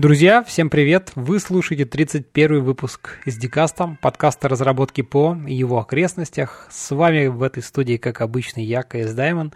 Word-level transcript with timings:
Друзья, 0.00 0.42
всем 0.42 0.70
привет! 0.70 1.12
Вы 1.14 1.38
слушаете 1.38 1.84
31 1.84 2.64
выпуск 2.64 3.18
из 3.26 3.36
Дикаста, 3.36 3.98
подкаста 4.00 4.48
разработки 4.48 5.02
по 5.02 5.36
его 5.46 5.78
окрестностях. 5.78 6.68
С 6.70 6.94
вами 6.94 7.26
в 7.26 7.42
этой 7.42 7.62
студии, 7.62 7.98
как 7.98 8.22
обычно, 8.22 8.60
я, 8.60 8.82
КС 8.82 9.12
Даймон. 9.12 9.52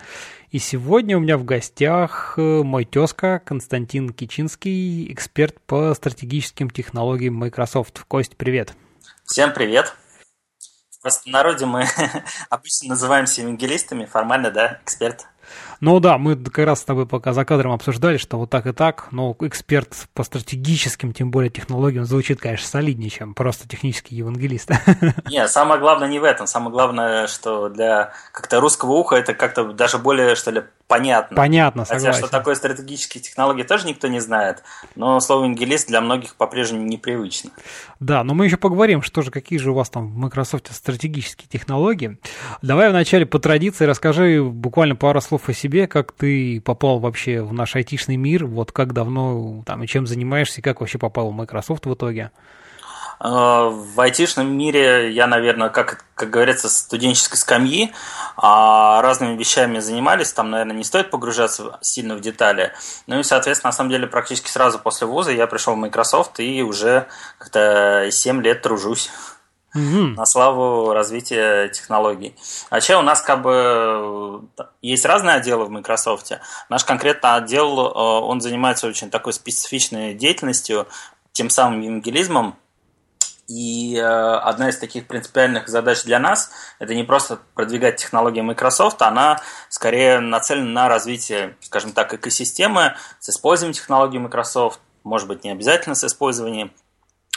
И 0.50 0.58
сегодня 0.58 1.16
у 1.16 1.20
меня 1.20 1.38
в 1.38 1.46
гостях 1.46 2.34
э, 2.36 2.62
мой 2.62 2.84
тезка 2.84 3.40
Константин 3.42 4.10
Кичинский, 4.10 5.10
эксперт 5.10 5.58
по 5.62 5.94
стратегическим 5.94 6.68
технологиям 6.68 7.32
Microsoft. 7.36 8.04
Кость, 8.06 8.36
привет! 8.36 8.74
Всем 9.24 9.50
привет! 9.54 9.94
В 10.90 11.00
простонародье 11.00 11.66
мы 11.66 11.86
обычно 12.50 12.90
называемся 12.90 13.40
евангелистами, 13.40 14.04
формально, 14.04 14.50
да, 14.50 14.78
эксперт 14.84 15.26
ну 15.80 16.00
да, 16.00 16.18
мы 16.18 16.36
как 16.36 16.66
раз 16.66 16.80
с 16.80 16.84
тобой 16.84 17.06
пока 17.06 17.32
за 17.32 17.44
кадром 17.44 17.72
обсуждали, 17.72 18.16
что 18.16 18.38
вот 18.38 18.50
так 18.50 18.66
и 18.66 18.72
так, 18.72 19.08
но 19.10 19.36
эксперт 19.40 20.08
по 20.14 20.24
стратегическим, 20.24 21.12
тем 21.12 21.30
более 21.30 21.50
технологиям, 21.50 22.04
звучит, 22.04 22.40
конечно, 22.40 22.66
солиднее, 22.66 23.10
чем 23.10 23.34
просто 23.34 23.68
технический 23.68 24.16
евангелист. 24.16 24.70
Не, 25.30 25.46
самое 25.48 25.80
главное 25.80 26.08
не 26.08 26.18
в 26.18 26.24
этом. 26.24 26.46
Самое 26.46 26.72
главное, 26.72 27.26
что 27.26 27.68
для 27.68 28.12
как-то 28.32 28.60
русского 28.60 28.92
уха 28.92 29.16
это 29.16 29.34
как-то 29.34 29.72
даже 29.72 29.98
более, 29.98 30.34
что 30.34 30.50
ли, 30.50 30.62
понятно. 30.86 31.36
Понятно, 31.36 31.84
согласен. 31.84 32.06
Хотя, 32.06 32.18
что 32.18 32.28
такое 32.30 32.54
стратегические 32.54 33.22
технологии, 33.22 33.62
тоже 33.62 33.86
никто 33.86 34.08
не 34.08 34.20
знает. 34.20 34.62
Но 34.94 35.20
слово 35.20 35.44
«евангелист» 35.44 35.88
для 35.88 36.00
многих 36.00 36.34
по-прежнему 36.36 36.84
непривычно. 36.84 37.50
Да, 38.00 38.24
но 38.24 38.34
мы 38.34 38.46
еще 38.46 38.56
поговорим, 38.56 39.02
что 39.02 39.22
же, 39.22 39.30
какие 39.30 39.58
же 39.58 39.70
у 39.70 39.74
вас 39.74 39.90
там 39.90 40.08
в 40.08 40.16
Microsoft 40.16 40.72
стратегические 40.74 41.48
технологии. 41.48 42.18
Давай 42.62 42.90
вначале 42.90 43.26
по 43.26 43.38
традиции 43.38 43.84
расскажи 43.84 44.42
буквально 44.42 44.96
пару 44.96 45.20
слов 45.20 45.48
о 45.48 45.52
себе, 45.52 45.86
как 45.86 46.12
ты 46.12 46.60
попал 46.60 46.98
вообще 46.98 47.42
в 47.42 47.52
наш 47.52 47.76
айтишный 47.76 48.16
мир, 48.16 48.46
вот 48.46 48.72
как 48.72 48.92
давно 48.92 49.62
там 49.66 49.82
и 49.82 49.86
чем 49.86 50.06
занимаешься, 50.06 50.60
и 50.60 50.62
как 50.62 50.80
вообще 50.80 50.98
попал 50.98 51.30
в 51.30 51.34
Microsoft 51.34 51.86
в 51.86 51.94
итоге. 51.94 52.30
Э, 53.20 53.70
в 53.70 54.00
айтишном 54.00 54.50
мире 54.56 55.12
я, 55.12 55.26
наверное, 55.26 55.68
как, 55.68 56.04
как 56.14 56.30
говорится, 56.30 56.68
студенческой 56.68 57.36
скамьи 57.36 57.92
а 58.36 59.00
разными 59.02 59.36
вещами 59.36 59.78
занимались. 59.78 60.32
Там, 60.32 60.50
наверное, 60.50 60.76
не 60.76 60.84
стоит 60.84 61.10
погружаться 61.10 61.78
сильно 61.80 62.16
в 62.16 62.20
детали. 62.20 62.72
Ну 63.06 63.20
и, 63.20 63.22
соответственно, 63.22 63.68
на 63.68 63.76
самом 63.76 63.90
деле, 63.90 64.06
практически 64.06 64.48
сразу 64.48 64.78
после 64.78 65.06
вуза 65.06 65.32
я 65.32 65.46
пришел 65.46 65.74
в 65.74 65.78
Microsoft 65.78 66.40
и 66.40 66.62
уже 66.62 67.06
как-то 67.38 68.08
7 68.10 68.42
лет 68.42 68.62
тружусь 68.62 69.10
угу. 69.74 70.14
на 70.16 70.26
славу 70.26 70.92
развития 70.92 71.68
технологий. 71.68 72.34
Вообще 72.70 72.96
у 72.96 73.02
нас 73.02 73.22
как 73.22 73.42
бы 73.42 74.42
есть 74.82 75.04
разные 75.04 75.36
отделы 75.36 75.66
в 75.66 75.70
Microsoft. 75.70 76.32
Наш 76.68 76.84
конкретно 76.84 77.36
отдел, 77.36 77.78
э, 77.78 77.92
он 77.92 78.40
занимается 78.40 78.86
очень 78.86 79.10
такой 79.10 79.32
специфичной 79.32 80.14
деятельностью, 80.14 80.86
тем 81.32 81.50
самым 81.50 81.80
евангелизмом, 81.80 82.56
и 83.46 83.96
э, 83.96 84.02
одна 84.02 84.70
из 84.70 84.78
таких 84.78 85.06
принципиальных 85.06 85.68
задач 85.68 86.04
для 86.04 86.18
нас– 86.18 86.50
это 86.78 86.94
не 86.94 87.04
просто 87.04 87.38
продвигать 87.54 87.96
технологии 87.96 88.40
Microsoft, 88.40 89.02
она 89.02 89.40
скорее 89.68 90.20
нацелена 90.20 90.70
на 90.70 90.88
развитие, 90.88 91.56
скажем 91.60 91.92
так, 91.92 92.14
экосистемы 92.14 92.94
с 93.20 93.28
использованием 93.28 93.74
технологий 93.74 94.18
Microsoft, 94.18 94.80
может 95.02 95.28
быть, 95.28 95.44
не 95.44 95.50
обязательно 95.50 95.94
с 95.94 96.04
использованием. 96.04 96.72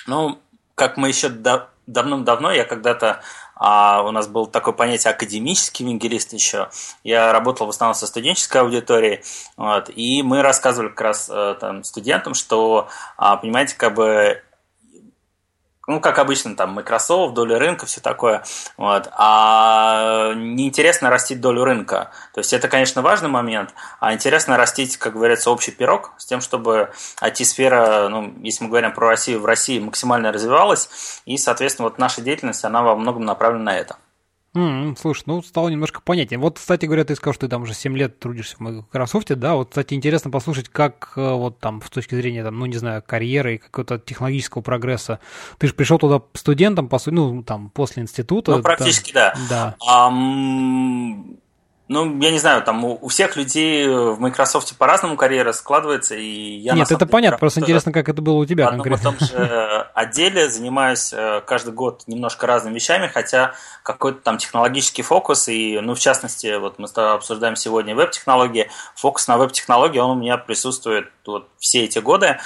Ну, 0.05 0.39
как 0.75 0.95
мы 0.95 1.09
еще 1.09 1.29
до, 1.29 1.69
давным-давно, 1.87 2.51
я 2.51 2.63
когда-то, 2.63 3.21
а, 3.55 4.03
у 4.03 4.11
нас 4.11 4.27
было 4.27 4.47
такое 4.47 4.73
понятие 4.73 5.11
академический 5.11 5.85
евангелист 5.85 6.33
еще, 6.33 6.69
я 7.03 7.33
работал 7.33 7.67
в 7.67 7.71
основном 7.71 7.95
со 7.95 8.07
студенческой 8.07 8.61
аудиторией, 8.61 9.23
вот, 9.57 9.89
и 9.89 10.21
мы 10.23 10.41
рассказывали 10.41 10.89
как 10.89 11.01
раз 11.01 11.29
э, 11.29 11.55
там, 11.59 11.83
студентам, 11.83 12.33
что, 12.33 12.87
а, 13.17 13.35
понимаете, 13.37 13.75
как 13.75 13.95
бы 13.95 14.41
ну, 15.87 16.01
как 16.01 16.19
обычно, 16.19 16.55
там, 16.55 16.71
Microsoft, 16.71 17.33
доля 17.33 17.57
рынка, 17.57 17.85
все 17.85 18.01
такое, 18.01 18.43
вот, 18.75 19.09
а 19.13 20.33
неинтересно 20.35 21.09
растить 21.09 21.39
долю 21.39 21.63
рынка. 21.63 22.11
То 22.33 22.39
есть 22.39 22.51
это, 22.51 22.67
конечно, 22.67 23.01
важный 23.01 23.29
момент, 23.29 23.73
а 23.99 24.13
интересно 24.13 24.57
растить, 24.57 24.97
как 24.97 25.13
говорится, 25.13 25.49
общий 25.49 25.71
пирог 25.71 26.11
с 26.17 26.25
тем, 26.25 26.41
чтобы 26.41 26.91
IT-сфера, 27.21 28.09
ну, 28.09 28.33
если 28.41 28.65
мы 28.65 28.69
говорим 28.69 28.91
про 28.93 29.07
Россию, 29.07 29.39
в 29.39 29.45
России 29.45 29.79
максимально 29.79 30.31
развивалась, 30.33 31.21
и, 31.25 31.37
соответственно, 31.37 31.87
вот 31.87 31.97
наша 31.97 32.21
деятельность, 32.21 32.65
она 32.65 32.81
во 32.81 32.95
многом 32.95 33.23
направлена 33.23 33.63
на 33.63 33.77
это. 33.77 33.95
Mm, 34.57 34.97
слушай, 34.99 35.21
ну 35.27 35.43
стало 35.43 35.69
немножко 35.69 36.01
понятнее. 36.01 36.39
Вот, 36.39 36.57
кстати 36.57 36.87
говоря, 36.87 37.03
ты 37.03 37.15
сказал, 37.15 37.35
что 37.35 37.45
ты 37.45 37.51
там 37.51 37.61
уже 37.61 37.75
7 37.75 37.95
лет 37.95 38.17
трудишься 38.17 38.55
в 38.57 38.59
Microsoft, 38.61 39.27
да? 39.35 39.53
Вот, 39.53 39.69
кстати, 39.69 39.93
интересно 39.93 40.31
послушать, 40.31 40.67
как 40.69 41.13
э, 41.15 41.31
вот 41.31 41.59
там 41.59 41.79
с 41.83 41.89
точки 41.91 42.15
зрения, 42.15 42.43
там, 42.43 42.57
ну, 42.57 42.65
не 42.65 42.77
знаю, 42.77 43.03
карьеры 43.05 43.55
и 43.55 43.57
какого-то 43.59 43.99
технологического 43.99 44.63
прогресса. 44.63 45.19
Ты 45.59 45.67
же 45.67 45.73
пришел 45.73 45.99
туда 45.99 46.23
студентом, 46.33 46.89
по 46.89 46.97
сути, 46.97 47.13
ну, 47.13 47.43
там, 47.43 47.69
после 47.69 48.01
института. 48.01 48.55
Ну, 48.55 48.63
практически, 48.63 49.11
там, 49.11 49.33
да. 49.47 49.75
да. 49.79 50.09
Um, 50.09 51.37
ну, 51.89 52.19
я 52.21 52.31
не 52.31 52.39
знаю, 52.39 52.63
там 52.63 52.83
у, 52.83 52.97
у 53.01 53.07
всех 53.07 53.37
людей 53.37 53.87
в 53.87 54.19
Microsoft 54.19 54.75
по-разному 54.77 55.15
карьера 55.15 55.53
складывается, 55.53 56.15
и 56.15 56.57
я 56.57 56.73
Нет, 56.73 56.91
это 56.91 57.05
понятно, 57.05 57.37
просто 57.37 57.61
интересно, 57.61 57.93
как 57.93 58.09
это 58.09 58.21
было 58.21 58.35
у 58.35 58.45
тебя 58.45 58.67
в 58.67 58.71
конкретно. 58.71 59.11
В 59.11 59.17
том 59.17 59.27
же 59.27 59.87
отделе 59.93 60.49
занимаюсь 60.49 61.13
э, 61.13 61.41
каждый 61.45 61.73
год 61.73 62.03
немножко 62.07 62.45
разными 62.45 62.75
вещами, 62.75 63.07
хотя 63.07 63.53
какой-то 63.83 64.19
там 64.21 64.37
технологический 64.37 65.01
фокус, 65.01 65.47
и, 65.47 65.79
ну, 65.79 65.95
в 65.95 65.99
частности, 65.99 66.57
вот 66.57 66.77
мы 66.77 66.87
обсуждаем 66.87 67.55
сегодня 67.55 67.95
веб-технологии, 67.95 68.69
фокус 68.95 69.27
на 69.27 69.37
веб-технологии, 69.37 69.99
он 69.99 70.17
у 70.17 70.19
меня 70.19 70.37
присутствует 70.37 71.09
вот 71.25 71.47
все 71.57 71.85
эти 71.85 71.99
годы. 71.99 72.37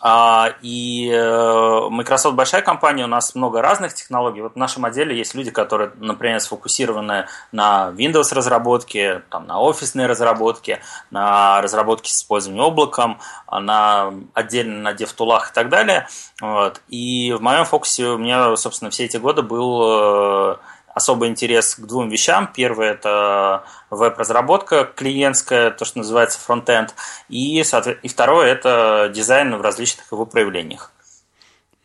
А, 0.00 0.54
и 0.60 1.10
э, 1.10 1.88
Microsoft 1.88 2.36
большая 2.36 2.60
компания, 2.60 3.04
у 3.04 3.08
нас 3.08 3.34
много 3.34 3.62
разных 3.62 3.94
технологий. 3.94 4.42
Вот 4.42 4.52
в 4.54 4.56
нашем 4.56 4.84
отделе 4.84 5.16
есть 5.16 5.34
люди, 5.34 5.50
которые, 5.50 5.90
например, 5.96 6.38
сфокусированы 6.40 7.26
на 7.50 7.92
Windows 7.96 8.34
разработке, 8.34 9.22
там, 9.30 9.46
на 9.46 9.58
офисной 9.60 10.06
разработке, 10.06 10.80
на 11.10 11.62
разработке 11.62 12.10
с 12.10 12.18
использованием 12.18 12.64
облаком, 12.64 13.18
на 13.50 14.12
отдельно 14.34 14.80
на 14.80 14.92
DevTool'ах 14.92 15.50
и 15.50 15.54
так 15.54 15.70
далее. 15.70 16.08
Вот. 16.40 16.82
И 16.88 17.32
в 17.32 17.40
моем 17.40 17.64
фокусе 17.64 18.04
у 18.06 18.18
меня, 18.18 18.54
собственно, 18.56 18.90
все 18.90 19.06
эти 19.06 19.16
годы 19.16 19.42
был 19.42 20.52
э, 20.52 20.56
особый 20.96 21.28
интерес 21.28 21.74
к 21.74 21.80
двум 21.80 22.08
вещам. 22.08 22.50
Первое– 22.54 22.92
это 22.92 23.64
веб-разработка 23.90 24.84
клиентская, 24.84 25.70
то, 25.70 25.84
что 25.84 25.98
называется 25.98 26.40
фронтенд. 26.40 26.94
И, 27.28 27.60
и 27.60 28.08
второе– 28.08 28.46
это 28.52 29.12
дизайн 29.14 29.54
в 29.56 29.60
различных 29.60 30.10
его 30.10 30.24
проявлениях. 30.24 30.92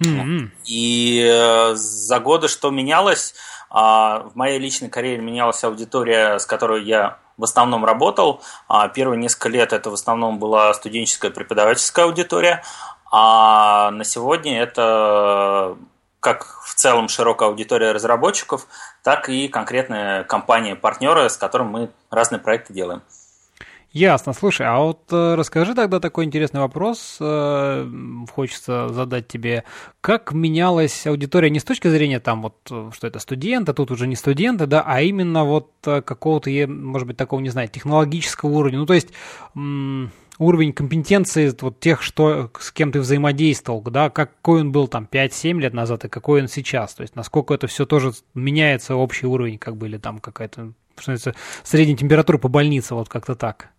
Mm-hmm. 0.01 0.49
И 0.66 1.29
э, 1.29 1.75
за 1.75 2.19
годы 2.22 2.47
что 2.47 2.72
менялось? 2.72 3.35
А, 3.69 4.29
в 4.33 4.35
моей 4.38 4.59
личной 4.59 4.88
карьере 4.88 5.22
менялась 5.22 5.61
аудитория, 5.66 6.39
с 6.39 6.45
которой 6.45 6.81
я 6.85 7.17
в 7.38 7.43
основном 7.43 7.83
работал. 7.83 8.41
А, 8.69 8.88
первые 8.88 9.19
несколько 9.19 9.49
лет 9.49 9.73
это 9.73 9.89
в 9.89 9.93
основном 9.93 10.39
была 10.39 10.73
студенческая 10.73 11.31
преподавательская 11.31 12.05
аудитория, 12.05 12.63
а 13.11 13.91
на 13.91 14.05
сегодня 14.05 14.61
это 14.61 15.75
как 16.21 16.61
в 16.63 16.75
целом 16.75 17.09
широкая 17.09 17.49
аудитория 17.49 17.91
разработчиков, 17.91 18.67
так 19.03 19.27
и 19.27 19.47
конкретные 19.47 20.23
компании-партнеры, 20.23 21.29
с 21.29 21.35
которыми 21.35 21.69
мы 21.69 21.89
разные 22.09 22.39
проекты 22.39 22.73
делаем. 22.73 23.01
Ясно. 23.91 24.31
Слушай, 24.31 24.67
а 24.67 24.79
вот 24.79 25.01
э, 25.11 25.35
расскажи 25.35 25.75
тогда 25.75 25.99
такой 25.99 26.23
интересный 26.23 26.61
вопрос. 26.61 27.17
Э, 27.19 27.85
хочется 28.33 28.87
задать 28.87 29.27
тебе. 29.27 29.65
Как 29.99 30.31
менялась 30.31 31.05
аудитория 31.05 31.49
не 31.49 31.59
с 31.59 31.65
точки 31.65 31.89
зрения 31.89 32.21
там 32.21 32.41
вот, 32.41 32.55
что 32.65 33.07
это 33.07 33.19
студенты, 33.19 33.73
тут 33.73 33.91
уже 33.91 34.07
не 34.07 34.15
студенты, 34.15 34.65
да, 34.65 34.81
а 34.85 35.01
именно 35.01 35.43
вот 35.43 35.71
э, 35.85 36.01
какого-то, 36.01 36.49
может 36.67 37.05
быть, 37.05 37.17
такого, 37.17 37.41
не 37.41 37.49
знаю, 37.49 37.67
технологического 37.67 38.51
уровня. 38.51 38.79
Ну, 38.79 38.85
то 38.85 38.93
есть 38.93 39.09
уровень 40.37 40.73
компетенции 40.73 41.53
вот 41.59 41.79
тех, 41.79 42.01
что, 42.01 42.51
с 42.59 42.71
кем 42.71 42.91
ты 42.91 42.99
взаимодействовал, 42.99 43.81
да, 43.81 44.09
какой 44.09 44.61
он 44.61 44.72
был 44.72 44.87
там 44.87 45.07
5-7 45.11 45.59
лет 45.59 45.73
назад 45.73 46.05
и 46.05 46.09
какой 46.09 46.41
он 46.41 46.47
сейчас, 46.47 46.93
то 46.93 47.01
есть 47.01 47.16
насколько 47.16 47.53
это 47.53 47.67
все 47.67 47.85
тоже 47.85 48.11
меняется 48.33 48.95
общий 48.95 49.28
уровень, 49.28 49.57
как 49.57 49.78
бы, 49.78 49.87
или 49.87 49.97
там 49.97 50.19
какая-то, 50.19 50.73
что 50.97 51.33
средняя 51.63 51.97
температура 51.97 52.37
по 52.37 52.47
больнице, 52.47 52.95
вот 52.95 53.09
как-то 53.09 53.35
так. 53.35 53.69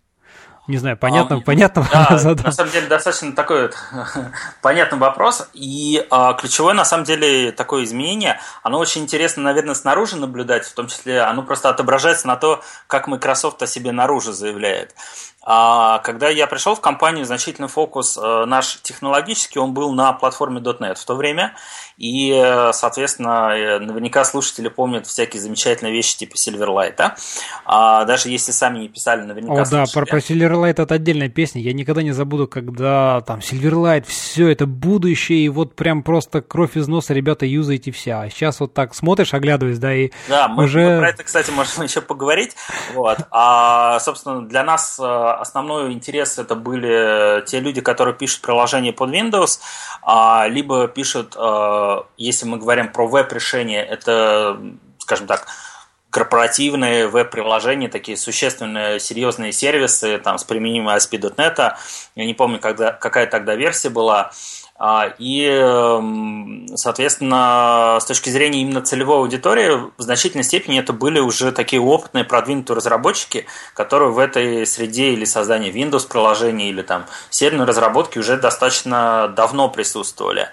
Не 0.65 0.77
знаю, 0.77 0.95
понятно, 0.95 1.37
а, 1.37 1.41
понятно. 1.41 1.85
Да, 1.91 2.07
на 2.43 2.51
самом 2.51 2.71
деле 2.71 2.87
достаточно 2.87 3.33
такой 3.33 3.63
вот 3.63 3.75
понятный 4.61 4.97
вопрос. 4.97 5.49
И 5.51 6.05
а, 6.09 6.33
ключевое, 6.35 6.73
на 6.73 6.85
самом 6.85 7.03
деле, 7.03 7.51
такое 7.51 7.83
изменение, 7.83 8.39
оно 8.61 8.79
очень 8.79 9.01
интересно, 9.01 9.43
наверное, 9.43 9.75
снаружи 9.75 10.15
наблюдать, 10.15 10.65
в 10.65 10.73
том 10.73 10.87
числе 10.87 11.19
оно 11.19 11.43
просто 11.43 11.69
отображается 11.69 12.27
на 12.27 12.37
то, 12.37 12.63
как 12.87 13.07
Microsoft 13.07 13.61
о 13.61 13.67
себе 13.67 13.91
наружу 13.91 14.31
заявляет. 14.31 14.95
А 15.45 15.99
когда 15.99 16.29
я 16.29 16.47
пришел 16.47 16.73
в 16.73 16.79
компанию, 16.79 17.25
значительный 17.25 17.67
фокус 17.67 18.17
э, 18.17 18.45
наш 18.45 18.81
технологический, 18.81 19.59
он 19.59 19.73
был 19.73 19.91
на 19.91 20.13
платформе 20.13 20.61
.NET 20.61 20.95
в 20.95 21.03
то 21.03 21.15
время. 21.15 21.53
И, 21.97 22.31
э, 22.31 22.71
соответственно, 22.73 23.51
э, 23.55 23.79
наверняка 23.79 24.25
слушатели 24.25 24.67
помнят 24.67 25.05
всякие 25.05 25.41
замечательные 25.41 25.93
вещи 25.93 26.17
типа 26.17 26.35
Silverlight. 26.35 26.95
Да? 26.97 27.15
А 27.65 28.05
даже 28.05 28.29
если 28.29 28.51
сами 28.51 28.79
не 28.79 28.89
писали, 28.89 29.21
наверняка 29.21 29.61
О, 29.61 29.65
да, 29.65 29.85
про, 29.93 30.05
про 30.05 30.17
Silverlight 30.17 30.81
это 30.81 30.95
отдельная 30.95 31.29
песня. 31.29 31.61
Я 31.61 31.73
никогда 31.73 32.01
не 32.01 32.11
забуду, 32.11 32.47
когда 32.47 33.21
там 33.21 33.39
Silverlight, 33.39 34.05
все 34.07 34.49
это 34.49 34.65
будущее, 34.65 35.45
и 35.45 35.49
вот 35.49 35.75
прям 35.75 36.03
просто 36.03 36.41
кровь 36.41 36.75
из 36.77 36.87
носа, 36.87 37.13
ребята, 37.13 37.45
юзаете 37.45 37.91
все. 37.91 38.13
А 38.13 38.29
сейчас 38.29 38.59
вот 38.59 38.73
так 38.73 38.95
смотришь, 38.95 39.33
оглядываясь, 39.33 39.79
да, 39.79 39.93
и 39.93 40.11
да, 40.27 40.47
мы, 40.47 40.65
уже... 40.65 40.95
мы 40.95 40.99
про 40.99 41.09
это, 41.09 41.23
кстати, 41.23 41.51
можем 41.51 41.83
еще 41.83 42.01
поговорить. 42.01 42.55
Вот. 42.93 43.19
А, 43.29 43.99
собственно, 43.99 44.47
для 44.47 44.63
нас 44.63 44.99
основной 44.99 45.93
интерес 45.93 46.39
это 46.39 46.55
были 46.55 47.45
те 47.45 47.59
люди, 47.59 47.81
которые 47.81 48.15
пишут 48.15 48.41
приложение 48.41 48.93
под 48.93 49.11
Windows, 49.11 49.59
а, 50.01 50.47
либо 50.47 50.87
пишут, 50.87 51.35
если 52.17 52.45
мы 52.45 52.57
говорим 52.57 52.91
про 52.91 53.07
веб-решение, 53.07 53.83
это, 53.83 54.59
скажем 54.99 55.27
так, 55.27 55.47
корпоративные 56.13 57.07
веб-приложения, 57.07 57.89
такие 57.89 58.17
существенные, 58.17 58.99
серьезные 58.99 59.51
сервисы 59.51 60.19
там, 60.19 60.37
с 60.37 60.43
применением 60.43 60.87
ASP.NET. 60.87 61.75
Я 62.15 62.25
не 62.25 62.35
помню, 62.35 62.59
когда, 62.59 62.91
какая 62.91 63.25
тогда 63.25 63.55
версия 63.55 63.89
была. 63.89 64.31
А, 64.85 65.13
и, 65.17 65.45
эм, 65.45 66.67
соответственно, 66.75 67.99
с 68.01 68.05
точки 68.05 68.29
зрения 68.29 68.63
именно 68.63 68.81
целевой 68.81 69.19
аудитории, 69.19 69.89
в 69.97 70.01
значительной 70.01 70.43
степени 70.43 70.77
это 70.77 70.91
были 70.91 71.21
уже 71.21 71.53
такие 71.53 71.81
опытные, 71.81 72.25
продвинутые 72.25 72.75
разработчики, 72.75 73.45
которые 73.75 74.11
в 74.11 74.19
этой 74.19 74.67
среде 74.67 75.11
или 75.11 75.23
создания 75.23 75.71
Windows 75.71 76.05
приложений, 76.05 76.67
или 76.67 76.81
там 76.81 77.05
серверной 77.29 77.65
разработки 77.65 78.19
уже 78.19 78.35
достаточно 78.35 79.29
давно 79.29 79.69
присутствовали. 79.69 80.49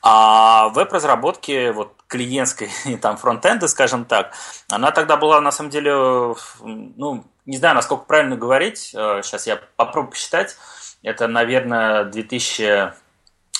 А 0.00 0.70
веб-разработки, 0.70 1.68
вот 1.68 1.92
клиентской, 2.06 2.70
там, 3.02 3.18
фронтенда, 3.18 3.68
скажем 3.68 4.06
так, 4.06 4.32
она 4.70 4.90
тогда 4.90 5.18
была, 5.18 5.42
на 5.42 5.50
самом 5.50 5.68
деле, 5.68 6.34
ну, 6.62 7.26
не 7.44 7.58
знаю, 7.58 7.74
насколько 7.74 8.06
правильно 8.06 8.36
говорить, 8.36 8.78
сейчас 8.78 9.46
э, 9.46 9.50
я 9.50 9.60
попробую 9.76 10.12
посчитать, 10.12 10.56
это, 11.02 11.28
наверное, 11.28 12.04
2000 12.04 13.04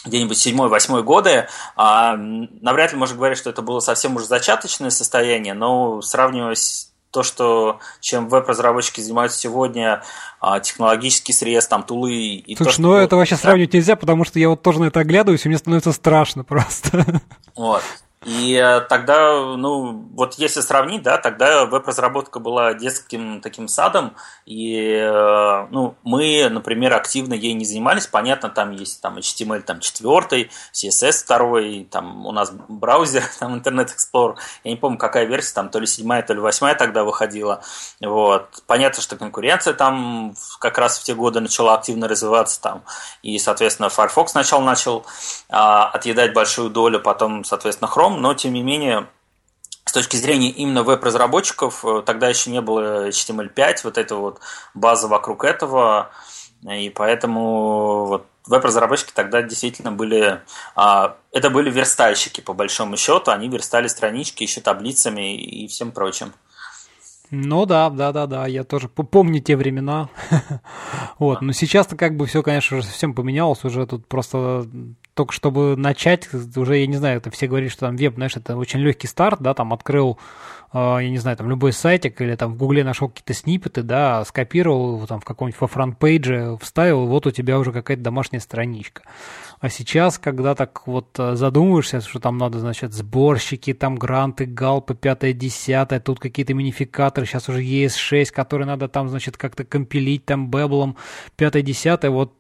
где-нибудь 0.07 0.37
7-8 0.37 1.03
годы, 1.03 1.49
а, 1.77 2.17
навряд 2.17 2.93
ли 2.93 2.99
можно 2.99 3.17
говорить, 3.17 3.39
что 3.39 3.51
это 3.51 3.63
было 3.63 3.81
совсем 3.81 4.17
уже 4.17 4.27
зачаточное 4.27 4.91
состояние, 4.91 5.55
но 5.55 6.01
сравнивая 6.03 6.57
то, 7.11 7.23
что, 7.23 7.81
чем 8.01 8.29
веб-разработчики 8.29 9.01
занимаются 9.01 9.39
сегодня, 9.39 10.03
а, 10.41 10.61
технологический 10.61 11.33
срез, 11.33 11.67
там, 11.67 11.83
тулы 11.83 12.13
и 12.13 12.57
Слушай, 12.57 12.77
то, 12.77 12.83
ну 12.83 12.95
это 12.95 13.17
вообще 13.17 13.37
сравнивать 13.37 13.73
нельзя, 13.73 13.97
потому 13.97 14.25
что 14.25 14.39
я 14.39 14.51
вот 14.51 14.63
тоже 14.63 14.81
на 14.81 14.85
это 14.85 15.01
оглядываюсь, 15.01 15.45
и 15.47 15.49
мне 15.49 15.57
становится 15.57 15.93
страшно 15.93 16.45
просто. 16.45 17.23
Вот. 17.55 17.83
И 18.27 18.55
э, 18.55 18.81
тогда, 18.81 19.55
ну, 19.57 20.05
вот 20.15 20.35
если 20.35 20.61
сравнить, 20.61 21.05
да, 21.05 21.17
тогда 21.17 21.65
веб-разработка 21.65 22.41
была 22.41 22.75
детским 22.75 23.41
таким 23.41 23.69
садом, 23.69 24.17
и, 24.45 24.97
э, 24.97 25.67
ну, 25.71 25.95
мы, 26.03 26.49
например, 26.51 26.95
активно 26.95 27.35
ей 27.35 27.53
не 27.53 27.65
занимались, 27.65 28.09
понятно, 28.09 28.49
там 28.49 28.73
есть 28.73 29.01
там 29.01 29.17
HTML 29.17 29.63
там, 29.63 29.79
4, 29.79 30.51
CSS 30.73 31.25
2, 31.29 31.89
там 31.89 32.27
у 32.27 32.33
нас 32.33 32.51
браузер, 32.69 33.23
там 33.39 33.55
Internet 33.55 33.91
Explorer, 33.91 34.35
я 34.65 34.73
не 34.73 34.77
помню, 34.77 34.99
какая 34.99 35.27
версия, 35.27 35.55
там 35.55 35.69
то 35.69 35.79
ли 35.79 35.87
7, 35.87 36.23
то 36.23 36.35
ли 36.35 36.41
8 36.41 36.75
тогда 36.75 37.05
выходила, 37.05 37.63
вот. 38.01 38.49
Понятно, 38.67 39.05
что 39.05 39.15
конкуренция 39.15 39.73
там 39.73 40.35
как 40.59 40.79
раз 40.79 40.99
в 40.99 41.05
те 41.05 41.15
годы 41.15 41.39
начала 41.39 41.75
активно 41.75 42.09
развиваться 42.09 42.61
там, 42.61 42.83
и, 43.23 43.39
соответственно, 43.39 43.89
Firefox 43.89 44.33
сначала 44.33 44.65
начал 44.65 45.07
а, 45.49 45.91
отъедать 45.91 46.33
большую 46.33 46.71
долю, 46.71 46.99
потом, 46.99 47.45
соответственно, 47.45 47.89
Chrome, 47.89 48.16
но 48.17 48.35
тем 48.35 48.53
не 48.53 48.63
менее 48.63 49.07
с 49.85 49.93
точки 49.93 50.17
зрения 50.17 50.51
именно 50.51 50.83
веб-разработчиков, 50.83 51.85
э, 51.85 52.03
тогда 52.05 52.29
еще 52.29 52.51
не 52.51 52.61
было 52.61 53.09
HTML5, 53.09 53.77
вот 53.85 53.99
эта 53.99 54.17
вот 54.17 54.41
база 54.75 55.07
вокруг 55.09 55.45
этого, 55.45 56.11
и 56.63 56.91
поэтому 56.91 58.07
вот 58.07 58.27
веб-разработчики 58.47 59.13
тогда 59.15 59.43
действительно 59.43 59.93
были, 59.93 60.41
а, 60.75 61.17
это 61.33 61.51
были 61.51 61.71
верстальщики 61.71 62.41
по 62.41 62.53
большому 62.53 62.97
счету, 62.97 63.31
они 63.31 63.49
верстали 63.49 63.89
странички 63.89 64.43
еще 64.43 64.61
таблицами 64.61 65.37
и 65.37 65.69
всем 65.69 65.93
прочим. 65.93 66.33
Ну 67.31 67.67
да, 67.67 67.91
да, 67.91 68.13
да, 68.13 68.27
да, 68.27 68.47
я 68.47 68.63
тоже 68.63 68.89
помню 68.89 69.41
те 69.41 69.57
времена. 69.57 70.09
вот, 71.19 71.41
но 71.43 71.53
сейчас-то 71.53 71.97
как 71.97 72.17
бы 72.17 72.27
все, 72.27 72.43
конечно, 72.43 72.77
уже 72.77 72.87
совсем 72.87 73.15
поменялось, 73.15 73.65
уже 73.65 73.87
тут 73.87 74.07
просто 74.07 74.67
только 75.17 75.33
чтобы 75.33 75.77
начать, 75.77 76.29
уже, 76.57 76.77
я 76.77 76.87
не 76.87 76.99
знаю, 76.99 77.17
это 77.17 77.31
все 77.31 77.47
говорят, 77.47 77.73
что 77.73 77.87
там 77.87 77.97
веб, 77.97 78.17
знаешь, 78.17 78.37
это 78.37 78.55
очень 78.55 78.81
легкий 78.81 79.07
старт, 79.07 79.41
да, 79.41 79.55
там 79.55 79.73
открыл, 79.73 80.19
я 80.79 81.09
не 81.09 81.17
знаю, 81.17 81.39
там 81.39 81.49
любой 81.49 81.73
сайтик 81.73 82.21
или 82.21 82.35
там 82.35 82.53
в 82.53 82.57
гугле 82.59 82.85
нашел 82.85 83.09
какие-то 83.09 83.33
снипеты, 83.33 83.83
да, 83.83 84.23
скопировал 84.25 84.97
его 84.97 85.07
там 85.07 85.21
в 85.21 85.25
каком-нибудь 85.25 85.59
во 85.59 85.69
фронт-пейдже, 85.69 86.59
вставил, 86.61 87.07
вот 87.07 87.27
у 87.27 87.31
тебя 87.31 87.59
уже 87.59 87.73
какая-то 87.73 88.03
домашняя 88.03 88.41
страничка. 88.41 89.03
А 89.59 89.71
сейчас, 89.71 90.19
когда 90.19 90.55
так 90.55 90.87
вот 90.87 91.19
э, 91.19 91.35
задумываешься, 91.35 92.03
что 92.03 92.21
там 92.21 92.37
надо, 92.37 92.59
значит, 92.59 92.93
сборщики, 92.93 93.73
там 93.73 93.97
гранты, 93.97 94.45
галпы, 94.45 94.95
пятое, 94.95 95.33
десятое, 95.33 95.99
тут 95.99 96.21
какие-то 96.21 96.53
минификаторы, 96.53 97.27
сейчас 97.27 97.49
уже 97.49 97.63
ES6, 97.63 98.27
которые 98.27 98.67
надо 98.67 98.89
там, 98.89 99.09
значит, 99.09 99.39
как-то 99.39 99.65
компилить 99.65 100.27
там 100.27 100.51
беблом, 100.51 100.97
пятое, 101.37 101.63
десятое, 101.63 102.11
вот 102.11 102.35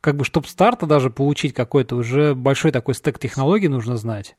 как 0.00 0.16
бы, 0.16 0.24
чтобы 0.24 0.48
старта 0.48 0.86
даже 0.86 1.10
получить 1.10 1.54
какой-то, 1.54 1.94
уже 1.94 2.34
большой 2.34 2.72
такой 2.72 2.94
стек 2.94 3.20
технологий 3.20 3.68
нужно 3.68 3.96
знать. 3.96 4.34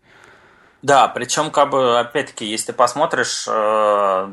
Да, 0.82 1.08
причем, 1.08 1.52
как 1.52 1.72
бы, 1.72 2.00
опять-таки, 2.00 2.46
если 2.46 2.68
ты 2.68 2.74
посмотришь, 2.74 3.46
э, 3.48 4.30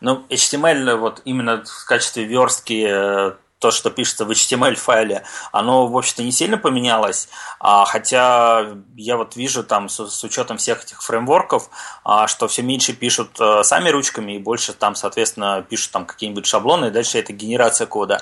ну, 0.00 0.26
HTML 0.30 0.96
вот 0.96 1.20
именно 1.24 1.64
в 1.64 1.84
качестве 1.86 2.24
верстки 2.24 2.86
э, 2.88 3.32
то, 3.58 3.70
что 3.70 3.90
пишется 3.90 4.24
в 4.24 4.30
HTML-файле, 4.30 5.24
оно, 5.50 5.86
в 5.86 5.96
общем-то, 5.96 6.22
не 6.22 6.32
сильно 6.32 6.58
поменялось, 6.58 7.28
а, 7.58 7.84
хотя 7.86 8.66
я 8.96 9.16
вот 9.16 9.34
вижу 9.36 9.64
там 9.64 9.88
с, 9.88 10.06
с 10.08 10.24
учетом 10.24 10.58
всех 10.58 10.84
этих 10.84 11.02
фреймворков, 11.02 11.70
а, 12.04 12.28
что 12.28 12.48
все 12.48 12.62
меньше 12.62 12.92
пишут 12.92 13.40
а, 13.40 13.64
сами 13.64 13.88
ручками 13.88 14.32
и 14.32 14.38
больше 14.38 14.74
там, 14.74 14.94
соответственно, 14.94 15.62
пишут 15.62 15.92
там 15.92 16.04
какие-нибудь 16.04 16.46
шаблоны, 16.46 16.86
и 16.86 16.90
дальше 16.90 17.18
это 17.18 17.32
генерация 17.32 17.86
кода. 17.86 18.20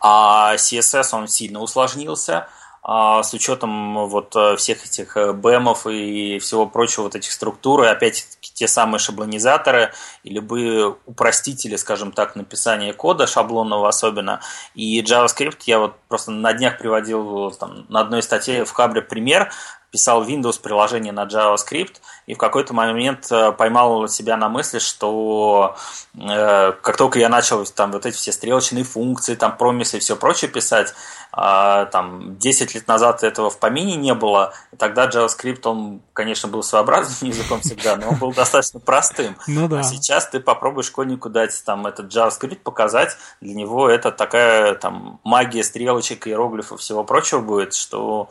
А 0.00 0.56
CSS, 0.56 1.14
он 1.14 1.28
сильно 1.28 1.60
усложнился, 1.60 2.48
а 2.84 3.22
с 3.22 3.32
учетом 3.32 4.08
вот 4.08 4.34
э, 4.34 4.56
всех 4.56 4.84
этих 4.84 5.16
э, 5.16 5.32
бэмов 5.32 5.86
и 5.86 6.40
всего 6.40 6.66
прочего 6.66 7.04
вот 7.04 7.14
этих 7.14 7.30
структур, 7.30 7.84
и 7.84 7.86
опять 7.86 8.26
те 8.40 8.66
самые 8.66 8.98
шаблонизаторы 8.98 9.92
и 10.24 10.30
любые 10.30 10.96
упростители, 11.06 11.76
скажем 11.76 12.10
так, 12.10 12.34
написания 12.34 12.92
кода, 12.92 13.28
шаблонного 13.28 13.88
особенно. 13.88 14.40
И 14.74 15.00
JavaScript 15.00 15.60
я 15.66 15.78
вот 15.78 15.94
просто 16.08 16.32
на 16.32 16.52
днях 16.52 16.78
приводил 16.78 17.52
там, 17.52 17.86
на 17.88 18.00
одной 18.00 18.22
статье 18.22 18.64
в 18.64 18.72
Хабре 18.72 19.00
пример, 19.00 19.52
писал 19.92 20.24
Windows 20.24 20.58
приложение 20.60 21.12
на 21.12 21.24
JavaScript 21.24 22.00
и 22.26 22.34
в 22.34 22.38
какой-то 22.38 22.72
момент 22.72 23.30
э, 23.30 23.52
поймал 23.52 24.08
себя 24.08 24.38
на 24.38 24.48
мысли, 24.48 24.78
что 24.78 25.76
э, 26.14 26.72
как 26.80 26.96
только 26.96 27.18
я 27.18 27.28
начал 27.28 27.64
там 27.66 27.92
вот 27.92 28.06
эти 28.06 28.16
все 28.16 28.32
стрелочные 28.32 28.84
функции, 28.84 29.34
там 29.34 29.56
промисы 29.56 29.98
и 29.98 30.00
все 30.00 30.16
прочее 30.16 30.50
писать, 30.50 30.94
э, 31.36 31.86
там 31.92 32.38
10 32.38 32.74
лет 32.74 32.88
назад 32.88 33.22
этого 33.22 33.50
в 33.50 33.58
помине 33.58 33.96
не 33.96 34.14
было, 34.14 34.54
и 34.72 34.76
тогда 34.76 35.06
JavaScript, 35.06 35.60
он, 35.64 36.00
конечно, 36.14 36.48
был 36.48 36.62
своеобразным 36.62 37.30
языком 37.30 37.60
всегда, 37.60 37.96
но 37.96 38.08
он 38.08 38.16
был 38.16 38.32
достаточно 38.32 38.80
простым. 38.80 39.36
Ну 39.46 39.68
да. 39.68 39.80
А 39.80 39.82
сейчас 39.82 40.26
ты 40.26 40.40
попробуй 40.40 40.84
школьнику 40.84 41.28
дать 41.28 41.62
там 41.66 41.86
этот 41.86 42.06
JavaScript 42.14 42.60
показать, 42.60 43.18
для 43.42 43.52
него 43.52 43.90
это 43.90 44.10
такая 44.10 44.74
там 44.74 45.20
магия 45.22 45.62
стрелочек, 45.62 46.26
иероглифов 46.26 46.78
и 46.78 46.82
всего 46.82 47.04
прочего 47.04 47.40
будет, 47.40 47.74
что 47.74 48.30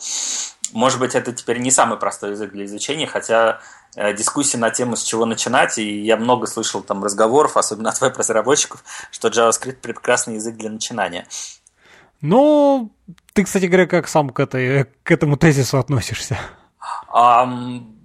может 0.73 0.99
быть, 0.99 1.15
это 1.15 1.31
теперь 1.33 1.59
не 1.59 1.71
самый 1.71 1.97
простой 1.97 2.31
язык 2.31 2.51
для 2.51 2.65
изучения, 2.65 3.07
хотя 3.07 3.59
э, 3.95 4.13
дискуссии 4.13 4.57
на 4.57 4.69
тему, 4.69 4.95
с 4.95 5.03
чего 5.03 5.25
начинать, 5.25 5.77
и 5.77 6.01
я 6.01 6.17
много 6.17 6.47
слышал 6.47 6.81
там 6.81 7.03
разговоров, 7.03 7.57
особенно 7.57 7.89
от 7.89 7.99
веб-разработчиков, 8.01 8.83
что 9.11 9.29
JavaScript 9.29 9.77
прекрасный 9.81 10.35
язык 10.35 10.55
для 10.55 10.69
начинания. 10.69 11.27
Ну, 12.21 12.91
ты, 13.33 13.43
кстати 13.43 13.65
говоря, 13.65 13.87
как 13.87 14.07
сам 14.07 14.29
к, 14.29 14.39
этой, 14.39 14.85
к 15.03 15.11
этому 15.11 15.37
тезису 15.37 15.79
относишься? 15.79 16.37
Um, 17.13 17.95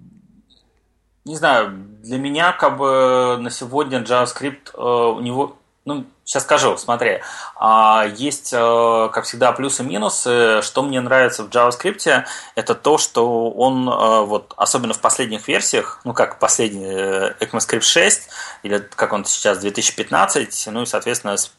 не 1.25 1.35
знаю, 1.35 1.71
для 2.03 2.17
меня 2.17 2.51
как 2.51 2.77
бы 2.77 3.37
на 3.39 3.49
сегодня 3.49 3.99
JavaScript 3.99 4.73
uh, 4.73 5.13
у 5.13 5.19
него 5.19 5.57
ну, 5.85 6.05
сейчас 6.27 6.43
скажу, 6.43 6.77
смотри, 6.77 7.21
а, 7.55 8.05
есть, 8.17 8.51
э, 8.51 9.09
как 9.13 9.23
всегда, 9.23 9.53
плюсы 9.53 9.81
и 9.81 9.85
минусы. 9.85 10.61
Что 10.61 10.83
мне 10.83 10.99
нравится 10.99 11.43
в 11.43 11.49
JavaScript, 11.49 12.25
это 12.55 12.75
то, 12.75 12.97
что 12.97 13.49
он, 13.49 13.87
э, 13.87 14.21
вот, 14.25 14.53
особенно 14.57 14.93
в 14.93 14.99
последних 14.99 15.47
версиях, 15.47 16.01
ну, 16.03 16.13
как 16.13 16.37
последний 16.39 16.85
э, 16.85 17.33
ECMAScript 17.39 17.81
6, 17.81 18.29
или 18.63 18.79
как 18.95 19.13
он 19.13 19.23
сейчас, 19.23 19.59
2015, 19.59 20.67
ну 20.67 20.81
и, 20.81 20.85
соответственно, 20.85 21.37
с 21.37 21.49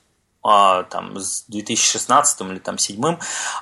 там, 0.43 1.19
с 1.19 1.45
2016 1.49 2.41
или 2.43 2.59
там 2.59 2.77
2007, 2.77 3.17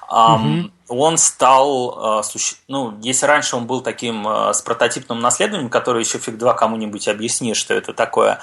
угу. 0.08 0.70
он 0.88 1.18
стал, 1.18 2.18
а, 2.18 2.22
ну, 2.68 2.98
если 3.02 3.26
раньше 3.26 3.56
он 3.56 3.66
был 3.66 3.80
таким 3.80 4.26
а, 4.28 4.52
с 4.52 4.62
прототипным 4.62 5.20
наследованием, 5.20 5.70
который 5.70 6.02
еще 6.02 6.18
фиг 6.18 6.36
два 6.36 6.54
кому-нибудь 6.54 7.08
объяснит, 7.08 7.56
что 7.56 7.74
это 7.74 7.92
такое, 7.92 8.38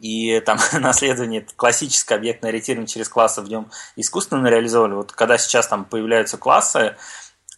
и 0.00 0.40
там 0.44 0.58
наследование 0.80 1.46
классическое 1.56 2.18
объектное 2.18 2.50
ориентирование 2.50 2.88
через 2.88 3.08
классы 3.08 3.40
в 3.40 3.48
нем 3.48 3.70
искусственно 3.96 4.48
реализовали, 4.48 4.94
вот 4.94 5.12
когда 5.12 5.38
сейчас 5.38 5.68
там 5.68 5.84
появляются 5.84 6.36
классы, 6.38 6.96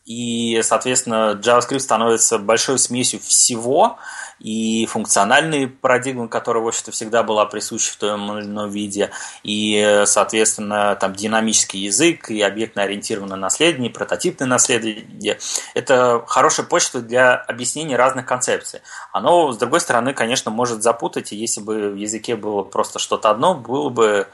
и, 0.04 0.60
соответственно, 0.62 1.40
JavaScript 1.40 1.80
становится 1.80 2.38
большой 2.38 2.78
смесью 2.78 3.20
всего, 3.20 3.98
и 4.40 4.86
функциональные 4.86 5.68
парадигмы, 5.68 6.28
которая, 6.28 6.64
в 6.64 6.66
общем-то, 6.66 6.90
всегда 6.90 7.22
была 7.22 7.46
присуща 7.46 7.92
в 7.92 7.96
том 7.96 8.38
или 8.38 8.46
ином 8.46 8.68
виде, 8.68 9.10
и, 9.44 10.02
соответственно, 10.04 10.96
там 10.96 11.14
динамический 11.14 11.80
язык, 11.84 12.30
и 12.30 12.42
объектно-ориентированное 12.42 13.36
наследие, 13.36 13.88
и 13.88 13.92
прототипное 13.92 14.48
наследие. 14.48 15.38
Это 15.74 16.24
хорошая 16.26 16.66
почта 16.66 17.00
для 17.00 17.34
объяснения 17.36 17.96
разных 17.96 18.26
концепций. 18.26 18.80
Оно, 19.12 19.52
с 19.52 19.58
другой 19.58 19.80
стороны, 19.80 20.12
конечно, 20.12 20.50
может 20.50 20.82
запутать, 20.82 21.32
и 21.32 21.36
если 21.36 21.60
бы 21.60 21.90
в 21.90 21.96
языке 21.96 22.34
было 22.34 22.64
просто 22.64 22.98
что-то 22.98 23.30
одно, 23.30 23.54
было 23.54 23.88
бы 23.90 24.26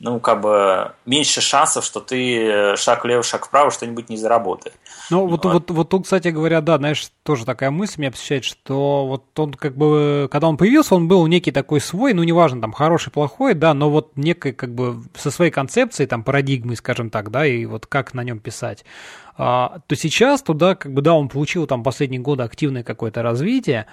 ну, 0.00 0.18
как 0.18 0.40
бы 0.40 0.92
меньше 1.04 1.42
шансов, 1.42 1.84
что 1.84 2.00
ты 2.00 2.74
шаг 2.76 3.04
влево, 3.04 3.22
шаг 3.22 3.46
вправо 3.46 3.70
что-нибудь 3.70 4.08
не 4.08 4.16
заработаешь. 4.16 4.74
Ну, 5.10 5.26
вот, 5.26 5.44
вот. 5.44 5.52
Вот, 5.52 5.70
вот 5.70 5.88
тут, 5.88 6.04
кстати 6.04 6.28
говоря, 6.28 6.60
да, 6.60 6.78
знаешь, 6.78 7.10
тоже 7.22 7.44
такая 7.44 7.70
мысль 7.70 8.00
меня 8.00 8.10
посещает, 8.10 8.44
что 8.44 9.06
вот 9.06 9.38
он 9.38 9.54
как 9.54 9.76
бы, 9.76 10.28
когда 10.30 10.48
он 10.48 10.56
появился, 10.56 10.94
он 10.94 11.08
был 11.08 11.26
некий 11.26 11.52
такой 11.52 11.80
свой, 11.80 12.14
ну, 12.14 12.22
неважно, 12.22 12.60
там, 12.60 12.72
хороший, 12.72 13.10
плохой, 13.10 13.54
да, 13.54 13.74
но 13.74 13.90
вот 13.90 14.16
некой, 14.16 14.52
как 14.52 14.74
бы, 14.74 14.96
со 15.14 15.30
своей 15.30 15.50
концепцией, 15.50 16.06
там, 16.06 16.22
парадигмой, 16.22 16.76
скажем 16.76 17.10
так, 17.10 17.30
да, 17.30 17.46
и 17.46 17.64
вот 17.66 17.86
как 17.86 18.14
на 18.14 18.22
нем 18.22 18.38
писать 18.38 18.84
а, 19.29 19.29
то 19.40 19.96
сейчас 19.96 20.42
туда, 20.42 20.74
как 20.74 20.92
бы, 20.92 21.00
да, 21.00 21.14
он 21.14 21.30
получил 21.30 21.66
там 21.66 21.82
последние 21.82 22.20
годы 22.20 22.42
активное 22.42 22.82
какое-то 22.82 23.22
развитие, 23.22 23.86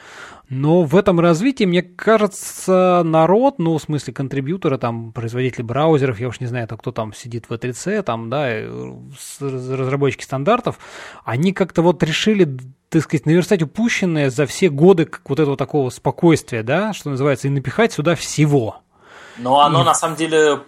но 0.50 0.84
в 0.84 0.94
этом 0.94 1.22
развитии, 1.22 1.64
мне 1.64 1.82
кажется, 1.82 3.02
народ, 3.06 3.58
ну, 3.58 3.78
в 3.78 3.82
смысле 3.82 4.14
контрибьюторы, 4.14 4.78
там, 4.78 5.14
производители 5.14 5.62
браузеров, 5.62 6.20
я 6.20 6.28
уж 6.28 6.42
не 6.42 6.48
знаю, 6.48 6.66
это 6.66 6.76
кто 6.76 6.92
там 6.92 7.14
сидит 7.14 7.46
в 7.48 7.54
E3C, 7.54 8.04
там, 8.04 8.30
да, 8.30 8.50
разработчики 9.40 10.24
стандартов, 10.24 10.80
они 11.24 11.54
как-то 11.54 11.82
вот 11.82 12.04
решили 12.04 12.58
так 12.90 13.04
сказать, 13.04 13.26
наверстать 13.26 13.62
упущенное 13.62 14.30
за 14.30 14.46
все 14.46 14.70
годы 14.70 15.06
как 15.06 15.30
вот 15.30 15.40
этого 15.40 15.56
такого 15.56 15.90
спокойствия, 15.92 16.62
да, 16.62 16.92
что 16.92 17.10
называется, 17.10 17.48
и 17.48 17.52
напихать 17.52 17.94
сюда 17.94 18.16
всего. 18.16 18.82
Но 19.38 19.62
оно 19.62 19.82
и... 19.84 19.86
на 19.86 19.94
самом 19.94 20.18
деле 20.18 20.60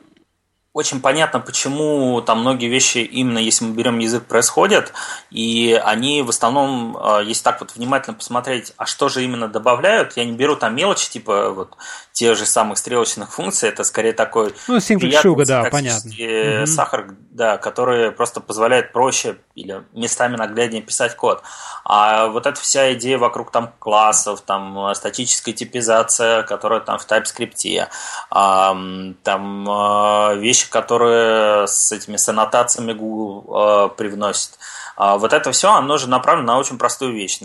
очень 0.79 1.01
понятно, 1.01 1.39
почему 1.39 2.21
там 2.21 2.39
многие 2.39 2.67
вещи, 2.67 2.99
именно 2.99 3.37
если 3.37 3.65
мы 3.65 3.75
берем 3.75 3.99
язык, 3.99 4.23
происходят, 4.25 4.93
и 5.29 5.79
они 5.83 6.21
в 6.21 6.29
основном, 6.29 6.97
а, 6.97 7.19
если 7.19 7.43
так 7.43 7.59
вот 7.59 7.75
внимательно 7.75 8.15
посмотреть, 8.15 8.73
а 8.77 8.85
что 8.85 9.09
же 9.09 9.23
именно 9.23 9.47
добавляют, 9.47 10.17
я 10.17 10.25
не 10.25 10.31
беру 10.31 10.55
там 10.55 10.75
мелочи, 10.75 11.09
типа 11.09 11.49
вот 11.49 11.75
тех 12.13 12.37
же 12.37 12.45
самых 12.45 12.77
стрелочных 12.77 13.33
функций, 13.33 13.69
это 13.69 13.83
скорее 13.83 14.13
такой 14.13 14.53
ну, 14.67 14.77
sugar, 14.77 15.45
да, 15.45 15.65
понятно. 15.69 16.65
сахар, 16.65 17.13
да, 17.39 17.57
который 17.57 18.11
просто 18.11 18.41
позволяет 18.41 18.91
проще 18.91 19.37
или 19.55 19.81
местами 19.93 20.35
нагляднее 20.35 20.81
писать 20.81 21.15
код. 21.15 21.41
А 21.85 22.27
вот 22.27 22.45
эта 22.45 22.59
вся 22.59 22.91
идея 22.93 23.17
вокруг 23.17 23.49
там 23.49 23.71
классов, 23.79 24.41
там 24.41 24.93
статическая 24.93 25.53
типизация, 25.53 26.43
которая 26.43 26.81
там 26.81 26.99
в 26.99 27.07
TypeScript, 27.07 27.87
там 29.23 29.69
а, 29.69 30.33
вещи, 30.33 30.69
которые 30.69 31.67
с 31.67 31.93
этими 31.93 32.17
с 32.17 32.27
аннотациями 32.27 32.91
Google 32.91 33.55
а, 33.55 33.87
привносит. 33.87 34.59
А 34.97 35.17
вот 35.17 35.31
это 35.31 35.53
все, 35.53 35.71
оно 35.71 35.97
же 35.97 36.09
направлено 36.09 36.53
на 36.53 36.59
очень 36.59 36.77
простую 36.77 37.13
вещь 37.13 37.39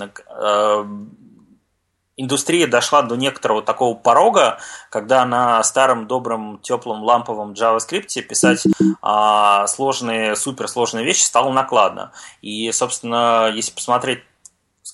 индустрия 2.17 2.67
дошла 2.67 3.03
до 3.03 3.17
некоторого 3.17 3.63
такого 3.63 3.95
порога, 3.95 4.59
когда 4.91 5.25
на 5.25 5.63
старом, 5.65 6.07
добром, 6.07 6.59
теплом, 6.63 7.03
ламповом 7.03 7.53
JavaScript 7.53 8.21
писать 8.23 8.65
а, 9.03 9.67
сложные, 9.67 10.37
суперсложные 10.37 11.05
вещи 11.05 11.23
стало 11.23 11.53
накладно. 11.53 12.13
И, 12.43 12.71
собственно, 12.73 13.51
если 13.55 13.73
посмотреть 13.73 14.21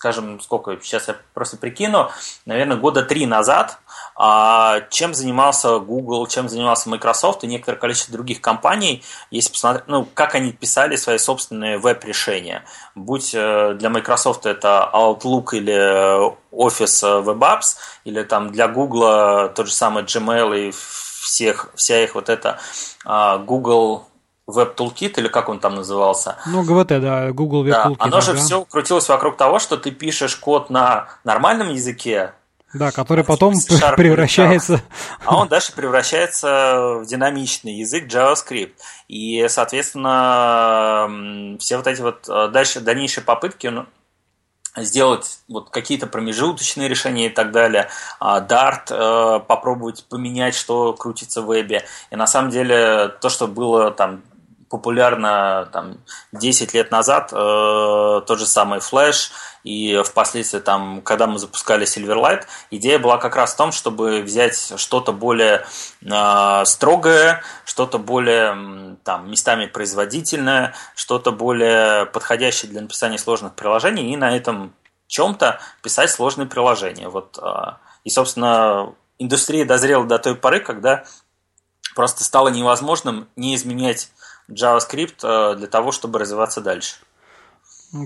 скажем, 0.00 0.40
сколько, 0.40 0.78
сейчас 0.80 1.08
я 1.08 1.16
просто 1.34 1.58
прикину, 1.58 2.10
наверное, 2.46 2.78
года 2.78 3.02
три 3.02 3.26
назад, 3.26 3.80
а, 4.16 4.80
чем 4.88 5.12
занимался 5.12 5.78
Google, 5.78 6.26
чем 6.26 6.48
занимался 6.48 6.88
Microsoft 6.88 7.44
и 7.44 7.46
некоторое 7.46 7.76
количество 7.76 8.14
других 8.14 8.40
компаний, 8.40 9.04
если 9.30 9.50
посмотреть, 9.52 9.88
ну, 9.88 10.08
как 10.14 10.34
они 10.34 10.52
писали 10.52 10.96
свои 10.96 11.18
собственные 11.18 11.76
веб-решения. 11.76 12.64
Будь 12.94 13.34
э, 13.34 13.74
для 13.74 13.90
Microsoft 13.90 14.46
это 14.46 14.88
Outlook 14.90 15.48
или 15.52 16.32
Office 16.50 17.22
Web 17.22 17.40
Apps, 17.40 17.76
или 18.04 18.22
там 18.22 18.52
для 18.52 18.68
Google 18.68 19.50
тот 19.50 19.66
же 19.66 19.74
самый 19.74 20.04
Gmail 20.04 20.68
и 20.68 20.72
всех, 20.72 21.72
вся 21.74 22.02
их 22.02 22.14
вот 22.14 22.30
эта 22.30 22.58
а, 23.04 23.36
Google 23.36 24.06
Web 24.48 24.74
Toolkit, 24.74 25.18
или 25.18 25.28
как 25.28 25.48
он 25.48 25.60
там 25.60 25.74
назывался. 25.74 26.36
Ну, 26.46 26.62
ГВТ, 26.62 27.00
да, 27.00 27.32
Google 27.32 27.64
Web 27.64 27.70
да, 27.70 27.86
Toolkit. 27.86 27.96
Оно 27.98 28.20
же 28.20 28.34
все 28.34 28.64
крутилось 28.64 29.08
вокруг 29.08 29.36
того, 29.36 29.58
что 29.58 29.76
ты 29.76 29.90
пишешь 29.90 30.36
код 30.36 30.70
на 30.70 31.08
нормальном 31.24 31.70
языке, 31.70 32.32
да, 32.72 32.92
который 32.92 33.24
потом 33.24 33.54
превращается... 33.96 34.80
А 35.24 35.36
он 35.36 35.48
дальше 35.48 35.72
превращается 35.72 37.00
в 37.02 37.06
динамичный 37.06 37.74
язык 37.74 38.06
JavaScript. 38.06 38.74
И, 39.08 39.44
соответственно, 39.48 41.56
все 41.58 41.78
вот 41.78 41.88
эти 41.88 42.00
вот 42.00 42.28
э, 42.28 42.48
дальше, 42.48 42.80
дальнейшие 42.80 43.24
попытки 43.24 43.66
ну, 43.66 43.86
сделать 44.76 45.40
вот 45.48 45.70
какие-то 45.70 46.06
промежуточные 46.06 46.88
решения 46.88 47.26
и 47.26 47.30
так 47.30 47.50
далее, 47.50 47.88
а, 48.20 48.40
Dart 48.40 48.84
э, 48.90 49.40
попробовать 49.40 50.04
поменять, 50.08 50.54
что 50.54 50.92
крутится 50.92 51.42
в 51.42 51.46
вебе. 51.46 51.84
И 52.10 52.16
на 52.16 52.28
самом 52.28 52.50
деле 52.50 53.08
то, 53.20 53.30
что 53.30 53.48
было 53.48 53.90
там 53.90 54.22
популярно 54.70 55.68
там, 55.72 55.98
10 56.32 56.72
лет 56.74 56.92
назад, 56.92 57.32
э, 57.32 57.36
тот 57.36 58.38
же 58.38 58.46
самый 58.46 58.78
Flash, 58.78 59.32
и 59.64 60.00
впоследствии, 60.06 60.60
там, 60.60 61.02
когда 61.02 61.26
мы 61.26 61.38
запускали 61.40 61.86
Silverlight, 61.86 62.44
идея 62.70 63.00
была 63.00 63.18
как 63.18 63.34
раз 63.34 63.52
в 63.52 63.56
том, 63.56 63.72
чтобы 63.72 64.22
взять 64.22 64.72
что-то 64.76 65.12
более 65.12 65.66
э, 66.02 66.64
строгое, 66.64 67.42
что-то 67.64 67.98
более 67.98 68.96
там, 69.02 69.28
местами 69.28 69.66
производительное, 69.66 70.74
что-то 70.94 71.32
более 71.32 72.06
подходящее 72.06 72.70
для 72.70 72.80
написания 72.80 73.18
сложных 73.18 73.56
приложений, 73.56 74.12
и 74.12 74.16
на 74.16 74.36
этом 74.36 74.72
чем-то 75.08 75.60
писать 75.82 76.10
сложные 76.10 76.46
приложения. 76.46 77.08
Вот, 77.08 77.38
э, 77.42 77.72
и, 78.04 78.10
собственно, 78.10 78.94
индустрия 79.18 79.64
дозрела 79.64 80.04
до 80.04 80.20
той 80.20 80.36
поры, 80.36 80.60
когда 80.60 81.04
просто 81.96 82.22
стало 82.22 82.48
невозможным 82.48 83.28
не 83.34 83.56
изменять 83.56 84.10
JavaScript 84.50 85.18
э, 85.22 85.56
для 85.56 85.66
того, 85.66 85.92
чтобы 85.92 86.18
развиваться 86.18 86.60
дальше. 86.60 86.96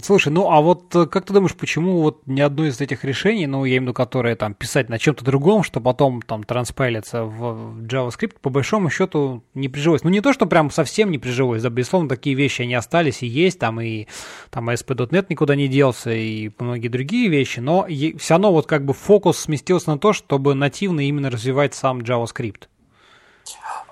Слушай, 0.02 0.32
ну 0.32 0.50
а 0.50 0.62
вот 0.62 0.96
э, 0.96 1.04
как 1.04 1.26
ты 1.26 1.34
думаешь, 1.34 1.54
почему 1.54 2.00
вот 2.00 2.22
ни 2.26 2.40
одно 2.40 2.64
из 2.64 2.80
этих 2.80 3.04
решений, 3.04 3.46
ну 3.46 3.66
я 3.66 3.72
имею 3.72 3.82
в 3.82 3.84
виду, 3.84 3.92
которое 3.92 4.34
там 4.34 4.54
писать 4.54 4.88
на 4.88 4.98
чем-то 4.98 5.22
другом, 5.26 5.62
что 5.62 5.78
потом 5.78 6.22
там 6.22 6.42
транспайлится 6.42 7.24
в 7.24 7.84
JavaScript, 7.84 8.36
по 8.40 8.48
большому 8.48 8.88
счету 8.88 9.44
не 9.52 9.68
прижилось. 9.68 10.02
Ну 10.02 10.08
не 10.08 10.22
то, 10.22 10.32
что 10.32 10.46
прям 10.46 10.70
совсем 10.70 11.10
не 11.10 11.18
прижилось, 11.18 11.60
да, 11.60 11.68
безусловно, 11.68 12.08
такие 12.08 12.34
вещи 12.34 12.62
они 12.62 12.74
остались 12.74 13.22
и 13.22 13.26
есть, 13.26 13.58
там 13.58 13.78
и 13.78 14.06
там 14.50 14.70
ASP.NET 14.70 15.26
никуда 15.28 15.54
не 15.54 15.68
делся 15.68 16.12
и 16.12 16.50
многие 16.58 16.88
другие 16.88 17.28
вещи, 17.28 17.60
но 17.60 17.86
все 17.86 18.34
равно 18.34 18.52
вот 18.52 18.66
как 18.66 18.86
бы 18.86 18.94
фокус 18.94 19.36
сместился 19.36 19.90
на 19.90 19.98
то, 19.98 20.14
чтобы 20.14 20.54
нативно 20.54 21.06
именно 21.06 21.28
развивать 21.28 21.74
сам 21.74 21.98
JavaScript. 21.98 22.68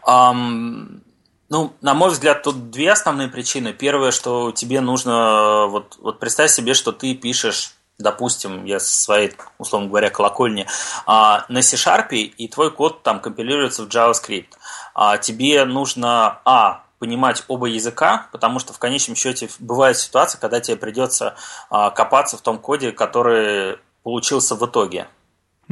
Um, 0.06 1.02
ну, 1.52 1.74
на 1.82 1.92
мой 1.92 2.08
взгляд, 2.08 2.42
тут 2.42 2.70
две 2.70 2.92
основные 2.92 3.28
причины. 3.28 3.74
Первое, 3.74 4.10
что 4.10 4.52
тебе 4.52 4.80
нужно, 4.80 5.66
вот, 5.66 5.98
вот 6.00 6.18
представь 6.18 6.50
себе, 6.50 6.72
что 6.72 6.92
ты 6.92 7.14
пишешь 7.14 7.74
допустим, 7.98 8.64
я 8.64 8.80
со 8.80 8.90
своей, 8.90 9.32
условно 9.58 9.88
говоря, 9.88 10.10
колокольни, 10.10 10.66
а, 11.06 11.44
на 11.48 11.62
C-Sharp, 11.62 12.12
и 12.14 12.48
твой 12.48 12.72
код 12.72 13.04
там 13.04 13.20
компилируется 13.20 13.84
в 13.84 13.88
JavaScript. 13.88 14.48
А, 14.94 15.18
тебе 15.18 15.64
нужно, 15.66 16.40
а, 16.44 16.82
понимать 16.98 17.44
оба 17.46 17.66
языка, 17.66 18.26
потому 18.32 18.58
что 18.58 18.72
в 18.72 18.78
конечном 18.80 19.14
счете 19.14 19.48
бывает 19.60 19.98
ситуация, 19.98 20.40
когда 20.40 20.58
тебе 20.58 20.78
придется 20.78 21.36
а, 21.70 21.90
копаться 21.90 22.36
в 22.36 22.40
том 22.40 22.58
коде, 22.58 22.90
который 22.90 23.78
получился 24.02 24.56
в 24.56 24.66
итоге. 24.66 25.06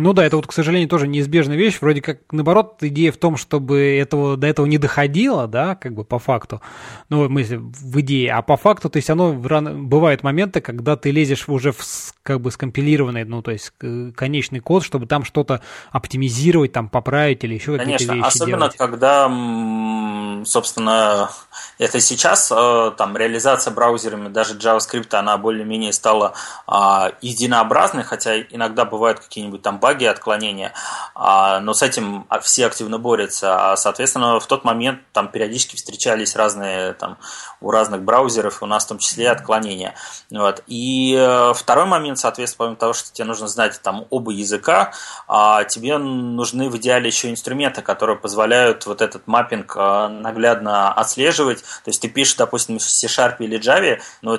Ну 0.00 0.12
да, 0.12 0.25
это 0.25 0.37
вот, 0.37 0.47
к 0.47 0.52
сожалению, 0.52 0.88
тоже 0.88 1.07
неизбежная 1.07 1.57
вещь. 1.57 1.78
Вроде 1.80 2.00
как, 2.00 2.19
наоборот, 2.30 2.76
идея 2.80 3.12
в 3.12 3.16
том, 3.16 3.37
чтобы 3.37 3.97
этого, 3.97 4.37
до 4.37 4.47
этого 4.47 4.66
не 4.66 4.78
доходило, 4.78 5.47
да, 5.47 5.75
как 5.75 5.95
бы 5.95 6.04
по 6.04 6.19
факту. 6.19 6.61
Ну, 7.09 7.26
смысле, 7.26 7.59
в 7.59 8.00
идее. 8.00 8.33
А 8.33 8.42
по 8.42 8.57
факту, 8.57 8.88
то 8.88 8.97
есть 8.97 9.11
оно 9.11 9.33
бывают 9.33 10.23
моменты, 10.23 10.61
когда 10.61 10.97
ты 10.97 11.11
лезешь 11.11 11.49
уже 11.49 11.73
в 11.73 11.85
как 12.23 12.40
бы 12.40 12.50
скомпилированный, 12.50 13.25
ну, 13.25 13.42
то 13.42 13.50
есть 13.50 13.73
конечный 14.14 14.61
код, 14.61 14.85
чтобы 14.85 15.07
там 15.07 15.25
что-то 15.25 15.62
оптимизировать, 15.90 16.73
там 16.73 16.88
поправить 16.88 17.45
или 17.45 17.54
еще 17.54 17.76
какие-то 17.76 18.04
вещи 18.04 18.07
Конечно, 18.07 18.28
особенно 18.28 18.59
делать. 18.59 18.76
когда, 18.76 20.45
собственно, 20.45 21.30
это 21.78 21.99
сейчас 22.00 22.52
э, 22.54 22.92
там 22.97 23.16
реализация 23.16 23.73
браузерами, 23.73 24.28
даже 24.28 24.57
JavaScript, 24.57 25.14
она 25.14 25.37
более-менее 25.38 25.92
стала 25.92 26.35
а, 26.66 27.12
единообразной, 27.21 28.04
хотя 28.04 28.40
иногда 28.40 28.85
бывают 28.85 29.21
какие-нибудь 29.21 29.62
там 29.62 29.80
баги, 29.80 29.89
отклонения, 29.90 30.73
а, 31.14 31.61
но 31.61 31.75
с 31.75 31.82
этим 31.82 32.26
все 32.42 32.66
активно 32.66 32.99
борются. 32.99 33.73
А, 33.73 33.76
соответственно, 33.76 34.40
в 34.40 34.47
тот 34.47 34.64
момент 34.64 35.00
там 35.12 35.28
периодически 35.28 35.76
встречались 35.76 36.37
разные 36.37 36.92
там 36.94 37.18
у 37.61 37.70
разных 37.70 38.02
браузеров, 38.02 38.62
у 38.62 38.66
нас 38.66 38.85
в 38.85 38.88
том 38.88 38.99
числе 38.99 39.30
отклонения. 39.30 39.94
Вот. 40.30 40.62
И 40.66 41.14
э, 41.18 41.52
второй 41.54 41.87
момент, 41.87 42.18
соответственно, 42.18 42.66
помимо 42.66 42.76
того, 42.76 42.92
что 42.92 43.12
тебе 43.12 43.26
нужно 43.26 43.49
знать 43.49 43.80
там 43.82 44.06
оба 44.11 44.32
языка, 44.32 44.92
а, 45.28 45.64
тебе 45.64 45.99
нужны 45.99 46.70
в 46.70 46.76
идеале 46.76 47.09
еще 47.09 47.30
инструменты, 47.30 47.82
которые 47.82 48.16
позволяют 48.16 48.87
вот 48.87 49.02
этот 49.02 49.26
маппинг 49.26 49.76
наглядно 49.76 50.92
отслеживать. 50.92 51.62
То 51.62 51.88
есть 51.88 52.00
ты 52.00 52.09
пишешь, 52.09 52.37
допустим, 52.37 52.78
в 52.78 52.82
C-Sharp 52.82 53.37
или 53.40 53.59
Java, 53.59 54.00
но 54.23 54.38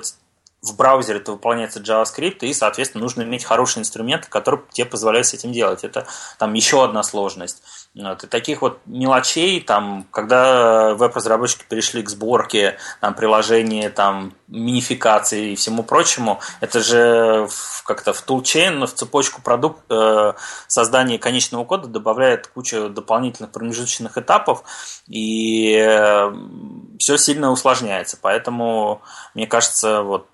в 0.62 0.76
браузере 0.76 1.20
это 1.20 1.32
выполняется 1.32 1.80
JavaScript, 1.80 2.40
и, 2.42 2.54
соответственно, 2.54 3.02
нужно 3.02 3.24
иметь 3.24 3.44
хорошие 3.44 3.82
инструменты, 3.82 4.30
которые 4.30 4.64
тебе 4.70 4.86
позволяют 4.86 5.28
с 5.28 5.34
этим 5.34 5.52
делать. 5.52 5.84
Это 5.84 6.06
там 6.38 6.54
еще 6.54 6.84
одна 6.84 7.02
сложность. 7.02 7.64
Вот. 7.96 8.24
И 8.24 8.28
таких 8.28 8.62
вот 8.62 8.80
мелочей, 8.86 9.60
там, 9.60 10.06
когда 10.12 10.94
веб-разработчики 10.94 11.66
перешли 11.68 12.04
к 12.04 12.10
сборке 12.10 12.78
там, 13.00 13.16
приложений, 13.16 13.90
там, 13.90 14.34
минификации 14.48 15.54
и 15.54 15.56
всему 15.56 15.82
прочему, 15.82 16.40
это 16.60 16.80
же 16.80 17.48
как-то 17.84 18.14
в 18.14 18.24
toolchain, 18.24 18.86
в 18.86 18.94
цепочку 18.94 19.42
продукт, 19.42 19.80
э, 19.90 20.34
создания 20.68 21.18
конечного 21.18 21.66
кода 21.66 21.88
добавляет 21.88 22.48
кучу 22.48 22.90
дополнительных 22.90 23.52
промежуточных 23.52 24.20
этапов, 24.20 24.64
и 25.08 25.74
э, 25.76 26.34
все 27.00 27.18
сильно 27.18 27.52
усложняется. 27.52 28.18
Поэтому, 28.22 29.02
мне 29.34 29.48
кажется, 29.48 30.04
вот 30.04 30.28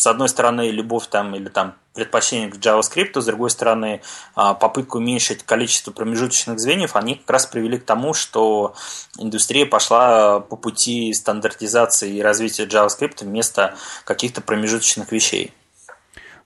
с 0.00 0.06
одной 0.06 0.30
стороны, 0.30 0.70
любовь 0.70 1.08
там 1.08 1.34
или 1.34 1.50
там 1.50 1.74
предпочтение 1.92 2.48
к 2.48 2.56
JavaScript, 2.56 3.20
с 3.20 3.26
другой 3.26 3.50
стороны, 3.50 4.00
а, 4.34 4.54
попытка 4.54 4.96
уменьшить 4.96 5.42
количество 5.42 5.90
промежуточных 5.90 6.58
звеньев, 6.58 6.96
они 6.96 7.16
как 7.16 7.28
раз 7.28 7.44
привели 7.44 7.78
к 7.78 7.84
тому, 7.84 8.14
что 8.14 8.74
индустрия 9.18 9.66
пошла 9.66 10.40
по 10.40 10.56
пути 10.56 11.12
стандартизации 11.12 12.14
и 12.14 12.22
развития 12.22 12.64
JavaScript 12.64 13.24
вместо 13.24 13.74
каких-то 14.06 14.40
промежуточных 14.40 15.12
вещей. 15.12 15.52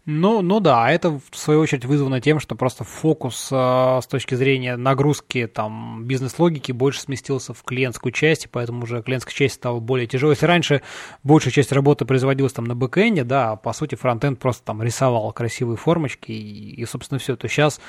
Ну, 0.06 0.42
ну 0.42 0.60
да, 0.60 0.90
это 0.90 1.18
в 1.30 1.36
свою 1.36 1.60
очередь 1.60 1.86
вызвано 1.86 2.20
тем, 2.20 2.38
что 2.38 2.54
просто 2.56 2.84
фокус 2.84 3.48
э, 3.50 4.00
с 4.02 4.06
точки 4.06 4.34
зрения 4.34 4.76
нагрузки 4.76 5.46
там 5.46 6.04
бизнес-логики 6.04 6.72
больше 6.72 7.00
сместился 7.00 7.54
в 7.54 7.62
клиентскую 7.62 8.12
часть, 8.12 8.44
и 8.44 8.48
поэтому 8.48 8.82
уже 8.82 9.02
клиентская 9.02 9.34
часть 9.34 9.54
стала 9.54 9.80
более 9.80 10.06
тяжелой. 10.06 10.34
Если 10.34 10.44
раньше 10.44 10.82
большая 11.22 11.54
часть 11.54 11.72
работы 11.72 12.04
производилась 12.04 12.52
там 12.52 12.66
на 12.66 12.74
бэкэнде, 12.74 13.24
да, 13.24 13.56
по 13.56 13.72
сути 13.72 13.94
фронтенд 13.94 14.38
просто 14.38 14.62
там 14.64 14.82
рисовал 14.82 15.32
красивые 15.32 15.78
формочки 15.78 16.32
и, 16.32 16.74
и 16.74 16.84
собственно, 16.84 17.18
все, 17.18 17.34
то 17.34 17.48
сейчас 17.48 17.80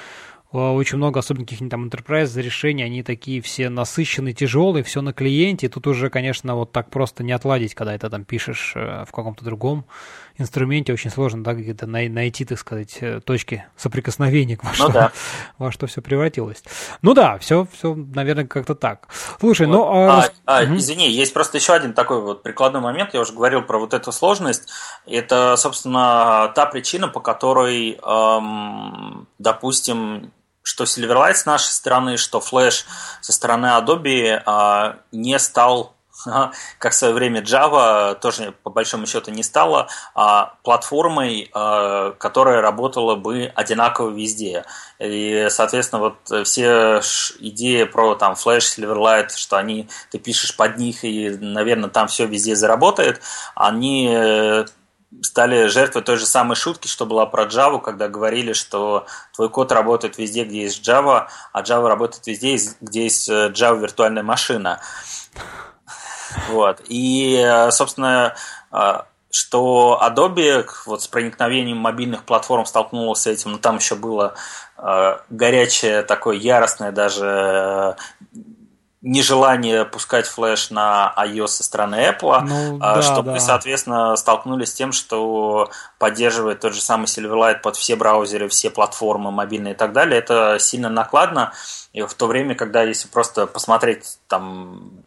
очень 0.56 0.98
много, 0.98 1.20
особенно 1.20 1.46
каких-нибудь 1.46 1.72
там 1.72 1.88
enterprise 1.88 2.40
решений, 2.42 2.84
они 2.84 3.04
такие 3.04 3.42
все 3.42 3.70
насыщенные, 3.70 4.34
тяжелые, 4.34 4.84
все 4.84 5.02
на 5.02 5.14
клиенте, 5.14 5.68
и 5.68 5.70
тут 5.70 5.88
уже, 5.88 6.10
конечно, 6.10 6.56
вот 6.56 6.72
так 6.72 6.90
просто 6.90 7.24
не 7.24 7.32
отладить, 7.32 7.76
когда 7.76 7.94
это 7.94 8.10
там 8.10 8.26
пишешь 8.26 8.74
э, 8.76 9.06
в 9.08 9.12
каком-то 9.12 9.44
другом 9.44 9.86
инструменте, 10.38 10.94
очень 10.94 11.10
сложно, 11.10 11.44
да, 11.44 11.54
где-то 11.54 11.88
найти, 11.88 12.46
так 12.46 12.60
сказать, 12.60 12.98
э, 13.02 13.22
точки 13.22 13.66
соприкосновения, 13.78 14.60
во, 14.64 14.70
ну, 14.70 14.76
что, 14.76 14.90
да. 14.90 15.12
во 15.58 15.72
что 15.72 15.88
все 15.88 16.02
превратилось. 16.02 16.64
Ну 17.02 17.14
да, 17.14 17.38
все, 17.38 17.68
все, 17.74 17.96
наверное, 17.96 18.46
как-то 18.46 18.76
так. 18.76 19.08
Слушай, 19.40 19.68
ну, 19.68 19.80
вот. 19.80 19.94
ну... 19.94 20.10
А, 20.10 20.30
а, 20.46 20.64
угу. 20.64 20.76
Извини, 20.76 21.10
есть 21.10 21.34
просто 21.34 21.58
еще 21.58 21.74
один 21.74 21.94
такой 21.94 22.22
вот 22.22 22.44
прикладной 22.44 22.82
момент, 22.82 23.14
я 23.14 23.22
уже 23.22 23.34
говорил 23.34 23.62
про 23.62 23.80
вот 23.80 23.94
эту 23.94 24.12
сложность, 24.12 24.70
это, 25.06 25.56
собственно, 25.58 26.52
та 26.56 26.66
причина, 26.66 27.08
по 27.08 27.20
которой, 27.20 27.98
эм, 28.04 29.28
допустим, 29.40 30.32
что 30.66 30.86
Silverlight 30.86 31.36
с 31.36 31.46
нашей 31.46 31.70
стороны, 31.70 32.18
что 32.18 32.40
Flash 32.40 32.86
со 33.22 33.32
стороны 33.32 33.68
Adobe 33.68 34.42
а, 34.46 34.98
не 35.12 35.38
стал 35.38 35.94
как 36.80 36.94
в 36.94 36.96
свое 36.96 37.14
время 37.14 37.42
Java 37.42 38.16
тоже 38.16 38.54
по 38.64 38.70
большому 38.70 39.06
счету 39.06 39.32
не 39.32 39.44
стала 39.44 39.90
а, 40.16 40.56
платформой, 40.64 41.52
а, 41.54 42.12
которая 42.14 42.62
работала 42.62 43.16
бы 43.16 43.52
одинаково 43.54 44.10
везде. 44.10 44.66
И, 44.98 45.48
соответственно, 45.50 46.02
вот 46.02 46.48
все 46.48 47.02
идеи 47.40 47.84
про 47.84 48.16
там 48.16 48.34
Flash, 48.34 48.78
Silverlight, 48.78 49.36
что 49.36 49.58
они 49.58 49.88
ты 50.10 50.18
пишешь 50.18 50.56
под 50.56 50.78
них 50.78 51.04
и, 51.04 51.30
наверное, 51.30 51.90
там 51.90 52.08
все 52.08 52.26
везде 52.26 52.56
заработает, 52.56 53.22
они 53.54 54.10
э, 54.12 54.66
стали 55.22 55.68
жертвой 55.68 56.04
той 56.04 56.18
же 56.18 56.26
самой 56.26 56.56
шутки, 56.56 56.88
что 56.88 57.06
была 57.06 57.26
про 57.26 57.46
Java, 57.46 57.82
когда 57.82 58.08
говорили, 58.08 58.54
что 58.54 59.06
твой 59.34 59.50
код 59.50 59.72
работает 59.72 60.18
везде, 60.18 60.44
где 60.44 60.64
есть 60.64 60.88
Java, 60.88 61.28
а 61.54 61.62
Java 61.62 61.88
работает 61.88 62.26
везде, 62.28 62.58
где 62.82 63.04
есть 63.04 63.30
э, 63.30 63.50
Java 63.50 63.80
виртуальная 63.80 64.24
машина. 64.24 64.80
Вот. 66.50 66.82
И, 66.90 67.36
э, 67.38 67.72
собственно, 67.72 68.36
э, 68.72 69.02
что 69.32 70.00
Adobe 70.02 70.66
вот 70.86 71.02
с 71.02 71.08
проникновением 71.08 71.78
мобильных 71.78 72.24
платформ 72.24 72.66
столкнулась 72.66 73.22
с 73.22 73.28
этим, 73.28 73.52
но 73.52 73.58
там 73.58 73.78
еще 73.78 73.96
было 73.96 74.34
горячее, 75.30 76.04
такое 76.04 76.36
яростное 76.36 76.92
даже 76.92 77.96
нежелание 79.06 79.86
пускать 79.86 80.26
флеш 80.26 80.72
на 80.72 81.14
iOS 81.16 81.48
со 81.48 81.64
стороны 81.64 81.96
Apple, 82.10 82.42
ну, 82.42 82.78
а, 82.82 82.96
да, 82.96 83.02
чтобы 83.04 83.34
да. 83.34 83.40
соответственно, 83.40 84.16
столкнулись 84.16 84.72
с 84.72 84.74
тем, 84.74 84.92
что 84.92 85.70
поддерживает 86.00 86.62
тот 86.62 86.74
же 86.74 86.82
самый 86.82 87.06
Silverlight 87.06 87.62
под 87.62 87.76
все 87.76 87.96
браузеры, 87.96 88.50
все 88.50 88.72
платформы 88.72 89.30
мобильные 89.30 89.76
и 89.76 89.78
так 89.78 89.94
далее. 89.94 90.18
Это 90.18 90.58
сильно 90.60 90.90
накладно. 90.90 91.54
И 91.94 92.02
в 92.02 92.16
то 92.16 92.26
время, 92.26 92.56
когда 92.56 92.82
если 92.82 93.08
просто 93.08 93.46
посмотреть 93.46 94.18
там 94.28 95.04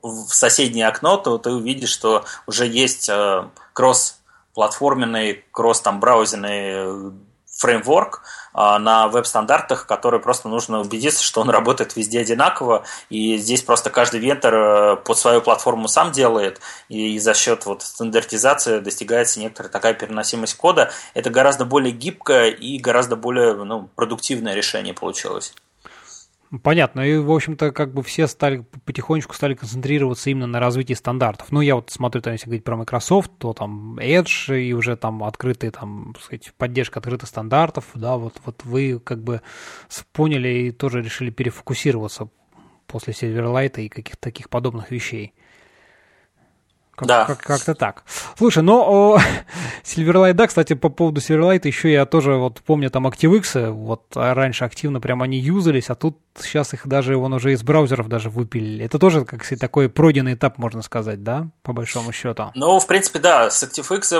в 0.00 0.28
соседнее 0.28 0.86
окно, 0.86 1.16
то 1.16 1.36
ты 1.36 1.50
увидишь, 1.50 1.90
что 1.90 2.24
уже 2.46 2.68
есть 2.68 3.08
э, 3.08 3.48
кросс-платформенный, 3.72 5.44
кросс 5.50 5.80
там 5.80 5.98
браузерный 5.98 7.12
фреймворк, 7.56 8.22
а, 8.22 8.26
на 8.54 9.08
веб-стандартах, 9.08 9.86
который 9.86 10.20
просто 10.20 10.48
нужно 10.48 10.80
убедиться, 10.80 11.22
что 11.22 11.40
он 11.40 11.50
работает 11.54 11.96
везде 11.96 12.20
одинаково, 12.20 12.84
и 13.10 13.36
здесь 13.36 13.62
просто 13.62 13.90
каждый 13.90 14.20
вентор 14.20 14.54
э, 14.54 14.96
под 14.96 15.18
свою 15.18 15.40
платформу 15.40 15.88
сам 15.88 16.12
делает, 16.12 16.60
и 16.88 17.18
за 17.18 17.34
счет 17.34 17.66
вот 17.66 17.82
стандартизации 17.82 18.78
достигается 18.78 19.40
некоторая 19.40 19.70
такая 19.70 19.94
переносимость 19.94 20.56
кода. 20.56 20.90
Это 21.14 21.30
гораздо 21.30 21.64
более 21.64 21.92
гибкое 21.92 22.50
и 22.50 22.78
гораздо 22.78 23.16
более 23.16 23.54
ну, 23.54 23.88
продуктивное 23.94 24.54
решение 24.54 24.94
получилось. 24.94 25.54
Понятно. 26.62 27.00
И, 27.00 27.16
в 27.18 27.32
общем-то, 27.32 27.72
как 27.72 27.92
бы 27.92 28.02
все 28.02 28.26
стали 28.26 28.64
потихонечку 28.84 29.34
стали 29.34 29.54
концентрироваться 29.54 30.30
именно 30.30 30.46
на 30.46 30.60
развитии 30.60 30.94
стандартов. 30.94 31.50
Ну, 31.50 31.60
я 31.60 31.74
вот 31.74 31.90
смотрю, 31.90 32.22
там, 32.22 32.34
если 32.34 32.46
говорить 32.46 32.64
про 32.64 32.76
Microsoft, 32.76 33.32
то 33.38 33.52
там 33.52 33.98
Edge 33.98 34.60
и 34.60 34.72
уже 34.72 34.96
там 34.96 35.24
открытые, 35.24 35.72
там, 35.72 36.14
сказать, 36.20 36.52
поддержка 36.56 37.00
открытых 37.00 37.28
стандартов, 37.28 37.86
да, 37.94 38.16
вот, 38.16 38.34
вот 38.44 38.64
вы 38.64 39.00
как 39.00 39.22
бы 39.22 39.40
поняли 40.12 40.48
и 40.48 40.70
тоже 40.70 41.02
решили 41.02 41.30
перефокусироваться 41.30 42.28
после 42.86 43.12
Silverlight 43.12 43.80
и 43.80 43.88
каких-то 43.88 44.20
таких 44.20 44.48
подобных 44.48 44.90
вещей. 44.90 45.34
Как, 46.96 47.08
да. 47.08 47.24
Как, 47.24 47.38
как-то 47.38 47.74
так. 47.74 48.04
Слушай, 48.38 48.62
ну, 48.62 49.16
Silverlight, 49.84 50.34
да, 50.34 50.46
кстати, 50.46 50.74
по 50.74 50.88
поводу 50.88 51.20
Silverlight 51.20 51.66
еще 51.66 51.92
я 51.92 52.06
тоже 52.06 52.34
вот 52.34 52.60
помню 52.60 52.90
там 52.90 53.06
ActiveX, 53.06 53.70
вот 53.70 54.04
раньше 54.14 54.64
активно 54.64 55.00
прям 55.00 55.22
они 55.22 55.38
юзались, 55.38 55.90
а 55.90 55.94
тут 55.94 56.18
сейчас 56.38 56.72
их 56.74 56.86
даже, 56.86 57.16
он 57.16 57.32
уже 57.32 57.52
из 57.52 57.62
браузеров 57.62 58.08
даже 58.08 58.30
выпилили. 58.30 58.84
Это 58.84 58.98
тоже, 58.98 59.24
как 59.24 59.44
сказать, 59.44 59.60
такой 59.60 59.88
пройденный 59.88 60.34
этап, 60.34 60.58
можно 60.58 60.82
сказать, 60.82 61.22
да, 61.22 61.48
по 61.62 61.72
большому 61.72 62.12
счету? 62.12 62.52
Ну, 62.54 62.78
в 62.78 62.86
принципе, 62.86 63.18
да, 63.18 63.50
с 63.50 63.62
ActiveX 63.62 64.12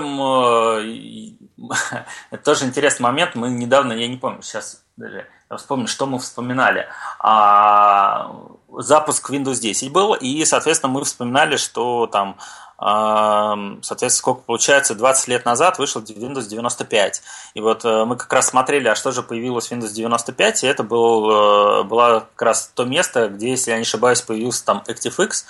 э, 0.77 1.35
это 2.31 2.45
тоже 2.45 2.65
интересный 2.65 3.05
момент. 3.05 3.35
Мы 3.35 3.51
недавно, 3.51 3.93
я 3.93 4.09
не 4.09 4.17
помню, 4.17 4.43
сейчас 4.43 4.85
даже 4.97 5.27
вспомню, 5.57 5.87
что 5.87 6.07
мы 6.07 6.19
вспоминали. 6.19 6.87
А, 7.19 8.31
запуск 8.79 9.31
Windows 9.31 9.61
10 9.61 9.93
был, 9.93 10.15
и, 10.15 10.45
соответственно, 10.45 10.93
мы 10.93 11.05
вспоминали, 11.05 11.57
что 11.57 12.07
там 12.07 12.37
соответственно, 12.77 14.11
сколько 14.11 14.41
получается, 14.43 14.95
20 14.97 15.29
лет 15.29 15.45
назад 15.45 15.79
вышел 15.79 16.03
Windows 16.03 16.49
95. 16.49 17.23
И 17.55 17.61
вот 17.61 17.85
э, 17.85 18.05
мы 18.05 18.17
как 18.17 18.33
раз 18.33 18.49
смотрели, 18.49 18.89
а 18.89 18.97
что 18.97 19.13
же 19.13 19.23
появилось 19.23 19.69
в 19.69 19.73
Windows 19.73 19.93
95, 19.93 20.65
и 20.65 20.67
это 20.67 20.83
был, 20.83 21.31
э, 21.31 21.83
было 21.85 22.29
как 22.35 22.43
раз 22.43 22.73
то 22.75 22.85
место, 22.85 23.29
где, 23.29 23.51
если 23.51 23.71
я 23.71 23.77
не 23.77 23.83
ошибаюсь, 23.83 24.23
появился 24.23 24.65
там 24.65 24.83
ActiveX. 24.89 25.45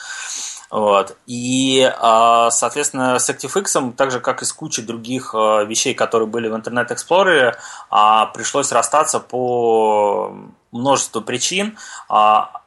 Вот. 0.71 1.17
И, 1.27 1.89
а, 1.99 2.51
соответственно, 2.51 3.19
с 3.19 3.31
ActiveX, 3.31 3.93
так 3.95 4.11
же 4.11 4.21
как 4.21 4.43
и 4.43 4.45
с 4.45 4.53
кучей 4.53 4.83
других 4.83 5.35
э, 5.35 5.65
вещей, 5.67 5.95
которые 5.95 6.29
были 6.29 6.49
в 6.49 6.55
Internet 6.55 6.89
Explorer, 6.89 7.55
а, 7.91 8.27
пришлось 8.27 8.73
расстаться 8.73 9.21
по 9.21 10.37
множеству 10.73 11.21
причин. 11.21 11.79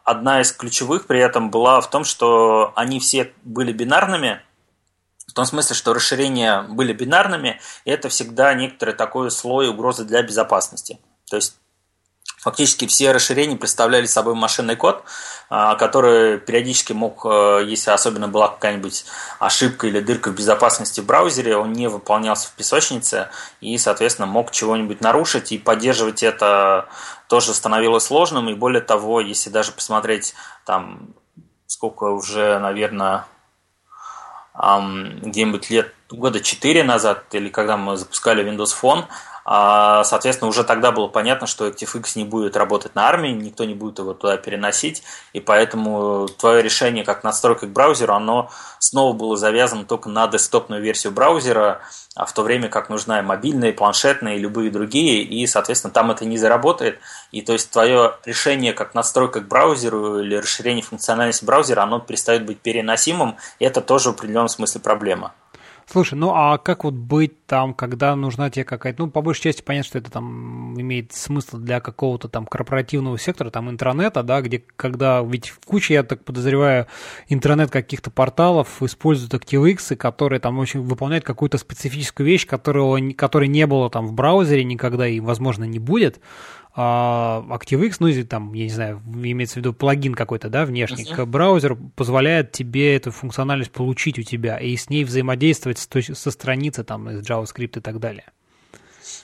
Одна 0.07 0.39
из 0.39 0.53
ключевых 0.53 1.05
при 1.05 1.19
этом 1.19 1.51
была 1.51 1.81
в 1.81 1.89
том, 1.89 2.05
что 2.05 2.71
они 2.77 3.01
все 3.01 3.33
были 3.43 3.73
бинарными, 3.73 4.41
в 5.27 5.33
том 5.33 5.43
смысле, 5.43 5.75
что 5.75 5.93
расширения 5.93 6.61
были 6.61 6.93
бинарными, 6.93 7.59
и 7.83 7.91
это 7.91 8.07
всегда 8.07 8.53
некоторый 8.53 8.95
такой 8.95 9.29
слой 9.31 9.67
угрозы 9.67 10.05
для 10.05 10.23
безопасности. 10.23 10.97
То 11.29 11.35
есть 11.35 11.59
Фактически 12.39 12.85
все 12.87 13.11
расширения 13.11 13.55
представляли 13.55 14.05
собой 14.05 14.35
машинный 14.35 14.75
код, 14.75 15.03
а, 15.49 15.75
который 15.75 16.37
периодически 16.37 16.93
мог, 16.93 17.25
э, 17.25 17.63
если 17.65 17.91
особенно 17.91 18.27
была 18.27 18.49
какая-нибудь 18.49 19.05
ошибка 19.39 19.87
или 19.87 19.99
дырка 19.99 20.29
в 20.29 20.35
безопасности 20.35 21.01
в 21.01 21.05
браузере, 21.05 21.57
он 21.57 21.73
не 21.73 21.87
выполнялся 21.87 22.47
в 22.49 22.51
песочнице 22.51 23.29
и, 23.59 23.77
соответственно, 23.77 24.27
мог 24.27 24.51
чего-нибудь 24.51 25.01
нарушить, 25.01 25.51
и 25.51 25.57
поддерживать 25.57 26.21
это 26.21 26.87
тоже 27.27 27.53
становилось 27.53 28.03
сложным. 28.03 28.49
И 28.49 28.53
более 28.53 28.81
того, 28.81 29.19
если 29.19 29.49
даже 29.49 29.71
посмотреть 29.71 30.35
там 30.65 31.15
сколько 31.67 32.05
уже, 32.05 32.59
наверное, 32.59 33.25
где-нибудь 34.55 35.69
лет 35.69 35.93
года 36.09 36.39
4 36.39 36.83
назад, 36.83 37.25
или 37.33 37.49
когда 37.49 37.77
мы 37.77 37.97
запускали 37.97 38.43
Windows 38.43 38.73
Phone, 38.81 39.05
соответственно, 39.49 40.49
уже 40.49 40.65
тогда 40.65 40.91
было 40.91 41.07
понятно, 41.07 41.47
что 41.47 41.67
ActiveX 41.67 42.11
не 42.15 42.25
будет 42.25 42.57
работать 42.57 42.95
на 42.95 43.07
армии, 43.07 43.29
никто 43.29 43.63
не 43.63 43.75
будет 43.75 43.99
его 43.99 44.13
туда 44.13 44.35
переносить, 44.35 45.03
и 45.31 45.39
поэтому 45.39 46.27
твое 46.27 46.61
решение 46.61 47.05
как 47.05 47.23
настройка 47.23 47.65
к 47.65 47.69
браузеру, 47.69 48.13
оно 48.13 48.49
снова 48.79 49.13
было 49.13 49.37
завязано 49.37 49.85
только 49.85 50.09
на 50.09 50.27
десктопную 50.27 50.81
версию 50.81 51.13
браузера, 51.13 51.79
а 52.17 52.25
в 52.25 52.33
то 52.33 52.41
время 52.41 52.67
как 52.67 52.89
нужна 52.89 53.19
и 53.19 53.21
мобильная, 53.21 53.69
и 53.69 53.73
планшетная, 53.73 54.35
и 54.35 54.39
любые 54.39 54.69
другие, 54.69 55.21
и, 55.21 55.47
соответственно, 55.47 55.93
там 55.93 56.11
это 56.11 56.25
не 56.25 56.37
заработает. 56.37 56.99
И 57.31 57.41
то 57.41 57.53
есть 57.53 57.69
твое 57.69 58.15
решение 58.25 58.73
как 58.73 58.95
настройка 58.95 59.39
к 59.39 59.47
браузеру 59.47 60.19
или 60.19 60.35
расширение 60.35 60.83
функциональности 60.83 61.45
браузера, 61.45 61.83
оно 61.83 61.99
перестает 61.99 62.45
быть 62.45 62.59
переносимым, 62.59 63.37
и 63.59 63.65
это 63.65 63.79
тоже 63.79 64.09
в 64.09 64.15
определенном 64.15 64.49
смысле 64.49 64.81
проблема. 64.81 65.33
Слушай, 65.89 66.15
ну 66.15 66.33
а 66.35 66.57
как 66.57 66.83
вот 66.83 66.95
быть 66.95 67.45
там, 67.45 67.73
когда 67.73 68.13
нужна 68.17 68.49
тебе 68.49 68.65
какая-то, 68.65 69.03
ну, 69.05 69.09
по 69.09 69.21
большей 69.21 69.43
части 69.43 69.61
понятно, 69.61 69.87
что 69.87 69.97
это 69.99 70.11
там 70.11 70.79
имеет 70.79 71.13
смысл 71.13 71.57
для 71.59 71.79
какого-то 71.79 72.27
там 72.27 72.45
корпоративного 72.45 73.17
сектора, 73.17 73.51
там 73.51 73.69
интернета, 73.69 74.21
да, 74.21 74.41
где, 74.41 74.61
когда, 74.75 75.21
ведь 75.21 75.47
в 75.47 75.59
куче, 75.65 75.93
я 75.93 76.03
так 76.03 76.25
подозреваю, 76.25 76.87
интернет 77.29 77.71
каких-то 77.71 78.11
порталов 78.11 78.83
используют 78.83 79.33
ActiveX, 79.33 79.95
которые 79.95 80.41
там 80.41 80.59
очень 80.59 80.81
выполняют 80.81 81.23
какую-то 81.23 81.57
специфическую 81.57 82.27
вещь, 82.27 82.45
которого, 82.45 82.99
которой 83.13 83.47
не 83.47 83.65
было 83.65 83.89
там 83.89 84.07
в 84.07 84.13
браузере 84.13 84.65
никогда 84.65 85.07
и, 85.07 85.21
возможно, 85.21 85.63
не 85.63 85.79
будет, 85.79 86.19
а 86.79 87.43
ActiveX, 87.49 87.95
ну, 87.99 88.07
или 88.07 88.21
там, 88.21 88.53
я 88.53 88.65
не 88.65 88.69
знаю, 88.69 89.01
имеется 89.07 89.55
в 89.55 89.57
виду 89.57 89.73
плагин 89.73 90.13
какой-то, 90.13 90.47
да, 90.47 90.63
внешний, 90.63 91.05
uh-huh. 91.05 91.15
к 91.15 91.25
браузеру 91.25 91.75
позволяет 91.95 92.51
тебе 92.51 92.95
эту 92.95 93.11
функциональность 93.11 93.71
получить 93.71 94.19
у 94.19 94.21
тебя 94.21 94.59
и 94.59 94.77
с 94.77 94.87
ней 94.87 95.03
взаимодействовать 95.03 95.79
со 95.79 96.31
страницы 96.31 96.83
там 96.83 97.09
из 97.09 97.27
JavaScript 97.27 97.79
и 97.79 97.81
так 97.81 97.99
далее. 97.99 98.25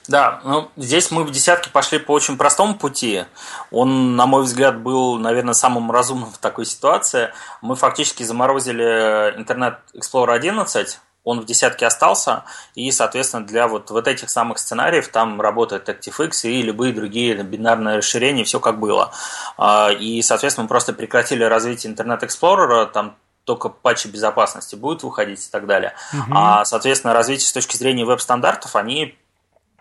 Да, 0.08 0.40
ну 0.44 0.68
здесь 0.76 1.12
мы 1.12 1.22
в 1.22 1.30
десятке 1.30 1.70
пошли 1.70 1.98
по 2.00 2.10
очень 2.10 2.36
простому 2.36 2.74
пути. 2.74 3.24
Он, 3.70 4.16
на 4.16 4.26
мой 4.26 4.42
взгляд, 4.42 4.82
был, 4.82 5.18
наверное, 5.18 5.54
самым 5.54 5.92
разумным 5.92 6.30
в 6.30 6.38
такой 6.38 6.66
ситуации. 6.66 7.30
Мы 7.62 7.76
фактически 7.76 8.24
заморозили 8.24 9.38
Internet 9.38 9.76
Explorer 9.94 10.32
11, 10.32 10.98
он 11.24 11.40
в 11.40 11.46
десятке 11.46 11.86
остался, 11.86 12.44
и, 12.74 12.90
соответственно, 12.90 13.46
для 13.46 13.66
вот, 13.66 13.90
вот 13.90 14.06
этих 14.06 14.30
самых 14.30 14.58
сценариев 14.58 15.08
там 15.08 15.40
работает 15.40 15.88
ActiveX 15.88 16.48
и 16.48 16.62
любые 16.62 16.92
другие 16.92 17.42
бинарные 17.42 17.98
расширения, 17.98 18.44
все 18.44 18.60
как 18.60 18.78
было. 18.78 19.10
А, 19.56 19.90
и, 19.90 20.20
соответственно, 20.22 20.64
мы 20.64 20.68
просто 20.68 20.92
прекратили 20.92 21.42
развитие 21.42 21.92
Internet 21.92 22.20
Explorer, 22.20 22.86
там 22.86 23.16
только 23.44 23.68
патчи 23.68 24.08
безопасности 24.08 24.74
будут 24.74 25.02
выходить 25.02 25.46
и 25.46 25.50
так 25.50 25.66
далее. 25.66 25.94
Угу. 26.12 26.32
А, 26.34 26.64
соответственно, 26.64 27.12
развитие 27.12 27.46
с 27.46 27.52
точки 27.52 27.76
зрения 27.76 28.04
веб-стандартов, 28.04 28.76
они 28.76 29.18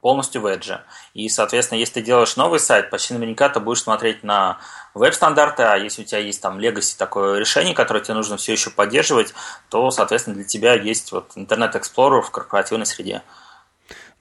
полностью 0.04 0.42
в 0.42 0.46
Edge. 0.46 0.82
И, 1.14 1.30
соответственно, 1.30 1.80
если 1.80 1.96
ты 1.96 2.02
делаешь 2.02 2.36
новый 2.36 2.60
сайт, 2.60 2.90
почти 2.90 3.14
наверняка 3.14 3.48
ты 3.48 3.62
будешь 3.62 3.82
смотреть 3.82 4.22
на 4.22 4.58
веб-стандарты, 4.94 5.64
а 5.64 5.78
если 5.78 6.02
у 6.02 6.06
тебя 6.06 6.20
есть 6.20 6.42
там 6.42 6.60
Legacy 6.60 6.98
такое 6.98 7.40
решение, 7.40 7.74
которое 7.74 8.02
тебе 8.02 8.14
нужно 8.14 8.36
все 8.36 8.52
еще 8.52 8.70
поддерживать, 8.70 9.34
то, 9.70 9.90
соответственно, 9.92 10.36
для 10.36 10.44
тебя 10.44 10.74
есть 10.74 11.14
вот 11.14 11.32
Explorer 11.38 12.22
в 12.22 12.32
корпоративной 12.32 12.86
среде. 12.86 13.22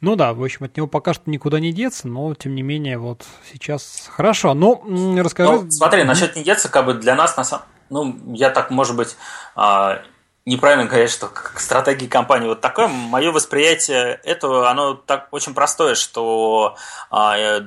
Ну 0.00 0.14
да, 0.14 0.34
в 0.34 0.42
общем, 0.42 0.66
от 0.66 0.76
него 0.76 0.86
пока 0.86 1.14
что 1.14 1.24
никуда 1.26 1.58
не 1.58 1.72
деться, 1.72 2.06
но 2.06 2.32
тем 2.34 2.54
не 2.54 2.62
менее, 2.62 2.98
вот 2.98 3.24
сейчас 3.52 4.08
хорошо. 4.08 4.54
Ну, 4.54 5.20
расскажи. 5.20 5.50
Ну, 5.50 5.68
смотри, 5.68 6.04
насчет 6.04 6.36
не 6.36 6.44
деться, 6.44 6.68
как 6.68 6.86
бы 6.86 6.94
для 6.94 7.16
нас 7.16 7.36
на 7.36 7.42
самом 7.42 7.64
ну, 7.92 8.18
я 8.32 8.50
так, 8.50 8.70
может 8.70 8.96
быть, 8.96 9.16
а, 9.54 10.02
неправильно 10.44 10.86
говорить, 10.86 11.10
что 11.10 11.28
к 11.28 11.58
стратегии 11.60 12.06
компании 12.06 12.48
вот 12.48 12.60
такое. 12.60 12.88
Мое 12.88 13.30
восприятие 13.30 14.20
этого, 14.24 14.70
оно 14.70 14.94
так 14.94 15.28
очень 15.30 15.54
простое, 15.54 15.94
что 15.94 16.76
а, 17.10 17.36
э, 17.38 17.62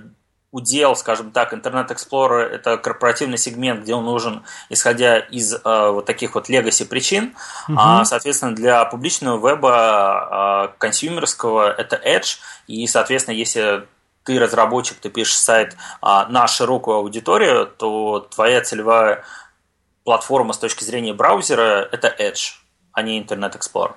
удел, 0.51 0.95
скажем 0.95 1.31
так, 1.31 1.53
Internet 1.53 1.89
Explorer– 1.89 2.39
это 2.51 2.77
корпоративный 2.77 3.37
сегмент, 3.37 3.83
где 3.83 3.93
он 3.93 4.05
нужен, 4.05 4.43
исходя 4.69 5.19
из 5.19 5.53
э, 5.53 5.59
вот 5.63 6.05
таких 6.05 6.35
вот 6.35 6.49
legacy 6.49 6.85
причин. 6.85 7.35
Угу. 7.67 7.77
А, 7.77 8.05
соответственно, 8.05 8.55
для 8.55 8.85
публичного 8.85 9.49
веба 9.49 10.69
э, 10.71 10.77
консюмерского 10.77 11.71
это 11.71 11.95
Edge. 11.97 12.37
И, 12.67 12.87
соответственно, 12.87 13.35
если 13.35 13.87
ты 14.23 14.39
разработчик, 14.39 14.97
ты 14.97 15.09
пишешь 15.09 15.37
сайт 15.37 15.73
э, 15.73 16.07
на 16.29 16.47
широкую 16.47 16.97
аудиторию, 16.97 17.67
то 17.67 18.19
твоя 18.19 18.61
целевая 18.61 19.23
платформа 20.05 20.53
с 20.53 20.57
точки 20.57 20.83
зрения 20.83 21.13
браузера– 21.13 21.87
это 21.91 22.13
Edge 22.17 22.53
а 22.95 23.01
не 23.03 23.21
Internet 23.21 23.57
Explorer. 23.59 23.93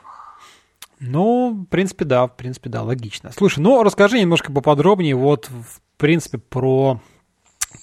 Ну, 1.01 1.65
в 1.65 1.67
принципе, 1.67 2.05
да, 2.05 2.27
в 2.27 2.37
принципе, 2.37 2.69
да, 2.69 2.83
логично. 2.83 3.31
Слушай, 3.33 3.61
ну 3.61 3.83
расскажи 3.83 4.21
немножко 4.21 4.53
поподробнее, 4.53 5.15
вот, 5.15 5.49
в 5.49 5.81
принципе, 5.97 6.39
про 6.39 7.01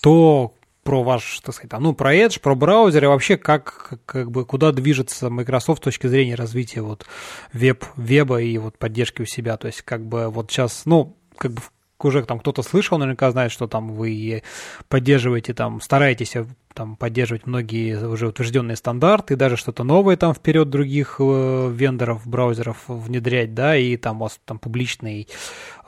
то, 0.01 0.53
про 0.83 1.01
ваш, 1.01 1.39
так 1.39 1.55
сказать, 1.55 1.79
ну, 1.79 1.93
про 1.93 2.13
Edge, 2.13 2.39
про 2.41 2.55
браузер 2.55 3.05
и 3.05 3.07
вообще 3.07 3.37
как, 3.37 3.99
как 4.05 4.29
бы, 4.31 4.45
куда 4.45 4.71
движется 4.73 5.29
Microsoft 5.29 5.81
с 5.81 5.85
точки 5.85 6.07
зрения 6.07 6.35
развития 6.35 6.81
вот 6.81 7.05
веб, 7.53 7.85
веба 7.95 8.41
и 8.41 8.57
вот 8.57 8.77
поддержки 8.77 9.21
у 9.21 9.25
себя. 9.25 9.55
То 9.55 9.67
есть, 9.67 9.81
как 9.81 10.05
бы, 10.05 10.29
вот 10.29 10.51
сейчас, 10.51 10.85
ну, 10.85 11.15
как 11.37 11.53
бы 11.53 11.61
уже 12.03 12.23
там 12.23 12.39
кто-то 12.39 12.61
слышал, 12.61 12.97
наверняка 12.97 13.31
знает, 13.31 13.51
что 13.51 13.67
там 13.67 13.93
вы 13.93 14.43
поддерживаете, 14.89 15.53
там, 15.53 15.81
стараетесь 15.81 16.35
там 16.75 16.95
поддерживать 16.95 17.47
многие 17.47 17.97
уже 18.05 18.27
утвержденные 18.27 18.75
стандарты, 18.75 19.35
даже 19.35 19.55
что-то 19.57 19.83
новое 19.83 20.17
там 20.17 20.33
вперед 20.33 20.69
других 20.69 21.15
э, 21.19 21.71
вендоров, 21.73 22.27
браузеров 22.27 22.83
внедрять, 22.87 23.53
да, 23.53 23.75
и 23.75 23.97
там 23.97 24.17
у 24.17 24.25
вас 24.25 24.39
там 24.45 24.59
публичный 24.59 25.27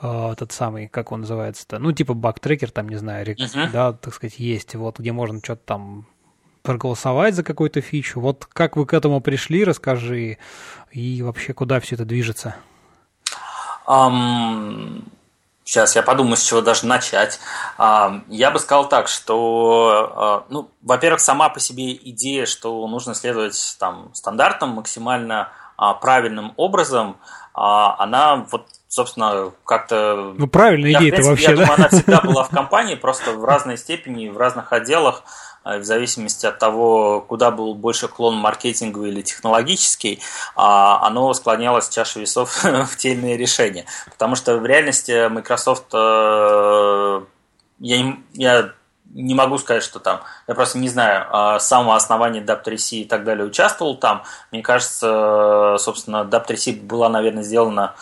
э, 0.00 0.30
этот 0.32 0.50
самый, 0.50 0.88
как 0.88 1.12
он 1.12 1.20
называется-то, 1.20 1.78
ну, 1.78 1.92
типа 1.92 2.14
баг-трекер, 2.14 2.70
там, 2.70 2.88
не 2.88 2.96
знаю, 2.96 3.26
uh-huh. 3.26 3.70
да, 3.70 3.92
так 3.92 4.14
сказать, 4.14 4.38
есть, 4.38 4.74
вот, 4.74 4.98
где 4.98 5.12
можно 5.12 5.38
что-то 5.38 5.62
там 5.64 6.06
проголосовать 6.62 7.34
за 7.34 7.42
какую-то 7.42 7.80
фичу. 7.80 8.20
Вот 8.20 8.46
как 8.46 8.76
вы 8.76 8.86
к 8.86 8.92
этому 8.92 9.20
пришли, 9.20 9.64
расскажи, 9.64 10.38
и 10.90 11.22
вообще 11.22 11.52
куда 11.52 11.80
все 11.80 11.94
это 11.94 12.04
движется? 12.04 12.56
Um, 13.86 15.04
Сейчас 15.68 15.96
я 15.96 16.02
подумаю, 16.02 16.38
с 16.38 16.42
чего 16.48 16.62
даже 16.62 16.86
начать. 16.86 17.38
А, 17.76 18.22
я 18.28 18.50
бы 18.50 18.58
сказал 18.58 18.88
так, 18.88 19.06
что, 19.06 20.12
а, 20.16 20.44
ну, 20.48 20.70
во-первых, 20.80 21.20
сама 21.20 21.50
по 21.50 21.60
себе 21.60 21.92
идея, 21.92 22.46
что 22.46 22.88
нужно 22.88 23.14
следовать 23.14 23.76
там 23.78 24.08
стандартам 24.14 24.70
максимально 24.70 25.52
а, 25.76 25.92
правильным 25.92 26.54
образом, 26.56 27.18
она 27.52 28.46
вот 28.50 28.66
собственно, 28.88 29.52
как-то... 29.66 30.32
Ну, 30.36 30.46
правильная 30.46 30.92
идея 30.92 31.12
это 31.12 31.22
вообще, 31.22 31.50
Я 31.50 31.56
да? 31.56 31.62
думаю, 31.62 31.74
она 31.74 31.88
всегда 31.88 32.20
была 32.22 32.44
в 32.44 32.48
компании, 32.50 32.94
просто 32.94 33.32
в 33.32 33.44
разной 33.44 33.76
степени, 33.76 34.28
в 34.28 34.38
разных 34.38 34.72
отделах. 34.72 35.24
Э, 35.68 35.78
в 35.78 35.84
зависимости 35.84 36.46
от 36.46 36.58
того, 36.58 37.20
куда 37.20 37.50
был 37.50 37.74
больше 37.74 38.08
клон 38.08 38.36
маркетинговый 38.36 39.10
или 39.10 39.22
технологический, 39.22 40.20
а 40.56 41.06
оно 41.06 41.32
склонялось 41.34 41.88
чаша 41.88 42.20
весов 42.20 42.62
в 42.64 42.96
те 42.96 43.12
или 43.12 43.18
иные 43.18 43.36
решения. 43.36 43.84
Потому 44.06 44.34
что 44.34 44.56
в 44.56 44.66
реальности 44.66 45.28
Microsoft, 45.28 45.92
э, 45.92 47.20
я, 47.80 48.16
я 48.32 48.72
не 49.14 49.34
могу 49.34 49.58
сказать, 49.58 49.82
что 49.82 50.00
там, 50.00 50.20
я 50.46 50.54
просто 50.54 50.78
не 50.78 50.88
знаю, 50.88 51.58
с 51.58 51.66
самого 51.66 51.96
основания 51.96 52.42
DAP3C 52.42 52.96
и 52.96 53.04
так 53.04 53.24
далее 53.24 53.46
участвовал 53.46 53.96
там. 53.96 54.22
Мне 54.52 54.62
кажется, 54.62 55.76
собственно, 55.78 56.28
DAP3C 56.30 56.82
была, 56.82 57.08
наверное, 57.08 57.42
сделана 57.42 57.94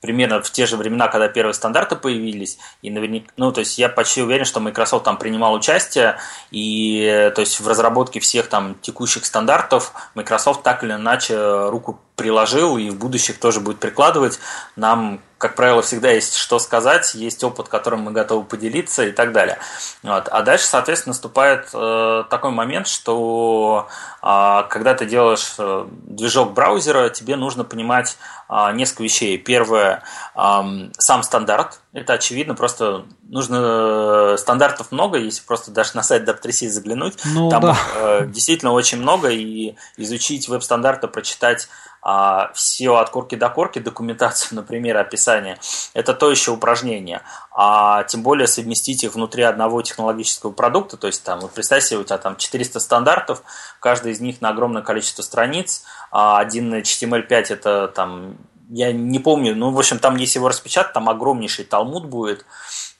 примерно 0.00 0.42
в 0.42 0.50
те 0.50 0.66
же 0.66 0.76
времена, 0.76 1.08
когда 1.08 1.28
первые 1.28 1.54
стандарты 1.54 1.96
появились, 1.96 2.58
и 2.82 2.90
наверняка, 2.90 3.32
ну, 3.36 3.52
то 3.52 3.60
есть 3.60 3.78
я 3.78 3.88
почти 3.88 4.22
уверен, 4.22 4.44
что 4.44 4.60
Microsoft 4.60 5.04
там 5.04 5.16
принимал 5.16 5.54
участие, 5.54 6.18
и 6.50 7.32
то 7.34 7.40
есть 7.40 7.60
в 7.60 7.68
разработке 7.68 8.20
всех 8.20 8.48
там 8.48 8.76
текущих 8.80 9.24
стандартов 9.24 9.92
Microsoft 10.14 10.62
так 10.62 10.84
или 10.84 10.92
иначе 10.92 11.36
руку 11.68 12.00
приложил 12.16 12.78
и 12.78 12.90
в 12.90 12.98
будущих 12.98 13.38
тоже 13.38 13.60
будет 13.60 13.78
прикладывать. 13.78 14.38
Нам, 14.76 15.20
как 15.38 15.54
правило, 15.54 15.82
всегда 15.82 16.10
есть 16.10 16.36
что 16.36 16.58
сказать, 16.58 17.14
есть 17.14 17.42
опыт, 17.44 17.68
которым 17.68 18.00
мы 18.00 18.10
готовы 18.10 18.44
поделиться 18.44 19.04
и 19.04 19.12
так 19.12 19.32
далее. 19.32 19.58
Вот. 20.02 20.28
А 20.28 20.42
дальше, 20.42 20.66
соответственно, 20.66 21.12
наступает 21.12 21.68
э, 21.72 22.24
такой 22.28 22.50
момент, 22.50 22.88
что 22.88 23.88
э, 24.20 24.62
когда 24.68 24.94
ты 24.94 25.06
делаешь 25.06 25.54
э, 25.58 25.86
движок 26.02 26.54
браузера, 26.54 27.08
тебе 27.08 27.36
нужно 27.36 27.62
понимать 27.62 28.18
э, 28.50 28.72
несколько 28.72 29.04
вещей. 29.04 29.38
Первое, 29.38 30.02
э, 30.34 30.62
сам 30.98 31.22
стандарт, 31.22 31.80
это 31.92 32.14
очевидно, 32.14 32.54
просто 32.56 33.04
нужно 33.22 34.34
э, 34.34 34.36
стандартов 34.38 34.90
много, 34.90 35.18
если 35.18 35.42
просто 35.46 35.70
даже 35.70 35.92
на 35.94 36.02
сайт 36.02 36.28
DAP3C 36.28 36.68
заглянуть, 36.68 37.14
ну, 37.24 37.48
там 37.48 37.62
да. 37.62 37.76
э, 37.96 38.26
действительно 38.26 38.72
очень 38.72 38.98
много, 38.98 39.28
и 39.28 39.76
изучить 39.96 40.48
веб-стандарты, 40.48 41.06
прочитать 41.06 41.68
а 42.10 42.50
все 42.54 42.94
от 42.94 43.10
корки 43.10 43.34
до 43.34 43.50
корки, 43.50 43.80
документацию, 43.80 44.48
например, 44.56 44.96
описание, 44.96 45.58
это 45.92 46.14
то 46.14 46.30
еще 46.30 46.52
упражнение. 46.52 47.20
А 47.52 48.04
тем 48.04 48.22
более 48.22 48.46
совместить 48.46 49.04
их 49.04 49.14
внутри 49.14 49.42
одного 49.42 49.82
технологического 49.82 50.52
продукта, 50.52 50.96
то 50.96 51.06
есть 51.06 51.22
там, 51.22 51.40
вот 51.40 51.50
представь 51.50 51.84
себе, 51.84 52.00
у 52.00 52.04
тебя 52.04 52.16
там 52.16 52.36
400 52.36 52.80
стандартов, 52.80 53.42
каждый 53.78 54.12
из 54.12 54.20
них 54.20 54.40
на 54.40 54.48
огромное 54.48 54.80
количество 54.80 55.20
страниц, 55.20 55.84
а 56.10 56.38
один 56.38 56.72
HTML5 56.72 57.44
это 57.50 57.88
там 57.88 58.38
я 58.70 58.90
не 58.90 59.18
помню, 59.18 59.54
ну, 59.54 59.70
в 59.70 59.78
общем, 59.78 59.98
там, 59.98 60.16
если 60.16 60.38
его 60.38 60.48
распечатать, 60.48 60.94
там 60.94 61.10
огромнейший 61.10 61.66
талмуд 61.66 62.06
будет, 62.06 62.46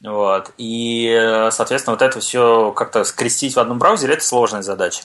вот, 0.03 0.53
и, 0.59 1.49
соответственно, 1.51 1.95
вот 1.95 2.03
это 2.03 2.21
все 2.21 2.73
как-то 2.73 3.05
скрестить 3.05 3.57
в 3.57 3.59
одном 3.59 3.79
браузере, 3.79 4.15
это 4.15 4.25
сложная 4.25 4.63
задача. 4.63 5.03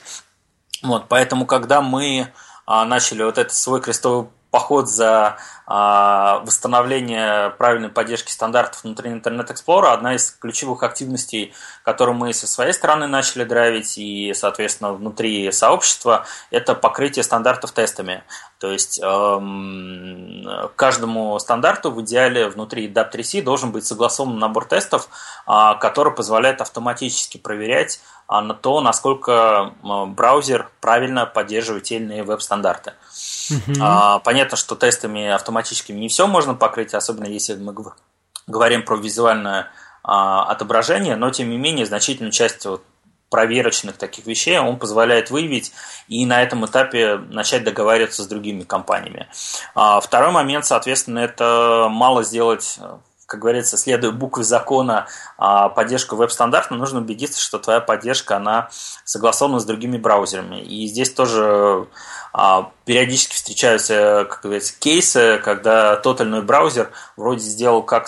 Вот, 0.81 1.05
поэтому, 1.07 1.45
когда 1.45 1.81
мы 1.81 2.33
а, 2.65 2.85
начали 2.85 3.23
вот 3.23 3.37
этот 3.37 3.53
свой 3.53 3.81
крестовый 3.81 4.29
поход 4.53 4.87
за 4.87 5.37
а, 5.65 6.43
восстановление 6.45 7.49
правильной 7.57 7.89
поддержки 7.89 8.31
стандартов 8.31 8.83
внутри 8.83 9.09
Internet 9.09 9.47
Explorer 9.47 9.87
одна 9.87 10.13
из 10.13 10.29
ключевых 10.29 10.83
активностей, 10.83 11.55
которую 11.83 12.15
мы 12.15 12.35
со 12.35 12.45
своей 12.45 12.71
стороны 12.73 13.07
начали 13.07 13.45
драйвить 13.45 13.97
и, 13.97 14.31
соответственно, 14.35 14.93
внутри 14.93 15.51
сообщества, 15.51 16.27
это 16.51 16.75
покрытие 16.75 17.23
стандартов 17.23 17.71
тестами. 17.71 18.23
То 18.59 18.71
есть 18.71 19.01
эм, 19.01 20.45
каждому 20.75 21.39
стандарту 21.39 21.89
в 21.89 21.99
идеале 22.03 22.47
внутри 22.47 22.87
DAP3C 22.87 23.41
должен 23.41 23.71
быть 23.71 23.87
согласован 23.87 24.37
набор 24.37 24.65
тестов, 24.65 25.09
э, 25.47 25.51
который 25.81 26.13
позволяет 26.13 26.61
автоматически 26.61 27.39
проверять 27.39 28.01
э, 28.29 28.39
на 28.39 28.53
то, 28.53 28.81
насколько 28.81 29.73
э, 29.83 30.05
браузер 30.05 30.69
правильно 30.79 31.25
поддерживает 31.25 31.85
те 31.85 31.95
или 31.95 32.03
иные 32.03 32.23
веб-стандарты. 32.23 32.93
Uh-huh. 33.49 33.77
А, 33.81 34.19
понятно, 34.19 34.57
что 34.57 34.75
тестами 34.75 35.27
автоматическими 35.27 35.99
не 35.99 36.07
все 36.07 36.27
можно 36.27 36.53
покрыть, 36.53 36.93
особенно 36.93 37.25
если 37.25 37.55
мы 37.55 37.73
говорим 38.47 38.83
про 38.83 38.95
визуальное 38.95 39.69
а, 40.03 40.43
отображение, 40.45 41.15
но 41.15 41.29
тем 41.29 41.49
не 41.49 41.57
менее 41.57 41.85
значительную 41.85 42.31
часть 42.31 42.65
вот, 42.65 42.83
проверочных 43.29 43.97
таких 43.97 44.27
вещей 44.27 44.59
он 44.59 44.77
позволяет 44.77 45.31
выявить 45.31 45.71
и 46.07 46.23
на 46.23 46.43
этом 46.43 46.67
этапе 46.67 47.15
начать 47.15 47.63
договариваться 47.63 48.21
с 48.21 48.27
другими 48.27 48.61
компаниями. 48.61 49.27
А, 49.73 49.99
второй 50.01 50.31
момент, 50.31 50.65
соответственно, 50.65 51.19
это 51.19 51.87
мало 51.89 52.23
сделать 52.23 52.79
как 53.25 53.39
говорится, 53.39 53.77
следуя 53.77 54.11
букве 54.11 54.43
закона 54.43 55.07
а, 55.37 55.69
поддержку 55.69 56.15
веб-стандарта, 56.15 56.75
нужно 56.75 56.99
убедиться, 56.99 57.41
что 57.41 57.57
твоя 57.57 57.79
поддержка, 57.79 58.37
она 58.37 58.69
согласована 59.05 59.59
с 59.59 59.65
другими 59.65 59.97
браузерами. 59.97 60.61
И 60.61 60.85
здесь 60.85 61.11
тоже 61.11 61.87
а, 62.33 62.71
периодически 62.85 63.35
встречаются, 63.35 64.25
как 64.29 64.41
говорится, 64.41 64.73
кейсы, 64.79 65.39
когда 65.43 65.95
тот 65.97 66.19
или 66.19 66.27
иной 66.27 66.41
браузер 66.41 66.91
вроде 67.15 67.41
сделал 67.41 67.83
как 67.83 68.07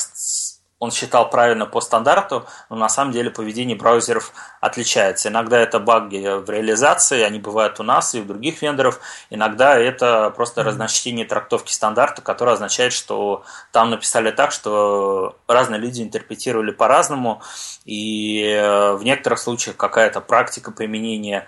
он 0.78 0.92
считал 0.92 1.30
правильно 1.30 1.66
по 1.66 1.80
стандарту, 1.80 2.46
но 2.70 2.76
на 2.76 2.90
самом 2.90 3.14
деле 3.14 3.30
поведение 3.30 3.78
браузеров 3.78 4.34
отличается. 4.60 5.30
Иногда 5.30 5.58
это 5.58 5.80
баги 5.80 6.40
в 6.44 6.50
реализации, 6.50 7.22
они 7.22 7.40
бывают 7.40 7.80
у 7.80 7.84
нас 7.84 8.14
и 8.14 8.20
у 8.20 8.26
других 8.26 8.62
вендоров. 8.62 9.00
Иногда 9.30 9.80
это 9.80 10.32
просто 10.32 10.64
разночтение 10.64 11.26
трактовки 11.26 11.72
стандарта, 11.72 12.22
которое 12.22 12.52
означает, 12.52 12.92
что 12.92 13.44
там 13.72 13.90
написали 13.90 14.32
так, 14.32 14.52
что 14.52 15.38
разные 15.48 15.80
люди 15.80 16.02
интерпретировали 16.02 16.72
по-разному, 16.72 17.42
и 17.86 18.44
э, 18.44 18.94
в 18.94 19.04
некоторых 19.04 19.40
случаях 19.40 19.78
какая-то 19.78 20.20
практика 20.20 20.72
применения 20.72 21.48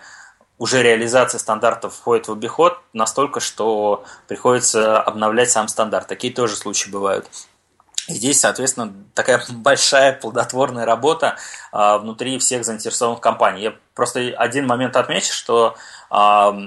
уже 0.58 0.82
реализация 0.82 1.40
стандартов 1.40 1.94
входит 1.96 2.28
в 2.28 2.32
обиход 2.32 2.80
настолько, 2.94 3.40
что 3.40 4.04
приходится 4.28 5.00
обновлять 5.02 5.52
сам 5.52 5.68
стандарт. 5.68 6.08
Такие 6.08 6.34
тоже 6.34 6.56
случаи 6.56 6.90
бывают. 6.90 7.30
И 8.08 8.14
здесь, 8.14 8.40
соответственно, 8.40 8.94
такая 9.14 9.44
большая 9.50 10.14
плодотворная 10.14 10.86
работа 10.86 11.38
а, 11.72 11.98
внутри 11.98 12.40
всех 12.40 12.66
заинтересованных 12.66 13.22
компаний. 13.22 13.62
Я 13.64 13.76
просто 13.94 14.20
один 14.38 14.66
момент 14.66 14.96
отмечу, 14.96 15.34
что 15.34 15.76
а, 16.10 16.58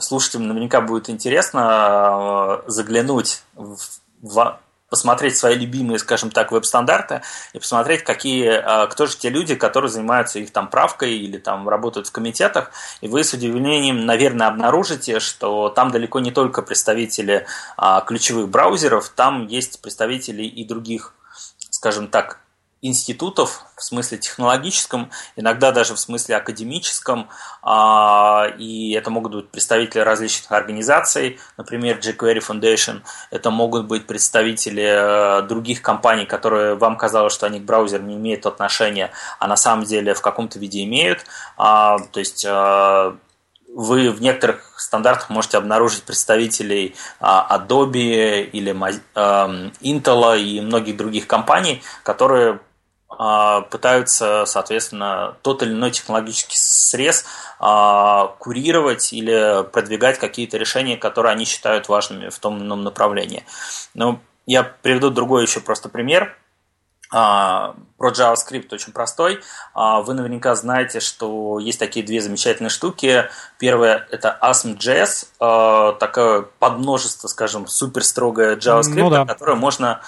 слушателям 0.00 0.48
наверняка 0.48 0.80
будет 0.80 1.10
интересно 1.10 1.60
а, 1.64 2.64
заглянуть 2.66 3.42
в, 3.54 3.78
в 4.22 4.58
посмотреть 4.90 5.36
свои 5.36 5.54
любимые, 5.54 5.98
скажем 5.98 6.30
так, 6.30 6.52
веб-стандарты 6.52 7.22
и 7.52 7.58
посмотреть, 7.58 8.02
какие, 8.02 8.48
а, 8.50 8.86
кто 8.88 9.06
же 9.06 9.16
те 9.16 9.30
люди, 9.30 9.54
которые 9.54 9.90
занимаются 9.90 10.40
их 10.40 10.50
там 10.50 10.68
правкой 10.68 11.16
или 11.16 11.38
там 11.38 11.68
работают 11.68 12.08
в 12.08 12.12
комитетах, 12.12 12.72
и 13.00 13.08
вы 13.08 13.24
с 13.24 13.32
удивлением, 13.32 14.04
наверное, 14.04 14.48
обнаружите, 14.48 15.20
что 15.20 15.68
там 15.68 15.90
далеко 15.90 16.18
не 16.18 16.32
только 16.32 16.60
представители 16.62 17.46
а, 17.76 18.00
ключевых 18.02 18.48
браузеров, 18.48 19.08
там 19.08 19.46
есть 19.46 19.80
представители 19.80 20.42
и 20.42 20.64
других, 20.64 21.14
скажем 21.70 22.08
так, 22.08 22.40
институтов 22.82 23.66
в 23.76 23.82
смысле 23.82 24.18
технологическом, 24.18 25.10
иногда 25.36 25.72
даже 25.72 25.94
в 25.94 25.98
смысле 25.98 26.36
академическом, 26.36 27.28
а, 27.62 28.46
и 28.58 28.92
это 28.92 29.10
могут 29.10 29.34
быть 29.34 29.50
представители 29.50 30.00
различных 30.00 30.50
организаций, 30.52 31.38
например, 31.56 31.98
jQuery 31.98 32.40
Foundation, 32.40 33.02
это 33.30 33.50
могут 33.50 33.86
быть 33.86 34.06
представители 34.06 34.82
э, 34.82 35.42
других 35.42 35.82
компаний, 35.82 36.24
которые 36.24 36.74
вам 36.74 36.96
казалось, 36.96 37.34
что 37.34 37.46
они 37.46 37.60
к 37.60 37.64
браузеру 37.64 38.04
не 38.04 38.16
имеют 38.16 38.46
отношения, 38.46 39.10
а 39.38 39.46
на 39.46 39.56
самом 39.56 39.84
деле 39.84 40.14
в 40.14 40.22
каком-то 40.22 40.58
виде 40.58 40.82
имеют, 40.84 41.24
а, 41.58 41.98
то 41.98 42.20
есть 42.20 42.44
э, 42.46 43.12
вы 43.74 44.10
в 44.10 44.20
некоторых 44.20 44.74
стандартах 44.80 45.30
можете 45.30 45.58
обнаружить 45.58 46.02
представителей 46.02 46.96
а, 47.20 47.56
Adobe 47.56 48.42
или 48.42 48.72
Intel 48.74 50.40
и 50.40 50.60
многих 50.60 50.96
других 50.96 51.26
компаний, 51.26 51.82
которые 52.02 52.60
пытаются, 53.10 54.44
соответственно, 54.46 55.36
тот 55.42 55.62
или 55.62 55.72
иной 55.72 55.90
технологический 55.90 56.56
срез 56.56 57.24
а, 57.58 58.28
курировать 58.38 59.12
или 59.12 59.64
продвигать 59.64 60.18
какие-то 60.18 60.56
решения, 60.56 60.96
которые 60.96 61.32
они 61.32 61.44
считают 61.44 61.88
важными 61.88 62.28
в 62.28 62.38
том 62.38 62.56
или 62.58 62.64
ином 62.64 62.82
направлении. 62.82 63.44
Ну, 63.94 64.20
я 64.46 64.62
приведу 64.62 65.10
другой 65.10 65.42
еще 65.42 65.60
просто 65.60 65.88
пример. 65.88 66.36
А, 67.12 67.74
про 67.98 68.10
JavaScript 68.10 68.72
очень 68.72 68.92
простой. 68.92 69.40
А, 69.74 70.00
вы 70.00 70.14
наверняка 70.14 70.54
знаете, 70.54 71.00
что 71.00 71.58
есть 71.58 71.78
такие 71.78 72.06
две 72.06 72.20
замечательные 72.20 72.70
штуки. 72.70 73.24
Первая 73.58 74.06
это 74.10 74.38
ASM.js, 74.40 75.26
а, 75.40 75.92
такое 75.94 76.42
подмножество, 76.58 77.26
скажем, 77.28 77.66
супер 77.66 78.04
строгое 78.04 78.56
JavaScript, 78.56 79.00
ну, 79.00 79.10
да. 79.10 79.26
которое 79.26 79.56
можно 79.56 80.00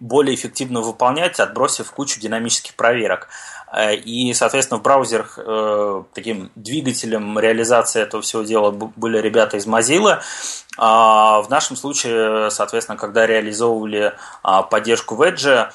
более 0.00 0.34
эффективно 0.34 0.80
выполнять, 0.80 1.40
отбросив 1.40 1.90
кучу 1.92 2.20
динамических 2.20 2.74
проверок. 2.74 3.28
Э, 3.72 3.94
и, 3.94 4.32
соответственно, 4.34 4.80
в 4.80 4.82
браузерах 4.82 5.38
э, 5.38 6.02
таким 6.14 6.50
двигателем 6.54 7.38
реализации 7.38 8.02
этого 8.02 8.22
всего 8.22 8.42
дела 8.42 8.70
были 8.70 9.18
ребята 9.18 9.56
из 9.56 9.66
Mozilla. 9.66 10.20
А 10.78 11.42
в 11.42 11.50
нашем 11.50 11.76
случае, 11.76 12.50
соответственно, 12.50 12.96
когда 12.96 13.26
реализовывали 13.26 14.14
а, 14.42 14.62
поддержку 14.62 15.14
Wedge, 15.16 15.70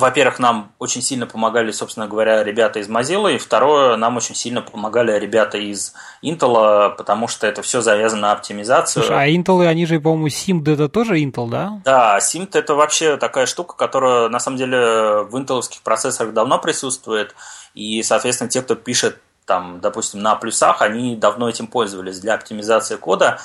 во-первых, 0.00 0.38
нам 0.38 0.72
очень 0.78 1.02
сильно 1.02 1.26
помогали, 1.26 1.70
собственно 1.70 2.08
говоря, 2.08 2.42
ребята 2.42 2.80
из 2.80 2.88
Mozilla, 2.88 3.32
и 3.34 3.38
второе, 3.38 3.96
нам 3.96 4.16
очень 4.16 4.34
сильно 4.34 4.62
помогали 4.62 5.16
ребята 5.18 5.58
из 5.58 5.94
Intel, 6.24 6.96
потому 6.96 7.28
что 7.28 7.46
это 7.46 7.62
все 7.62 7.80
завязано 7.80 8.22
на 8.22 8.32
оптимизацию. 8.32 9.04
Слушай, 9.04 9.22
а 9.22 9.28
Intel, 9.28 9.66
они 9.66 9.86
же, 9.86 10.00
по-моему, 10.00 10.26
SIMD 10.26 10.74
это 10.74 10.88
тоже 10.88 11.20
Intel, 11.20 11.48
да? 11.48 11.80
Да, 11.84 12.18
SIMD 12.18 12.50
это 12.54 12.74
вообще 12.74 13.16
такая 13.16 13.46
штука, 13.46 13.76
которая 13.76 14.28
на 14.28 14.40
самом 14.40 14.56
деле 14.56 15.22
в 15.22 15.38
интеловских 15.38 15.82
процессорах 15.82 16.32
давно 16.32 16.58
присутствует, 16.58 17.34
и, 17.74 18.02
соответственно, 18.02 18.50
те, 18.50 18.62
кто 18.62 18.74
пишет 18.74 19.20
там, 19.44 19.80
допустим, 19.80 20.20
на 20.20 20.34
плюсах, 20.36 20.82
они 20.82 21.16
давно 21.16 21.48
этим 21.48 21.66
пользовались 21.66 22.20
для 22.20 22.34
оптимизации 22.34 22.96
кода, 22.96 23.40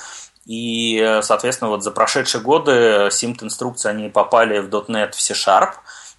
и, 0.46 1.18
соответственно, 1.22 1.70
вот 1.70 1.82
за 1.82 1.90
прошедшие 1.90 2.40
годы 2.40 3.08
SIMD-инструкции, 3.08 3.88
они 3.88 4.08
попали 4.08 4.60
в 4.60 4.68
.NET 4.68 5.12
в 5.12 5.20
C-Sharp, 5.20 5.70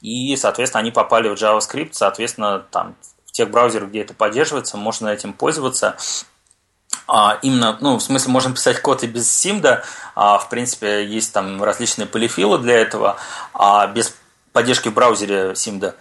и, 0.01 0.35
соответственно, 0.35 0.81
они 0.81 0.91
попали 0.91 1.29
в 1.29 1.33
JavaScript, 1.33 1.89
соответственно, 1.93 2.59
там 2.71 2.95
в 3.25 3.31
тех 3.31 3.49
браузерах, 3.49 3.89
где 3.89 4.01
это 4.01 4.13
поддерживается, 4.13 4.77
можно 4.77 5.09
этим 5.09 5.33
пользоваться. 5.33 5.97
А, 7.07 7.39
именно, 7.41 7.77
ну, 7.79 7.97
в 7.97 8.03
смысле, 8.03 8.31
можем 8.31 8.53
писать 8.53 8.81
код 8.81 9.03
и 9.03 9.07
без 9.07 9.31
симда, 9.31 9.83
а, 10.15 10.37
в 10.37 10.49
принципе, 10.49 11.05
есть 11.05 11.33
там 11.33 11.63
различные 11.63 12.05
полифилы 12.05 12.57
для 12.59 12.75
этого, 12.75 13.17
а 13.53 13.87
без 13.87 14.13
поддержки 14.51 14.89
в 14.89 14.93
браузере 14.93 15.55
симда. 15.55 15.95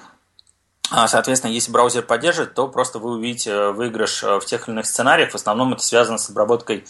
А, 0.91 1.09
соответственно, 1.09 1.51
если 1.51 1.71
браузер 1.71 2.03
поддержит, 2.03 2.55
то 2.55 2.69
просто 2.69 2.99
вы 2.99 3.13
увидите 3.13 3.71
выигрыш 3.71 4.23
в 4.23 4.41
тех 4.47 4.69
или 4.69 4.75
иных 4.75 4.87
сценариях. 4.87 5.33
В 5.33 5.35
основном 5.35 5.73
это 5.73 5.83
связано 5.83 6.19
с 6.19 6.31
обработкой 6.31 6.85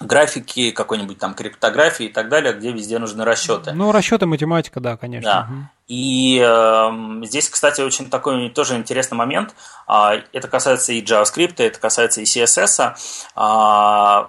графики, 0.00 0.70
какой-нибудь 0.70 1.18
там 1.18 1.34
криптографии 1.34 2.06
и 2.06 2.12
так 2.12 2.28
далее, 2.28 2.52
где 2.52 2.72
везде 2.72 2.98
нужны 2.98 3.24
расчеты. 3.24 3.72
Ну, 3.72 3.92
расчеты, 3.92 4.26
математика, 4.26 4.80
да, 4.80 4.96
конечно. 4.96 5.30
Да. 5.30 5.48
Угу. 5.50 5.68
И 5.86 6.42
э, 6.44 7.24
здесь, 7.26 7.48
кстати, 7.48 7.80
очень 7.80 8.10
такой 8.10 8.48
тоже 8.50 8.76
интересный 8.76 9.16
момент. 9.16 9.54
Э, 9.88 10.22
это 10.32 10.48
касается 10.48 10.92
и 10.92 11.02
JavaScript, 11.02 11.54
это 11.58 11.78
касается 11.78 12.20
и 12.20 12.24
CSS. 12.24 12.94
Э, 13.36 14.26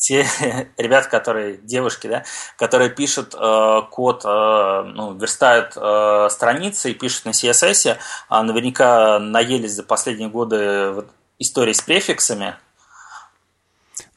те 0.00 0.26
ребята, 0.76 1.08
которые, 1.08 1.58
девушки, 1.58 2.06
да, 2.06 2.24
которые 2.56 2.90
пишут 2.90 3.34
э, 3.34 3.80
код, 3.90 4.22
э, 4.24 4.82
ну, 4.94 5.14
верстают 5.14 5.74
э, 5.76 6.28
страницы 6.30 6.90
и 6.90 6.94
пишут 6.94 7.26
на 7.26 7.30
CSS, 7.30 7.96
э, 8.30 8.42
наверняка 8.42 9.18
наелись 9.18 9.72
за 9.72 9.82
последние 9.82 10.28
годы 10.28 10.90
вот, 10.90 11.08
истории 11.38 11.74
с 11.74 11.82
префиксами, 11.82 12.56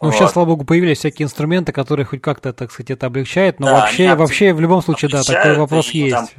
ну, 0.03 0.09
вот. 0.09 0.17
сейчас, 0.17 0.33
слава 0.33 0.47
богу, 0.47 0.65
появились 0.65 0.99
всякие 0.99 1.25
инструменты, 1.25 1.71
которые 1.71 2.05
хоть 2.05 2.21
как-то, 2.21 2.53
так 2.53 2.71
сказать, 2.71 2.91
это 2.91 3.07
облегчают, 3.07 3.59
но 3.59 3.67
да, 3.67 3.73
вообще, 3.79 4.15
вообще 4.15 4.53
в 4.53 4.59
любом 4.59 4.81
случае, 4.81 5.09
да, 5.09 5.23
такой 5.23 5.55
вопрос 5.55 5.89
есть. 5.89 6.35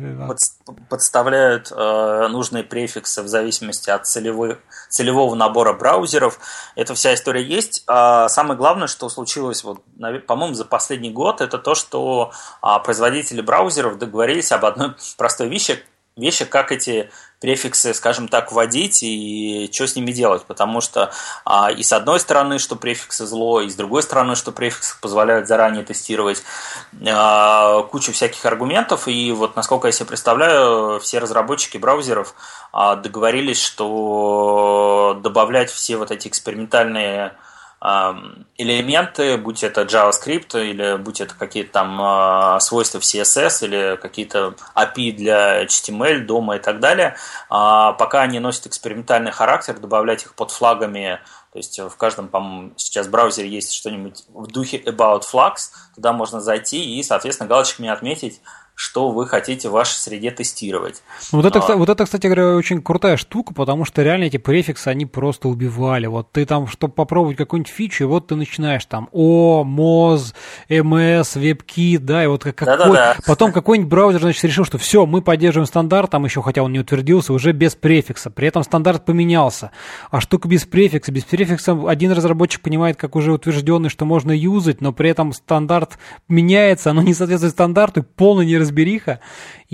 подставляют 0.89 1.73
э, 1.73 2.29
нужные 2.29 2.63
префиксы 2.63 3.23
в 3.23 3.29
зависимости 3.29 3.91
от 3.91 4.07
целевой, 4.07 4.59
целевого 4.91 5.35
набора 5.35 5.73
браузеров. 5.73 6.39
Эта 6.77 6.95
вся 6.95 7.15
история 7.15 7.43
есть. 7.43 7.85
А 7.87 8.29
самое 8.29 8.57
главное, 8.57 8.87
что 8.87 9.09
случилось, 9.09 9.65
вот, 9.65 9.83
по-моему, 10.27 10.55
за 10.55 10.65
последний 10.65 11.11
год, 11.11 11.41
это 11.41 11.59
то, 11.59 11.75
что 11.75 12.33
а, 12.61 12.79
производители 12.79 13.41
браузеров 13.41 13.99
договорились 13.99 14.53
об 14.53 14.65
одной 14.65 14.95
простой 15.17 15.49
вещи, 15.49 15.83
вещи, 16.17 16.45
как 16.45 16.71
эти 16.71 17.11
префиксы, 17.45 17.93
скажем 17.93 18.27
так, 18.27 18.53
вводить 18.53 19.03
и 19.03 19.69
что 19.71 19.87
с 19.87 19.97
ними 19.97 20.13
делать, 20.13 20.45
потому 20.45 20.81
что 20.81 21.13
а, 21.45 21.71
и 21.71 21.83
с 21.83 21.93
одной 21.93 22.19
стороны, 22.19 22.59
что 22.59 22.75
префиксы 22.75 23.27
зло, 23.27 23.61
и 23.61 23.69
с 23.69 23.75
другой 23.75 24.03
стороны, 24.03 24.35
что 24.35 24.51
префиксы 24.51 24.99
позволяют 24.99 25.47
заранее 25.47 25.85
тестировать 25.85 26.43
а, 27.07 27.83
кучу 27.83 28.13
всяких 28.13 28.47
аргументов, 28.47 29.09
и 29.09 29.31
вот 29.33 29.57
насколько 29.57 29.89
я 29.89 29.93
себе 29.93 30.07
представляю, 30.07 30.99
все 31.01 31.19
разработчики 31.19 31.77
браузеров 31.77 32.35
а, 32.73 32.97
договорились, 32.97 33.61
что 33.61 35.21
добавлять 35.23 35.71
все 35.71 35.99
вот 35.99 36.11
эти 36.11 36.29
экспериментальные 36.29 37.35
элементы, 38.57 39.37
будь 39.37 39.63
это 39.63 39.83
JavaScript 39.83 40.59
или 40.59 40.97
будь 40.97 41.21
это 41.21 41.35
какие-то 41.35 41.73
там 41.73 42.01
а, 42.01 42.59
свойства 42.61 42.99
в 42.99 43.03
CSS 43.03 43.67
или 43.67 43.97
какие-то 44.01 44.55
API 44.75 45.13
для 45.13 45.65
HTML, 45.65 46.21
дома 46.21 46.57
и 46.57 46.59
так 46.61 46.81
далее, 46.81 47.17
а, 47.51 47.93
пока 47.93 48.23
они 48.23 48.39
носят 48.39 48.67
экспериментальный 48.67 49.33
характер, 49.33 49.79
добавлять 49.79 50.23
их 50.23 50.35
под 50.35 50.51
флагами 50.51 51.21
то 51.53 51.59
есть 51.59 51.79
в 51.79 51.97
каждом, 51.97 52.27
по-моему, 52.27 52.73
сейчас 52.77 53.07
браузере 53.07 53.49
есть 53.49 53.73
что-нибудь 53.75 54.25
в 54.35 54.49
духе 54.49 54.79
About 54.79 55.23
Flags, 55.23 55.71
туда 55.95 56.13
можно 56.13 56.41
зайти 56.41 56.99
и, 56.99 57.03
соответственно, 57.05 57.49
галочками 57.49 57.89
отметить, 57.89 58.41
что 58.75 59.11
вы 59.11 59.27
хотите 59.27 59.69
в 59.69 59.73
вашей 59.73 59.95
среде 59.95 60.31
тестировать. 60.33 61.03
Ну, 61.33 61.41
вот 61.41 61.47
это, 61.47 61.61
а... 61.61 61.77
вот 61.77 61.89
это, 61.89 62.05
кстати 62.05 62.27
говоря, 62.27 62.57
очень 62.57 62.83
крутая 62.83 63.17
штука, 63.17 63.55
потому 63.55 63.85
что 63.85 64.03
реально 64.03 64.25
эти 64.25 64.37
префиксы, 64.37 64.89
они 64.89 65.07
просто 65.07 65.49
убивали. 65.49 66.07
Вот 66.07 66.33
ты 66.33 66.45
там, 66.45 66.67
чтобы 66.67 66.93
попробовать 66.93 67.37
какую-нибудь 67.37 67.73
фичу, 67.73 68.05
и 68.05 68.07
вот 68.07 68.27
ты 68.27 68.35
начинаешь 68.35 68.85
там 68.87 69.09
О, 69.13 69.63
МОЗ, 69.63 70.35
МС, 70.69 71.37
WebKit, 71.37 71.99
да, 71.99 72.25
и 72.25 72.27
вот 72.27 72.43
как, 72.43 72.57
какой... 72.57 72.99
потом 73.25 73.53
какой-нибудь 73.53 73.89
браузер, 73.89 74.21
значит, 74.21 74.43
решил, 74.45 74.65
что 74.65 74.79
все, 74.79 75.07
мы 75.07 75.23
поддерживаем 75.23 75.67
стандарт, 75.67 76.11
там 76.11 76.25
еще, 76.25 76.43
хотя 76.43 76.63
он 76.63 76.73
не 76.73 76.81
утвердился, 76.81 77.33
уже 77.33 77.53
без 77.53 77.77
префикса. 77.77 78.31
При 78.31 78.49
этом 78.49 78.65
стандарт 78.65 79.05
поменялся. 79.05 79.71
А 80.11 80.21
штука 80.21 80.49
без 80.49 80.65
префикса, 80.65 81.13
без 81.13 81.23
префикса 81.25 81.79
один 81.87 82.11
разработчик 82.11 82.61
понимает, 82.61 82.97
как 82.97 83.15
уже 83.15 83.33
утвержденный, 83.33 83.89
что 83.89 84.05
можно 84.05 84.33
юзать, 84.33 84.81
но 84.81 84.93
при 84.93 85.11
этом 85.11 85.33
стандарт 85.33 85.99
меняется, 86.29 86.91
оно 86.91 87.03
не 87.03 87.15
соответствует 87.15 87.53
стандарту, 87.53 88.03
полный 88.03 88.47
не 88.47 88.64
неразбериха. 88.65 89.21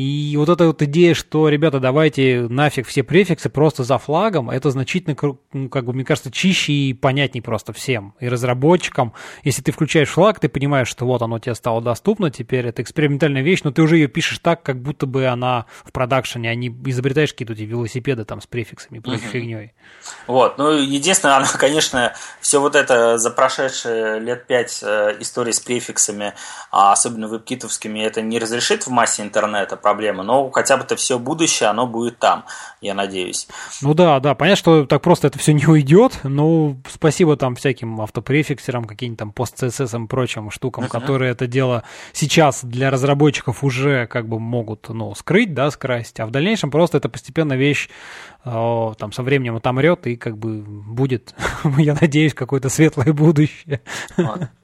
И 0.01 0.35
вот 0.39 0.49
эта 0.49 0.67
вот 0.67 0.81
идея, 0.81 1.13
что, 1.13 1.51
ребята, 1.51 1.79
давайте 1.79 2.47
нафиг 2.49 2.87
все 2.87 3.03
префиксы 3.03 3.51
просто 3.51 3.85
за 3.85 3.99
флагом, 3.99 4.49
это 4.49 4.71
значительно, 4.71 5.15
ну, 5.53 5.69
как 5.69 5.85
бы, 5.85 5.93
мне 5.93 6.07
кажется, 6.07 6.31
чище 6.31 6.73
и 6.73 6.95
понятней 6.95 7.43
просто 7.43 7.75
всем. 7.75 8.15
И 8.19 8.27
разработчикам, 8.27 9.13
если 9.45 9.61
ты 9.61 9.73
включаешь 9.73 10.09
флаг, 10.09 10.41
ты 10.41 10.49
понимаешь, 10.49 10.89
что 10.89 11.05
вот 11.05 11.21
оно 11.21 11.39
тебе 11.39 11.55
стало 11.55 11.83
доступно, 11.83 12.31
теперь 12.31 12.67
это 12.67 12.81
экспериментальная 12.81 13.43
вещь, 13.43 13.61
но 13.63 13.73
ты 13.73 13.83
уже 13.83 13.97
ее 13.97 14.09
пишешь 14.09 14.39
так, 14.39 14.63
как 14.63 14.81
будто 14.81 15.05
бы 15.05 15.27
она 15.27 15.67
в 15.85 15.93
продакшене, 15.93 16.49
а 16.49 16.55
не 16.55 16.69
изобретаешь 16.87 17.33
какие-то 17.33 17.53
эти 17.53 17.63
велосипеды 17.63 18.25
там 18.25 18.41
с 18.41 18.47
префиксами 18.47 18.99
и 18.99 19.01
прочей 19.03 19.27
фигней. 19.27 19.75
Вот, 20.27 20.57
ну, 20.57 20.71
единственное, 20.71 21.37
она, 21.37 21.47
конечно, 21.59 22.15
все 22.41 22.59
вот 22.59 22.75
это 22.75 23.19
за 23.19 23.31
прошедшие 23.31 24.19
лет 24.19 24.47
пять 24.47 24.81
э, 24.83 25.17
истории 25.21 25.53
с 25.53 25.61
префиксами, 25.61 26.33
а 26.71 26.93
особенно 26.93 27.29
веб-китовскими, 27.29 28.01
это 28.01 28.23
не 28.23 28.39
разрешит 28.39 28.87
в 28.87 28.91
массе 28.91 29.23
интернета, 29.23 29.77
проблема, 29.90 30.22
но 30.22 30.48
хотя 30.50 30.76
бы-то 30.76 30.94
все 30.94 31.18
будущее, 31.18 31.68
оно 31.68 31.85
будет 31.85 32.18
там, 32.18 32.44
я 32.81 32.94
надеюсь. 32.94 33.48
Ну 33.83 33.92
да, 33.92 34.20
да, 34.20 34.37
понятно, 34.37 34.57
что 34.57 34.87
так 34.87 35.03
просто 35.03 35.26
это 35.26 35.38
все 35.40 35.53
не 35.53 35.66
уйдет, 35.66 36.20
но 36.22 36.76
спасибо 36.88 37.37
там 37.37 37.57
всяким 37.57 38.00
автопрефиксерам, 38.00 38.85
каким-нибудь 38.85 39.18
там 39.18 39.33
пост-CSS 39.33 40.05
и 40.05 40.07
прочим 40.07 40.53
штукам, 40.53 40.85
uh-huh. 40.85 40.88
которые 40.88 41.33
это 41.33 41.48
дело 41.48 41.83
сейчас 42.12 42.64
для 42.64 42.90
разработчиков 42.90 43.64
уже 43.64 44.07
как 44.07 44.29
бы 44.29 44.38
могут, 44.38 44.88
ну, 44.88 45.12
скрыть, 45.16 45.55
да, 45.55 45.72
скрасить, 45.72 46.20
а 46.20 46.26
в 46.26 46.31
дальнейшем 46.31 46.70
просто 46.70 46.98
это 46.98 47.09
постепенно 47.09 47.55
вещь 47.55 47.88
э, 48.44 48.92
там 48.96 49.11
со 49.11 49.24
временем 49.24 49.57
отомрет 49.57 50.07
и 50.07 50.14
как 50.14 50.38
бы 50.38 50.62
будет, 50.62 51.35
я 51.79 51.96
надеюсь, 52.00 52.35
какое-то 52.35 52.68
светлое 52.68 53.12
будущее. 53.12 53.81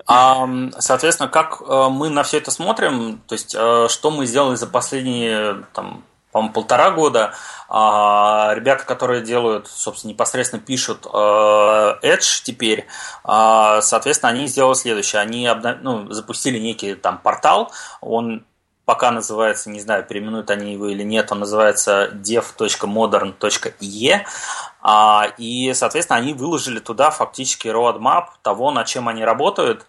А, 0.07 0.49
соответственно, 0.79 1.29
как 1.29 1.61
э, 1.61 1.89
мы 1.91 2.09
на 2.09 2.23
все 2.23 2.39
это 2.39 2.51
смотрим, 2.51 3.21
то 3.27 3.35
есть 3.35 3.55
э, 3.59 3.87
что 3.89 4.11
мы 4.11 4.27
сделали 4.27 4.55
за 4.55 4.69
последние 4.69 5.65
там, 5.73 6.05
по-моему, 6.31 6.53
полтора 6.53 6.91
года. 6.91 7.33
А, 7.69 8.53
ребята, 8.55 8.85
которые 8.85 9.23
делают, 9.23 9.67
собственно, 9.69 10.13
непосредственно 10.13 10.63
пишут 10.63 11.07
а, 11.13 11.99
Edge 12.03 12.43
теперь, 12.45 12.87
а, 13.25 13.81
соответственно, 13.81 14.33
они 14.33 14.47
сделали 14.47 14.75
следующее. 14.75 15.23
Они 15.23 15.47
обна... 15.47 15.79
ну, 15.81 16.13
запустили 16.13 16.59
некий 16.59 16.95
там 16.95 17.19
портал, 17.19 17.73
он 18.01 18.45
пока 18.87 19.11
называется, 19.11 19.69
не 19.69 19.81
знаю, 19.81 20.05
переименуют 20.05 20.51
они 20.51 20.73
его 20.73 20.87
или 20.87 21.03
нет, 21.03 21.31
он 21.33 21.41
называется 21.41 22.11
dev.modern.e, 22.15 24.25
и, 25.39 25.75
соответственно, 25.75 26.19
они 26.19 26.33
выложили 26.33 26.79
туда 26.79 27.11
фактически 27.11 27.69
roadmap 27.69 28.29
того, 28.43 28.71
над 28.71 28.87
чем 28.87 29.09
они 29.09 29.25
работают, 29.25 29.85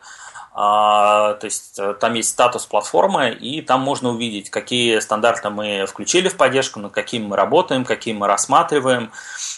а, 0.59 1.35
то 1.35 1.45
есть 1.45 1.77
э, 1.77 1.93
там 1.99 2.15
есть 2.15 2.29
статус 2.29 2.65
платформы, 2.65 3.29
и 3.29 3.61
там 3.61 3.81
можно 3.81 4.09
увидеть, 4.09 4.49
какие 4.49 4.97
стандарты 4.97 5.51
мы 5.51 5.85
включили 5.85 6.29
в 6.29 6.35
поддержку, 6.35 6.79
над 6.79 6.93
какими 6.93 7.27
мы 7.27 7.35
работаем, 7.35 7.85
какие 7.85 8.15
мы 8.15 8.25
рассматриваем. 8.25 9.11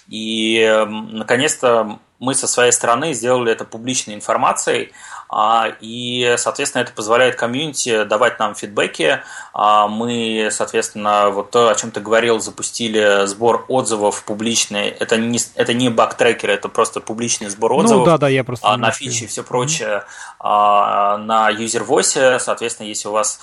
И 0.10 0.86
наконец-то 0.89 1.99
мы 2.19 2.36
со 2.36 2.47
своей 2.47 2.71
стороны 2.71 3.13
сделали 3.13 3.51
это 3.51 3.65
публичной 3.65 4.13
информацией, 4.13 4.91
а, 5.32 5.71
и, 5.79 6.36
соответственно, 6.38 6.82
это 6.82 6.91
позволяет 6.91 7.36
комьюнити 7.36 8.03
давать 8.03 8.39
нам 8.39 8.55
фидбэки. 8.55 9.21
А, 9.53 9.88
мы, 9.88 10.49
соответственно, 10.51 11.29
вот 11.29 11.51
то, 11.51 11.69
о 11.69 11.75
чем 11.75 11.91
ты 11.91 11.99
говорил, 11.99 12.39
запустили 12.39 13.27
сбор 13.27 13.63
отзывов 13.67 14.23
публичный. 14.23 14.89
Это 14.89 15.17
не, 15.17 15.39
это 15.53 15.73
не 15.73 15.89
баг-трекер, 15.89 16.49
это 16.49 16.67
просто 16.67 16.99
публичный 16.99 17.49
сбор 17.49 17.71
ну 17.71 17.77
отзывов. 17.77 17.99
Ну 17.99 18.05
да, 18.05 18.17
да, 18.17 18.27
я 18.27 18.43
просто... 18.43 18.75
На 18.75 18.91
фичи 18.91 19.25
и 19.25 19.27
все 19.27 19.43
прочее. 19.43 20.03
Mm-hmm. 20.39 21.17
На 21.17 21.49
юзер-восе, 21.49 22.39
соответственно, 22.39 22.88
если 22.88 23.08
у 23.08 23.12
вас 23.12 23.39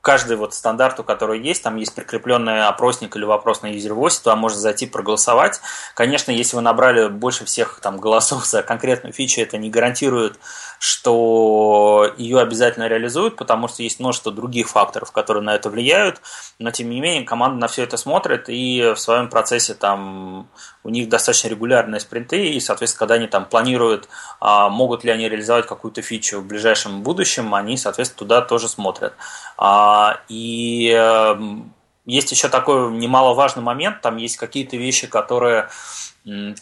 каждый 0.00 0.36
вот 0.36 0.54
стандарту, 0.54 1.04
который 1.04 1.40
есть, 1.40 1.62
там 1.62 1.76
есть 1.76 1.94
прикрепленный 1.94 2.66
опросник 2.66 3.16
или 3.16 3.24
вопрос 3.24 3.62
на 3.62 3.66
UserVoice, 3.66 4.22
туда 4.22 4.36
можно 4.36 4.58
зайти 4.58 4.86
проголосовать. 4.86 5.60
Конечно, 5.94 6.30
если 6.30 6.56
вы 6.56 6.62
набрали 6.62 7.08
больше 7.08 7.44
всех 7.44 7.80
там 7.82 7.98
голосов 7.98 8.46
за 8.46 8.62
конкретную 8.62 9.12
фичу, 9.12 9.40
это 9.40 9.58
не 9.58 9.70
гарантирует, 9.70 10.38
что 10.82 12.10
ее 12.16 12.40
обязательно 12.40 12.88
реализуют, 12.88 13.36
потому 13.36 13.68
что 13.68 13.82
есть 13.82 14.00
множество 14.00 14.32
других 14.32 14.70
факторов, 14.70 15.12
которые 15.12 15.44
на 15.44 15.54
это 15.54 15.68
влияют, 15.68 16.22
но 16.58 16.70
тем 16.70 16.88
не 16.88 17.02
менее 17.02 17.24
команда 17.24 17.58
на 17.58 17.68
все 17.68 17.82
это 17.82 17.98
смотрит 17.98 18.48
и 18.48 18.94
в 18.96 18.98
своем 18.98 19.28
процессе 19.28 19.74
там 19.74 20.48
у 20.82 20.88
них 20.88 21.10
достаточно 21.10 21.48
регулярные 21.48 22.00
спринты, 22.00 22.46
и, 22.46 22.58
соответственно, 22.60 23.00
когда 23.00 23.16
они 23.16 23.26
там 23.26 23.44
планируют, 23.44 24.08
а, 24.40 24.70
могут 24.70 25.04
ли 25.04 25.10
они 25.10 25.28
реализовать 25.28 25.66
какую-то 25.66 26.00
фичу 26.00 26.40
в 26.40 26.46
ближайшем 26.46 27.02
будущем, 27.02 27.54
они, 27.54 27.76
соответственно, 27.76 28.18
туда 28.18 28.40
тоже 28.40 28.66
смотрят. 28.66 29.12
А, 29.58 30.22
и 30.30 30.88
эм, 30.96 31.74
есть 32.06 32.32
еще 32.32 32.48
такой 32.48 32.90
немаловажный 32.92 33.62
момент, 33.62 34.00
там 34.00 34.16
есть 34.16 34.38
какие-то 34.38 34.78
вещи, 34.78 35.06
которые 35.06 35.68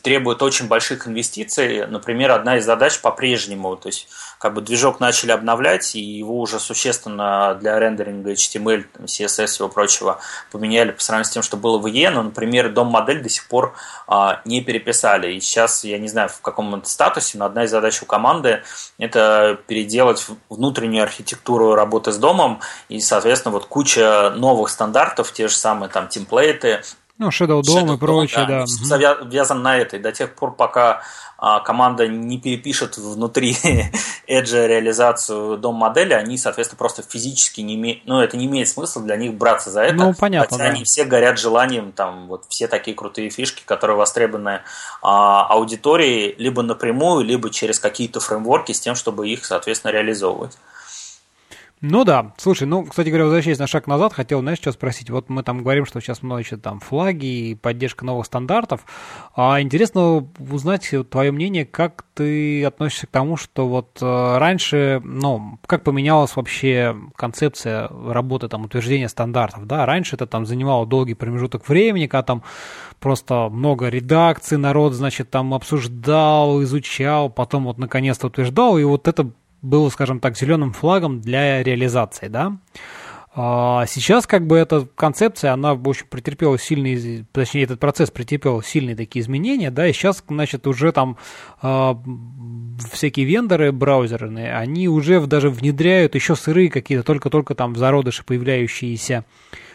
требует 0.03 0.41
очень 0.43 0.69
больших 0.69 1.09
инвестиций. 1.09 1.87
Например, 1.87 2.31
одна 2.31 2.59
из 2.59 2.65
задач 2.65 3.01
по-прежнему, 3.01 3.77
то 3.77 3.89
есть 3.89 4.09
как 4.39 4.55
бы 4.55 4.61
движок 4.61 5.01
начали 5.01 5.33
обновлять, 5.33 5.97
и 5.97 6.01
его 6.01 6.41
уже 6.41 6.61
существенно 6.61 7.57
для 7.61 7.79
рендеринга 7.79 8.33
HTML, 8.33 8.87
CSS 9.01 9.45
и 9.45 9.47
всего 9.47 9.69
прочего 9.69 10.21
поменяли 10.53 10.93
по 10.93 11.03
сравнению 11.03 11.31
с 11.31 11.35
тем, 11.35 11.43
что 11.43 11.57
было 11.57 11.79
в 11.79 11.87
IE, 11.87 12.11
но, 12.11 12.23
например, 12.23 12.73
дом-модель 12.73 13.21
до 13.21 13.29
сих 13.29 13.49
пор 13.49 13.75
а, 14.07 14.41
не 14.45 14.63
переписали. 14.63 15.33
И 15.33 15.41
сейчас, 15.41 15.83
я 15.83 15.99
не 15.99 16.09
знаю, 16.09 16.29
в 16.29 16.41
каком 16.41 16.77
это 16.77 16.89
статусе, 16.89 17.37
но 17.37 17.47
одна 17.47 17.65
из 17.65 17.71
задач 17.71 18.01
у 18.01 18.07
команды– 18.07 18.63
это 18.99 19.59
переделать 19.67 20.25
внутреннюю 20.49 21.03
архитектуру 21.03 21.75
работы 21.75 22.13
с 22.13 22.17
домом, 22.17 22.61
и, 22.89 23.01
соответственно, 23.01 23.53
вот 23.53 23.67
куча 23.67 24.31
новых 24.31 24.69
стандартов, 24.69 25.33
те 25.33 25.49
же 25.49 25.55
самые 25.55 25.91
там 25.91 26.07
темплейты, 26.09 26.83
ну, 27.19 27.29
Shadow 27.29 27.61
Dome 27.63 27.97
и 27.97 27.99
прочее, 27.99 28.47
да. 28.47 28.61
да. 28.61 28.67
Завязан 28.67 29.63
на 29.63 29.77
этой. 29.77 29.99
До 29.99 30.13
тех 30.13 30.35
пор, 30.35 30.55
пока 30.55 31.03
а, 31.41 31.61
команда 31.61 32.09
не 32.09 32.39
перепишет 32.39 32.97
внутри 32.97 33.53
Edge 34.29 34.67
реализацию 34.67 35.57
дом 35.57 35.77
модели, 35.77 36.13
они, 36.13 36.37
соответственно, 36.37 36.79
просто 36.79 37.03
физически 37.03 37.61
не 37.61 37.77
имеют, 37.77 38.03
ну, 38.07 38.21
это 38.21 38.37
не 38.37 38.47
имеет 38.47 38.69
смысла 38.69 39.03
для 39.03 39.17
них 39.17 39.35
браться 39.35 39.71
за 39.71 39.83
это. 39.83 39.95
Ну, 39.95 40.15
понятно, 40.15 40.57
Хотя 40.57 40.69
да. 40.69 40.75
они 40.75 40.85
все 40.85 41.05
горят 41.05 41.39
желанием, 41.39 41.93
там, 41.93 42.27
вот 42.27 42.45
все 42.49 42.67
такие 42.67 42.97
крутые 42.97 43.31
фишки, 43.31 43.63
которые 43.65 43.97
востребованы 43.97 44.63
а, 45.01 45.47
аудиторией, 45.47 46.35
либо 46.39 46.63
напрямую, 46.63 47.25
либо 47.25 47.51
через 47.51 47.79
какие-то 47.79 48.19
фреймворки 48.19 48.73
с 48.73 48.81
тем, 48.81 48.97
чтобы 48.97 49.29
их, 49.29 49.45
соответственно, 49.45 49.93
реализовывать. 49.93 50.59
Ну 51.81 52.03
да, 52.05 52.35
слушай, 52.39 52.67
ну, 52.67 52.85
кстати 52.85 53.09
говоря, 53.09 53.25
возвращаясь 53.25 53.59
на 53.59 53.69
шаг 53.69 53.87
назад, 53.87 54.13
хотел, 54.13 54.41
знаешь, 54.41 54.59
что 54.59 54.73
спросить. 54.73 55.11
Вот 55.11 55.29
мы 55.29 55.45
там 55.45 55.63
говорим, 55.63 55.87
что 55.87 56.01
сейчас 56.01 56.23
много 56.23 56.43
там 56.61 56.81
флаги 56.81 57.51
и 57.51 57.55
поддержка 57.55 58.05
новых 58.05 58.27
стандартов. 58.27 58.85
А 59.37 59.61
интересно 59.61 60.29
узнать 60.39 60.93
твое 61.11 61.31
мнение, 61.31 61.65
как 61.65 62.05
ты 62.15 62.65
относишься 62.65 63.07
к 63.07 63.11
тому, 63.11 63.37
что 63.37 63.69
вот 63.69 63.99
э, 64.01 64.39
раньше, 64.39 65.01
ну, 65.05 65.61
как 65.67 65.85
поменялась 65.85 66.35
вообще 66.35 66.97
концепция 67.15 67.89
работы, 67.89 68.49
там, 68.49 68.65
утверждения 68.65 69.09
стандартов, 69.09 69.67
да? 69.67 69.87
Раньше 69.87 70.17
это 70.17 70.27
там 70.27 70.47
занимало 70.47 70.85
долгий 70.85 71.15
промежуток 71.15 71.69
времени, 71.69 72.09
когда 72.09 72.25
там 72.25 72.43
просто 72.99 73.49
много 73.51 73.89
редакций, 73.89 74.59
народ, 74.59 74.95
значит, 74.95 75.31
там 75.31 75.55
обсуждал, 75.55 76.61
изучал, 76.65 77.31
потом 77.31 77.65
вот 77.65 77.79
наконец-то 77.79 78.27
утверждал, 78.27 78.79
и 78.79 78.85
вот 78.85 79.07
это 79.07 79.31
был, 79.63 79.91
скажем 79.91 80.21
так, 80.21 80.37
зеленым 80.37 80.73
флагом 80.73 81.21
для 81.21 81.63
реализации, 81.63 82.29
да. 82.29 82.59
А 83.41 83.87
сейчас 83.87 84.27
как 84.27 84.47
бы 84.47 84.57
эта 84.57 84.89
концепция, 84.97 85.53
она, 85.53 85.75
в 85.75 85.89
общем, 85.89 86.07
претерпела 86.11 86.59
сильные, 86.59 87.25
точнее, 87.31 87.63
этот 87.63 87.79
процесс 87.79 88.11
претерпел 88.11 88.63
сильные 88.63 88.97
такие 88.97 89.23
изменения, 89.23 89.71
да, 89.71 89.87
и 89.87 89.93
сейчас, 89.93 90.25
значит, 90.27 90.67
уже 90.67 90.91
там 90.91 91.19
э, 91.63 91.95
всякие 92.91 93.27
вендоры 93.27 93.71
браузерные, 93.71 94.57
они 94.57 94.89
уже 94.89 95.25
даже 95.27 95.51
внедряют 95.51 96.17
еще 96.17 96.35
сырые 96.35 96.69
какие-то, 96.69 97.05
только-только 97.05 97.55
там 97.55 97.77
зародыши 97.77 98.25
появляющиеся 98.25 99.25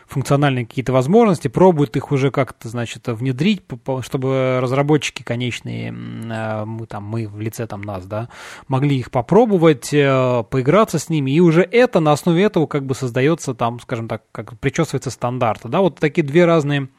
функциональные 0.07 0.65
какие-то 0.65 0.93
возможности, 0.93 1.47
пробуют 1.47 1.95
их 1.95 2.11
уже 2.11 2.31
как-то, 2.31 2.69
значит, 2.69 3.07
внедрить, 3.07 3.63
чтобы 4.01 4.59
разработчики 4.61 5.23
конечные, 5.23 5.89
э, 5.89 6.65
мы 6.65 6.85
там, 6.85 7.03
мы 7.03 7.27
в 7.27 7.39
лице 7.39 7.67
там 7.67 7.81
нас, 7.81 8.05
да, 8.05 8.29
могли 8.67 8.97
их 8.97 9.11
попробовать, 9.11 9.93
э, 9.93 10.43
поиграться 10.49 10.99
с 10.99 11.09
ними, 11.09 11.31
и 11.31 11.39
уже 11.39 11.63
это, 11.63 11.99
на 11.99 12.11
основе 12.11 12.43
этого 12.43 12.67
как 12.67 12.85
бы 12.85 12.95
создается 12.95 13.53
там, 13.53 13.79
скажем 13.79 14.07
так, 14.07 14.23
как 14.31 14.59
причесывается 14.59 15.09
стандарт, 15.09 15.61
да, 15.63 15.81
вот 15.81 15.99
такие 15.99 16.23
две 16.23 16.45
разные 16.45 16.89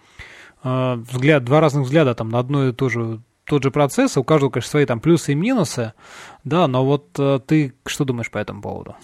э, 0.62 0.94
взгляд, 1.10 1.44
два 1.44 1.60
разных 1.60 1.84
взгляда 1.84 2.14
там 2.14 2.28
на 2.28 2.38
одно 2.38 2.68
и 2.68 2.72
то 2.72 2.88
же 2.88 3.20
тот 3.46 3.62
же 3.62 3.70
процесс, 3.70 4.16
у 4.16 4.24
каждого, 4.24 4.50
конечно, 4.50 4.70
свои 4.70 4.86
там 4.86 5.00
плюсы 5.00 5.32
и 5.32 5.34
минусы, 5.34 5.92
да, 6.44 6.66
но 6.66 6.84
вот 6.84 7.18
э, 7.18 7.40
ты 7.46 7.74
что 7.86 8.04
думаешь 8.04 8.30
по 8.30 8.38
этому 8.38 8.62
поводу? 8.62 8.96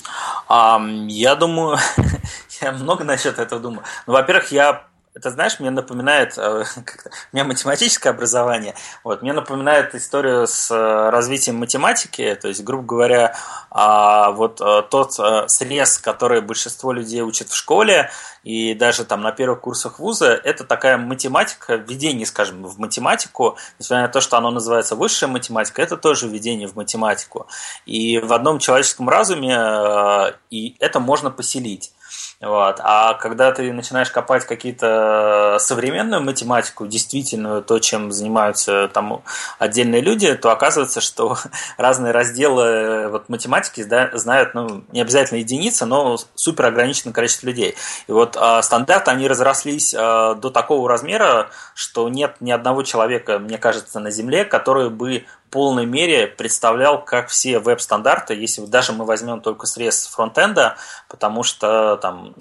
Um, 0.48 1.06
я 1.08 1.34
думаю, 1.34 1.78
я 2.60 2.72
много 2.72 3.04
насчет 3.04 3.38
этого 3.38 3.60
думаю. 3.60 3.84
Ну, 4.06 4.14
во-первых, 4.14 4.52
я 4.52 4.89
это, 5.14 5.30
знаешь, 5.30 5.58
мне 5.58 5.70
напоминает, 5.70 6.38
э, 6.38 6.64
у 7.32 7.36
меня 7.36 7.44
математическое 7.44 8.10
образование, 8.10 8.74
вот, 9.02 9.22
мне 9.22 9.32
напоминает 9.32 9.94
историю 9.94 10.46
с 10.46 10.70
э, 10.70 11.10
развитием 11.10 11.56
математики, 11.56 12.38
то 12.40 12.48
есть, 12.48 12.62
грубо 12.62 12.84
говоря, 12.84 13.34
а, 13.70 14.30
вот 14.30 14.60
э, 14.60 14.82
тот 14.88 15.14
срез, 15.50 15.98
который 15.98 16.40
большинство 16.40 16.92
людей 16.92 17.22
учат 17.22 17.48
в 17.48 17.56
школе 17.56 18.10
и 18.44 18.74
даже 18.74 19.04
там 19.04 19.20
на 19.22 19.32
первых 19.32 19.60
курсах 19.60 19.98
вуза, 19.98 20.28
это 20.32 20.64
такая 20.64 20.96
математика, 20.96 21.74
введение, 21.74 22.26
скажем, 22.26 22.64
в 22.64 22.78
математику, 22.78 23.56
несмотря 23.78 24.02
на 24.06 24.12
то, 24.12 24.20
что 24.20 24.36
оно 24.38 24.50
называется 24.50 24.94
высшая 24.96 25.26
математика, 25.26 25.82
это 25.82 25.96
тоже 25.96 26.28
введение 26.28 26.68
в 26.68 26.76
математику. 26.76 27.46
И 27.84 28.18
в 28.18 28.32
одном 28.32 28.58
человеческом 28.58 29.08
разуме 29.08 30.34
и 30.50 30.76
это 30.78 31.00
можно 31.00 31.30
поселить. 31.30 31.92
Вот. 32.40 32.80
А 32.82 33.14
когда 33.14 33.52
ты 33.52 33.70
начинаешь 33.70 34.10
копать 34.10 34.46
какие-то 34.46 35.58
современную 35.60 36.22
математику, 36.22 36.86
действительно 36.86 37.60
то, 37.60 37.78
чем 37.78 38.10
занимаются 38.10 38.88
там 38.88 39.22
отдельные 39.58 40.00
люди, 40.00 40.34
то 40.34 40.50
оказывается, 40.50 41.02
что 41.02 41.36
разные 41.76 42.12
разделы 42.12 43.08
вот, 43.08 43.28
математики 43.28 43.82
знают 44.14 44.54
ну, 44.54 44.84
не 44.90 45.02
обязательно 45.02 45.38
единицы, 45.40 45.84
но 45.84 46.16
супер 46.34 46.64
ограниченное 46.66 47.12
количество 47.12 47.46
людей. 47.46 47.74
И 48.06 48.12
вот 48.12 48.38
а, 48.40 48.62
стандарты, 48.62 49.10
они 49.10 49.28
разрослись 49.28 49.94
а, 49.94 50.34
до 50.34 50.48
такого 50.48 50.88
размера, 50.88 51.50
что 51.74 52.08
нет 52.08 52.36
ни 52.40 52.50
одного 52.50 52.84
человека, 52.84 53.38
мне 53.38 53.58
кажется, 53.58 54.00
на 54.00 54.10
Земле, 54.10 54.46
который 54.46 54.88
бы 54.88 55.26
полной 55.50 55.86
мере 55.86 56.26
представлял, 56.26 57.04
как 57.04 57.28
все 57.28 57.58
веб-стандарты, 57.58 58.34
если 58.34 58.64
даже 58.66 58.92
мы 58.92 59.04
возьмем 59.04 59.40
только 59.40 59.66
срез 59.66 60.06
фронтенда, 60.06 60.76
потому 61.08 61.42
что 61.42 61.96
там 61.96 62.34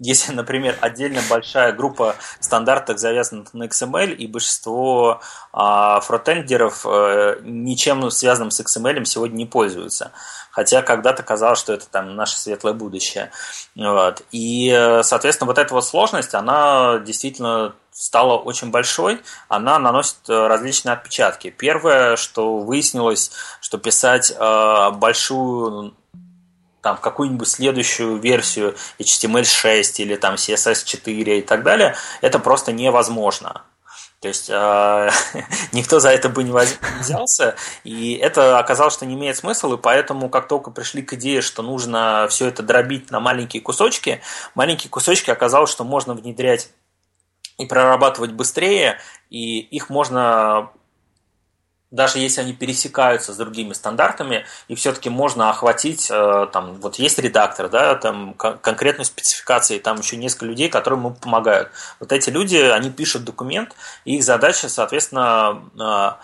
если, 0.00 0.32
например, 0.34 0.76
отдельно 0.80 1.20
большая 1.28 1.72
группа 1.72 2.16
стандартов 2.40 2.98
завязана 2.98 3.44
на 3.52 3.64
XML, 3.64 4.12
и 4.12 4.26
большинство 4.26 5.20
а, 5.52 6.00
фронтендеров 6.00 6.84
а, 6.86 7.38
ничем 7.42 8.10
связанным 8.10 8.50
с 8.50 8.60
XML 8.60 9.04
сегодня 9.04 9.36
не 9.36 9.46
пользуются. 9.46 10.10
Хотя 10.50 10.82
когда-то 10.82 11.22
казалось, 11.22 11.60
что 11.60 11.72
это 11.72 11.86
там 11.88 12.16
наше 12.16 12.36
светлое 12.36 12.72
будущее. 12.72 13.30
Вот. 13.76 14.22
И, 14.32 14.98
соответственно, 15.02 15.46
вот 15.46 15.58
эта 15.58 15.72
вот 15.72 15.84
сложность, 15.84 16.34
она 16.34 16.98
действительно 16.98 17.74
стала 17.92 18.36
очень 18.36 18.70
большой, 18.70 19.20
она 19.48 19.78
наносит 19.78 20.28
э, 20.28 20.46
различные 20.46 20.94
отпечатки. 20.94 21.50
Первое, 21.50 22.16
что 22.16 22.58
выяснилось, 22.58 23.32
что 23.60 23.78
писать 23.78 24.32
э, 24.36 24.90
большую 24.92 25.94
там 26.80 26.96
какую-нибудь 26.96 27.46
следующую 27.46 28.16
версию 28.16 28.74
HTML6 28.98 29.96
или 29.98 30.16
там 30.16 30.36
CSS4 30.36 31.38
и 31.38 31.42
так 31.42 31.62
далее, 31.62 31.94
это 32.22 32.38
просто 32.38 32.72
невозможно. 32.72 33.62
То 34.20 34.28
есть 34.28 34.50
э, 34.50 35.10
никто 35.72 35.98
за 35.98 36.10
это 36.10 36.28
бы 36.28 36.44
не 36.44 36.52
взялся, 37.00 37.56
и 37.84 38.14
это 38.14 38.58
оказалось, 38.58 38.92
что 38.92 39.06
не 39.06 39.14
имеет 39.14 39.38
смысла, 39.38 39.74
и 39.74 39.78
поэтому, 39.78 40.28
как 40.28 40.46
только 40.46 40.70
пришли 40.70 41.00
к 41.02 41.14
идее, 41.14 41.40
что 41.40 41.62
нужно 41.62 42.26
все 42.28 42.48
это 42.48 42.62
дробить 42.62 43.10
на 43.10 43.20
маленькие 43.20 43.62
кусочки, 43.62 44.20
маленькие 44.54 44.90
кусочки 44.90 45.30
оказалось, 45.30 45.70
что 45.70 45.84
можно 45.84 46.12
внедрять 46.12 46.68
и 47.60 47.66
прорабатывать 47.66 48.32
быстрее, 48.32 48.98
и 49.28 49.60
их 49.60 49.90
можно 49.90 50.70
даже 51.90 52.18
если 52.18 52.40
они 52.40 52.52
пересекаются 52.52 53.32
с 53.32 53.36
другими 53.36 53.72
стандартами, 53.72 54.46
и 54.68 54.74
все-таки 54.76 55.10
можно 55.10 55.50
охватить, 55.50 56.08
э, 56.10 56.46
там, 56.52 56.74
вот 56.74 56.96
есть 56.96 57.18
редактор, 57.18 57.68
да, 57.68 57.96
там, 57.96 58.34
конкретной 58.34 59.04
спецификации, 59.04 59.78
там 59.78 59.98
еще 59.98 60.16
несколько 60.16 60.46
людей, 60.46 60.68
которые 60.68 60.98
ему 60.98 61.14
помогают. 61.14 61.70
Вот 61.98 62.12
эти 62.12 62.30
люди, 62.30 62.56
они 62.56 62.90
пишут 62.90 63.24
документ, 63.24 63.74
и 64.04 64.16
их 64.16 64.24
задача, 64.24 64.68
соответственно, 64.68 65.62
э, 65.78 66.22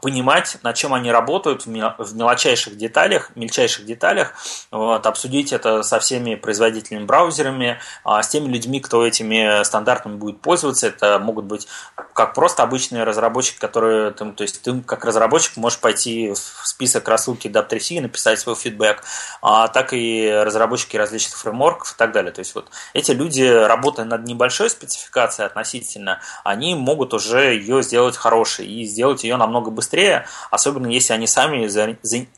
понимать, 0.00 0.58
на 0.62 0.72
чем 0.72 0.94
они 0.94 1.10
работают 1.10 1.66
в 1.66 1.68
мелочайших 1.68 2.76
деталях, 2.76 3.30
мельчайших 3.34 3.84
деталях, 3.84 4.34
вот, 4.70 5.04
обсудить 5.04 5.52
это 5.52 5.82
со 5.82 5.98
всеми 5.98 6.36
производителями 6.36 7.04
браузерами, 7.04 7.80
а, 8.04 8.22
с 8.22 8.28
теми 8.28 8.52
людьми, 8.52 8.80
кто 8.80 9.04
этими 9.04 9.64
стандартами 9.64 10.16
будет 10.16 10.40
пользоваться. 10.40 10.86
Это 10.86 11.18
могут 11.18 11.46
быть 11.46 11.66
как 12.12 12.34
просто 12.34 12.62
обычные 12.62 13.02
разработчики, 13.02 13.58
которые, 13.58 14.12
то 14.12 14.34
есть 14.38 14.62
ты 14.62 14.80
как 14.82 15.04
разработчик 15.04 15.56
можешь 15.56 15.80
пойти 15.80 16.32
в 16.32 16.66
список 16.66 17.08
рассылки 17.08 17.48
DAP3C 17.48 17.94
и 17.94 18.00
написать 18.00 18.38
свой 18.38 18.54
фидбэк, 18.54 19.02
так 19.42 19.92
и 19.92 20.30
разработчики 20.30 20.96
различных 20.96 21.36
фреймворков 21.38 21.94
и 21.94 21.96
так 21.96 22.12
далее. 22.12 22.30
То 22.30 22.38
есть 22.38 22.54
вот 22.54 22.70
эти 22.92 23.10
люди, 23.10 23.42
работая 23.42 24.06
над 24.06 24.24
небольшой 24.24 24.70
спецификацией 24.70 25.46
относительно, 25.46 26.20
они 26.44 26.76
могут 26.76 27.12
уже 27.12 27.54
ее 27.54 27.82
сделать 27.82 28.16
хорошей 28.16 28.66
и 28.66 28.84
сделать 28.84 29.24
ее 29.24 29.36
намного 29.36 29.63
быстрее, 29.70 30.26
особенно 30.50 30.86
если 30.86 31.12
они 31.12 31.26
сами 31.26 31.66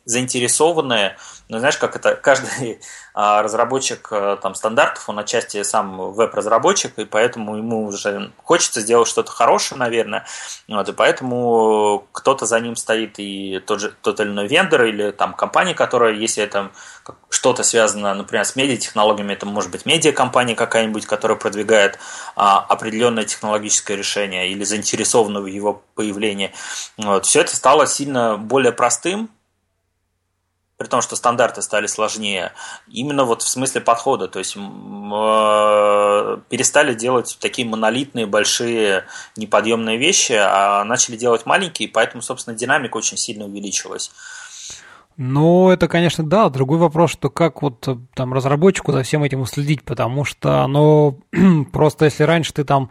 заинтересованы 0.04 1.16
ну, 1.48 1.58
знаешь, 1.58 1.76
как 1.76 1.94
это, 1.94 2.16
каждый 2.16 2.80
а, 3.14 3.42
разработчик 3.42 4.08
а, 4.10 4.36
там, 4.36 4.54
стандартов, 4.54 5.08
он 5.08 5.18
отчасти 5.18 5.62
сам 5.62 6.12
веб-разработчик, 6.12 6.98
и 6.98 7.04
поэтому 7.04 7.56
ему 7.56 7.86
уже 7.86 8.32
хочется 8.42 8.80
сделать 8.80 9.08
что-то 9.08 9.30
хорошее, 9.30 9.78
наверное, 9.78 10.26
вот, 10.68 10.88
и 10.88 10.92
поэтому 10.92 12.06
кто-то 12.12 12.46
за 12.46 12.58
ним 12.60 12.76
стоит, 12.76 13.18
и 13.18 13.60
тот 13.64 13.80
же 13.80 13.94
тот 14.02 14.20
или 14.20 14.28
иной 14.28 14.48
вендор, 14.48 14.84
или 14.84 15.12
там 15.12 15.34
компания, 15.34 15.74
которая, 15.74 16.14
если 16.14 16.42
это 16.42 16.70
что-то 17.28 17.62
связано, 17.62 18.14
например, 18.14 18.44
с 18.44 18.56
медиатехнологиями, 18.56 19.32
это 19.32 19.46
может 19.46 19.70
быть 19.70 19.86
медиакомпания 19.86 20.56
какая-нибудь, 20.56 21.06
которая 21.06 21.38
продвигает 21.38 21.98
а, 22.34 22.58
определенное 22.58 23.24
технологическое 23.24 23.96
решение 23.96 24.50
или 24.50 24.64
заинтересована 24.64 25.40
в 25.40 25.46
его 25.46 25.82
появлении. 25.94 26.52
Вот. 26.96 27.26
Все 27.26 27.42
это 27.42 27.54
стало 27.54 27.86
сильно 27.86 28.36
более 28.36 28.72
простым, 28.72 29.30
при 30.76 30.86
том, 30.86 31.00
что 31.00 31.16
стандарты 31.16 31.62
стали 31.62 31.86
сложнее, 31.86 32.52
именно 32.88 33.24
вот 33.24 33.42
в 33.42 33.48
смысле 33.48 33.80
подхода, 33.80 34.28
то 34.28 34.38
есть 34.38 34.56
э, 34.56 34.60
перестали 36.50 36.94
делать 36.94 37.38
такие 37.40 37.66
монолитные, 37.66 38.26
большие, 38.26 39.04
неподъемные 39.36 39.96
вещи, 39.96 40.32
а 40.32 40.84
начали 40.84 41.16
делать 41.16 41.46
маленькие, 41.46 41.88
поэтому, 41.88 42.22
собственно, 42.22 42.56
динамика 42.56 42.98
очень 42.98 43.16
сильно 43.16 43.46
увеличилась. 43.46 44.10
Ну, 45.16 45.70
это, 45.70 45.88
конечно, 45.88 46.24
да. 46.24 46.50
Другой 46.50 46.78
вопрос, 46.78 47.10
что 47.10 47.30
как 47.30 47.62
вот 47.62 47.88
э, 47.88 47.96
там 48.14 48.34
разработчику 48.34 48.92
за 48.92 49.02
всем 49.02 49.22
этим 49.22 49.40
уследить, 49.40 49.82
потому 49.82 50.24
что 50.24 50.60
оно 50.60 51.16
просто, 51.72 52.04
если 52.04 52.24
раньше 52.24 52.52
ты 52.52 52.64
там 52.64 52.90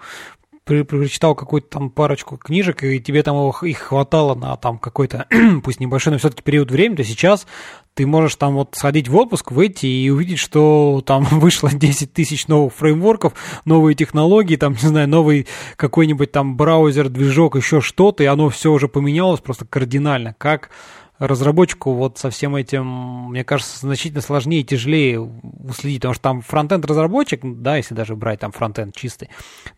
прочитал 0.66 1.36
какую-то 1.36 1.70
там 1.70 1.90
парочку 1.90 2.38
книжек, 2.38 2.84
и 2.84 3.00
тебе 3.00 3.24
там 3.24 3.50
их 3.50 3.78
хватало 3.78 4.36
на 4.36 4.56
там 4.58 4.80
какой-то, 4.80 5.28
пусть 5.64 5.80
небольшой, 5.80 6.14
но 6.14 6.20
все-таки 6.20 6.42
период 6.42 6.72
времени, 6.72 6.98
то 6.98 7.04
сейчас 7.04 7.46
ты 7.94 8.06
можешь 8.06 8.36
там 8.36 8.56
вот 8.56 8.76
сходить 8.76 9.08
в 9.08 9.16
отпуск, 9.16 9.52
выйти 9.52 9.86
и 9.86 10.10
увидеть, 10.10 10.40
что 10.40 11.02
там 11.06 11.24
вышло 11.32 11.72
10 11.72 12.12
тысяч 12.12 12.48
новых 12.48 12.74
фреймворков, 12.74 13.34
новые 13.66 13.96
технологии, 13.96 14.56
там, 14.56 14.74
не 14.74 14.88
знаю, 14.88 15.08
новый 15.08 15.48
какой-нибудь 15.76 16.32
там 16.32 16.58
браузер, 16.58 17.10
движок, 17.10 17.56
еще 17.56 17.80
что-то, 17.80 18.24
и 18.24 18.28
оно 18.28 18.50
все 18.50 18.72
уже 18.72 18.88
поменялось 18.88 19.42
просто 19.42 19.66
кардинально. 19.66 20.36
Как 20.38 20.72
разработчику 21.18 21.94
вот 21.94 22.18
со 22.18 22.30
всем 22.30 22.56
этим, 22.56 23.30
мне 23.30 23.44
кажется, 23.44 23.80
значительно 23.80 24.22
сложнее 24.22 24.62
и 24.62 24.66
тяжелее 24.66 25.20
уследить, 25.20 26.02
потому 26.02 26.14
что 26.14 26.24
там 26.24 26.42
фронтенд 26.42 26.86
разработчик, 26.86 27.40
да, 27.44 27.78
если 27.78 27.96
даже 27.96 28.16
брать 28.16 28.42
там 28.42 28.52
фронтенд 28.52 28.96
чистый, 28.96 29.30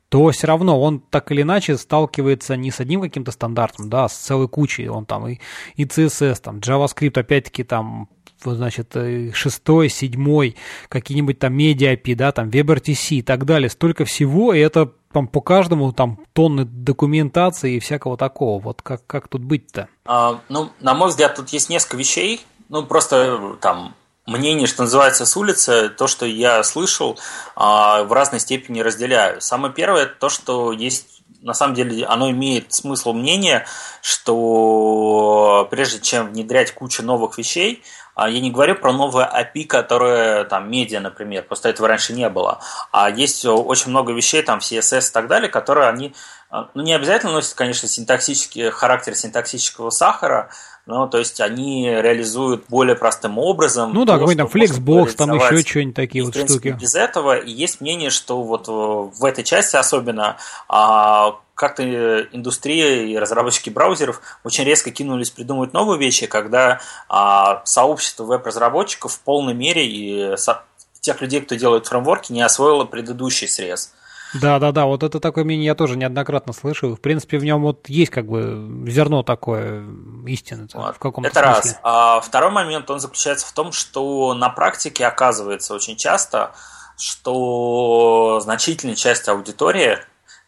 то 0.09 0.29
все 0.29 0.47
равно 0.47 0.79
он 0.79 0.99
так 0.99 1.31
или 1.31 1.41
иначе 1.41 1.77
сталкивается 1.77 2.55
не 2.55 2.71
с 2.71 2.79
одним 2.79 3.01
каким-то 3.01 3.31
стандартом, 3.31 3.89
да, 3.89 4.05
а 4.05 4.09
с 4.09 4.15
целой 4.15 4.47
кучей, 4.47 4.87
он 4.87 5.05
там 5.05 5.27
и, 5.27 5.39
и 5.75 5.85
CSS, 5.85 6.41
там 6.41 6.59
JavaScript, 6.59 7.19
опять-таки 7.19 7.63
там 7.63 8.09
значит, 8.43 8.95
э, 8.95 9.31
шестой, 9.33 9.89
седьмой, 9.89 10.55
какие-нибудь 10.89 11.39
там 11.39 11.53
медиа 11.53 11.93
API, 11.93 12.15
да, 12.15 12.31
там 12.31 12.49
WebRTC 12.49 13.15
и 13.15 13.21
так 13.21 13.45
далее, 13.45 13.69
столько 13.69 14.05
всего, 14.05 14.53
и 14.53 14.59
это 14.59 14.93
там 15.11 15.27
по 15.27 15.41
каждому 15.41 15.91
там 15.93 16.19
тонны 16.33 16.65
документации 16.65 17.75
и 17.75 17.79
всякого 17.79 18.17
такого. 18.17 18.61
Вот 18.61 18.81
как, 18.81 19.05
как 19.07 19.27
тут 19.27 19.41
быть-то? 19.43 19.87
А, 20.05 20.41
ну, 20.49 20.69
на 20.79 20.93
мой 20.93 21.09
взгляд, 21.09 21.35
тут 21.35 21.49
есть 21.49 21.69
несколько 21.69 21.97
вещей. 21.97 22.41
Ну, 22.69 22.83
просто 22.85 23.57
там 23.61 23.95
мнение, 24.27 24.67
что 24.67 24.83
называется, 24.83 25.25
с 25.25 25.35
улицы, 25.35 25.89
то, 25.89 26.05
что 26.07 26.25
я 26.25 26.61
слышал, 26.63 27.17
а, 27.55 28.03
в 28.03 28.13
разной 28.13 28.39
степени 28.39 28.81
разделяю. 28.81 29.41
Самое 29.41 29.73
первое, 29.73 30.05
то, 30.05 30.29
что 30.29 30.71
есть 30.71 31.23
на 31.41 31.53
самом 31.53 31.75
деле 31.75 32.05
оно 32.05 32.29
имеет 32.31 32.73
смысл 32.73 33.13
мнения, 33.13 33.65
что 34.01 35.67
прежде 35.71 35.99
чем 35.99 36.29
внедрять 36.29 36.73
кучу 36.73 37.03
новых 37.03 37.37
вещей, 37.37 37.83
а 38.15 38.29
я 38.29 38.41
не 38.41 38.51
говорю 38.51 38.75
про 38.75 38.91
новое 38.91 39.25
API, 39.25 39.65
которое 39.65 40.43
там 40.45 40.71
медиа, 40.71 40.99
например, 40.99 41.43
просто 41.43 41.69
этого 41.69 41.87
раньше 41.87 42.13
не 42.13 42.27
было. 42.29 42.59
А 42.91 43.09
есть 43.09 43.45
очень 43.45 43.91
много 43.91 44.11
вещей, 44.11 44.41
там, 44.41 44.59
в 44.59 44.63
CSS 44.63 45.09
и 45.09 45.13
так 45.13 45.27
далее, 45.27 45.49
которые 45.49 45.87
они, 45.87 46.15
а, 46.49 46.69
ну, 46.73 46.81
не 46.81 46.93
обязательно 46.93 47.33
носят, 47.33 47.53
конечно, 47.53 47.87
синтаксический 47.87 48.71
характер 48.71 49.13
синтаксического 49.15 49.91
сахара, 49.91 50.49
ну, 50.87 51.07
то 51.07 51.17
есть 51.17 51.41
они 51.41 51.89
реализуют 51.89 52.63
более 52.69 52.95
простым 52.95 53.37
образом. 53.37 53.93
Ну 53.93 54.05
да, 54.05 54.17
какой-то 54.17 54.47
флексбокс, 54.47 55.15
там 55.15 55.33
еще 55.33 55.59
что-нибудь 55.59 55.95
такие 55.95 56.21
и, 56.21 56.25
вот 56.25 56.33
принципе, 56.33 56.69
штуки. 56.69 56.81
Без 56.81 56.95
этого 56.95 57.37
и 57.37 57.51
есть 57.51 57.81
мнение, 57.81 58.09
что 58.09 58.41
вот 58.41 58.67
в 58.67 59.25
этой 59.25 59.43
части 59.43 59.75
особенно 59.75 60.37
а, 60.69 61.35
как-то 61.55 61.83
индустрия 62.31 63.03
и 63.03 63.17
разработчики 63.17 63.69
браузеров 63.69 64.21
очень 64.45 64.63
резко 64.63 64.89
кинулись 64.91 65.29
придумывать 65.29 65.73
новые 65.73 65.99
вещи, 65.99 66.25
когда 66.25 66.79
а, 67.09 67.61
сообщество 67.65 68.23
веб-разработчиков 68.23 69.11
в 69.11 69.19
полной 69.19 69.53
мере 69.53 69.85
и 69.85 70.37
со, 70.37 70.63
тех 71.01 71.19
людей, 71.21 71.41
кто 71.41 71.55
делает 71.55 71.87
фреймворки, 71.87 72.31
не 72.31 72.41
освоило 72.41 72.85
предыдущий 72.85 73.47
срез. 73.47 73.93
Да, 74.33 74.59
да, 74.59 74.71
да, 74.71 74.85
вот 74.85 75.03
это 75.03 75.19
такое 75.19 75.43
мнение 75.43 75.67
я 75.67 75.75
тоже 75.75 75.97
неоднократно 75.97 76.53
слышал. 76.53 76.95
В 76.95 77.01
принципе, 77.01 77.37
в 77.37 77.43
нем 77.43 77.61
вот 77.61 77.87
есть 77.89 78.11
как 78.11 78.27
бы 78.27 78.85
зерно 78.87 79.23
такое 79.23 79.85
истины 80.25 80.67
вот. 80.73 80.95
в 80.95 80.99
каком-то 80.99 81.29
Это 81.29 81.39
смысле. 81.39 81.71
раз. 81.71 81.79
А 81.83 82.19
второй 82.21 82.51
момент, 82.51 82.89
он 82.89 82.99
заключается 82.99 83.47
в 83.47 83.51
том, 83.53 83.71
что 83.71 84.33
на 84.33 84.49
практике 84.49 85.05
оказывается 85.05 85.73
очень 85.73 85.95
часто, 85.95 86.51
что 86.97 88.39
значительная 88.41 88.95
часть 88.95 89.27
аудитории, 89.29 89.99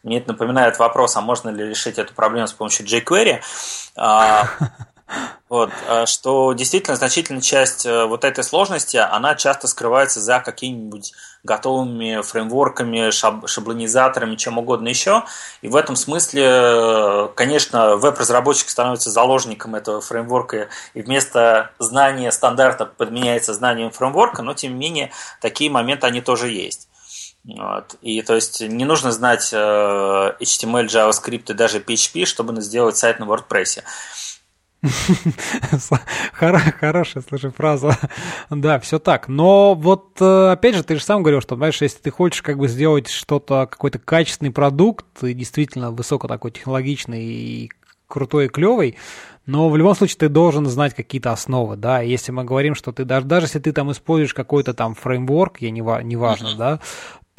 мне 0.03 0.19
это 0.19 0.29
напоминает 0.29 0.79
вопрос, 0.79 1.15
а 1.15 1.21
можно 1.21 1.49
ли 1.49 1.67
решить 1.67 1.97
эту 1.97 2.13
проблему 2.13 2.47
с 2.47 2.53
помощью 2.53 2.85
jQuery, 2.85 3.41
а, 3.95 4.47
Вот, 5.49 5.71
а 5.87 6.05
что 6.05 6.53
действительно 6.53 6.95
значительная 6.95 7.41
часть 7.41 7.85
э, 7.85 8.05
вот 8.05 8.23
этой 8.23 8.43
сложности, 8.43 8.97
она 8.97 9.33
часто 9.33 9.67
скрывается 9.67 10.21
за 10.21 10.39
какими-нибудь 10.39 11.13
готовыми 11.43 12.21
фреймворками, 12.21 13.11
шаб 13.11 13.47
шаблонизаторами, 13.47 14.35
чем 14.35 14.57
угодно 14.57 14.89
еще. 14.89 15.23
И 15.61 15.67
в 15.67 15.75
этом 15.75 15.95
смысле, 15.95 16.43
э, 16.45 17.27
конечно, 17.35 17.95
веб-разработчик 17.95 18.69
становится 18.69 19.09
заложником 19.09 19.75
этого 19.75 20.01
фреймворка, 20.01 20.69
и 20.93 21.01
вместо 21.01 21.71
знания 21.79 22.31
стандарта 22.31 22.85
подменяется 22.85 23.53
знанием 23.53 23.91
фреймворка, 23.91 24.41
но 24.41 24.53
тем 24.53 24.73
не 24.73 24.79
менее 24.79 25.11
такие 25.41 25.71
моменты 25.71 26.07
они 26.07 26.21
тоже 26.21 26.49
есть. 26.49 26.89
Вот. 27.45 27.95
И 28.01 28.21
то 28.21 28.35
есть 28.35 28.61
не 28.61 28.85
нужно 28.85 29.11
знать 29.11 29.49
э, 29.53 29.57
HTML, 29.57 30.87
JavaScript 30.87 31.51
и 31.51 31.53
даже 31.53 31.79
PHP, 31.79 32.25
чтобы 32.25 32.59
сделать 32.61 32.97
сайт 32.97 33.19
на 33.19 33.23
WordPress. 33.23 33.83
Хорошая, 36.31 37.23
слушай, 37.27 37.51
фраза. 37.51 37.97
Да, 38.49 38.79
все 38.79 38.99
так. 38.99 39.27
Но 39.27 39.75
вот, 39.75 40.17
э, 40.21 40.51
опять 40.51 40.75
же, 40.75 40.83
ты 40.83 40.95
же 40.95 41.03
сам 41.03 41.21
говорил, 41.21 41.41
что, 41.41 41.55
знаешь, 41.55 41.81
если 41.81 41.99
ты 41.99 42.11
хочешь 42.11 42.41
как 42.41 42.57
бы 42.57 42.67
сделать 42.67 43.09
что-то, 43.09 43.67
какой-то 43.67 43.99
качественный 43.99 44.51
продукт, 44.51 45.23
и 45.23 45.33
действительно 45.33 45.91
высоко 45.91 46.27
такой 46.27 46.51
технологичный 46.51 47.23
и 47.23 47.71
крутой 48.07 48.45
и 48.45 48.49
клевый, 48.49 48.97
но 49.45 49.69
в 49.69 49.75
любом 49.75 49.95
случае 49.95 50.17
ты 50.17 50.29
должен 50.29 50.65
знать 50.67 50.93
какие-то 50.93 51.31
основы, 51.31 51.75
да, 51.75 52.01
если 52.01 52.31
мы 52.31 52.43
говорим, 52.43 52.75
что 52.75 52.91
ты 52.91 53.03
даже, 53.03 53.25
даже 53.25 53.47
если 53.47 53.59
ты 53.59 53.71
там 53.71 53.91
используешь 53.91 54.33
какой-то 54.33 54.73
там 54.73 54.95
фреймворк, 54.95 55.61
я 55.61 55.71
не, 55.71 55.81
не 56.03 56.15
важно, 56.15 56.55
да, 56.55 56.79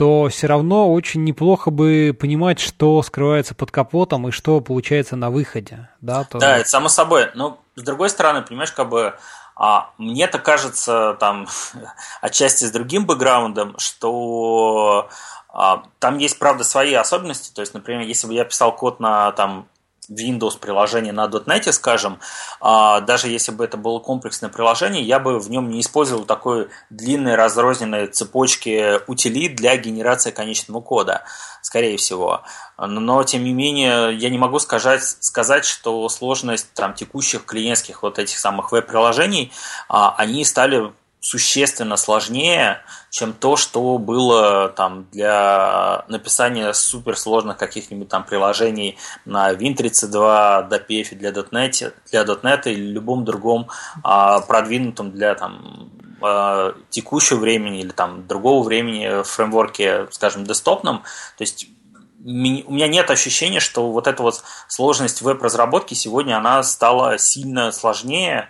то 0.00 0.28
все 0.30 0.46
равно 0.46 0.90
очень 0.90 1.24
неплохо 1.24 1.70
бы 1.70 2.16
понимать, 2.18 2.58
что 2.58 3.02
скрывается 3.02 3.54
под 3.54 3.70
капотом 3.70 4.28
и 4.28 4.30
что 4.30 4.62
получается 4.62 5.14
на 5.14 5.28
выходе. 5.28 5.90
Да, 6.00 6.24
то... 6.24 6.38
да 6.38 6.56
это 6.56 6.70
само 6.70 6.88
собой. 6.88 7.28
Но 7.34 7.60
с 7.74 7.82
другой 7.82 8.08
стороны, 8.08 8.40
понимаешь, 8.40 8.72
как 8.72 8.88
бы 8.88 9.14
а, 9.54 9.90
мне-то 9.98 10.38
кажется, 10.38 11.18
там, 11.20 11.48
отчасти 12.22 12.64
с 12.64 12.70
другим 12.70 13.04
бэкграундом, 13.04 13.74
что 13.76 15.10
а, 15.50 15.82
там 15.98 16.16
есть, 16.16 16.38
правда, 16.38 16.64
свои 16.64 16.94
особенности. 16.94 17.52
То 17.52 17.60
есть, 17.60 17.74
например, 17.74 18.00
если 18.00 18.26
бы 18.26 18.32
я 18.32 18.46
писал 18.46 18.74
код 18.74 19.00
на 19.00 19.32
там, 19.32 19.68
Windows 20.10 20.58
приложение 20.58 21.12
на 21.12 21.26
.NET, 21.26 21.72
скажем, 21.72 22.18
а, 22.60 23.00
даже 23.00 23.28
если 23.28 23.52
бы 23.52 23.64
это 23.64 23.76
было 23.76 24.00
комплексное 24.00 24.50
приложение, 24.50 25.02
я 25.02 25.18
бы 25.20 25.38
в 25.38 25.50
нем 25.50 25.70
не 25.70 25.80
использовал 25.80 26.24
такой 26.24 26.68
длинной 26.90 27.36
разрозненной 27.36 28.08
цепочки 28.08 29.00
утилит 29.06 29.56
для 29.56 29.76
генерации 29.76 30.30
конечного 30.30 30.80
кода, 30.80 31.22
скорее 31.62 31.96
всего. 31.96 32.42
Но, 32.76 33.22
тем 33.24 33.44
не 33.44 33.52
менее, 33.52 34.14
я 34.16 34.30
не 34.30 34.38
могу 34.38 34.58
сказать, 34.58 35.02
сказать 35.02 35.64
что 35.64 36.08
сложность 36.08 36.72
там, 36.74 36.94
текущих 36.94 37.44
клиентских 37.44 38.02
вот 38.02 38.18
этих 38.18 38.38
самых 38.38 38.72
веб-приложений, 38.72 39.52
а, 39.88 40.14
они 40.16 40.44
стали 40.44 40.92
существенно 41.20 41.96
сложнее, 41.96 42.82
чем 43.10 43.34
то, 43.34 43.56
что 43.56 43.98
было 43.98 44.70
там 44.70 45.06
для 45.12 46.04
написания 46.08 46.72
суперсложных 46.72 47.58
каких-нибудь 47.58 48.08
там 48.08 48.24
приложений 48.24 48.96
на 49.26 49.52
Win32, 49.52 50.68
DPF 50.70 51.14
для 51.14 51.30
.NET, 51.30 51.92
для 52.10 52.22
.NET 52.22 52.62
или 52.64 52.92
любом 52.92 53.24
другом 53.24 53.68
а, 54.02 54.40
продвинутом 54.40 55.12
для 55.12 55.34
там 55.34 55.90
а, 56.22 56.74
текущего 56.88 57.38
времени 57.38 57.80
или 57.80 57.90
там 57.90 58.26
другого 58.26 58.64
времени 58.64 59.22
фреймворке, 59.22 60.08
скажем, 60.10 60.44
десктопном. 60.44 61.02
То 61.36 61.42
есть 61.42 61.68
у 62.24 62.28
меня 62.28 62.88
нет 62.88 63.10
ощущения, 63.10 63.60
что 63.60 63.92
вот 63.92 64.06
эта 64.06 64.22
вот 64.22 64.42
сложность 64.68 65.22
веб-разработки 65.22 65.94
сегодня 65.94 66.36
она 66.36 66.62
стала 66.62 67.18
сильно 67.18 67.72
сложнее, 67.72 68.48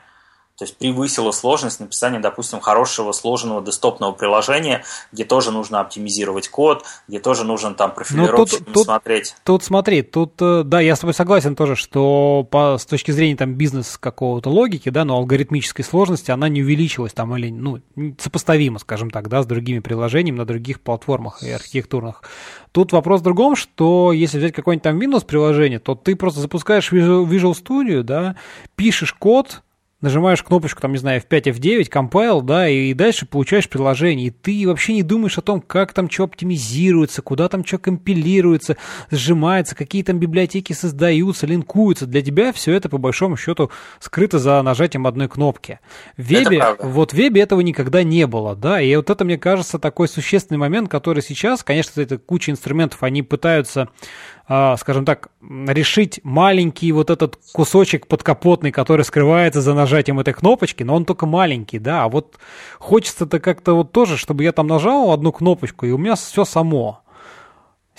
то 0.61 0.65
есть 0.65 0.77
превысила 0.77 1.31
сложность 1.31 1.81
написания, 1.81 2.19
допустим, 2.19 2.61
хорошего 2.61 3.13
сложенного 3.13 3.63
десктопного 3.63 4.13
приложения, 4.13 4.85
где 5.11 5.25
тоже 5.25 5.53
нужно 5.53 5.81
оптимизировать 5.81 6.51
код, 6.51 6.85
где 7.09 7.19
тоже 7.19 7.45
нужно 7.45 7.73
там 7.73 7.95
ну, 8.11 8.27
тут, 8.27 8.51
смотреть. 8.85 9.31
Тут, 9.37 9.45
тут 9.45 9.65
смотри, 9.65 10.03
тут, 10.03 10.35
э, 10.43 10.63
да, 10.63 10.83
я 10.83 10.97
с 10.97 10.99
тобой 10.99 11.15
согласен 11.15 11.57
тоже, 11.57 11.77
что 11.77 12.47
по, 12.51 12.77
с 12.77 12.85
точки 12.85 13.11
зрения 13.11 13.37
там 13.37 13.55
бизнес 13.55 13.97
какого-то 13.97 14.51
логики, 14.51 14.91
да, 14.91 15.07
но 15.07 15.17
алгоритмической 15.17 15.83
сложности 15.83 16.31
она 16.31 16.51
не 16.51 16.63
увеличилась 16.63 17.15
там 17.15 17.35
или, 17.35 17.49
ну, 17.49 17.81
сопоставима, 18.19 18.81
скажем 18.81 19.09
так, 19.09 19.31
да, 19.31 19.43
с 19.43 19.47
другими 19.47 19.79
приложениями 19.79 20.37
на 20.37 20.45
других 20.45 20.83
платформах 20.83 21.43
и 21.43 21.51
архитектурных. 21.51 22.23
Тут 22.73 22.93
вопрос 22.93 23.23
в 23.23 23.25
другом, 23.25 23.57
что 23.57 24.13
если 24.13 24.37
взять 24.37 24.53
какое-нибудь 24.53 24.85
там 24.85 25.01
Windows 25.01 25.25
приложение, 25.25 25.79
то 25.79 25.95
ты 25.95 26.17
просто 26.17 26.41
запускаешь 26.41 26.93
Visual 26.93 27.55
Studio, 27.55 28.03
да, 28.03 28.37
пишешь 28.77 29.15
код, 29.15 29.63
нажимаешь 30.01 30.43
кнопочку, 30.43 30.81
там, 30.81 30.93
не 30.93 30.99
знаю, 30.99 31.21
F5, 31.21 31.55
F9, 31.55 31.91
compile, 31.91 32.43
да, 32.43 32.69
и 32.69 32.95
дальше 32.95 33.27
получаешь 33.27 33.69
приложение, 33.69 34.29
и 34.29 34.31
ты 34.31 34.67
вообще 34.67 34.95
не 34.95 35.03
думаешь 35.03 35.39
о 35.39 35.43
том, 35.43 35.61
как 35.61 35.93
там 35.93 36.11
что 36.11 36.25
оптимизируется, 36.25 37.23
куда 37.23 37.49
там 37.49 37.65
что 37.65 37.79
компилируется, 37.79 38.77
сжимается, 39.11 39.75
какие 39.75 40.03
там 40.03 40.19
библиотеки 40.19 40.73
создаются, 40.73 41.47
линкуются. 41.47 42.07
Для 42.07 42.23
тебя 42.23 42.53
все 42.53 42.73
это, 42.73 42.89
по 42.89 42.99
большому 42.99 43.37
счету, 43.37 43.71
скрыто 43.99 44.39
за 44.39 44.61
нажатием 44.63 45.07
одной 45.07 45.29
кнопки. 45.29 45.81
В 46.17 46.23
вебе, 46.23 46.65
вот 46.81 47.13
в 47.13 47.17
вебе 47.17 47.43
этого 47.43 47.61
никогда 47.61 48.03
не 48.03 48.27
было, 48.27 48.57
да, 48.57 48.81
и 48.81 48.95
вот 48.97 49.11
это, 49.11 49.25
мне 49.25 49.39
кажется, 49.39 49.79
такой 49.79 50.09
существенный 50.09 50.59
момент, 50.59 50.91
который 50.91 51.23
сейчас, 51.23 51.63
конечно, 51.63 52.01
это 52.01 52.19
куча 52.19 52.51
инструментов, 52.51 53.03
они 53.03 53.23
пытаются 53.23 53.89
скажем 54.79 55.05
так, 55.05 55.29
решить 55.41 56.19
маленький 56.25 56.91
вот 56.91 57.11
этот 57.11 57.39
кусочек 57.53 58.09
подкапотный, 58.09 58.73
который 58.73 59.05
скрывается 59.05 59.61
за 59.61 59.75
нажатием 59.75 60.19
этой 60.19 60.35
кнопочки, 60.35 60.83
но 60.83 60.97
он 60.97 61.05
только 61.05 61.27
маленький, 61.27 61.79
да, 61.79 62.03
а 62.03 62.09
вот 62.09 62.37
хочется-то 62.81 63.39
как-то 63.39 63.75
вот 63.75 63.93
тоже, 63.93 64.17
чтобы 64.17 64.43
я 64.43 64.51
там 64.51 64.67
нажал 64.67 65.13
одну 65.13 65.31
кнопочку, 65.31 65.87
и 65.87 65.93
у 65.93 65.99
меня 65.99 66.17
все 66.17 66.45
само. 66.45 67.01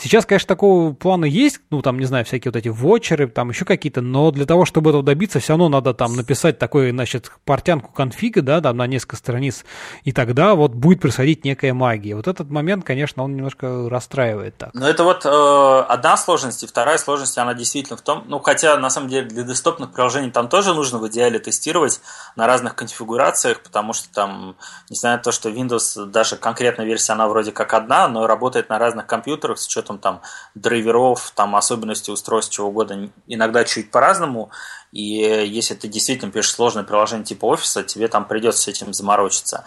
Сейчас, 0.01 0.25
конечно, 0.25 0.47
такого 0.47 0.93
плана 0.93 1.25
есть, 1.25 1.61
ну, 1.69 1.83
там, 1.83 1.99
не 1.99 2.05
знаю, 2.05 2.25
всякие 2.25 2.51
вот 2.51 2.57
эти 2.57 2.69
вочеры, 2.69 3.27
там 3.27 3.49
еще 3.49 3.65
какие-то, 3.65 4.01
но 4.01 4.31
для 4.31 4.47
того, 4.47 4.65
чтобы 4.65 4.89
этого 4.89 5.03
добиться, 5.03 5.39
все 5.39 5.53
равно 5.53 5.69
надо 5.69 5.93
там 5.93 6.15
написать 6.15 6.57
такой, 6.57 6.89
значит, 6.89 7.31
портянку 7.45 7.91
конфига, 7.93 8.41
да, 8.41 8.61
там 8.61 8.77
на 8.77 8.87
несколько 8.87 9.15
страниц, 9.15 9.63
и 10.03 10.11
тогда 10.11 10.55
вот 10.55 10.71
будет 10.71 11.01
происходить 11.01 11.45
некая 11.45 11.75
магия. 11.75 12.15
Вот 12.15 12.27
этот 12.27 12.49
момент, 12.49 12.83
конечно, 12.83 13.23
он 13.23 13.35
немножко 13.35 13.89
расстраивает 13.89 14.57
так. 14.57 14.71
Ну, 14.73 14.87
это 14.87 15.03
вот 15.03 15.23
э, 15.23 15.85
одна 15.87 16.17
сложность, 16.17 16.63
и 16.63 16.67
вторая 16.67 16.97
сложность, 16.97 17.37
она 17.37 17.53
действительно 17.53 17.95
в 17.95 18.01
том, 18.01 18.23
ну, 18.27 18.39
хотя, 18.39 18.77
на 18.77 18.89
самом 18.89 19.07
деле, 19.07 19.27
для 19.27 19.43
десктопных 19.43 19.91
приложений 19.91 20.31
там 20.31 20.49
тоже 20.49 20.73
нужно 20.73 20.97
в 20.97 21.07
идеале 21.09 21.37
тестировать 21.37 22.01
на 22.35 22.47
разных 22.47 22.73
конфигурациях, 22.73 23.61
потому 23.61 23.93
что 23.93 24.11
там, 24.11 24.55
несмотря 24.89 25.17
на 25.17 25.23
то, 25.23 25.31
что 25.31 25.49
Windows, 25.49 26.05
даже 26.07 26.37
конкретная 26.37 26.87
версия, 26.87 27.13
она 27.13 27.27
вроде 27.27 27.51
как 27.51 27.75
одна, 27.75 28.07
но 28.07 28.25
работает 28.25 28.67
на 28.69 28.79
разных 28.79 29.05
компьютерах 29.05 29.59
с 29.59 29.67
учетом 29.67 29.90
учетом 29.91 29.99
там 29.99 30.21
драйверов, 30.55 31.31
там 31.35 31.55
особенностей 31.55 32.11
устройств, 32.11 32.53
чего 32.53 32.67
угодно, 32.67 33.09
иногда 33.27 33.63
чуть 33.63 33.91
по-разному. 33.91 34.49
И 34.91 35.01
если 35.01 35.75
ты 35.75 35.87
действительно 35.87 36.31
пишешь 36.31 36.53
сложное 36.53 36.83
приложение 36.83 37.25
типа 37.25 37.45
офиса, 37.45 37.83
тебе 37.83 38.07
там 38.07 38.25
придется 38.25 38.63
с 38.63 38.67
этим 38.67 38.93
заморочиться 38.93 39.63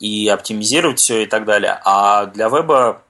и 0.00 0.28
оптимизировать 0.28 0.98
все 0.98 1.22
и 1.22 1.26
так 1.26 1.44
далее. 1.44 1.80
А 1.84 2.26
для 2.26 2.48
веба 2.48 3.02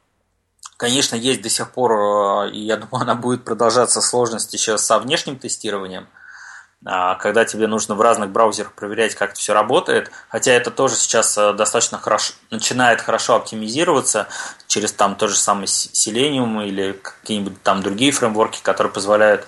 Конечно, 0.79 1.17
есть 1.17 1.41
до 1.41 1.49
сих 1.49 1.73
пор, 1.73 1.93
э, 1.93 2.51
и 2.51 2.61
я 2.61 2.77
думаю, 2.77 3.01
она 3.03 3.15
будет 3.15 3.45
продолжаться 3.45 4.03
сложность 4.03 4.53
еще 4.53 4.77
со 4.77 4.99
внешним 4.99 5.39
тестированием, 5.39 6.07
когда 6.85 7.45
тебе 7.45 7.67
нужно 7.67 7.95
в 7.95 8.01
разных 8.01 8.31
браузерах 8.31 8.73
проверять, 8.73 9.15
как 9.15 9.31
это 9.31 9.41
все 9.41 9.55
работает. 9.55 10.11
Хотя 10.29 10.53
это 10.53 10.71
тоже 10.71 10.95
сейчас 10.95 11.37
э, 11.37 11.53
достаточно 11.55 11.99
хорошо, 11.99 12.35
начинает 12.51 13.01
хорошо 13.01 13.35
оптимизироваться 13.35 14.29
через 14.69 14.93
там 14.93 15.17
тот 15.17 15.31
же 15.31 15.37
самый 15.37 15.65
Selenium 15.65 16.65
или 16.67 16.93
какие-нибудь 16.93 17.63
там 17.63 17.83
другие 17.83 18.13
фреймворки, 18.13 18.61
которые 18.63 18.93
позволяют 18.93 19.47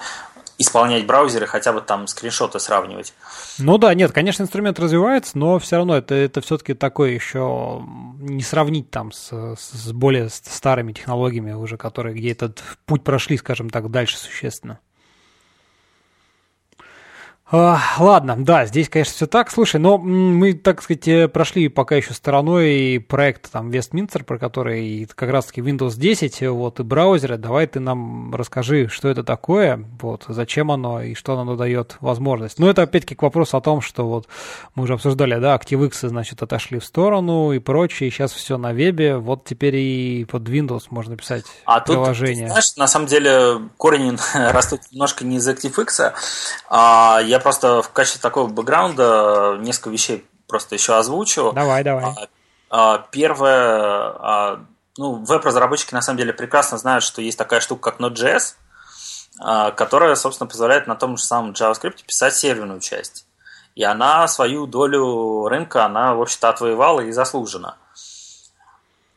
исполнять 0.58 1.06
браузеры, 1.06 1.46
хотя 1.46 1.72
бы 1.72 1.80
там 1.80 2.08
скриншоты 2.08 2.58
сравнивать. 2.58 3.14
Ну 3.58 3.78
да, 3.78 3.94
нет, 3.94 4.10
конечно, 4.12 4.42
инструмент 4.42 4.80
развивается, 4.80 5.38
но 5.38 5.58
все 5.60 5.76
равно 5.76 5.96
это, 5.96 6.14
это 6.14 6.40
все-таки 6.40 6.74
такое 6.74 7.10
еще 7.10 7.80
не 8.18 8.42
сравнить 8.42 8.90
там 8.90 9.12
с, 9.12 9.30
с 9.56 9.92
более 9.92 10.28
старыми 10.28 10.92
технологиями 10.92 11.52
уже, 11.52 11.76
которые 11.76 12.16
где 12.16 12.32
этот 12.32 12.62
путь 12.86 13.04
прошли, 13.04 13.36
скажем 13.36 13.70
так, 13.70 13.90
дальше 13.90 14.18
существенно. 14.18 14.80
А, 17.50 17.80
ладно, 17.98 18.36
да, 18.38 18.66
здесь, 18.66 18.90
конечно, 18.90 19.14
все 19.14 19.26
так. 19.26 19.50
Слушай, 19.50 19.80
но 19.80 19.96
мы, 19.96 20.52
так 20.52 20.82
сказать, 20.82 21.08
э, 21.08 21.28
прошли 21.28 21.68
пока 21.68 21.96
еще 21.96 22.12
стороной 22.12 23.00
проект 23.00 23.50
там 23.50 23.70
Westminster, 23.70 24.22
про 24.22 24.38
который 24.38 25.08
как 25.14 25.30
раз-таки 25.30 25.62
Windows 25.62 25.96
10, 25.96 26.42
вот, 26.48 26.78
и 26.78 26.82
браузеры. 26.82 27.38
Давай 27.38 27.66
ты 27.66 27.80
нам 27.80 28.34
расскажи, 28.34 28.88
что 28.88 29.08
это 29.08 29.24
такое, 29.24 29.82
вот, 29.98 30.26
зачем 30.28 30.70
оно 30.70 31.00
и 31.00 31.14
что 31.14 31.38
оно 31.38 31.56
дает 31.56 31.96
возможность. 32.00 32.58
Ну, 32.58 32.68
это 32.68 32.82
опять-таки 32.82 33.14
к 33.14 33.22
вопросу 33.22 33.56
о 33.56 33.62
том, 33.62 33.80
что 33.80 34.06
вот 34.06 34.28
мы 34.74 34.82
уже 34.82 34.92
обсуждали, 34.92 35.40
да, 35.40 35.56
ActiveX, 35.56 36.06
значит, 36.06 36.42
отошли 36.42 36.78
в 36.78 36.84
сторону 36.84 37.52
и 37.52 37.60
прочее, 37.60 38.10
сейчас 38.10 38.32
все 38.32 38.58
на 38.58 38.74
вебе, 38.74 39.16
вот 39.16 39.46
теперь 39.46 39.76
и 39.76 40.26
под 40.30 40.42
Windows 40.42 40.88
можно 40.90 41.16
писать 41.16 41.44
а 41.64 41.80
приложение. 41.80 42.44
Тут, 42.44 42.50
знаешь, 42.50 42.76
на 42.76 42.86
самом 42.86 43.06
деле 43.06 43.70
корень 43.78 44.18
растут 44.34 44.80
немножко 44.90 45.24
не 45.24 45.36
из 45.36 45.48
ActiveX, 45.48 46.12
а 46.68 47.20
я 47.24 47.37
просто 47.38 47.82
в 47.82 47.90
качестве 47.90 48.20
такого 48.20 48.48
бэкграунда 48.48 49.56
несколько 49.60 49.90
вещей 49.90 50.26
просто 50.46 50.74
еще 50.74 50.96
озвучу. 50.96 51.52
Давай, 51.52 51.84
давай. 51.84 52.04
А, 52.04 52.28
а, 52.70 52.98
первое, 53.10 53.60
а, 54.18 54.60
ну, 54.96 55.24
веб-разработчики 55.24 55.94
на 55.94 56.02
самом 56.02 56.18
деле 56.18 56.32
прекрасно 56.32 56.78
знают, 56.78 57.04
что 57.04 57.22
есть 57.22 57.38
такая 57.38 57.60
штука, 57.60 57.90
как 57.90 58.00
Node.js, 58.00 58.54
которая, 59.74 60.16
собственно, 60.16 60.48
позволяет 60.48 60.88
на 60.88 60.96
том 60.96 61.16
же 61.16 61.22
самом 61.22 61.52
JavaScript 61.52 62.04
писать 62.04 62.34
серверную 62.34 62.80
часть. 62.80 63.26
И 63.76 63.84
она 63.84 64.26
свою 64.26 64.66
долю 64.66 65.46
рынка, 65.46 65.84
она, 65.84 66.14
в 66.14 66.20
общем-то, 66.20 66.48
отвоевала 66.48 67.00
и 67.02 67.12
заслуженно. 67.12 67.76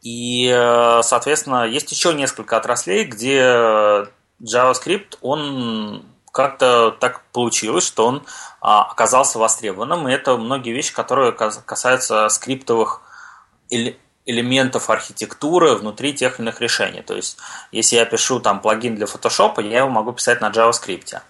И, 0.04 0.48
э, 0.48 1.02
соответственно, 1.04 1.66
есть 1.66 1.92
еще 1.92 2.14
несколько 2.14 2.58
отраслей, 2.58 3.06
где 3.06 4.08
JavaScript, 4.42 5.18
он 5.22 6.06
как-то 6.32 6.92
так 6.92 7.24
получилось, 7.34 7.86
что 7.86 8.08
он 8.08 8.24
а, 8.62 8.84
оказался 8.84 9.40
востребованным, 9.40 10.08
и 10.08 10.14
это 10.14 10.38
многие 10.38 10.72
вещи, 10.72 10.94
которые 10.94 11.32
касаются 11.32 12.30
скриптовых 12.30 13.02
элементов 14.26 14.90
архитектуры 14.90 15.76
внутри 15.76 16.14
тех 16.14 16.40
или 16.40 16.46
иных 16.46 16.62
решений. 16.62 17.02
То 17.02 17.16
есть, 17.16 17.38
если 17.72 17.96
я 17.96 18.06
пишу 18.06 18.40
там 18.40 18.62
плагин 18.62 18.96
для 18.96 19.06
Photoshop, 19.06 19.62
я 19.64 19.80
его 19.80 19.90
могу 19.90 20.14
писать 20.14 20.42
на 20.42 20.50
JavaScript 20.50 21.22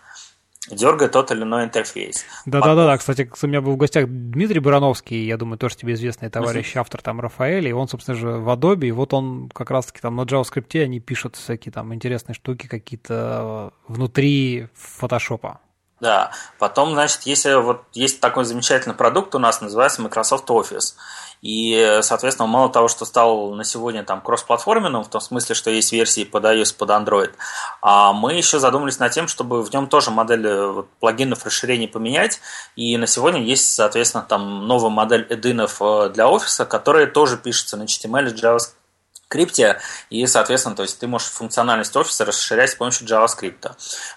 дергая 0.70 1.10
тот 1.10 1.32
или 1.32 1.42
иной 1.42 1.66
интерфейс. 1.66 2.24
Да-да-да, 2.46 2.98
кстати, 2.98 3.32
у 3.42 3.48
меня 3.48 3.62
был 3.62 3.74
в 3.74 3.78
гостях 3.78 4.06
Дмитрий 4.08 4.60
Барановский, 4.60 5.26
я 5.26 5.38
думаю, 5.38 5.58
тоже 5.58 5.76
тебе 5.76 5.94
известный 5.94 6.30
товарищ, 6.30 6.76
автор 6.76 7.02
там 7.02 7.20
Рафаэль, 7.20 7.68
и 7.68 7.74
он, 7.74 7.88
собственно 7.88 8.18
же, 8.18 8.28
в 8.30 8.50
Adobe, 8.50 8.88
и 8.88 8.92
вот 8.92 9.14
он 9.14 9.50
как 9.50 9.72
раз-таки 9.72 10.00
там 10.02 10.16
на 10.16 10.22
JavaScript 10.22 10.82
они 10.82 11.00
пишут 11.00 11.36
всякие 11.36 11.72
там 11.72 11.94
интересные 11.94 12.36
штуки 12.36 12.68
какие-то 12.68 13.74
внутри 13.88 14.68
фотошопа. 14.76 15.60
Да, 16.00 16.32
потом, 16.58 16.94
значит, 16.94 17.22
если 17.24 17.54
вот 17.54 17.84
есть 17.94 18.20
такой 18.22 18.44
замечательный 18.44 18.96
продукт 18.96 19.36
у 19.36 19.40
нас, 19.40 19.62
называется 19.62 20.02
Microsoft 20.02 20.50
Office. 20.50 20.96
И, 21.42 22.00
соответственно, 22.02 22.48
мало 22.48 22.70
того, 22.70 22.88
что 22.88 23.06
стал 23.06 23.54
на 23.56 23.64
сегодня 23.64 24.04
там 24.04 24.22
кроссплатформенным, 24.22 25.04
в 25.04 25.10
том 25.10 25.22
смысле, 25.22 25.56
что 25.56 25.72
есть 25.72 25.92
версии 25.92 26.24
под 26.24 26.46
iOS, 26.46 26.76
под 26.78 26.90
Android, 26.90 27.32
а 27.82 28.14
мы 28.14 28.34
еще 28.34 28.60
задумались 28.60 29.00
над 29.00 29.12
тем, 29.12 29.28
чтобы 29.28 29.64
в 29.64 29.74
нем 29.74 29.88
тоже 29.88 30.12
модель 30.12 30.46
э, 30.46 30.68
вот, 30.68 30.90
плагинов 31.00 31.44
расширений 31.46 31.88
поменять. 31.88 32.42
И 32.76 32.96
на 32.98 33.08
сегодня 33.08 33.42
есть, 33.42 33.74
соответственно, 33.74 34.24
там 34.28 34.68
новая 34.68 34.92
модель 34.92 35.26
эдинов 35.30 35.82
э, 35.82 36.10
для 36.14 36.28
офиса, 36.28 36.66
которая 36.66 37.08
тоже 37.08 37.38
пишется 37.38 37.78
на 37.78 37.84
HTML 37.84 38.30
и 38.30 38.34
JavaScript 38.34 38.81
крипте, 39.32 39.80
и, 40.10 40.28
соответственно, 40.28 40.76
то 40.76 40.84
есть 40.84 41.00
ты 41.00 41.08
можешь 41.08 41.30
функциональность 41.30 41.96
офиса 41.96 42.26
расширять 42.26 42.72
с 42.72 42.76
помощью 42.76 43.08
JavaScript. 43.08 43.72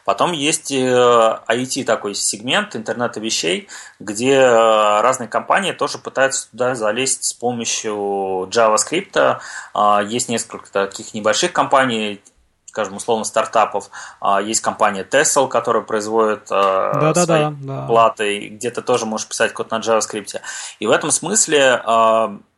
Потом 0.05 0.33
есть 0.33 0.73
IoT 0.73 1.83
э, 1.83 1.85
такой 1.85 2.15
сегмент 2.15 2.75
интернета 2.77 3.21
вещей, 3.21 3.69
где 4.01 4.33
э, 4.33 5.01
разные 5.01 5.29
компании 5.29 5.73
тоже 5.73 5.99
пытаются 5.99 6.51
туда 6.51 6.75
залезть 6.75 7.25
с 7.25 7.33
помощью 7.33 8.49
JavaScript. 8.51 9.39
А, 9.73 10.03
есть 10.03 10.29
несколько 10.29 10.71
таких 10.71 11.15
небольших 11.15 11.53
компаний, 11.53 12.21
скажем, 12.67 12.97
условно, 12.97 13.25
стартапов. 13.25 13.91
А, 14.21 14.43
есть 14.43 14.63
компания 14.63 15.07
Tesla, 15.09 15.49
которая 15.49 15.85
производит 15.85 16.49
да, 16.51 17.15
свои 17.15 17.27
да, 17.27 17.55
да, 17.61 17.87
платы, 17.87 18.49
где 18.49 18.71
ты 18.71 18.83
тоже 18.83 19.07
можешь 19.07 19.29
писать 19.29 19.53
код 19.53 19.71
на 19.71 19.79
JavaScript. 19.79 20.41
И 20.81 20.89
в 20.89 20.91
этом 20.91 21.13
смысле 21.13 21.81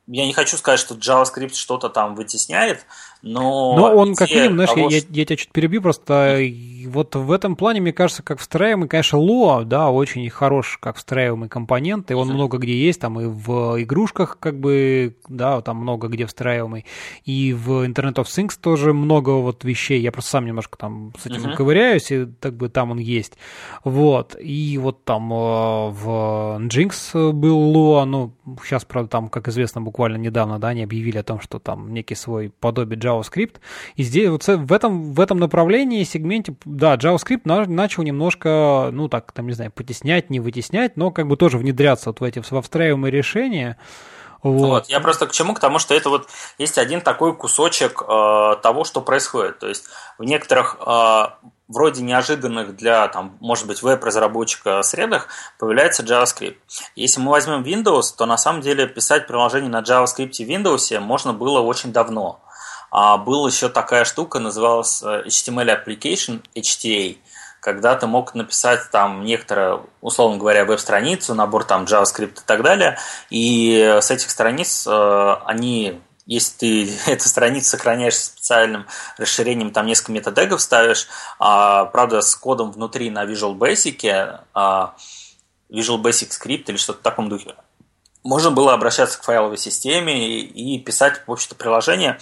я 0.07 0.27
не 0.27 0.33
хочу 0.33 0.57
сказать, 0.57 0.81
что 0.81 0.95
JavaScript 0.95 1.55
что-то 1.55 1.89
там 1.89 2.15
вытесняет, 2.15 2.87
но... 3.23 3.77
Но 3.77 3.97
он 3.97 4.15
как 4.15 4.31
минимум, 4.31 4.55
знаешь, 4.55 4.71
того, 4.71 4.89
я, 4.89 4.99
я, 4.99 5.03
я 5.09 5.25
тебя 5.25 5.37
чуть 5.37 5.51
перебью, 5.51 5.83
просто 5.83 6.39
вот 6.87 7.15
в 7.15 7.31
этом 7.33 7.57
плане, 7.57 7.81
мне 7.81 7.93
кажется, 7.93 8.23
как 8.23 8.39
встраиваемый, 8.39 8.89
конечно, 8.89 9.19
Lua, 9.19 9.65
да, 9.65 9.91
очень 9.91 10.29
хорош 10.31 10.79
как 10.81 10.97
встраиваемый 10.97 11.49
компонент, 11.49 12.11
и 12.11 12.15
он 12.15 12.29
много 12.29 12.59
где 12.59 12.75
есть, 12.75 13.01
там 13.01 13.21
и 13.21 13.27
в 13.27 13.83
игрушках, 13.83 14.39
как 14.39 14.59
бы, 14.59 15.17
да, 15.29 15.61
там 15.61 15.79
много 15.79 16.09
где 16.09 16.27
встраиваемый, 16.27 16.87
и 17.25 17.53
в 17.53 17.85
Internet 17.87 18.15
of 18.15 18.25
Things 18.25 18.59
тоже 18.61 18.93
много 18.93 19.31
вот 19.31 19.65
вещей, 19.65 20.01
я 20.01 20.13
просто 20.13 20.31
сам 20.31 20.47
немножко 20.47 20.79
там 20.79 21.13
с 21.19 21.27
этим 21.27 21.47
uh-huh. 21.47 21.57
ковыряюсь, 21.57 22.11
и 22.11 22.27
так 22.27 22.57
бы 22.57 22.69
там 22.69 22.93
он 22.93 22.99
есть, 22.99 23.35
вот, 23.85 24.37
и 24.41 24.79
вот 24.79 25.05
там 25.05 25.33
э, 25.33 25.37
в 25.91 26.59
Nginx 26.61 27.33
был 27.33 27.75
Lua, 27.75 28.05
ну, 28.05 28.33
сейчас, 28.65 28.85
правда, 28.85 29.11
там, 29.11 29.29
как 29.29 29.49
известно, 29.49 29.81
буквально 29.81 30.17
недавно, 30.17 30.59
да, 30.59 30.69
они 30.69 30.83
объявили 30.83 31.19
о 31.19 31.23
том, 31.23 31.41
что 31.41 31.59
там 31.59 31.93
некий 31.93 32.15
свой 32.15 32.53
подобие 32.61 32.99
JavaScript. 32.99 33.57
И 33.97 34.03
здесь 34.03 34.29
вот 34.29 34.47
в 34.47 34.73
этом, 34.73 35.13
в 35.13 35.21
этом 35.21 35.39
направлении, 35.39 36.05
сегменте, 36.05 36.55
да, 36.77 36.97
JavaScript 36.97 37.43
начал 37.45 38.03
немножко, 38.03 38.91
ну 38.93 39.09
так, 39.09 39.33
там, 39.33 39.47
не 39.47 39.55
знаю, 39.55 39.73
потеснять, 39.73 40.29
не 40.29 40.41
вытеснять, 40.41 40.97
но 40.97 41.11
как 41.11 41.27
бы 41.27 41.37
тоже 41.37 41.57
внедряться 41.57 42.11
вот 42.11 42.21
в 42.21 42.23
эти 42.23 42.43
во 42.51 42.61
встраиваемые 42.61 43.11
решения. 43.11 43.79
Вот. 44.43 44.69
вот. 44.69 44.89
Я 44.89 45.01
просто 45.01 45.27
к 45.27 45.33
чему? 45.33 45.55
К 45.55 45.61
тому, 45.61 45.79
что 45.79 45.95
это 45.95 46.11
вот 46.11 46.29
есть 46.59 46.77
один 46.77 47.01
такой 47.01 47.35
кусочек 47.35 48.03
э, 48.03 48.57
того, 48.63 48.85
что 48.85 49.01
происходит. 49.01 49.59
То 49.59 49.69
есть 49.69 49.87
в 50.19 50.25
некоторых 50.25 50.77
э, 50.87 51.23
вроде 51.69 52.03
неожиданных 52.03 52.77
для, 52.77 53.09
там, 53.09 53.39
может 53.41 53.67
быть, 53.67 53.83
веб-разработчика 53.83 54.83
средах 54.83 55.29
появляется 55.59 56.03
JavaScript. 56.03 56.59
Если 56.95 57.21
мы 57.21 57.31
возьмем 57.31 57.63
Windows, 57.63 58.15
то 58.17 58.27
на 58.27 58.37
самом 58.37 58.61
деле 58.61 58.87
писать 58.87 59.27
приложение 59.27 59.71
на 59.71 59.81
JavaScript 59.81 60.35
в 60.35 60.49
Windows 60.49 61.01
можно 61.01 61.33
было 61.33 61.61
очень 61.61 61.93
давно. 61.93 62.41
А 62.91 63.17
была 63.17 63.49
еще 63.49 63.69
такая 63.69 64.05
штука, 64.05 64.39
называлась 64.39 65.03
э, 65.03 65.25
HTML 65.27 65.85
Application, 65.85 66.43
HTA, 66.55 67.19
когда 67.61 67.95
ты 67.97 68.07
мог 68.07 68.35
написать 68.35 68.91
там 68.91 69.25
некоторое, 69.25 69.81
условно 70.01 70.39
говоря, 70.39 70.65
веб-страницу, 70.65 71.35
набор 71.35 71.65
там 71.65 71.85
JavaScript 71.85 72.41
и 72.41 72.47
так 72.47 72.63
далее, 72.63 72.99
и 73.31 73.99
с 74.01 74.11
этих 74.11 74.31
страниц 74.31 74.87
э, 74.87 75.37
они 75.45 76.01
если 76.27 76.59
ты 76.59 76.93
эту 77.11 77.29
страницу 77.29 77.71
сохраняешь 77.71 78.17
специальным 78.17 78.87
расширением, 79.17 79.71
там 79.71 79.87
несколько 79.87 80.13
метадегов 80.13 80.61
ставишь, 80.61 81.07
а, 81.39 81.87
правда, 81.87 82.21
с 82.21 82.35
кодом 82.35 82.73
внутри 82.73 83.11
на 83.11 83.25
Visual 83.25 83.57
Basic, 83.57 84.41
а, 84.53 84.97
Visual 85.71 86.03
Basic 86.03 86.31
Script 86.31 86.65
или 86.67 86.77
что-то 86.77 86.99
в 86.99 87.03
таком 87.03 87.29
духе, 87.29 87.55
можно 88.23 88.51
было 88.51 88.75
обращаться 88.75 89.19
к 89.19 89.23
файловой 89.23 89.57
системе 89.57 90.41
и, 90.41 90.77
и 90.77 90.79
писать, 90.81 91.23
в 91.27 91.33
общем-то, 91.33 91.55
приложение 91.55 92.19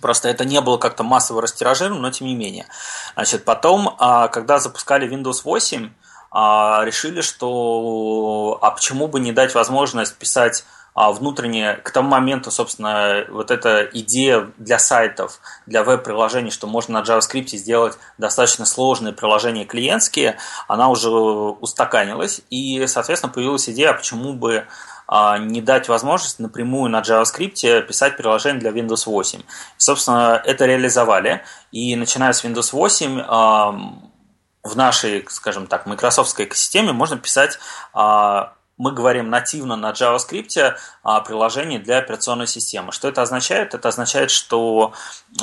Просто 0.00 0.28
это 0.28 0.44
не 0.44 0.60
было 0.60 0.76
как-то 0.76 1.02
массово 1.02 1.42
растиражировано, 1.42 2.00
но 2.00 2.10
тем 2.10 2.26
не 2.26 2.34
менее. 2.34 2.66
Значит, 3.14 3.44
потом, 3.44 3.94
а, 3.98 4.28
когда 4.28 4.58
запускали 4.58 5.08
Windows 5.08 5.42
8, 5.44 5.90
а, 6.30 6.82
решили, 6.84 7.20
что 7.20 8.58
а 8.60 8.70
почему 8.72 9.06
бы 9.06 9.20
не 9.20 9.32
дать 9.32 9.54
возможность 9.54 10.16
писать 10.16 10.64
а, 10.94 11.10
внутренне, 11.10 11.74
к 11.74 11.90
тому 11.90 12.08
моменту, 12.08 12.50
собственно, 12.50 13.24
вот 13.28 13.50
эта 13.50 13.82
идея 13.92 14.52
для 14.58 14.78
сайтов, 14.78 15.40
для 15.66 15.82
веб-приложений, 15.82 16.52
что 16.52 16.68
можно 16.68 17.00
на 17.00 17.04
JavaScript 17.04 17.48
сделать 17.56 17.98
достаточно 18.16 18.64
сложные 18.64 19.12
приложения 19.12 19.64
клиентские, 19.64 20.38
она 20.68 20.88
уже 20.88 21.10
устаканилась, 21.10 22.42
и, 22.48 22.86
соответственно, 22.86 23.32
появилась 23.32 23.68
идея, 23.68 23.92
почему 23.92 24.34
бы 24.34 24.66
а, 25.08 25.36
не 25.38 25.60
дать 25.60 25.88
возможность 25.88 26.38
напрямую 26.38 26.90
на 26.90 27.00
JavaScript 27.00 27.82
писать 27.82 28.16
приложение 28.16 28.60
для 28.60 28.70
Windows 28.70 29.06
8. 29.06 29.40
И, 29.40 29.44
собственно, 29.78 30.40
это 30.44 30.64
реализовали. 30.64 31.42
И 31.72 31.96
начиная 31.96 32.32
с 32.32 32.44
Windows 32.44 32.70
8 32.72 33.20
в 34.64 34.76
нашей, 34.76 35.26
скажем 35.28 35.66
так, 35.66 35.86
Microsoft 35.86 36.40
экосистеме 36.40 36.92
можно 36.92 37.18
писать 37.18 37.58
а, 37.92 38.54
мы 38.76 38.92
говорим 38.92 39.30
нативно 39.30 39.76
на 39.76 39.90
JavaScript 39.90 40.76
приложение 41.26 41.78
для 41.78 41.98
операционной 41.98 42.46
системы. 42.46 42.92
Что 42.92 43.08
это 43.08 43.22
означает? 43.22 43.74
Это 43.74 43.88
означает, 43.88 44.30
что 44.30 44.92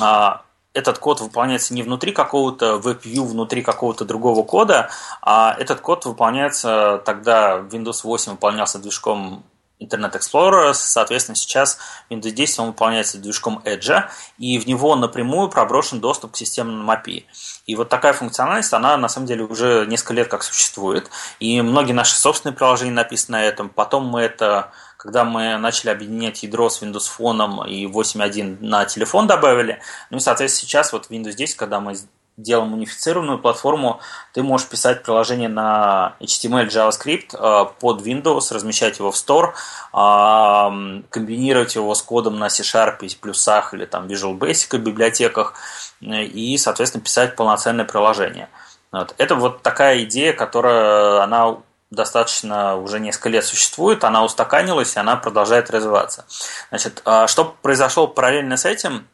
а, 0.00 0.42
этот 0.74 0.98
код 0.98 1.20
выполняется 1.20 1.74
не 1.74 1.82
внутри 1.82 2.12
какого-то 2.12 2.80
WebView, 2.82 3.24
внутри 3.24 3.62
какого-то 3.62 4.04
другого 4.04 4.42
кода, 4.42 4.90
а 5.20 5.54
этот 5.58 5.80
код 5.80 6.04
выполняется 6.06 7.02
тогда 7.04 7.58
Windows 7.58 8.00
8 8.04 8.32
выполнялся 8.32 8.78
движком 8.78 9.44
Internet 9.82 10.14
Explorer, 10.14 10.72
соответственно, 10.74 11.36
сейчас 11.36 11.78
Windows 12.10 12.30
10 12.30 12.58
он 12.60 12.66
выполняется 12.68 13.18
движком 13.18 13.62
Edge, 13.64 14.08
и 14.38 14.58
в 14.58 14.66
него 14.66 14.94
напрямую 14.96 15.48
проброшен 15.48 16.00
доступ 16.00 16.32
к 16.32 16.36
системному 16.36 16.90
API. 16.92 17.24
И 17.66 17.74
вот 17.74 17.88
такая 17.88 18.12
функциональность, 18.12 18.72
она 18.72 18.96
на 18.96 19.08
самом 19.08 19.26
деле 19.26 19.44
уже 19.44 19.86
несколько 19.86 20.14
лет 20.14 20.28
как 20.28 20.42
существует, 20.42 21.10
и 21.40 21.60
многие 21.62 21.92
наши 21.92 22.14
собственные 22.14 22.56
приложения 22.56 22.92
написаны 22.92 23.38
на 23.38 23.44
этом. 23.44 23.68
Потом 23.68 24.06
мы 24.06 24.20
это, 24.22 24.72
когда 24.96 25.24
мы 25.24 25.56
начали 25.56 25.90
объединять 25.90 26.42
ядро 26.42 26.68
с 26.68 26.82
Windows 26.82 27.08
Phone 27.18 27.68
и 27.68 27.86
8.1 27.86 28.58
на 28.60 28.84
телефон 28.84 29.26
добавили, 29.26 29.80
ну 30.10 30.18
и, 30.18 30.20
соответственно, 30.20 30.68
сейчас 30.68 30.92
вот 30.92 31.10
Windows 31.10 31.34
10, 31.34 31.56
когда 31.56 31.80
мы 31.80 31.96
делаем 32.36 32.72
унифицированную 32.72 33.38
платформу, 33.38 34.00
ты 34.32 34.42
можешь 34.42 34.68
писать 34.68 35.02
приложение 35.02 35.48
на 35.48 36.16
HTML, 36.20 36.68
JavaScript 36.68 37.34
э, 37.34 37.66
под 37.78 38.02
Windows, 38.02 38.52
размещать 38.52 38.98
его 38.98 39.10
в 39.10 39.16
Store, 39.16 39.52
э, 39.92 41.02
комбинировать 41.10 41.74
его 41.74 41.94
с 41.94 42.02
кодом 42.02 42.38
на 42.38 42.48
C-Sharp, 42.48 43.16
плюсах 43.20 43.74
или 43.74 43.84
там 43.84 44.06
Visual 44.06 44.38
Basic 44.38 44.78
библиотеках 44.78 45.54
э, 46.00 46.24
и, 46.24 46.56
соответственно, 46.56 47.04
писать 47.04 47.36
полноценное 47.36 47.84
приложение. 47.84 48.48
Вот. 48.90 49.14
Это 49.18 49.34
вот 49.34 49.62
такая 49.62 50.04
идея, 50.04 50.32
которая 50.32 51.22
она 51.22 51.58
достаточно 51.90 52.76
уже 52.76 53.00
несколько 53.00 53.28
лет 53.28 53.44
существует, 53.44 54.04
она 54.04 54.24
устаканилась, 54.24 54.96
и 54.96 54.98
она 54.98 55.16
продолжает 55.16 55.70
развиваться. 55.70 56.24
Значит, 56.70 57.02
что 57.26 57.56
произошло 57.60 58.06
параллельно 58.06 58.56
с 58.56 58.64
этим? 58.64 59.06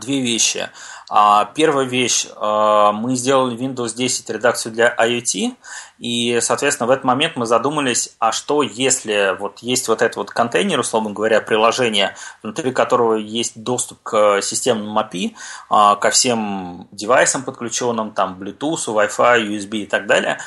Две 0.00 0.20
вещи. 0.20 0.70
А, 1.10 1.46
первая 1.46 1.86
вещь, 1.86 2.26
а, 2.36 2.92
мы 2.92 3.16
сделали 3.16 3.56
Windows 3.56 3.94
10 3.94 4.28
редакцию 4.30 4.72
для 4.72 4.94
IoT, 4.94 5.56
и, 5.98 6.38
соответственно, 6.42 6.86
в 6.86 6.90
этот 6.90 7.04
момент 7.04 7.36
мы 7.36 7.46
задумались, 7.46 8.14
а 8.18 8.30
что 8.30 8.62
если 8.62 9.36
вот 9.38 9.60
есть 9.60 9.88
вот 9.88 10.02
этот 10.02 10.16
вот 10.16 10.30
контейнер, 10.30 10.78
условно 10.78 11.10
говоря, 11.10 11.40
приложение, 11.40 12.14
внутри 12.42 12.72
которого 12.72 13.14
есть 13.14 13.62
доступ 13.62 14.02
к 14.02 14.42
системному 14.42 15.00
API, 15.00 15.34
а, 15.70 15.96
ко 15.96 16.10
всем 16.10 16.88
девайсам 16.92 17.42
подключенным, 17.42 18.12
там, 18.12 18.38
Bluetooth, 18.38 18.86
Wi-Fi, 18.86 19.46
USB 19.46 19.78
и 19.78 19.86
так 19.86 20.06
далее, 20.06 20.38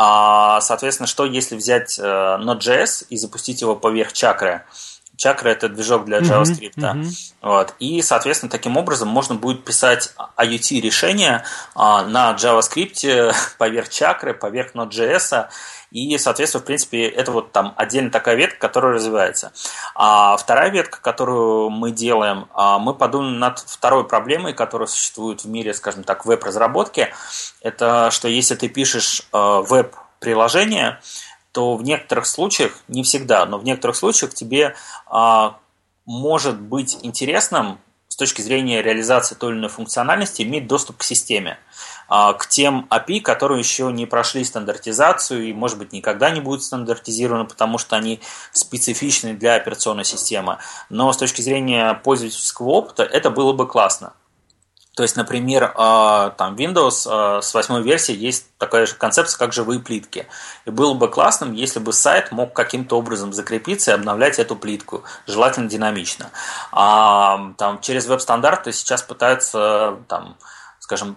Соответственно, 0.00 1.08
что 1.08 1.24
если 1.24 1.56
взять 1.56 1.98
э, 1.98 2.02
Node.js 2.04 3.06
и 3.10 3.16
запустить 3.16 3.62
его 3.62 3.74
поверх 3.74 4.12
чакры, 4.12 4.62
Chakra 5.18 5.48
это 5.48 5.68
движок 5.68 6.04
для 6.04 6.20
JavaScript. 6.20 6.76
Mm-hmm. 6.76 7.34
Вот. 7.42 7.74
И, 7.80 8.00
соответственно, 8.02 8.50
таким 8.50 8.76
образом 8.76 9.08
можно 9.08 9.34
будет 9.34 9.64
писать 9.64 10.14
IoT-решения 10.36 11.44
а, 11.74 12.04
на 12.04 12.32
JavaScript 12.34 13.34
поверх 13.58 13.88
Chakra, 13.88 14.32
поверх 14.32 14.74
Node.js. 14.74 15.48
И, 15.90 16.18
соответственно, 16.18 16.62
в 16.62 16.66
принципе, 16.66 17.08
это 17.08 17.32
вот 17.32 17.52
там 17.52 17.74
отдельно 17.76 18.10
такая 18.10 18.36
ветка, 18.36 18.58
которая 18.58 18.94
развивается. 18.94 19.52
А 19.94 20.36
вторая 20.36 20.70
ветка, 20.70 21.00
которую 21.00 21.70
мы 21.70 21.90
делаем, 21.90 22.46
а, 22.54 22.78
мы 22.78 22.94
подумали 22.94 23.36
над 23.36 23.58
второй 23.58 24.06
проблемой, 24.06 24.52
которая 24.52 24.86
существует 24.86 25.44
в 25.44 25.48
мире, 25.48 25.74
скажем 25.74 26.04
так, 26.04 26.26
веб-разработки. 26.26 27.12
Это 27.60 28.10
что 28.12 28.28
если 28.28 28.54
ты 28.54 28.68
пишешь 28.68 29.22
а, 29.32 29.62
веб-приложение, 29.62 31.00
то 31.58 31.74
в 31.74 31.82
некоторых 31.82 32.26
случаях, 32.26 32.78
не 32.86 33.02
всегда, 33.02 33.44
но 33.44 33.58
в 33.58 33.64
некоторых 33.64 33.96
случаях 33.96 34.32
тебе 34.32 34.76
а, 35.08 35.58
может 36.06 36.60
быть 36.60 36.98
интересным 37.02 37.80
с 38.06 38.14
точки 38.14 38.42
зрения 38.42 38.80
реализации 38.80 39.34
той 39.34 39.50
или 39.50 39.58
иной 39.58 39.68
функциональности 39.68 40.42
иметь 40.42 40.68
доступ 40.68 40.98
к 40.98 41.02
системе. 41.02 41.58
А, 42.06 42.34
к 42.34 42.46
тем 42.46 42.86
API, 42.90 43.20
которые 43.22 43.58
еще 43.58 43.90
не 43.90 44.06
прошли 44.06 44.44
стандартизацию 44.44 45.48
и, 45.48 45.52
может 45.52 45.78
быть, 45.78 45.92
никогда 45.92 46.30
не 46.30 46.40
будут 46.40 46.62
стандартизированы, 46.62 47.44
потому 47.44 47.78
что 47.78 47.96
они 47.96 48.20
специфичны 48.52 49.34
для 49.34 49.56
операционной 49.56 50.04
системы. 50.04 50.58
Но 50.90 51.12
с 51.12 51.16
точки 51.16 51.42
зрения 51.42 51.94
пользовательского 52.04 52.68
опыта 52.68 53.02
это 53.02 53.30
было 53.30 53.52
бы 53.52 53.66
классно. 53.66 54.12
То 54.98 55.02
есть, 55.02 55.14
например, 55.14 55.72
а, 55.76 56.30
там 56.30 56.56
Windows 56.56 57.06
а, 57.08 57.40
с 57.40 57.54
восьмой 57.54 57.84
версии 57.84 58.12
есть 58.12 58.46
такая 58.58 58.84
же 58.84 58.96
концепция, 58.96 59.38
как 59.38 59.52
живые 59.52 59.78
плитки. 59.78 60.26
И 60.64 60.70
было 60.70 60.92
бы 60.94 61.06
классным, 61.06 61.52
если 61.52 61.78
бы 61.78 61.92
сайт 61.92 62.32
мог 62.32 62.52
каким-то 62.52 62.98
образом 62.98 63.32
закрепиться 63.32 63.92
и 63.92 63.94
обновлять 63.94 64.40
эту 64.40 64.56
плитку, 64.56 65.04
желательно 65.28 65.68
динамично. 65.68 66.30
А 66.72 67.52
там, 67.58 67.80
через 67.80 68.06
веб-стандарты 68.08 68.72
сейчас 68.72 69.02
пытаются, 69.02 69.98
там, 70.08 70.36
скажем, 70.80 71.16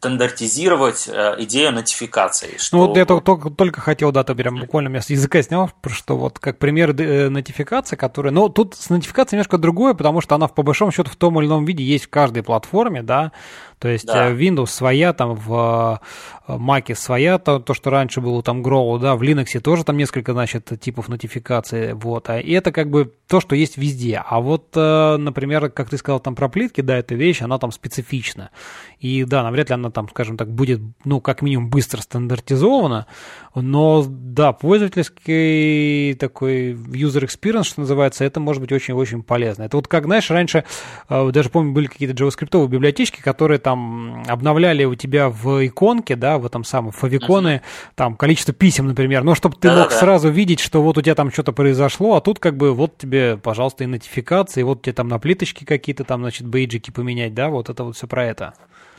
стандартизировать 0.00 1.08
э, 1.08 1.34
идею 1.40 1.72
нотификации. 1.72 2.56
Что... 2.56 2.76
Ну 2.78 2.86
вот 2.86 2.96
я 2.96 3.04
только, 3.04 3.50
только 3.50 3.82
хотел, 3.82 4.12
да, 4.12 4.24
то 4.24 4.34
прям 4.34 4.58
буквально 4.58 4.88
меня 4.88 5.02
с 5.02 5.10
языка 5.10 5.42
снял, 5.42 5.70
что 5.88 6.16
вот 6.16 6.38
как 6.38 6.58
пример 6.58 6.98
э, 6.98 7.28
нотификации, 7.28 7.96
которая... 7.96 8.32
Но 8.32 8.48
тут 8.48 8.74
с 8.74 8.88
нотификацией 8.88 9.36
немножко 9.36 9.58
другое, 9.58 9.92
потому 9.92 10.22
что 10.22 10.34
она 10.34 10.48
по 10.48 10.62
большому 10.62 10.90
счету 10.90 11.10
в 11.10 11.16
том 11.16 11.38
или 11.38 11.46
ином 11.46 11.66
виде 11.66 11.84
есть 11.84 12.06
в 12.06 12.08
каждой 12.08 12.42
платформе, 12.42 13.02
да, 13.02 13.32
то 13.80 13.88
есть 13.88 14.06
да. 14.06 14.28
Э, 14.28 14.34
Windows 14.34 14.66
своя, 14.66 15.14
там 15.14 15.34
в 15.34 16.02
э, 16.46 16.52
Mac 16.52 16.94
своя, 16.94 17.38
то, 17.38 17.58
то, 17.58 17.72
что 17.72 17.88
раньше 17.88 18.20
было 18.20 18.42
там 18.42 18.62
Grow, 18.62 18.98
да, 18.98 19.16
в 19.16 19.22
Linux 19.22 19.58
тоже 19.60 19.84
там 19.84 19.96
несколько, 19.96 20.34
значит, 20.34 20.70
типов 20.78 21.08
нотификации, 21.08 21.92
вот, 21.92 22.28
а, 22.28 22.38
и 22.38 22.52
это 22.52 22.72
как 22.72 22.90
бы 22.90 23.14
то, 23.26 23.40
что 23.40 23.56
есть 23.56 23.78
везде. 23.78 24.22
А 24.24 24.40
вот, 24.40 24.66
э, 24.76 25.16
например, 25.16 25.70
как 25.70 25.88
ты 25.88 25.96
сказал 25.96 26.20
там 26.20 26.34
про 26.34 26.50
плитки, 26.50 26.82
да, 26.82 26.98
эта 26.98 27.14
вещь, 27.14 27.40
она 27.40 27.58
там 27.58 27.72
специфична. 27.72 28.50
И 28.98 29.24
да, 29.24 29.42
навряд 29.42 29.70
ли 29.70 29.74
она 29.76 29.90
там, 29.90 30.10
скажем 30.10 30.36
так, 30.36 30.50
будет, 30.52 30.80
ну, 31.06 31.22
как 31.22 31.40
минимум 31.40 31.70
быстро 31.70 32.02
стандартизована, 32.02 33.06
но 33.54 34.04
да, 34.06 34.52
пользовательский 34.52 36.14
такой 36.16 36.72
user 36.72 37.26
experience, 37.26 37.64
что 37.64 37.80
называется, 37.80 38.24
это 38.24 38.40
может 38.40 38.60
быть 38.60 38.72
очень-очень 38.72 39.22
полезно. 39.22 39.62
Это 39.62 39.78
вот 39.78 39.88
как, 39.88 40.04
знаешь, 40.04 40.30
раньше, 40.30 40.64
даже 41.08 41.48
помню, 41.48 41.72
были 41.72 41.86
какие-то 41.86 42.14
JavaScript 42.14 42.68
библиотечки, 42.68 43.22
которые 43.22 43.58
там 43.58 43.69
там 43.70 44.24
обновляли 44.26 44.84
у 44.84 44.94
тебя 44.96 45.28
в 45.28 45.64
иконке, 45.66 46.16
да, 46.16 46.38
в 46.38 46.46
этом 46.46 46.64
самом 46.64 46.90
фавиконы, 46.90 47.62
uh-huh. 47.62 47.92
там 47.94 48.16
количество 48.16 48.52
писем, 48.52 48.88
например, 48.88 49.22
но 49.22 49.34
чтобы 49.36 49.56
ты 49.56 49.68
да, 49.68 49.82
мог 49.82 49.90
да. 49.90 49.96
сразу 49.96 50.28
видеть, 50.28 50.58
что 50.58 50.82
вот 50.82 50.98
у 50.98 51.02
тебя 51.02 51.14
там 51.14 51.30
что-то 51.30 51.52
произошло, 51.52 52.16
а 52.16 52.20
тут 52.20 52.40
как 52.40 52.56
бы 52.56 52.74
вот 52.74 52.98
тебе, 52.98 53.36
пожалуйста, 53.36 53.84
и 53.84 53.86
нотификации, 53.86 54.62
вот 54.62 54.82
тебе 54.82 54.92
там 54.92 55.06
на 55.06 55.20
плиточке 55.20 55.64
какие-то 55.64 56.02
там, 56.02 56.22
значит, 56.22 56.46
бейджики 56.46 56.90
поменять, 56.90 57.32
да, 57.32 57.48
вот 57.48 57.68
это 57.70 57.84
вот 57.84 57.96
все 57.96 58.08
про 58.08 58.24
это. 58.24 58.54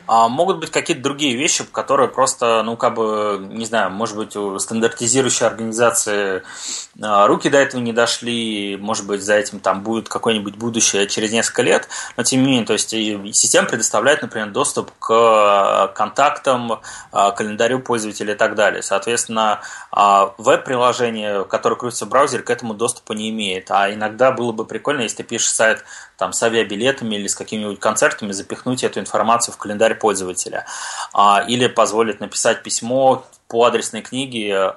А 0.08 0.28
могут 0.28 0.60
быть 0.60 0.72
какие-то 0.72 1.04
другие 1.04 1.36
вещи, 1.36 1.64
которые 1.72 2.10
просто, 2.10 2.64
ну, 2.64 2.76
как 2.76 2.96
бы, 2.96 3.48
не 3.50 3.66
знаю, 3.66 3.92
может 3.92 4.18
быть, 4.18 4.36
у 4.36 4.58
стандартизирующей 4.60 5.46
организации 5.46 6.44
а, 7.02 7.28
руки 7.28 7.50
до 7.50 7.58
этого 7.58 7.82
не 7.82 7.94
дошли, 7.94 8.78
может 8.78 9.06
быть, 9.06 9.24
за 9.24 9.36
этим 9.36 9.60
там 9.60 9.84
будет 9.84 10.10
какое-нибудь 10.10 10.56
будущее 10.56 11.08
через 11.08 11.32
несколько 11.32 11.62
лет, 11.62 11.88
но 12.18 12.24
тем 12.24 12.42
не 12.42 12.48
менее, 12.48 12.66
то 12.66 12.74
есть 12.74 12.90
система 12.90 13.68
предоставляет, 13.68 14.22
например, 14.22 14.50
доступ 14.50 14.92
к 15.00 15.92
контактам, 15.96 16.82
а, 17.12 17.32
календарю 17.32 17.80
пользователя 17.80 18.34
и 18.34 18.38
так 18.38 18.56
далее. 18.56 18.82
Соответственно, 18.82 19.62
а, 19.92 20.34
веб-приложение, 20.38 21.46
которое 21.46 21.76
крутится 21.76 22.06
в 22.06 22.10
браузере, 22.10 22.44
к 22.44 22.50
этому 22.50 22.74
доступа 22.74 23.14
не 23.14 23.30
имеет. 23.30 23.72
А 23.72 23.94
иногда 23.94 24.32
было 24.32 24.52
бы 24.52 24.66
прикольно, 24.66 25.02
если 25.02 25.18
ты 25.18 25.24
пишешь 25.24 25.52
сайт 25.52 25.84
там, 26.18 26.34
с 26.34 26.44
авиабилетами 26.44 27.16
или 27.16 27.28
с 27.28 27.36
какими-нибудь 27.36 27.80
концертами, 27.80 28.32
запихнуть 28.32 28.84
эту 28.84 29.00
информацию 29.00 29.54
в 29.54 29.58
календарь 29.58 29.91
пользователя. 29.96 30.66
А, 31.14 31.44
или 31.48 31.68
позволить 31.68 32.20
написать 32.20 32.64
письмо 32.64 33.26
по 33.48 33.66
адресной 33.66 34.02
книге 34.02 34.76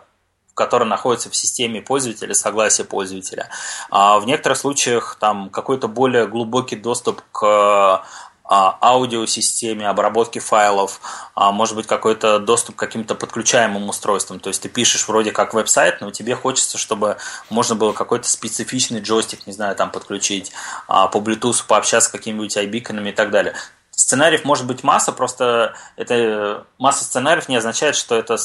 которая 0.54 0.88
находится 0.88 1.30
в 1.30 1.34
системе 1.34 1.82
пользователя, 1.82 2.32
согласия 2.32 2.84
пользователя. 2.84 3.48
А 3.90 4.20
в 4.20 4.26
некоторых 4.26 4.56
случаях 4.56 5.16
там 5.18 5.50
какой-то 5.50 5.88
более 5.88 6.28
глубокий 6.28 6.76
доступ 6.76 7.22
к 7.32 8.04
а, 8.46 8.78
аудиосистеме, 8.82 9.88
обработки 9.88 10.38
файлов, 10.38 11.00
может 11.34 11.76
быть 11.76 11.86
какой-то 11.86 12.38
доступ 12.38 12.76
к 12.76 12.78
каким-то 12.78 13.14
подключаемым 13.14 13.88
устройствам. 13.88 14.38
То 14.38 14.48
есть 14.48 14.60
ты 14.62 14.68
пишешь 14.68 15.08
вроде 15.08 15.32
как 15.32 15.54
веб-сайт, 15.54 16.02
но 16.02 16.10
тебе 16.10 16.34
хочется, 16.34 16.76
чтобы 16.76 17.16
можно 17.48 17.74
было 17.74 17.92
какой-то 17.92 18.28
специфичный 18.28 19.00
джойстик, 19.00 19.46
не 19.46 19.54
знаю, 19.54 19.74
там 19.76 19.90
подключить, 19.90 20.52
по 20.86 21.18
Bluetooth 21.18 21.64
пообщаться 21.66 22.10
с 22.10 22.12
какими-нибудь 22.12 22.56
айбиконами 22.56 23.10
и 23.10 23.12
так 23.12 23.30
далее. 23.30 23.54
Сценариев 23.96 24.44
может 24.44 24.66
быть 24.66 24.82
масса, 24.82 25.12
просто 25.12 25.74
это 25.96 26.66
масса 26.78 27.04
сценариев 27.04 27.48
не 27.48 27.56
означает, 27.56 27.96
что 27.96 28.14
это 28.16 28.36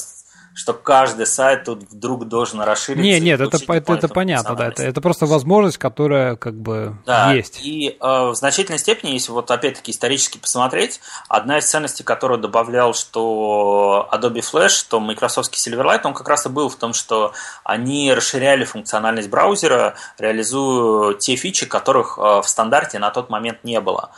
что 0.60 0.74
каждый 0.74 1.26
сайт 1.26 1.64
тут 1.64 1.84
вдруг 1.90 2.28
должен 2.28 2.60
расшириться. 2.60 3.04
Нет, 3.04 3.22
нет, 3.22 3.40
это, 3.40 3.58
это, 3.58 3.94
это 3.94 4.08
понятно, 4.10 4.56
да, 4.56 4.68
это, 4.68 4.84
это 4.84 5.00
просто 5.00 5.26
возможность, 5.26 5.78
которая 5.78 6.36
как 6.36 6.56
бы 6.56 6.98
да, 7.06 7.32
есть. 7.32 7.62
И 7.64 7.98
э, 8.00 8.30
в 8.30 8.36
значительной 8.36 8.80
степени, 8.80 9.12
если 9.12 9.32
вот 9.32 9.50
опять-таки 9.52 9.92
исторически 9.92 10.38
посмотреть, 10.38 11.00
одна 11.30 11.60
из 11.60 11.70
ценностей, 11.70 12.04
которую 12.04 12.42
добавлял, 12.42 12.94
что 12.94 14.10
Adobe 14.12 14.42
Flash, 14.42 14.70
что 14.70 15.00
Microsoft 15.00 15.54
Silverlight, 15.54 16.02
он 16.04 16.14
как 16.14 16.28
раз 16.28 16.46
и 16.46 16.50
был 16.50 16.70
в 16.70 16.76
том, 16.76 16.94
что 16.94 17.32
они 17.64 18.14
расширяли 18.14 18.66
функциональность 18.66 19.30
браузера, 19.30 19.96
реализуя 20.18 21.14
те 21.14 21.38
фичи, 21.38 21.68
которых 21.68 22.18
э, 22.18 22.42
в 22.42 22.46
стандарте 22.46 23.00
на 23.00 23.12
тот 23.12 23.30
момент 23.30 23.64
не 23.64 23.80
было. 23.80 24.12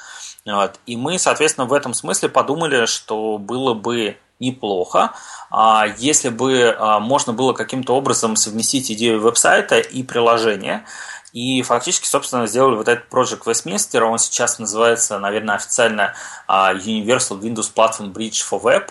Вот. 0.45 0.79
И 0.85 0.97
мы, 0.97 1.19
соответственно, 1.19 1.67
в 1.67 1.73
этом 1.73 1.93
смысле 1.93 2.29
подумали, 2.29 2.85
что 2.85 3.37
было 3.37 3.73
бы 3.73 4.17
неплохо, 4.39 5.13
а 5.51 5.85
если 5.97 6.29
бы 6.29 6.75
а, 6.77 6.99
можно 6.99 7.31
было 7.31 7.53
каким-то 7.53 7.95
образом 7.95 8.35
совместить 8.35 8.91
идею 8.91 9.21
веб-сайта 9.21 9.79
и 9.79 10.03
приложения. 10.03 10.83
И 11.31 11.61
фактически, 11.61 12.07
собственно, 12.07 12.45
сделали 12.45 12.75
вот 12.75 12.89
этот 12.89 13.07
Project 13.09 13.43
Westminster, 13.45 14.01
он 14.01 14.17
сейчас 14.17 14.59
называется, 14.59 15.17
наверное, 15.17 15.55
официально 15.55 16.13
а, 16.47 16.73
Universal 16.73 17.39
Windows 17.39 17.71
Platform 17.73 18.11
Bridge 18.11 18.43
for 18.49 18.61
Web. 18.61 18.89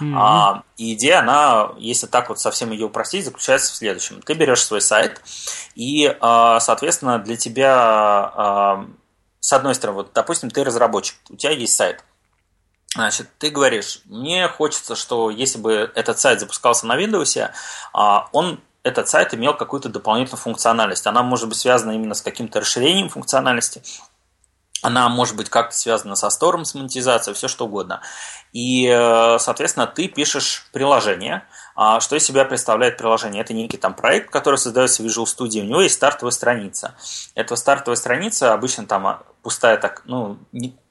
Mm-hmm. 0.00 0.62
И 0.76 0.94
идея, 0.94 1.20
она, 1.20 1.70
если 1.78 2.06
так 2.06 2.28
вот 2.28 2.38
совсем 2.38 2.70
ее 2.70 2.86
упростить, 2.86 3.24
заключается 3.24 3.72
в 3.72 3.76
следующем. 3.76 4.20
Ты 4.22 4.34
берешь 4.34 4.62
свой 4.62 4.80
сайт, 4.80 5.20
и, 5.74 6.12
соответственно, 6.20 7.18
для 7.18 7.36
тебя, 7.36 8.84
с 9.42 9.52
одной 9.52 9.74
стороны, 9.74 9.98
вот, 9.98 10.12
допустим, 10.14 10.50
ты 10.50 10.64
разработчик, 10.64 11.16
у 11.28 11.36
тебя 11.36 11.52
есть 11.52 11.74
сайт, 11.74 12.02
Значит, 12.94 13.28
ты 13.38 13.48
говоришь, 13.48 14.02
мне 14.04 14.48
хочется, 14.48 14.96
что 14.96 15.30
если 15.30 15.58
бы 15.58 15.90
этот 15.94 16.18
сайт 16.18 16.40
запускался 16.40 16.86
на 16.86 17.02
Windows, 17.02 17.50
а, 17.94 18.28
он 18.32 18.60
этот 18.82 19.08
сайт 19.08 19.32
имел 19.32 19.56
какую-то 19.56 19.88
дополнительную 19.88 20.40
функциональность. 20.42 21.06
Она 21.06 21.22
может 21.22 21.48
быть 21.48 21.56
связана 21.56 21.92
именно 21.92 22.14
с 22.14 22.20
каким-то 22.20 22.60
расширением 22.60 23.08
функциональности. 23.08 23.82
Она 24.82 25.08
может 25.08 25.36
быть 25.36 25.48
как-то 25.48 25.74
связана 25.74 26.16
со 26.16 26.28
стором, 26.28 26.64
с 26.64 26.74
монетизацией, 26.74 27.34
все 27.34 27.48
что 27.48 27.66
угодно. 27.66 28.02
И, 28.52 28.86
э, 28.88 29.38
соответственно, 29.38 29.86
ты 29.86 30.08
пишешь 30.08 30.66
приложение. 30.72 31.46
А, 31.74 32.00
что 32.00 32.16
из 32.16 32.24
себя 32.24 32.44
представляет 32.44 32.96
приложение? 32.96 33.42
Это 33.42 33.54
некий 33.54 33.76
там 33.76 33.94
проект, 33.94 34.30
который 34.30 34.56
создается 34.56 35.02
в 35.02 35.06
Visual 35.06 35.24
Studio. 35.24 35.60
У 35.60 35.66
него 35.66 35.82
есть 35.82 35.94
стартовая 35.94 36.32
страница. 36.32 36.94
Эта 37.34 37.56
стартовая 37.56 37.96
страница 37.96 38.52
обычно 38.52 38.86
там 38.86 39.06
а, 39.06 39.22
пустая, 39.42 39.76
так, 39.76 40.02
ну, 40.04 40.38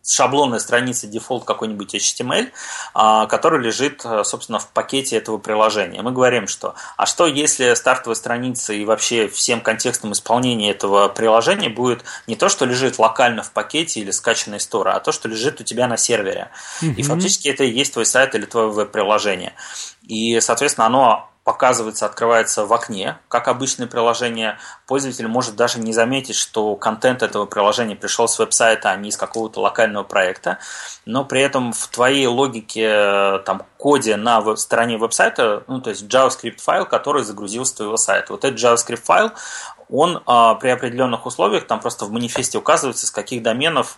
шаблонная 0.05 0.59
страница 0.59 1.07
дефолт 1.07 1.45
какой-нибудь 1.45 1.93
HTML, 1.93 2.49
а, 2.93 3.27
который 3.27 3.61
лежит, 3.61 4.01
э, 4.03 4.23
собственно, 4.23 4.59
в 4.59 4.67
пакете 4.69 5.15
этого 5.15 5.37
приложения. 5.37 6.01
Мы 6.01 6.11
говорим, 6.11 6.47
что 6.47 6.75
а 6.97 7.05
что 7.05 7.27
если 7.27 7.73
стартовая 7.75 8.15
страница 8.15 8.73
и 8.73 8.83
вообще 8.83 9.27
всем 9.27 9.61
контекстом 9.61 10.11
исполнения 10.13 10.71
этого 10.71 11.07
приложения 11.07 11.69
будет 11.69 12.03
не 12.27 12.35
то, 12.35 12.49
что 12.49 12.65
лежит 12.65 12.97
локально 12.97 13.43
в 13.43 13.51
пакете 13.51 13.99
или 13.99 14.11
скачанной 14.11 14.59
стора, 14.59 14.93
а 14.93 14.99
то, 14.99 15.11
что 15.11 15.27
лежит 15.27 15.61
у 15.61 15.63
тебя 15.63 15.87
на 15.87 15.97
сервере. 15.97 16.49
Mm-hmm. 16.81 16.93
И 16.95 17.03
фактически 17.03 17.47
это 17.47 17.63
и 17.63 17.71
есть 17.71 17.93
твой 17.93 18.05
сайт 18.05 18.33
или 18.33 18.45
твое 18.45 18.69
веб-приложение. 18.69 19.53
И, 20.11 20.41
соответственно, 20.41 20.87
оно 20.87 21.29
показывается, 21.45 22.05
открывается 22.05 22.65
в 22.65 22.73
окне, 22.73 23.17
как 23.29 23.47
обычное 23.47 23.87
приложение. 23.87 24.57
Пользователь 24.85 25.25
может 25.29 25.55
даже 25.55 25.79
не 25.79 25.93
заметить, 25.93 26.35
что 26.35 26.75
контент 26.75 27.23
этого 27.23 27.45
приложения 27.45 27.95
пришел 27.95 28.27
с 28.27 28.37
веб-сайта, 28.37 28.91
а 28.91 28.97
не 28.97 29.07
из 29.07 29.15
какого-то 29.15 29.61
локального 29.61 30.03
проекта. 30.03 30.59
Но 31.05 31.23
при 31.23 31.39
этом 31.39 31.71
в 31.71 31.87
твоей 31.87 32.27
логике, 32.27 33.39
там, 33.45 33.63
коде 33.77 34.17
на 34.17 34.57
стороне 34.57 34.97
веб-сайта, 34.97 35.63
ну, 35.67 35.79
то 35.79 35.91
есть 35.91 36.03
JavaScript 36.03 36.59
файл, 36.59 36.85
который 36.85 37.23
загрузился 37.23 37.71
с 37.71 37.75
твоего 37.75 37.95
сайта. 37.95 38.33
Вот 38.33 38.43
этот 38.43 38.59
JavaScript 38.59 39.03
файл, 39.05 39.31
он 39.89 40.21
а, 40.25 40.55
при 40.55 40.67
определенных 40.67 41.25
условиях, 41.25 41.67
там 41.67 41.79
просто 41.79 42.03
в 42.03 42.11
манифесте 42.11 42.57
указывается, 42.57 43.07
с 43.07 43.11
каких 43.11 43.43
доменов 43.43 43.97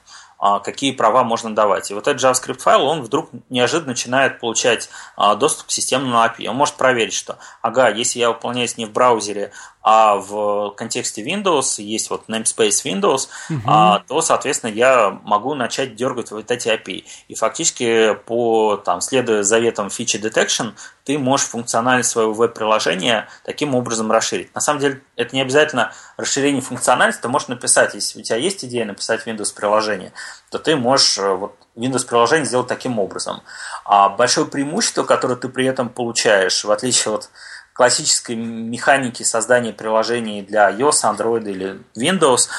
какие 0.60 0.92
права 0.92 1.24
можно 1.24 1.56
давать. 1.56 1.90
И 1.90 1.94
вот 1.94 2.06
этот 2.10 2.22
JavaScript 2.22 2.60
файл, 2.60 2.84
он 2.84 3.02
вдруг 3.02 3.30
неожиданно 3.50 3.92
начинает 3.92 4.42
получать 4.42 4.90
а, 5.16 5.36
доступ 5.36 5.68
к 5.68 5.72
системному 5.72 6.18
API. 6.18 6.50
Он 6.50 6.58
может 6.58 6.76
проверить, 6.76 7.14
что, 7.14 7.38
ага, 7.62 7.88
если 7.88 8.20
я 8.20 8.28
выполняюсь 8.28 8.76
не 8.76 8.86
в 8.86 8.92
браузере, 8.92 9.54
а 9.84 10.16
в 10.16 10.72
контексте 10.78 11.22
Windows 11.24 11.82
есть 11.82 12.10
вот 12.10 12.30
namespace 12.30 12.84
Windows, 12.86 13.28
угу. 13.50 13.62
а, 13.66 14.00
то, 14.08 14.22
соответственно, 14.22 14.72
я 14.72 15.20
могу 15.24 15.54
начать 15.56 15.96
дергать 15.96 16.32
вот 16.32 16.50
эти 16.50 16.70
API. 16.70 17.04
И 17.28 17.36
фактически, 17.36 18.14
по, 18.26 18.78
там, 18.78 19.02
следуя 19.02 19.44
заветам 19.44 19.88
Feature 19.88 20.22
Detection, 20.22 20.74
ты 21.04 21.20
можешь 21.20 21.48
функциональность 21.48 22.10
своего 22.10 22.34
веб-приложения 22.34 23.28
таким 23.44 23.76
образом 23.76 24.10
расширить. 24.10 24.56
На 24.56 24.62
самом 24.62 24.80
деле, 24.80 25.02
это 25.18 25.36
не 25.36 25.42
обязательно 25.42 25.92
расширение 26.16 26.62
функциональности, 26.62 27.22
ты 27.22 27.28
можешь 27.28 27.50
написать, 27.50 27.94
если 27.94 28.22
у 28.22 28.24
тебя 28.24 28.38
есть 28.38 28.64
идея 28.64 28.86
написать 28.86 29.28
Windows-приложение, 29.28 30.14
то 30.50 30.60
ты 30.60 30.78
можешь 30.78 31.18
э, 31.18 31.34
вот 31.34 31.56
Windows-приложение 31.76 32.46
сделать 32.46 32.68
таким 32.68 33.00
образом. 33.00 33.42
А 33.84 34.10
большое 34.10 34.48
преимущество, 34.48 35.04
которое 35.04 35.36
ты 35.36 35.50
при 35.50 35.66
этом 35.66 35.90
получаешь, 35.90 36.64
в 36.64 36.72
отличие 36.72 37.16
от 37.16 37.30
классической 37.74 38.36
механики 38.36 39.24
создания 39.24 39.74
приложений 39.74 40.44
для 40.44 40.70
iOS, 40.72 41.04
Android 41.04 41.50
или 41.50 41.82
Windows, 41.96 42.50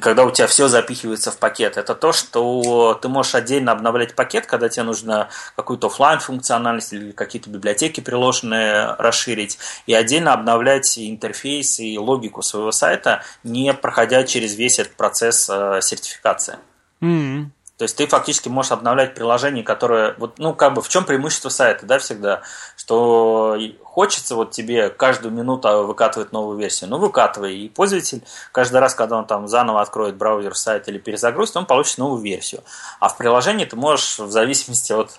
когда 0.00 0.24
у 0.24 0.30
тебя 0.30 0.46
все 0.46 0.68
запихивается 0.68 1.30
в 1.30 1.36
пакет, 1.36 1.76
это 1.76 1.94
то, 1.94 2.12
что 2.12 2.98
ты 3.00 3.08
можешь 3.08 3.34
отдельно 3.34 3.72
обновлять 3.72 4.14
пакет, 4.14 4.46
когда 4.46 4.68
тебе 4.68 4.84
нужно 4.84 5.28
какую-то 5.56 5.88
офлайн 5.88 6.20
функциональность 6.20 6.92
или 6.92 7.12
какие-то 7.12 7.50
библиотеки 7.50 8.00
приложенные 8.00 8.94
расширить, 8.98 9.58
и 9.86 9.94
отдельно 9.94 10.32
обновлять 10.32 10.98
интерфейс 10.98 11.78
и 11.78 11.98
логику 11.98 12.42
своего 12.42 12.72
сайта, 12.72 13.22
не 13.44 13.74
проходя 13.74 14.24
через 14.24 14.54
весь 14.54 14.78
этот 14.78 14.94
процесс 14.96 15.48
э, 15.50 15.80
сертификации. 15.82 16.56
Mm-hmm. 17.02 17.46
То 17.80 17.84
есть 17.84 17.96
ты 17.96 18.06
фактически 18.06 18.50
можешь 18.50 18.72
обновлять 18.72 19.14
приложение, 19.14 19.64
которое, 19.64 20.14
вот, 20.18 20.38
ну, 20.38 20.52
как 20.52 20.74
бы, 20.74 20.82
в 20.82 20.90
чем 20.90 21.06
преимущество 21.06 21.48
сайта, 21.48 21.86
да, 21.86 21.98
всегда, 21.98 22.42
что 22.90 23.56
хочется 23.84 24.34
вот 24.34 24.50
тебе 24.50 24.90
каждую 24.90 25.32
минуту 25.32 25.84
выкатывать 25.84 26.32
новую 26.32 26.58
версию, 26.58 26.90
ну, 26.90 26.98
выкатывай, 26.98 27.56
и 27.56 27.68
пользователь 27.68 28.24
каждый 28.50 28.80
раз, 28.80 28.96
когда 28.96 29.16
он 29.16 29.26
там 29.26 29.46
заново 29.46 29.80
откроет 29.80 30.16
браузер, 30.16 30.56
сайт 30.56 30.88
или 30.88 30.98
перезагрузит, 30.98 31.56
он 31.56 31.66
получит 31.66 31.98
новую 31.98 32.20
версию. 32.20 32.64
А 32.98 33.08
в 33.08 33.16
приложении 33.16 33.64
ты 33.64 33.76
можешь 33.76 34.18
в 34.18 34.32
зависимости 34.32 34.92
от 34.92 35.12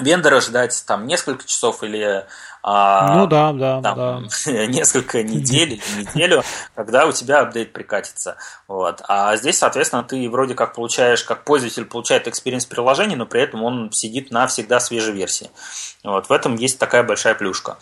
вендора 0.00 0.40
ждать 0.40 0.82
там 0.84 1.06
несколько 1.06 1.46
часов 1.46 1.84
или 1.84 2.26
а, 2.64 3.16
ну 3.16 3.26
да, 3.26 3.52
да, 3.52 3.82
там, 3.82 3.96
да. 3.96 4.22
несколько 4.66 5.22
недель 5.24 5.74
или 5.74 6.02
неделю, 6.04 6.42
когда 6.76 7.06
у 7.06 7.12
тебя 7.12 7.40
апдейт 7.40 7.72
прикатится. 7.72 8.36
Вот. 8.68 9.02
А 9.08 9.36
здесь, 9.36 9.58
соответственно, 9.58 10.04
ты 10.04 10.30
вроде 10.30 10.54
как 10.54 10.74
получаешь, 10.74 11.24
как 11.24 11.44
пользователь 11.44 11.84
получает 11.84 12.28
experience 12.28 12.66
приложения, 12.66 13.16
но 13.16 13.26
при 13.26 13.42
этом 13.42 13.64
он 13.64 13.90
сидит 13.90 14.30
на 14.30 14.46
всегда 14.46 14.78
свежей 14.78 15.12
версии. 15.12 15.50
Вот. 16.04 16.28
В 16.28 16.32
этом 16.32 16.54
есть 16.54 16.78
такая 16.78 17.02
большая 17.02 17.34
плюшка. 17.34 17.78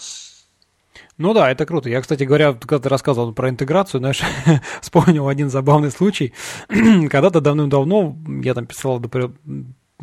Ну 1.19 1.35
да, 1.35 1.51
это 1.51 1.67
круто. 1.67 1.91
Я, 1.91 2.01
кстати 2.01 2.25
говоря, 2.25 2.55
когда 2.55 2.79
ты 2.79 2.89
рассказывал 2.89 3.35
про 3.35 3.51
интеграцию, 3.51 3.99
знаешь, 4.01 4.23
вспомнил 4.81 5.29
один 5.29 5.51
забавный 5.51 5.91
случай. 5.91 6.33
Когда-то 6.69 7.43
давным-давно 7.43 8.17
я 8.43 8.55
там 8.55 8.65
писал 8.65 8.99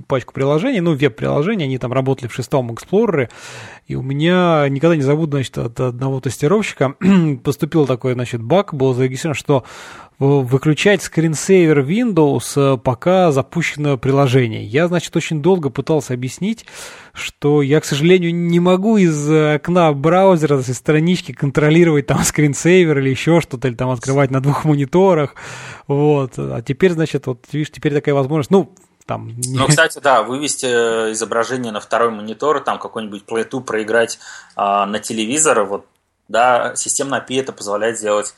пачку 0.08 0.34
приложений, 0.34 0.82
ну, 0.82 0.96
веб-приложений, 0.96 1.66
они 1.66 1.78
там 1.78 1.94
работали 1.94 2.28
в 2.28 2.34
шестом 2.34 2.72
Explorer, 2.72 3.30
и 3.88 3.96
у 3.96 4.02
меня, 4.02 4.68
никогда 4.70 4.96
не 4.96 5.02
забуду, 5.02 5.38
значит, 5.38 5.58
от 5.58 5.80
одного 5.80 6.20
тестировщика 6.20 6.96
поступил 7.44 7.86
такой, 7.86 8.14
значит, 8.14 8.42
баг, 8.42 8.74
был 8.74 8.94
зарегистрирован, 8.94 9.36
что 9.36 9.64
выключать 10.20 11.04
скринсейвер 11.04 11.82
Windows, 11.82 12.54
э, 12.56 12.78
пока 12.78 13.32
запущено 13.32 13.98
приложение. 13.98 14.66
Я, 14.66 14.88
значит, 14.88 15.16
очень 15.16 15.44
долго 15.44 15.70
пытался 15.70 16.16
объяснить, 16.16 16.66
что 17.14 17.62
я, 17.62 17.80
к 17.80 17.86
сожалению, 17.86 18.34
не 18.34 18.60
могу 18.60 18.98
из 18.98 19.30
окна 19.30 19.94
браузера, 19.94 20.58
из 20.58 20.76
странички 20.76 21.34
контролировать 21.34 22.08
там 22.08 22.20
скринсейвер 22.24 22.98
или 22.98 23.10
еще 23.10 23.42
что-то, 23.42 23.68
или 23.68 23.76
там 23.76 23.92
открывать 23.92 24.32
на 24.32 24.42
двух 24.42 24.66
мониторах. 24.66 25.36
Вот. 25.88 26.34
А 26.38 26.64
теперь, 26.64 26.94
значит, 26.94 27.28
вот 27.28 27.46
видишь, 27.52 27.72
теперь 27.72 27.94
такая 27.94 28.16
возможность. 28.16 28.50
Ну, 28.50 28.74
там... 29.08 29.34
Ну, 29.48 29.68
кстати, 29.68 30.00
да, 30.00 30.22
вывести 30.22 30.66
э, 30.66 31.12
изображение 31.14 31.72
на 31.72 31.80
второй 31.80 32.12
монитор, 32.12 32.60
там 32.60 32.78
какой-нибудь 32.78 33.26
плейту 33.26 33.62
проиграть 33.62 34.20
а, 34.56 34.86
на 34.86 35.00
телевизор, 35.00 35.64
вот, 35.64 35.86
да, 36.28 36.76
системно 36.76 37.24
API 37.26 37.40
это 37.40 37.54
позволяет 37.54 37.98
сделать. 37.98 38.36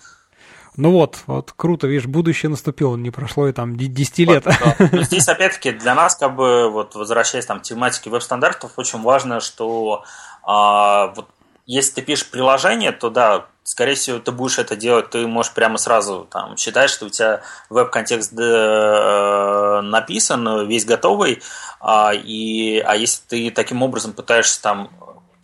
Ну 0.78 0.92
вот, 0.92 1.24
вот 1.26 1.52
круто, 1.56 1.88
видишь, 1.88 2.06
будущее 2.06 2.50
наступило, 2.50 2.96
не 2.96 3.10
прошло 3.10 3.48
и 3.48 3.52
там 3.52 3.76
10 3.76 4.20
лет. 4.20 4.46
Вот, 4.46 4.56
да. 4.80 4.90
Но 4.94 5.02
здесь, 5.02 5.28
опять-таки, 5.28 5.72
для 5.72 5.96
нас, 5.96 6.16
как 6.16 6.36
бы, 6.36 6.70
вот, 6.70 6.96
возвращаясь 6.96 7.46
там, 7.46 7.60
к 7.60 7.64
тематике 7.64 8.10
веб-стандартов, 8.10 8.74
очень 8.78 9.02
важно, 9.02 9.42
что 9.42 10.04
а, 10.44 11.08
вот, 11.16 11.28
если 11.70 11.94
ты 11.94 12.02
пишешь 12.02 12.26
приложение, 12.26 12.92
то 12.92 13.12
да, 13.12 13.46
скорее 13.62 13.94
всего, 13.94 14.18
ты 14.18 14.32
будешь 14.32 14.58
это 14.58 14.76
делать, 14.76 15.12
ты 15.12 15.28
можешь 15.28 15.54
прямо 15.54 15.78
сразу 15.78 16.28
там 16.32 16.58
считать, 16.58 16.90
что 16.90 17.06
у 17.06 17.10
тебя 17.10 17.44
веб-контекст 17.70 18.34
э, 18.34 19.82
написан, 19.84 20.68
весь 20.68 20.86
готовый, 20.86 21.44
а, 21.80 22.12
и, 22.12 22.80
а 22.80 22.96
если 22.96 23.22
ты 23.28 23.52
таким 23.52 23.84
образом 23.84 24.14
пытаешься 24.14 24.60
там 24.64 24.90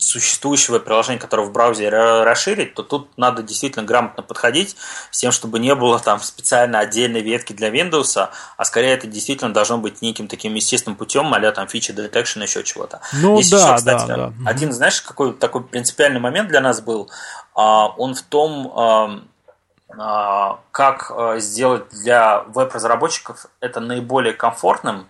существующего 0.05 0.79
приложения, 0.79 1.19
которое 1.19 1.47
в 1.47 1.51
браузере 1.51 2.23
расширить, 2.23 2.75
то 2.75 2.83
тут 2.83 3.09
надо 3.17 3.41
действительно 3.41 3.85
грамотно 3.85 4.23
подходить 4.23 4.75
с 5.11 5.19
тем, 5.19 5.31
чтобы 5.31 5.59
не 5.59 5.73
было 5.73 5.99
там 5.99 6.19
специально 6.19 6.79
отдельной 6.79 7.21
ветки 7.21 7.53
для 7.53 7.69
Windows, 7.69 8.29
а 8.57 8.65
скорее 8.65 8.93
это 8.93 9.07
действительно 9.07 9.53
должно 9.53 9.77
быть 9.77 10.01
неким 10.01 10.27
таким 10.27 10.53
естественным 10.53 10.95
путем, 10.95 11.33
а 11.33 11.51
там 11.51 11.67
фичи 11.67 11.91
detection, 11.91 12.43
еще 12.43 12.63
чего-то. 12.63 13.01
Ну 13.13 13.37
Есть 13.37 13.51
да, 13.51 13.57
еще, 13.57 13.75
кстати, 13.75 14.07
да, 14.07 14.15
да. 14.15 14.33
Один, 14.45 14.71
знаешь, 14.71 15.01
какой 15.01 15.33
такой 15.33 15.63
принципиальный 15.63 16.19
момент 16.19 16.49
для 16.49 16.61
нас 16.61 16.81
был, 16.81 17.09
а, 17.55 17.87
он 17.87 18.13
в 18.13 18.21
том, 18.21 18.71
а, 19.97 20.59
как 20.71 21.11
а, 21.11 21.39
сделать 21.39 21.89
для 21.89 22.43
веб-разработчиков 22.43 23.47
это 23.59 23.79
наиболее 23.79 24.33
комфортным. 24.33 25.07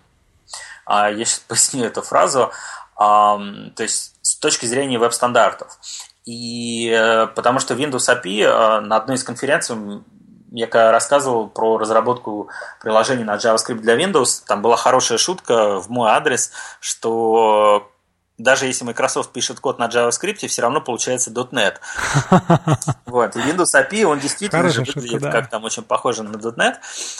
Я 0.87 1.13
сейчас 1.25 1.39
поясню 1.47 1.85
эту 1.85 2.01
фразу. 2.01 2.51
То 2.97 3.73
есть 3.79 4.14
с 4.25 4.35
точки 4.37 4.65
зрения 4.65 4.97
веб-стандартов. 4.97 5.77
И 6.25 6.89
э, 6.89 7.27
потому 7.27 7.59
что 7.59 7.75
Windows 7.75 8.09
API 8.09 8.41
э, 8.41 8.79
на 8.79 8.97
одной 8.97 9.17
из 9.17 9.23
конференций 9.23 9.75
я 10.51 10.67
рассказывал 10.91 11.47
про 11.47 11.77
разработку 11.77 12.49
приложений 12.81 13.25
на 13.25 13.35
JavaScript 13.35 13.81
для 13.81 13.95
Windows, 13.95 14.41
там 14.47 14.63
была 14.63 14.77
хорошая 14.77 15.19
шутка 15.19 15.79
в 15.79 15.89
мой 15.89 16.09
адрес, 16.09 16.51
что 16.79 17.91
даже 18.37 18.65
если 18.65 18.83
Microsoft 18.83 19.31
пишет 19.31 19.59
код 19.59 19.79
на 19.79 19.87
JavaScript, 19.87 20.47
все 20.47 20.61
равно 20.61 20.81
получается 20.81 21.31
.NET. 21.31 21.75
Вот. 23.05 23.35
И 23.37 23.39
Windows 23.39 23.73
API, 23.73 24.03
он 24.03 24.19
действительно 24.19 24.67
же 24.69 24.81
выглядит 24.81 25.21
да. 25.21 25.31
как 25.31 25.49
там 25.49 25.63
очень 25.63 25.83
похоже 25.83 26.23
на 26.23 26.35
.NET. 26.35 26.75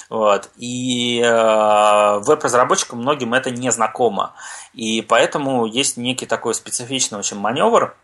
Вот. 0.10 0.50
И 0.58 1.22
э, 1.22 2.20
веб-разработчикам 2.20 3.00
многим 3.00 3.34
это 3.34 3.50
не 3.50 3.72
знакомо. 3.72 4.34
И 4.74 5.02
поэтому 5.02 5.66
есть 5.66 5.96
некий 5.96 6.26
такой 6.26 6.54
специфичный 6.54 7.18
очень 7.18 7.38
маневр. 7.38 7.96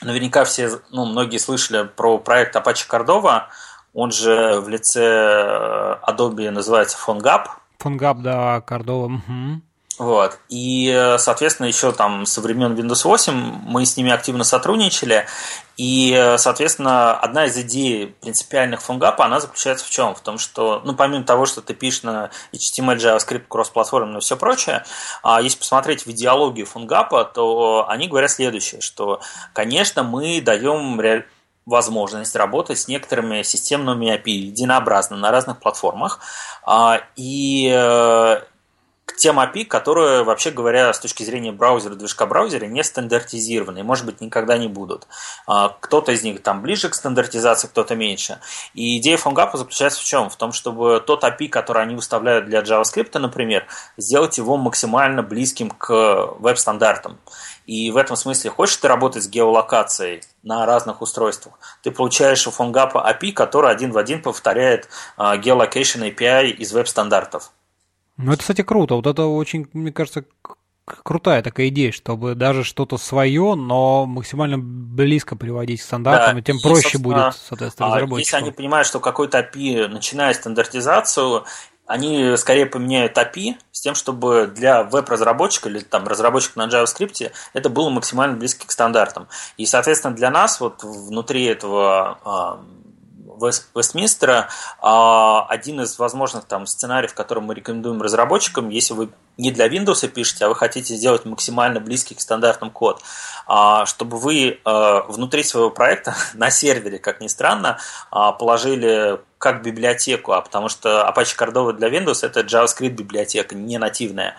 Наверняка 0.00 0.44
все, 0.44 0.80
ну, 0.90 1.04
многие 1.04 1.36
слышали 1.36 1.84
про 1.84 2.16
проект 2.16 2.56
Apache 2.56 2.88
Cordova. 2.88 3.48
Он 3.92 4.12
же 4.12 4.60
в 4.60 4.68
лице 4.70 5.04
э, 5.04 5.96
Adobe 6.08 6.48
называется 6.50 6.96
PhoneGap. 7.06 7.48
PhoneGap, 7.78 8.22
да, 8.22 8.64
Cordova. 8.66 9.16
Угу. 9.16 9.60
Вот. 10.00 10.38
И, 10.48 11.14
соответственно, 11.18 11.66
еще 11.66 11.92
там 11.92 12.24
со 12.24 12.40
времен 12.40 12.72
Windows 12.72 13.04
8 13.04 13.34
мы 13.66 13.84
с 13.84 13.98
ними 13.98 14.10
активно 14.10 14.44
сотрудничали. 14.44 15.26
И, 15.76 16.34
соответственно, 16.38 17.12
одна 17.18 17.44
из 17.44 17.58
идей 17.58 18.06
принципиальных 18.06 18.80
фунгапа, 18.80 19.26
она 19.26 19.40
заключается 19.40 19.84
в 19.84 19.90
чем? 19.90 20.14
В 20.14 20.20
том, 20.22 20.38
что, 20.38 20.80
ну, 20.86 20.94
помимо 20.94 21.24
того, 21.24 21.44
что 21.44 21.60
ты 21.60 21.74
пишешь 21.74 22.02
на 22.02 22.30
HTML, 22.54 22.96
JavaScript, 22.96 23.44
кросс-платформе 23.46 24.16
и 24.16 24.20
все 24.20 24.38
прочее, 24.38 24.84
а 25.22 25.42
если 25.42 25.58
посмотреть 25.58 26.06
в 26.06 26.10
идеологию 26.12 26.64
фунгапа, 26.64 27.26
то 27.26 27.84
они 27.86 28.08
говорят 28.08 28.30
следующее, 28.30 28.80
что, 28.80 29.20
конечно, 29.52 30.02
мы 30.02 30.40
даем 30.40 30.98
возможность 31.66 32.34
работать 32.36 32.78
с 32.78 32.88
некоторыми 32.88 33.42
системными 33.42 34.06
API 34.06 34.30
единообразно 34.30 35.18
на 35.18 35.30
разных 35.30 35.60
платформах. 35.60 36.20
А, 36.64 37.02
и 37.16 37.70
э, 37.70 38.40
тем 39.16 39.38
API, 39.38 39.64
которые, 39.64 40.24
вообще 40.24 40.50
говоря, 40.50 40.92
с 40.92 40.98
точки 40.98 41.22
зрения 41.22 41.52
браузера, 41.52 41.94
движка 41.94 42.26
браузера, 42.26 42.66
не 42.66 42.82
стандартизированы, 42.82 43.80
и, 43.80 43.82
может 43.82 44.06
быть, 44.06 44.20
никогда 44.20 44.58
не 44.58 44.68
будут. 44.68 45.06
А, 45.46 45.76
кто-то 45.80 46.12
из 46.12 46.22
них 46.22 46.42
там 46.42 46.62
ближе 46.62 46.88
к 46.88 46.94
стандартизации, 46.94 47.68
кто-то 47.68 47.94
меньше. 47.94 48.40
И 48.74 48.98
идея 48.98 49.16
PhoneGap 49.16 49.56
заключается 49.56 50.00
в 50.00 50.04
чем? 50.04 50.30
В 50.30 50.36
том, 50.36 50.52
чтобы 50.52 51.02
тот 51.06 51.24
API, 51.24 51.48
который 51.48 51.82
они 51.82 51.94
выставляют 51.94 52.46
для 52.46 52.60
JavaScript, 52.60 53.18
например, 53.18 53.66
сделать 53.96 54.38
его 54.38 54.56
максимально 54.56 55.22
близким 55.22 55.70
к 55.70 56.34
веб-стандартам. 56.38 57.18
И 57.66 57.90
в 57.90 57.96
этом 57.96 58.16
смысле, 58.16 58.50
хочешь 58.50 58.76
ты 58.78 58.88
работать 58.88 59.22
с 59.22 59.28
геолокацией 59.28 60.22
на 60.42 60.66
разных 60.66 61.02
устройствах, 61.02 61.54
ты 61.82 61.90
получаешь 61.90 62.46
у 62.46 62.50
PhoneGap 62.50 62.94
API, 62.94 63.32
который 63.32 63.70
один 63.70 63.92
в 63.92 63.98
один 63.98 64.22
повторяет 64.22 64.88
Geolocation 65.16 66.10
API 66.10 66.48
из 66.48 66.72
веб-стандартов. 66.72 67.52
Ну, 68.22 68.32
это, 68.32 68.40
кстати, 68.40 68.62
круто. 68.62 68.94
Вот 68.94 69.06
это 69.06 69.24
очень, 69.24 69.68
мне 69.72 69.92
кажется, 69.92 70.24
крутая 70.84 71.42
такая 71.42 71.68
идея, 71.68 71.92
чтобы 71.92 72.34
даже 72.34 72.64
что-то 72.64 72.98
свое, 72.98 73.54
но 73.54 74.06
максимально 74.06 74.58
близко 74.58 75.36
приводить 75.36 75.80
к 75.80 75.84
стандартам, 75.84 76.34
да, 76.34 76.40
и 76.40 76.42
тем 76.42 76.56
и, 76.56 76.62
проще 76.62 76.98
будет, 76.98 77.34
соответственно, 77.34 77.88
а, 77.88 77.94
разработчику. 77.94 78.18
Если 78.18 78.36
они 78.36 78.50
понимают, 78.50 78.86
что 78.86 79.00
какой-то 79.00 79.38
API 79.38 79.86
начинает 79.88 80.36
стандартизацию, 80.36 81.44
они 81.86 82.36
скорее 82.36 82.66
поменяют 82.66 83.16
API 83.18 83.56
с 83.72 83.80
тем, 83.80 83.94
чтобы 83.94 84.46
для 84.46 84.84
веб-разработчика 84.84 85.68
или 85.68 85.80
там 85.80 86.06
разработчика 86.06 86.58
на 86.58 86.68
JavaScript 86.68 87.32
это 87.52 87.68
было 87.68 87.90
максимально 87.90 88.36
близко 88.36 88.66
к 88.66 88.70
стандартам. 88.70 89.26
И, 89.56 89.66
соответственно, 89.66 90.14
для 90.14 90.30
нас 90.30 90.60
вот 90.60 90.84
внутри 90.84 91.44
этого 91.44 92.60
Вестминстера, 93.40 94.48
а, 94.80 95.46
один 95.48 95.80
из 95.80 95.98
возможных 95.98 96.44
там 96.44 96.66
сценариев, 96.66 97.14
который 97.14 97.42
мы 97.42 97.54
рекомендуем 97.54 98.02
разработчикам, 98.02 98.68
если 98.68 98.94
вы 98.94 99.10
не 99.36 99.50
для 99.50 99.68
Windows 99.68 100.06
пишете, 100.08 100.44
а 100.44 100.48
вы 100.48 100.54
хотите 100.54 100.94
сделать 100.94 101.24
максимально 101.24 101.80
близкий 101.80 102.14
к 102.14 102.20
стандартам 102.20 102.70
код, 102.70 103.02
а, 103.46 103.86
чтобы 103.86 104.18
вы 104.18 104.60
а, 104.64 105.02
внутри 105.08 105.42
своего 105.42 105.70
проекта 105.70 106.14
на 106.34 106.50
сервере, 106.50 106.98
как 106.98 107.20
ни 107.20 107.28
странно, 107.28 107.78
положили 108.10 109.20
как 109.38 109.62
библиотеку, 109.62 110.32
а 110.32 110.42
потому 110.42 110.68
что 110.68 111.10
Apache 111.10 111.34
Cordova 111.36 111.72
для 111.72 111.88
Windows 111.88 112.26
это 112.26 112.40
JavaScript 112.40 112.90
библиотека, 112.90 113.54
не 113.54 113.78
нативная 113.78 114.36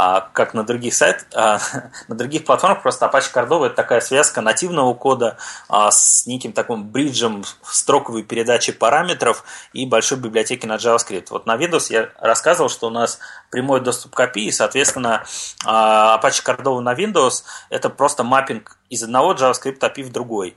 а 0.00 0.20
как 0.32 0.54
на 0.54 0.62
других 0.62 0.94
сайтах, 0.94 1.26
на 2.08 2.14
других 2.14 2.44
платформах 2.44 2.82
просто 2.82 3.06
Apache 3.06 3.34
Cordova 3.34 3.66
это 3.66 3.74
такая 3.74 4.00
связка 4.00 4.40
нативного 4.40 4.94
кода 4.94 5.38
а, 5.68 5.90
с 5.90 6.24
неким 6.24 6.52
таким 6.52 6.84
бриджем 6.84 7.42
строковой 7.64 8.22
передачи 8.22 8.70
параметров 8.70 9.42
и 9.72 9.86
большой 9.86 10.18
библиотеки 10.18 10.66
на 10.66 10.76
JavaScript. 10.76 11.26
Вот 11.30 11.46
на 11.46 11.56
Windows 11.56 11.86
я 11.92 12.10
рассказывал, 12.20 12.70
что 12.70 12.86
у 12.86 12.90
нас 12.90 13.18
прямой 13.50 13.80
доступ 13.80 14.14
к 14.14 14.20
API, 14.20 14.42
и, 14.42 14.52
соответственно, 14.52 15.24
а, 15.64 16.20
Apache 16.22 16.44
Cordova 16.44 16.78
на 16.78 16.94
Windows 16.94 17.42
это 17.68 17.90
просто 17.90 18.22
маппинг 18.22 18.78
из 18.90 19.02
одного 19.02 19.34
JavaScript 19.34 19.80
API 19.80 20.04
в 20.04 20.12
другой. 20.12 20.56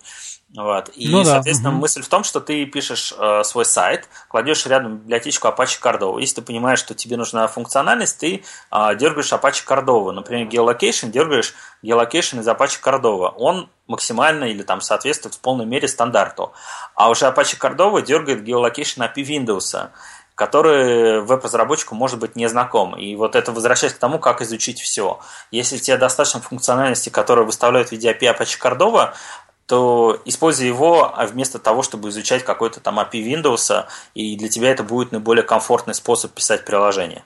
Вот. 0.55 0.91
И, 0.95 1.09
ну, 1.09 1.23
да. 1.23 1.31
соответственно, 1.31 1.71
угу. 1.71 1.79
мысль 1.79 2.01
в 2.01 2.09
том, 2.09 2.23
что 2.23 2.41
ты 2.41 2.65
пишешь 2.65 3.13
э, 3.17 3.43
свой 3.43 3.63
сайт, 3.63 4.09
кладешь 4.27 4.65
рядом 4.65 4.97
библиотечку 4.97 5.47
Apache 5.47 5.79
Cordova. 5.81 6.19
Если 6.19 6.35
ты 6.35 6.41
понимаешь, 6.41 6.79
что 6.79 6.93
тебе 6.93 7.15
нужна 7.15 7.47
функциональность, 7.47 8.19
ты 8.19 8.43
э, 8.71 8.95
дергаешь 8.95 9.31
Apache 9.31 9.65
Cordova. 9.65 10.11
Например, 10.11 10.47
geolocation, 10.47 11.09
дергаешь 11.09 11.53
geolocation 11.83 12.41
из 12.41 12.47
Apache 12.47 12.81
Cordova. 12.83 13.33
Он 13.37 13.69
максимально 13.87 14.45
или 14.45 14.63
там 14.63 14.81
соответствует 14.81 15.35
в 15.35 15.39
полной 15.39 15.65
мере 15.65 15.87
стандарту. 15.87 16.51
А 16.95 17.09
уже 17.09 17.25
Apache 17.25 17.57
Cordova 17.57 18.01
дергает 18.01 18.45
geolocation 18.45 19.09
API 19.09 19.23
Windows 19.23 19.89
который 20.41 21.21
веб-разработчику 21.21 21.93
может 21.93 22.17
быть 22.17 22.35
не 22.35 22.47
знаком. 22.47 22.97
И 22.97 23.15
вот 23.15 23.35
это 23.35 23.51
возвращаясь 23.51 23.93
к 23.93 23.99
тому, 23.99 24.17
как 24.17 24.41
изучить 24.41 24.81
все. 24.81 25.19
Если 25.51 25.77
тебе 25.77 25.97
достаточно 25.97 26.39
функциональности, 26.39 27.09
которые 27.09 27.45
выставляют 27.45 27.89
в 27.89 27.91
виде 27.91 28.11
API 28.11 28.35
Apache 28.35 28.59
Cordova, 28.59 29.13
то 29.71 30.21
используй 30.25 30.67
его 30.67 31.17
а 31.17 31.25
вместо 31.25 31.57
того, 31.57 31.81
чтобы 31.81 32.09
изучать 32.09 32.43
какой-то 32.43 32.81
там 32.81 32.99
API 32.99 33.23
Windows, 33.23 33.85
и 34.13 34.35
для 34.35 34.49
тебя 34.49 34.69
это 34.69 34.83
будет 34.83 35.13
наиболее 35.13 35.43
комфортный 35.43 35.93
способ 35.93 36.33
писать 36.33 36.65
приложение. 36.65 37.23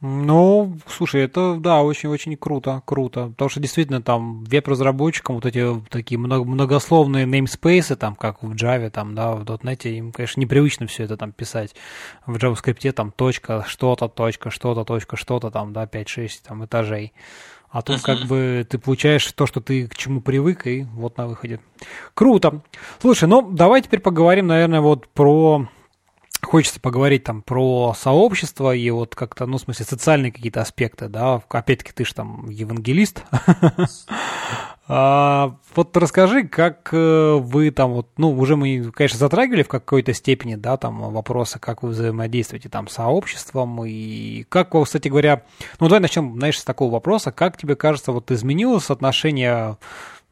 Ну, 0.00 0.78
слушай, 0.86 1.22
это, 1.22 1.56
да, 1.58 1.82
очень-очень 1.82 2.36
круто, 2.36 2.80
круто. 2.84 3.30
Потому 3.30 3.48
что 3.48 3.58
действительно 3.58 4.00
там 4.00 4.44
веб-разработчикам 4.44 5.34
вот 5.34 5.46
эти 5.46 5.66
такие 5.90 6.16
многословные 6.16 7.26
namespace, 7.26 7.96
там, 7.96 8.14
как 8.14 8.40
в 8.44 8.52
Java, 8.52 8.88
там, 8.90 9.16
да, 9.16 9.32
в 9.32 9.42
.NET, 9.42 9.88
им, 9.88 10.12
конечно, 10.12 10.40
непривычно 10.40 10.86
все 10.86 11.02
это 11.02 11.16
там 11.16 11.32
писать. 11.32 11.74
В 12.24 12.36
JavaScript 12.36 12.92
там 12.92 13.10
точка, 13.10 13.64
что-то, 13.66 14.06
точка, 14.06 14.50
что-то, 14.50 14.84
точка, 14.84 15.16
что-то 15.16 15.50
там, 15.50 15.72
да, 15.72 15.86
5-6 15.86 16.28
там 16.46 16.64
этажей. 16.64 17.12
А 17.76 17.82
тут 17.82 18.00
как 18.00 18.20
бы 18.20 18.66
ты 18.66 18.78
получаешь 18.78 19.30
то, 19.32 19.44
что 19.44 19.60
ты 19.60 19.86
к 19.86 19.96
чему 19.96 20.22
привык, 20.22 20.66
и 20.66 20.86
вот 20.94 21.18
на 21.18 21.26
выходе. 21.26 21.60
Круто. 22.14 22.62
Слушай, 23.02 23.28
ну 23.28 23.42
давай 23.42 23.82
теперь 23.82 24.00
поговорим, 24.00 24.46
наверное, 24.46 24.80
вот 24.80 25.06
про 25.08 25.68
хочется 26.46 26.80
поговорить 26.80 27.24
там 27.24 27.42
про 27.42 27.94
сообщество 27.98 28.74
и 28.74 28.88
вот 28.90 29.14
как-то, 29.14 29.46
ну, 29.46 29.58
в 29.58 29.60
смысле, 29.60 29.84
социальные 29.84 30.32
какие-то 30.32 30.60
аспекты, 30.60 31.08
да, 31.08 31.42
опять-таки 31.48 31.92
ты 31.92 32.04
же 32.04 32.14
там 32.14 32.48
евангелист, 32.48 33.22
А, 34.88 35.56
вот 35.74 35.96
расскажи, 35.96 36.44
как 36.44 36.90
э, 36.92 37.38
вы 37.40 37.72
там 37.72 37.92
вот, 37.92 38.06
ну, 38.18 38.30
уже 38.30 38.54
мы, 38.54 38.92
конечно, 38.92 39.18
затрагивали 39.18 39.64
в 39.64 39.68
какой-то 39.68 40.12
степени, 40.12 40.54
да, 40.54 40.76
там 40.76 41.10
вопросы, 41.10 41.58
как 41.58 41.82
вы 41.82 41.88
взаимодействуете 41.88 42.68
там 42.68 42.86
с 42.86 42.92
сообществом 42.92 43.84
и 43.84 44.44
как, 44.48 44.80
кстати 44.80 45.08
говоря, 45.08 45.42
ну, 45.80 45.88
давай 45.88 46.00
начнем, 46.00 46.36
знаешь, 46.36 46.60
с 46.60 46.64
такого 46.64 46.92
вопроса, 46.92 47.32
как 47.32 47.56
тебе 47.56 47.74
кажется, 47.74 48.12
вот 48.12 48.30
изменилось 48.30 48.88
отношение 48.90 49.76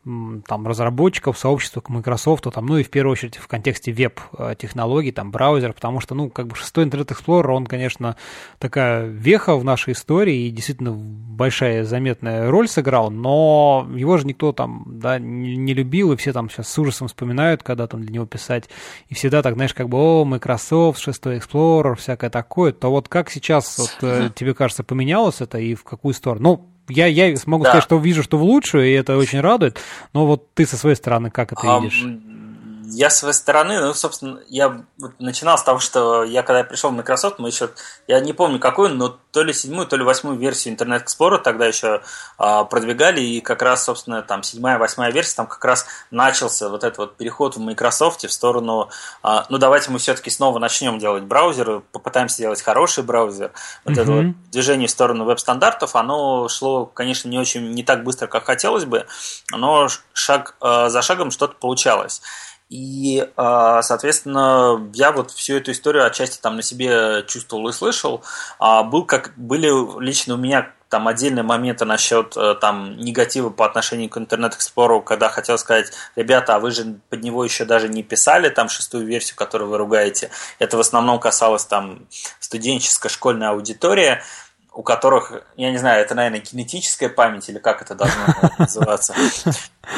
там, 0.04 0.66
разработчиков, 0.66 1.38
сообщества 1.38 1.80
к 1.80 1.88
Microsoft, 1.88 2.44
там, 2.52 2.66
ну 2.66 2.76
и 2.76 2.82
в 2.82 2.90
первую 2.90 3.12
очередь 3.12 3.36
в 3.36 3.46
контексте 3.48 3.92
веб-технологий, 3.92 5.12
там, 5.12 5.30
браузер, 5.30 5.72
потому 5.72 6.00
что, 6.00 6.14
ну, 6.14 6.28
как 6.28 6.46
бы 6.46 6.56
шестой 6.56 6.84
Internet 6.84 7.08
Explorer, 7.08 7.48
он, 7.48 7.66
конечно, 7.66 8.16
такая 8.58 9.06
веха 9.06 9.56
в 9.56 9.64
нашей 9.64 9.94
истории 9.94 10.46
и 10.46 10.50
действительно 10.50 10.92
большая 10.92 11.84
заметная 11.84 12.50
роль 12.50 12.68
сыграл, 12.68 13.10
но 13.10 13.88
его 13.94 14.18
же 14.18 14.26
никто 14.26 14.52
там, 14.52 14.84
да, 14.86 15.18
не, 15.18 15.56
не 15.56 15.72
любил, 15.72 16.12
и 16.12 16.16
все 16.16 16.32
там 16.32 16.50
сейчас 16.50 16.68
с 16.68 16.78
ужасом 16.78 17.08
вспоминают, 17.08 17.62
когда 17.62 17.86
там 17.86 18.02
для 18.02 18.12
него 18.12 18.26
писать, 18.26 18.68
и 19.08 19.14
всегда 19.14 19.42
так, 19.42 19.54
знаешь, 19.54 19.72
как 19.72 19.88
бы, 19.88 19.96
о, 19.96 20.24
Microsoft, 20.24 21.00
шестой 21.00 21.38
Explorer, 21.38 21.94
всякое 21.94 22.28
такое, 22.28 22.72
то 22.72 22.90
вот 22.90 23.08
как 23.08 23.30
сейчас, 23.30 23.78
вот, 23.78 23.96
э, 24.02 24.30
тебе 24.34 24.54
кажется, 24.54 24.84
поменялось 24.84 25.40
это 25.40 25.58
и 25.58 25.74
в 25.74 25.84
какую 25.84 26.12
сторону? 26.12 26.42
Ну, 26.44 26.73
я, 26.88 27.06
я 27.06 27.36
смогу 27.36 27.64
да. 27.64 27.70
сказать, 27.70 27.84
что 27.84 27.98
вижу, 27.98 28.22
что 28.22 28.38
в 28.38 28.42
лучшую, 28.42 28.86
и 28.88 28.92
это 28.92 29.16
очень 29.16 29.40
радует. 29.40 29.78
Но 30.12 30.26
вот 30.26 30.52
ты 30.54 30.66
со 30.66 30.76
своей 30.76 30.96
стороны 30.96 31.30
как 31.30 31.52
это 31.52 31.62
um, 31.62 31.82
видишь? 31.82 32.04
Я 32.86 33.08
с 33.10 33.18
своей 33.18 33.34
стороны, 33.34 33.80
ну, 33.80 33.94
собственно, 33.94 34.40
я 34.48 34.84
начинал 35.18 35.56
с 35.56 35.62
того, 35.62 35.78
что 35.78 36.24
я 36.24 36.42
когда 36.42 36.58
я 36.58 36.64
пришел 36.64 36.90
в 36.90 36.94
Microsoft, 36.94 37.38
мы 37.38 37.48
еще, 37.48 37.70
я 38.06 38.20
не 38.20 38.32
помню 38.32 38.58
какую, 38.58 38.94
но 38.94 39.18
то 39.30 39.42
ли 39.42 39.52
седьмую, 39.52 39.86
то 39.86 39.96
ли 39.96 40.04
восьмую 40.04 40.38
версию 40.38 40.76
Internet 40.76 41.04
Explorer 41.06 41.38
тогда 41.38 41.66
еще 41.66 42.02
а, 42.36 42.64
продвигали, 42.64 43.20
и 43.20 43.40
как 43.40 43.62
раз, 43.62 43.84
собственно, 43.84 44.22
там 44.22 44.42
седьмая, 44.42 44.78
восьмая 44.78 45.10
версия, 45.12 45.36
там 45.36 45.46
как 45.46 45.64
раз 45.64 45.86
начался 46.10 46.68
вот 46.68 46.84
этот 46.84 46.98
вот 46.98 47.16
переход 47.16 47.56
в 47.56 47.60
Microsoft 47.60 48.24
в 48.24 48.32
сторону, 48.32 48.90
а, 49.22 49.46
ну, 49.48 49.58
давайте 49.58 49.90
мы 49.90 49.98
все-таки 49.98 50.30
снова 50.30 50.58
начнем 50.58 50.98
делать 50.98 51.24
браузер, 51.24 51.82
попытаемся 51.92 52.36
сделать 52.36 52.62
хороший 52.62 53.04
браузер. 53.04 53.52
Вот 53.84 53.96
mm-hmm. 53.96 54.02
это 54.02 54.12
вот 54.12 54.50
движение 54.50 54.88
в 54.88 54.90
сторону 54.90 55.24
веб-стандартов, 55.24 55.96
оно 55.96 56.48
шло, 56.48 56.86
конечно, 56.86 57.28
не 57.28 57.38
очень, 57.38 57.70
не 57.70 57.82
так 57.82 58.04
быстро, 58.04 58.26
как 58.26 58.44
хотелось 58.44 58.84
бы, 58.84 59.06
но 59.50 59.88
шаг 60.12 60.56
а, 60.60 60.88
за 60.90 61.02
шагом 61.02 61.30
что-то 61.30 61.54
получалось. 61.54 62.20
И, 62.74 63.24
а, 63.36 63.82
соответственно, 63.82 64.90
я 64.94 65.12
вот 65.12 65.30
всю 65.30 65.54
эту 65.54 65.70
историю 65.70 66.04
отчасти 66.04 66.40
там 66.40 66.56
на 66.56 66.62
себе 66.62 67.24
чувствовал 67.28 67.68
и 67.68 67.72
слышал. 67.72 68.24
А, 68.58 68.82
был 68.82 69.04
как, 69.04 69.32
были 69.36 69.70
лично 70.02 70.34
у 70.34 70.38
меня 70.38 70.72
там 70.88 71.06
отдельные 71.06 71.44
моменты 71.44 71.84
насчет 71.84 72.36
э, 72.36 72.56
там 72.60 72.96
негатива 72.98 73.50
по 73.50 73.64
отношению 73.64 74.10
к 74.10 74.16
Internet 74.16 74.54
Explorer, 74.58 75.02
когда 75.04 75.28
хотел 75.28 75.56
сказать, 75.56 75.92
ребята, 76.16 76.56
а 76.56 76.58
вы 76.58 76.72
же 76.72 76.98
под 77.10 77.22
него 77.22 77.44
еще 77.44 77.64
даже 77.64 77.88
не 77.88 78.02
писали 78.02 78.48
там 78.48 78.68
шестую 78.68 79.06
версию, 79.06 79.36
которую 79.36 79.70
вы 79.70 79.78
ругаете. 79.78 80.30
Это 80.58 80.76
в 80.76 80.80
основном 80.80 81.20
касалось 81.20 81.64
там 81.64 82.08
студенческой 82.40 83.08
школьной 83.08 83.50
аудитории 83.50 84.20
у 84.74 84.82
которых, 84.82 85.32
я 85.56 85.70
не 85.70 85.78
знаю, 85.78 86.02
это, 86.02 86.14
наверное, 86.14 86.40
кинетическая 86.40 87.08
память 87.08 87.48
или 87.48 87.58
как 87.58 87.80
это 87.80 87.94
должно 87.94 88.24
называться. 88.58 89.14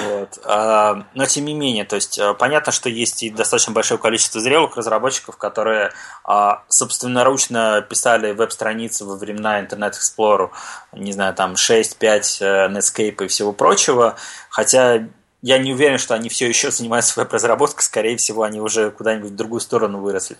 Вот. 0.08 0.38
А, 0.44 1.04
но 1.14 1.24
тем 1.24 1.46
не 1.46 1.54
менее, 1.54 1.84
то 1.84 1.96
есть 1.96 2.18
э, 2.18 2.34
понятно, 2.34 2.72
что 2.72 2.90
есть 2.90 3.22
и 3.22 3.30
достаточно 3.30 3.72
большое 3.72 3.98
количество 3.98 4.40
зрелых 4.40 4.76
разработчиков, 4.76 5.38
которые 5.38 5.92
а, 6.24 6.62
собственноручно 6.68 7.86
писали 7.88 8.32
веб-страницы 8.32 9.06
во 9.06 9.16
времена 9.16 9.62
Internet 9.62 9.94
Explorer, 9.94 10.50
не 10.92 11.12
знаю, 11.12 11.34
там 11.34 11.56
6, 11.56 11.96
5, 11.96 12.38
э, 12.42 12.68
Netscape 12.68 13.24
и 13.24 13.28
всего 13.28 13.52
прочего, 13.52 14.16
хотя 14.50 15.06
я 15.40 15.58
не 15.58 15.72
уверен, 15.72 15.98
что 15.98 16.14
они 16.14 16.28
все 16.28 16.48
еще 16.48 16.70
занимаются 16.70 17.18
веб-разработкой, 17.20 17.82
скорее 17.82 18.16
всего, 18.18 18.42
они 18.42 18.60
уже 18.60 18.90
куда-нибудь 18.90 19.30
в 19.30 19.36
другую 19.36 19.60
сторону 19.60 20.00
выросли. 20.00 20.36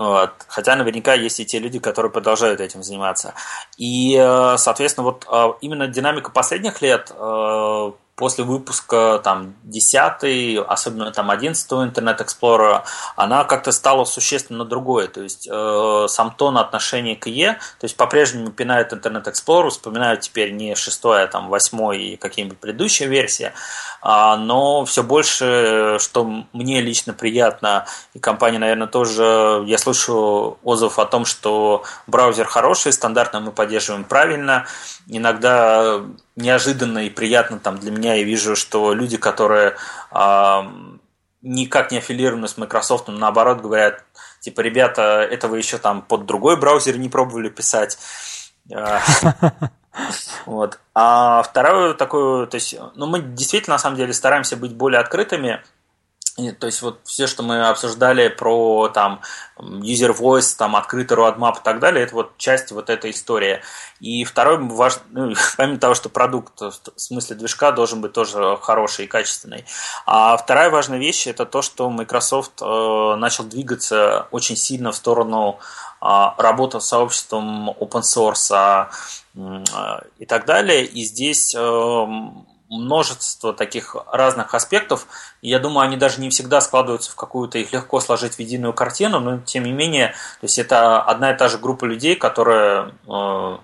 Вот. 0.00 0.32
Хотя 0.48 0.76
наверняка 0.76 1.12
есть 1.12 1.40
и 1.40 1.44
те 1.44 1.58
люди, 1.58 1.78
которые 1.78 2.10
продолжают 2.10 2.58
этим 2.58 2.82
заниматься. 2.82 3.34
И, 3.76 4.16
э, 4.18 4.56
соответственно, 4.56 5.04
вот 5.04 5.26
э, 5.30 5.52
именно 5.60 5.88
динамика 5.88 6.30
последних 6.30 6.80
лет 6.80 7.12
э, 7.14 7.92
после 8.20 8.44
выпуска 8.44 9.18
там 9.24 9.54
10 9.64 10.58
особенно 10.68 11.10
там 11.10 11.30
11 11.30 11.72
Internet 11.72 12.18
Explorer, 12.18 12.82
она 13.16 13.44
как-то 13.44 13.72
стала 13.72 14.04
существенно 14.04 14.66
другой. 14.66 15.08
То 15.08 15.22
есть 15.22 15.48
э, 15.50 16.06
сам 16.08 16.30
тон 16.30 16.58
отношения 16.58 17.16
к 17.16 17.26
ИЕ, 17.26 17.54
то 17.54 17.84
есть 17.84 17.96
по-прежнему 17.96 18.50
пинают 18.50 18.92
Internet 18.92 19.24
Explorer, 19.24 19.70
вспоминают 19.70 20.20
теперь 20.20 20.52
не 20.52 20.74
6, 20.74 21.00
а 21.06 21.26
там 21.28 21.48
8 21.48 21.94
и 21.96 22.16
какие-нибудь 22.16 22.58
предыдущие 22.58 23.08
версии, 23.08 23.52
а, 24.02 24.36
но 24.36 24.84
все 24.84 25.02
больше, 25.02 25.96
что 25.98 26.24
мне 26.52 26.82
лично 26.82 27.14
приятно, 27.14 27.86
и 28.12 28.18
компания, 28.18 28.58
наверное, 28.58 28.86
тоже, 28.86 29.62
я 29.66 29.78
слышу 29.78 30.58
отзыв 30.62 30.98
о 30.98 31.06
том, 31.06 31.24
что 31.24 31.84
браузер 32.06 32.46
хороший, 32.46 32.92
стандартно 32.92 33.40
мы 33.40 33.52
поддерживаем 33.52 34.04
правильно, 34.04 34.66
иногда 35.06 36.02
неожиданно 36.36 37.06
и 37.06 37.10
приятно 37.10 37.58
там 37.58 37.78
для 37.78 37.90
меня 37.90 38.14
я 38.14 38.24
вижу, 38.24 38.56
что 38.56 38.92
люди, 38.92 39.16
которые 39.16 39.76
э, 40.12 40.62
никак 41.42 41.90
не 41.90 41.98
аффилированы 41.98 42.48
с 42.48 42.56
Microsoft, 42.56 43.08
наоборот 43.08 43.60
говорят, 43.60 44.04
типа, 44.40 44.60
ребята, 44.60 45.22
это 45.22 45.48
вы 45.48 45.58
еще 45.58 45.78
там 45.78 46.02
под 46.02 46.26
другой 46.26 46.58
браузер 46.58 46.98
не 46.98 47.08
пробовали 47.08 47.48
писать. 47.48 47.98
А, 48.72 49.00
вот. 50.46 50.78
А 50.94 51.42
второе 51.42 51.94
такое, 51.94 52.46
то 52.46 52.56
есть, 52.56 52.76
ну, 52.94 53.06
мы 53.06 53.20
действительно, 53.20 53.74
на 53.74 53.78
самом 53.78 53.96
деле, 53.96 54.12
стараемся 54.12 54.56
быть 54.56 54.74
более 54.74 55.00
открытыми, 55.00 55.62
то 56.58 56.66
есть 56.66 56.82
вот 56.82 57.00
все, 57.04 57.26
что 57.26 57.42
мы 57.42 57.68
обсуждали 57.68 58.28
про 58.28 58.88
там 58.88 59.20
user 59.58 60.16
voice, 60.16 60.56
там 60.56 60.76
открытый 60.76 61.16
roadmap 61.16 61.58
и 61.60 61.62
так 61.62 61.80
далее, 61.80 62.04
это 62.04 62.14
вот 62.14 62.36
часть 62.38 62.72
вот 62.72 62.90
этой 62.90 63.10
истории. 63.10 63.60
И 64.00 64.24
второй 64.24 64.58
важный, 64.58 65.02
ну, 65.10 65.34
помимо 65.56 65.78
того, 65.78 65.94
что 65.94 66.08
продукт 66.08 66.60
в 66.60 66.72
смысле 66.96 67.36
движка 67.36 67.72
должен 67.72 68.00
быть 68.00 68.12
тоже 68.12 68.58
хороший 68.62 69.04
и 69.04 69.08
качественный. 69.08 69.64
А 70.06 70.36
вторая 70.36 70.70
важная 70.70 70.98
вещь 70.98 71.26
это 71.26 71.44
то, 71.46 71.62
что 71.62 71.90
Microsoft 71.90 72.62
э, 72.62 73.14
начал 73.16 73.44
двигаться 73.44 74.26
очень 74.30 74.56
сильно 74.56 74.92
в 74.92 74.96
сторону 74.96 75.58
э, 76.00 76.06
работы 76.38 76.80
с 76.80 76.86
сообществом 76.86 77.70
open 77.70 78.02
source 78.02 78.88
э, 79.34 80.00
и 80.18 80.26
так 80.26 80.46
далее. 80.46 80.84
И 80.84 81.04
здесь 81.04 81.54
э, 81.54 82.06
множество 82.70 83.52
таких 83.52 83.96
разных 84.10 84.54
аспектов. 84.54 85.06
Я 85.42 85.58
думаю, 85.58 85.86
они 85.86 85.96
даже 85.96 86.20
не 86.20 86.30
всегда 86.30 86.60
складываются 86.60 87.10
в 87.10 87.16
какую-то, 87.16 87.58
их 87.58 87.72
легко 87.72 88.00
сложить 88.00 88.36
в 88.36 88.38
единую 88.38 88.72
картину, 88.72 89.18
но 89.20 89.38
тем 89.40 89.64
не 89.64 89.72
менее, 89.72 90.08
то 90.40 90.44
есть 90.44 90.58
это 90.58 91.02
одна 91.02 91.32
и 91.32 91.36
та 91.36 91.48
же 91.48 91.58
группа 91.58 91.84
людей, 91.84 92.14
которая 92.14 92.92
э, 93.08 93.58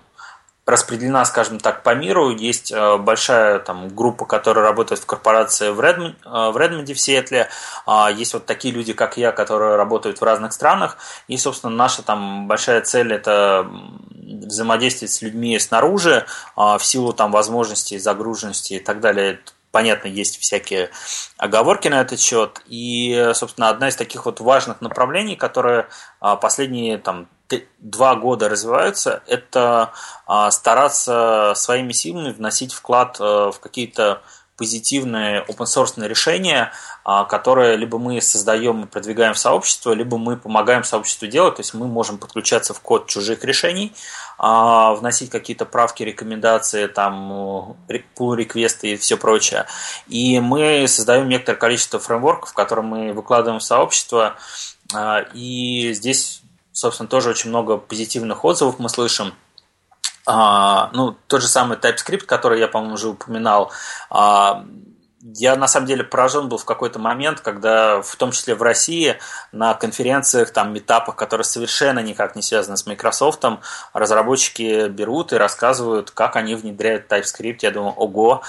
распределена, 0.67 1.23
скажем 1.23 1.59
так, 1.59 1.81
по 1.81 1.95
миру. 1.95 2.29
Есть 2.29 2.73
э, 2.73 2.97
большая 2.97 3.59
там, 3.59 3.87
группа, 3.87 4.25
которая 4.25 4.65
работает 4.65 5.01
в 5.01 5.05
корпорации 5.05 5.69
в, 5.69 5.79
Редмон, 5.79 6.17
э, 6.25 6.51
в 6.51 6.57
Редмонде, 6.57 6.93
в 6.93 6.99
Сиэтле. 6.99 7.47
А, 7.85 8.11
есть 8.11 8.33
вот 8.33 8.45
такие 8.45 8.73
люди, 8.73 8.91
как 8.91 9.15
я, 9.15 9.31
которые 9.31 9.77
работают 9.77 10.19
в 10.19 10.23
разных 10.23 10.51
странах. 10.51 10.97
И, 11.29 11.37
собственно, 11.37 11.73
наша 11.73 12.03
там 12.03 12.47
большая 12.47 12.81
цель– 12.81 13.13
это 13.13 13.65
взаимодействовать 14.11 15.13
с 15.13 15.21
людьми 15.21 15.57
снаружи 15.57 16.25
а, 16.57 16.77
в 16.77 16.83
силу 16.83 17.13
там 17.13 17.31
возможностей, 17.31 17.97
загруженности 17.97 18.73
и 18.73 18.79
так 18.79 18.99
далее 18.99 19.39
понятно, 19.71 20.07
есть 20.07 20.39
всякие 20.39 20.89
оговорки 21.37 21.87
на 21.87 22.01
этот 22.01 22.19
счет. 22.19 22.61
И, 22.65 23.31
собственно, 23.35 23.69
одна 23.69 23.89
из 23.89 23.95
таких 23.95 24.25
вот 24.25 24.39
важных 24.39 24.81
направлений, 24.81 25.35
которые 25.35 25.87
а, 26.19 26.35
последние 26.35 26.97
там, 26.97 27.27
два 27.79 28.15
года 28.15 28.49
развиваются, 28.49 29.23
это 29.27 29.91
а, 30.25 30.51
стараться 30.51 31.53
своими 31.55 31.91
силами 31.91 32.31
вносить 32.31 32.73
вклад 32.73 33.17
э, 33.19 33.51
в 33.53 33.59
какие-то 33.59 34.21
позитивные 34.57 35.45
open 35.47 35.65
source 35.65 36.05
решения, 36.05 36.71
а, 37.03 37.25
которые 37.25 37.77
либо 37.77 37.99
мы 37.99 38.19
создаем 38.21 38.83
и 38.83 38.87
продвигаем 38.87 39.35
в 39.35 39.39
сообщество, 39.39 39.93
либо 39.93 40.17
мы 40.17 40.35
помогаем 40.35 40.83
сообществу 40.83 41.27
делать, 41.27 41.55
то 41.55 41.61
есть 41.61 41.75
мы 41.75 41.87
можем 41.87 42.17
подключаться 42.17 42.73
в 42.73 42.81
код 42.81 43.07
чужих 43.07 43.43
решений, 43.43 43.93
а, 44.39 44.95
вносить 44.95 45.29
какие-то 45.29 45.65
правки, 45.65 46.01
рекомендации, 46.01 46.87
там, 46.87 47.77
pull 48.17 48.35
реквесты 48.35 48.93
и 48.93 48.97
все 48.97 49.15
прочее. 49.15 49.67
И 50.07 50.39
мы 50.39 50.87
создаем 50.87 51.29
некоторое 51.29 51.59
количество 51.59 51.99
фреймворков, 51.99 52.53
которые 52.53 52.85
мы 52.85 53.13
выкладываем 53.13 53.59
в 53.59 53.63
сообщество, 53.63 54.35
и 55.33 55.91
здесь, 55.93 56.41
собственно, 56.77 57.09
тоже 57.09 57.31
очень 57.31 57.49
много 57.49 57.77
позитивных 57.77 58.45
отзывов 58.45 58.77
мы 58.77 58.87
слышим. 58.87 59.33
А, 60.27 60.91
ну, 60.93 61.15
тот 61.25 61.41
же 61.41 61.47
самый 61.47 61.75
TypeScript, 61.75 62.25
который 62.25 62.59
я, 62.59 62.67
по-моему, 62.67 62.93
уже 62.93 63.09
упоминал, 63.09 63.71
а, 64.11 64.63
я 65.23 65.55
на 65.55 65.67
самом 65.67 65.87
деле 65.87 66.03
поражен 66.03 66.49
был 66.49 66.59
в 66.59 66.65
какой-то 66.65 66.99
момент, 66.99 67.39
когда 67.39 68.03
в 68.03 68.15
том 68.15 68.31
числе 68.31 68.53
в 68.53 68.61
России 68.61 69.17
на 69.51 69.73
конференциях, 69.73 70.51
там, 70.51 70.71
метапах, 70.71 71.15
которые 71.15 71.45
совершенно 71.45 71.99
никак 71.99 72.35
не 72.35 72.43
связаны 72.43 72.77
с 72.77 72.85
Microsoft, 72.85 73.43
разработчики 73.93 74.87
берут 74.87 75.33
и 75.33 75.37
рассказывают, 75.37 76.11
как 76.11 76.35
они 76.35 76.53
внедряют 76.53 77.11
TypeScript. 77.11 77.57
Я 77.61 77.71
думаю, 77.71 77.93
ого, 77.93 78.43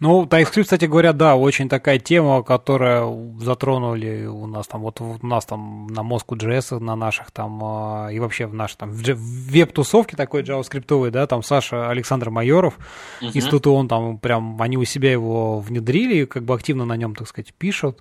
ну, 0.00 0.24
TypeScript, 0.24 0.64
кстати 0.64 0.86
говоря, 0.86 1.12
да, 1.12 1.36
очень 1.36 1.68
такая 1.68 1.98
тема, 1.98 2.42
которая 2.42 3.06
затронули 3.40 4.26
у 4.26 4.46
нас 4.46 4.66
там, 4.66 4.82
вот 4.82 5.00
у 5.00 5.24
нас 5.24 5.44
там 5.44 5.86
на 5.86 6.00
Moscow.js, 6.00 6.80
на 6.80 6.96
наших 6.96 7.30
там, 7.30 7.60
а, 7.62 8.08
и 8.10 8.18
вообще 8.18 8.46
в 8.46 8.54
нашей 8.54 8.76
там 8.76 8.90
веб-тусовке 8.92 10.16
такой 10.16 10.42
JavaScript, 10.42 11.10
да, 11.10 11.26
там 11.26 11.42
Саша 11.42 11.90
Александр 11.90 12.30
Майоров 12.30 12.76
uh-huh. 13.20 13.32
из 13.32 13.44
Тутуон, 13.44 13.86
там 13.86 14.18
прям 14.18 14.60
они 14.60 14.76
у 14.76 14.84
себя 14.84 15.12
его 15.12 15.60
внедрили, 15.60 16.24
как 16.24 16.42
бы 16.42 16.54
активно 16.54 16.84
на 16.84 16.96
нем, 16.96 17.14
так 17.14 17.28
сказать, 17.28 17.54
пишут. 17.54 18.00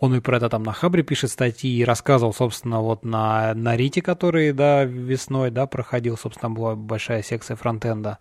Он 0.00 0.14
и 0.14 0.20
про 0.20 0.36
это 0.36 0.48
там 0.48 0.62
на 0.64 0.72
Хабре 0.72 1.02
пишет 1.02 1.30
статьи 1.30 1.70
и 1.70 1.84
рассказывал, 1.84 2.34
собственно, 2.34 2.80
вот 2.80 3.04
на, 3.04 3.54
на 3.54 3.76
Рите, 3.76 4.02
который, 4.02 4.52
да, 4.52 4.84
весной, 4.84 5.50
да, 5.50 5.66
проходил, 5.66 6.18
собственно, 6.18 6.50
была 6.50 6.74
большая 6.74 7.22
секция 7.22 7.56
фронтенда. 7.56 8.18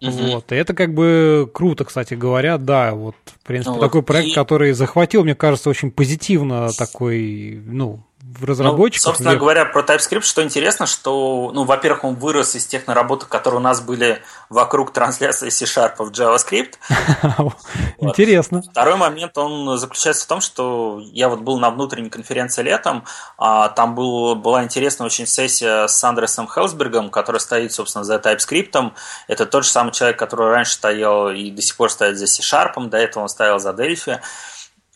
Угу. 0.00 0.10
Вот. 0.10 0.52
И 0.52 0.54
это 0.54 0.74
как 0.74 0.94
бы 0.94 1.50
круто, 1.52 1.84
кстати 1.84 2.14
говоря, 2.14 2.58
да, 2.58 2.94
вот, 2.94 3.16
в 3.24 3.46
принципе, 3.46 3.74
ну, 3.74 3.80
такой 3.80 4.00
вот 4.00 4.06
проект, 4.06 4.28
и... 4.28 4.34
который 4.34 4.72
захватил, 4.72 5.24
мне 5.24 5.34
кажется, 5.34 5.70
очень 5.70 5.90
позитивно 5.90 6.70
такой, 6.76 7.62
ну, 7.64 8.04
в 8.26 8.44
разработчиках. 8.44 9.04
Ну, 9.04 9.10
собственно 9.10 9.30
вверх. 9.30 9.40
говоря, 9.40 9.64
про 9.66 9.82
TypeScript, 9.82 10.22
что 10.22 10.42
интересно, 10.42 10.86
что, 10.86 11.50
ну, 11.52 11.64
во-первых, 11.64 12.04
он 12.04 12.14
вырос 12.14 12.54
из 12.54 12.66
тех 12.66 12.86
наработок, 12.86 13.28
которые 13.28 13.60
у 13.60 13.62
нас 13.62 13.80
были 13.80 14.22
вокруг 14.48 14.92
трансляции 14.92 15.50
C-Sharp 15.50 15.96
в 15.98 16.10
JavaScript. 16.10 16.74
Интересно. 17.98 18.62
Второй 18.62 18.96
момент, 18.96 19.36
он 19.36 19.76
заключается 19.78 20.24
в 20.24 20.28
том, 20.28 20.40
что 20.40 21.00
я 21.12 21.28
вот 21.28 21.40
был 21.40 21.58
на 21.58 21.70
внутренней 21.70 22.10
конференции 22.10 22.62
летом, 22.62 23.04
а 23.36 23.68
там 23.68 23.94
был, 23.94 24.34
была 24.36 24.64
интересная 24.64 25.06
очень 25.06 25.26
сессия 25.26 25.86
с 25.86 26.02
Андресом 26.02 26.48
Хелсбергом, 26.48 27.10
который 27.10 27.40
стоит, 27.40 27.72
собственно, 27.72 28.04
за 28.04 28.16
TypeScript. 28.16 28.92
Это 29.28 29.46
тот 29.46 29.64
же 29.64 29.70
самый 29.70 29.92
человек, 29.92 30.18
который 30.18 30.48
раньше 30.48 30.72
стоял 30.72 31.30
и 31.30 31.50
до 31.50 31.60
сих 31.60 31.76
пор 31.76 31.90
стоит 31.90 32.16
за 32.16 32.26
C-Sharp, 32.26 32.88
до 32.88 32.96
этого 32.96 33.24
он 33.24 33.28
стоял 33.28 33.58
за 33.58 33.70
Delphi 33.70 34.20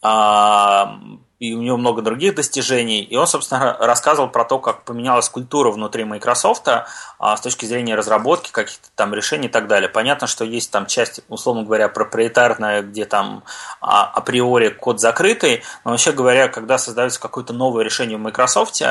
а, 0.02 0.98
и 1.38 1.54
у 1.54 1.62
него 1.62 1.76
много 1.76 2.02
других 2.02 2.34
достижений. 2.34 3.02
И 3.02 3.16
он, 3.16 3.26
собственно, 3.26 3.76
рассказывал 3.78 4.28
про 4.28 4.44
то, 4.44 4.58
как 4.58 4.82
поменялась 4.82 5.28
культура 5.28 5.70
внутри 5.70 6.04
Microsoft 6.04 6.66
а, 6.66 7.36
с 7.36 7.40
точки 7.40 7.64
зрения 7.64 7.94
разработки 7.94 8.50
каких-то 8.50 8.88
там 8.96 9.14
решений 9.14 9.46
и 9.46 9.50
так 9.50 9.68
далее. 9.68 9.88
Понятно, 9.88 10.26
что 10.26 10.44
есть 10.44 10.72
там 10.72 10.86
часть, 10.86 11.20
условно 11.28 11.62
говоря, 11.62 11.88
проприетарная, 11.88 12.82
где 12.82 13.04
там 13.04 13.44
а, 13.80 14.04
априори 14.04 14.70
код 14.70 15.00
закрытый, 15.00 15.62
но 15.84 15.92
вообще 15.92 16.10
говоря, 16.10 16.48
когда 16.48 16.76
создается 16.76 17.20
какое-то 17.20 17.52
новое 17.52 17.84
решение 17.84 18.18
в 18.18 18.20
Microsoft, 18.20 18.82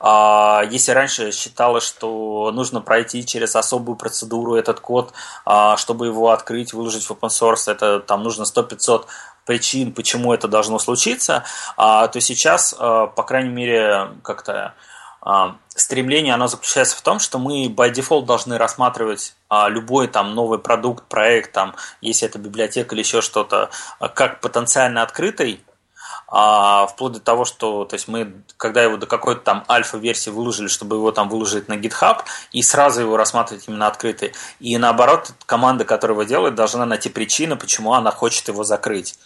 а, 0.00 0.62
если 0.70 0.92
раньше 0.92 1.32
считалось, 1.32 1.84
что 1.84 2.50
нужно 2.52 2.82
пройти 2.82 3.24
через 3.24 3.56
особую 3.56 3.96
процедуру 3.96 4.56
этот 4.56 4.80
код, 4.80 5.14
а, 5.46 5.78
чтобы 5.78 6.06
его 6.06 6.30
открыть, 6.30 6.74
выложить 6.74 7.04
в 7.04 7.10
open 7.10 7.28
source, 7.28 7.70
это 7.70 8.00
там 8.00 8.22
нужно 8.22 8.44
100-500 8.44 9.06
причин, 9.46 9.92
почему 9.92 10.32
это 10.32 10.48
должно 10.48 10.78
случиться, 10.78 11.44
а, 11.76 12.08
то 12.08 12.20
сейчас, 12.20 12.74
а, 12.78 13.06
по 13.06 13.22
крайней 13.22 13.50
мере, 13.50 14.10
как-то 14.22 14.74
а, 15.20 15.56
стремление, 15.68 16.34
оно 16.34 16.46
заключается 16.46 16.96
в 16.96 17.02
том, 17.02 17.18
что 17.18 17.38
мы 17.38 17.66
by 17.66 17.92
default 17.92 18.26
должны 18.26 18.58
рассматривать 18.58 19.34
любой 19.68 20.08
там 20.08 20.34
новый 20.34 20.58
продукт, 20.58 21.04
проект, 21.08 21.52
там, 21.52 21.76
если 22.00 22.28
это 22.28 22.38
библиотека 22.38 22.94
или 22.94 23.02
еще 23.02 23.20
что-то, 23.20 23.70
как 24.14 24.40
потенциально 24.40 25.02
открытый, 25.02 25.64
а, 26.36 26.86
вплоть 26.86 27.12
до 27.12 27.20
того, 27.20 27.44
что 27.44 27.84
то 27.84 27.94
есть 27.94 28.08
мы, 28.08 28.32
когда 28.56 28.82
его 28.82 28.96
до 28.96 29.06
какой-то 29.06 29.42
там 29.42 29.64
альфа-версии 29.68 30.30
выложили, 30.30 30.68
чтобы 30.68 30.96
его 30.96 31.12
там 31.12 31.28
выложить 31.28 31.68
на 31.68 31.74
GitHub, 31.74 32.22
и 32.50 32.62
сразу 32.62 33.02
его 33.02 33.16
рассматривать 33.16 33.68
именно 33.68 33.86
открытый. 33.86 34.32
И 34.58 34.76
наоборот, 34.78 35.32
команда, 35.46 35.84
которая 35.84 36.16
его 36.16 36.24
делает, 36.24 36.54
должна 36.54 36.86
найти 36.86 37.08
причину, 37.08 37.56
почему 37.56 37.92
она 37.92 38.10
хочет 38.10 38.48
его 38.48 38.64
закрыть. 38.64 39.16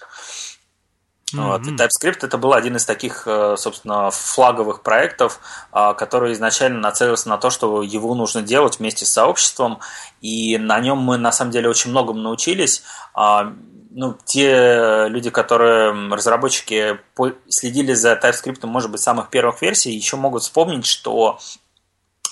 Mm-hmm. 1.35 1.47
Вот. 1.47 1.67
И 1.67 1.71
TypeScript 1.71 2.19
это 2.23 2.39
был 2.39 2.53
один 2.53 2.77
из 2.77 2.85
таких, 2.85 3.25
э, 3.27 3.57
собственно, 3.57 4.11
флаговых 4.11 4.83
проектов, 4.83 5.41
а, 5.73 5.95
который 5.95 6.33
изначально 6.33 6.81
нацелился 6.81 7.29
на 7.29 7.39
то, 7.39 7.51
что 7.51 7.83
его 7.83 8.15
нужно 8.15 8.43
делать 8.43 8.79
вместе 8.79 9.05
с 9.05 9.13
сообществом, 9.13 9.81
и 10.21 10.59
на 10.59 10.81
нем 10.81 10.99
мы 10.99 11.19
на 11.19 11.33
самом 11.33 11.51
деле 11.51 11.69
очень 11.69 11.91
многому 11.91 12.21
научились. 12.21 12.83
А, 13.15 13.53
ну, 13.91 14.17
те 14.25 15.07
люди, 15.09 15.31
которые 15.31 15.93
разработчики 16.11 17.01
следили 17.49 17.95
за 17.95 18.13
TypeScript, 18.13 18.67
может 18.67 18.91
быть, 18.91 19.01
самых 19.01 19.31
первых 19.31 19.61
версий, 19.63 19.93
еще 19.93 20.17
могут 20.17 20.43
вспомнить, 20.43 20.87
что 20.87 21.39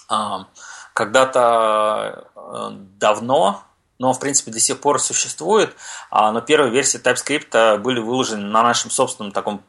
а, 0.09 0.47
когда-то 0.94 2.31
э, 2.35 2.70
давно 2.98 3.65
но, 3.98 4.12
в 4.12 4.20
принципе, 4.20 4.51
до 4.51 4.60
сих 4.60 4.81
пор 4.81 5.01
существует. 5.01 5.74
А, 6.10 6.32
но 6.32 6.40
первые 6.40 6.73
версии 6.73 7.01
TypeScript 7.01 7.78
были 7.78 8.01
выложены 8.01 8.47
на 8.47 8.62
нашем 8.62 8.90
собственном 8.90 9.32
таком 9.32 9.62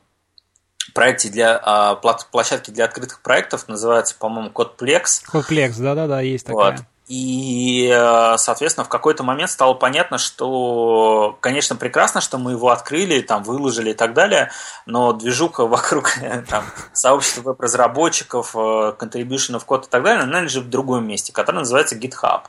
проекте 0.93 1.29
для 1.29 1.59
а, 1.61 1.95
площадки 1.95 2.71
для 2.71 2.85
открытых 2.85 3.21
проектов, 3.21 3.67
называется, 3.67 4.15
по-моему, 4.17 4.49
CodePlex. 4.49 5.23
CodePlex, 5.31 5.81
да-да-да, 5.81 6.21
есть 6.21 6.45
такая. 6.45 6.71
Вот. 6.71 6.85
И, 7.07 7.89
э, 7.89 8.35
соответственно, 8.37 8.83
в 8.83 8.89
какой-то 8.89 9.23
момент 9.23 9.49
стало 9.49 9.73
понятно, 9.73 10.17
что, 10.17 11.37
конечно, 11.39 11.77
прекрасно, 11.77 12.19
что 12.19 12.37
мы 12.37 12.51
его 12.51 12.69
открыли, 12.69 13.21
там, 13.21 13.43
выложили 13.43 13.91
и 13.91 13.93
так 13.93 14.13
далее, 14.13 14.51
но 14.85 15.13
движуха 15.13 15.65
вокруг 15.67 16.11
там, 16.49 16.65
сообщества 16.91 17.43
веб-разработчиков, 17.43 18.51
контрибьюшенов 18.97 19.63
код 19.63 19.87
и 19.87 19.89
так 19.89 20.03
далее, 20.03 20.23
она 20.23 20.41
лежит 20.41 20.65
в 20.65 20.69
другом 20.69 21.07
месте, 21.07 21.31
которое 21.31 21.59
называется 21.59 21.95
GitHub. 21.95 22.41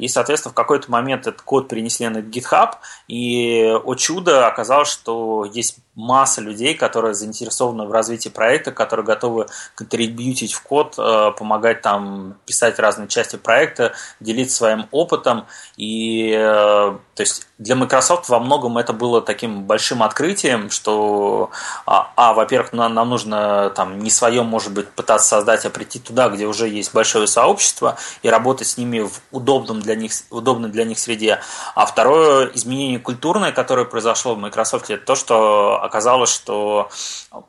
И, 0.00 0.08
соответственно, 0.08 0.52
в 0.52 0.56
какой-то 0.56 0.90
момент 0.90 1.26
этот 1.26 1.42
код 1.42 1.68
перенесли 1.68 2.08
на 2.08 2.18
GitHub, 2.18 2.70
и, 3.08 3.70
о 3.84 3.94
чудо, 3.94 4.46
оказалось, 4.46 4.88
что 4.88 5.44
есть 5.44 5.76
масса 5.94 6.40
людей, 6.40 6.74
которые 6.74 7.14
заинтересованы 7.14 7.86
в 7.86 7.92
развитии 7.92 8.28
проекта, 8.28 8.72
которые 8.72 9.04
готовы 9.04 9.46
контрибьютить 9.74 10.52
в 10.52 10.62
код, 10.62 10.94
э, 10.98 11.32
помогать 11.36 11.82
там 11.82 12.36
писать 12.46 12.78
разные 12.78 13.08
части 13.08 13.36
проекта, 13.36 13.92
делиться 14.18 14.56
своим 14.56 14.86
опытом. 14.90 15.46
И, 15.76 16.32
э, 16.32 16.38
то 16.40 17.22
есть, 17.22 17.46
для 17.58 17.76
Microsoft 17.76 18.28
во 18.28 18.40
многом 18.40 18.78
это 18.78 18.92
было 18.92 19.20
таким 19.20 19.64
большим 19.64 20.02
открытием, 20.02 20.70
что, 20.70 21.50
а, 21.84 22.10
а 22.16 22.32
во-первых, 22.32 22.72
нам, 22.72 22.94
нам 22.94 23.10
нужно 23.10 23.70
там 23.76 23.98
не 23.98 24.10
свое, 24.10 24.42
может 24.42 24.72
быть, 24.72 24.88
пытаться 24.88 25.28
создать, 25.28 25.66
а 25.66 25.70
прийти 25.70 25.98
туда, 25.98 26.30
где 26.30 26.46
уже 26.46 26.68
есть 26.68 26.94
большое 26.94 27.26
сообщество, 27.26 27.98
и 28.22 28.30
работать 28.30 28.68
с 28.68 28.78
ними 28.78 29.00
в 29.00 29.20
удобном 29.30 29.80
для 29.80 29.89
них, 29.94 30.12
в 30.30 30.36
удобной 30.36 30.70
для 30.70 30.84
них 30.84 30.98
среде. 30.98 31.40
А 31.74 31.86
второе 31.86 32.50
изменение 32.54 32.98
культурное, 32.98 33.52
которое 33.52 33.84
произошло 33.84 34.34
в 34.34 34.38
Microsoft, 34.38 34.90
это 34.90 35.04
то, 35.04 35.14
что 35.14 35.82
оказалось, 35.82 36.32
что, 36.32 36.90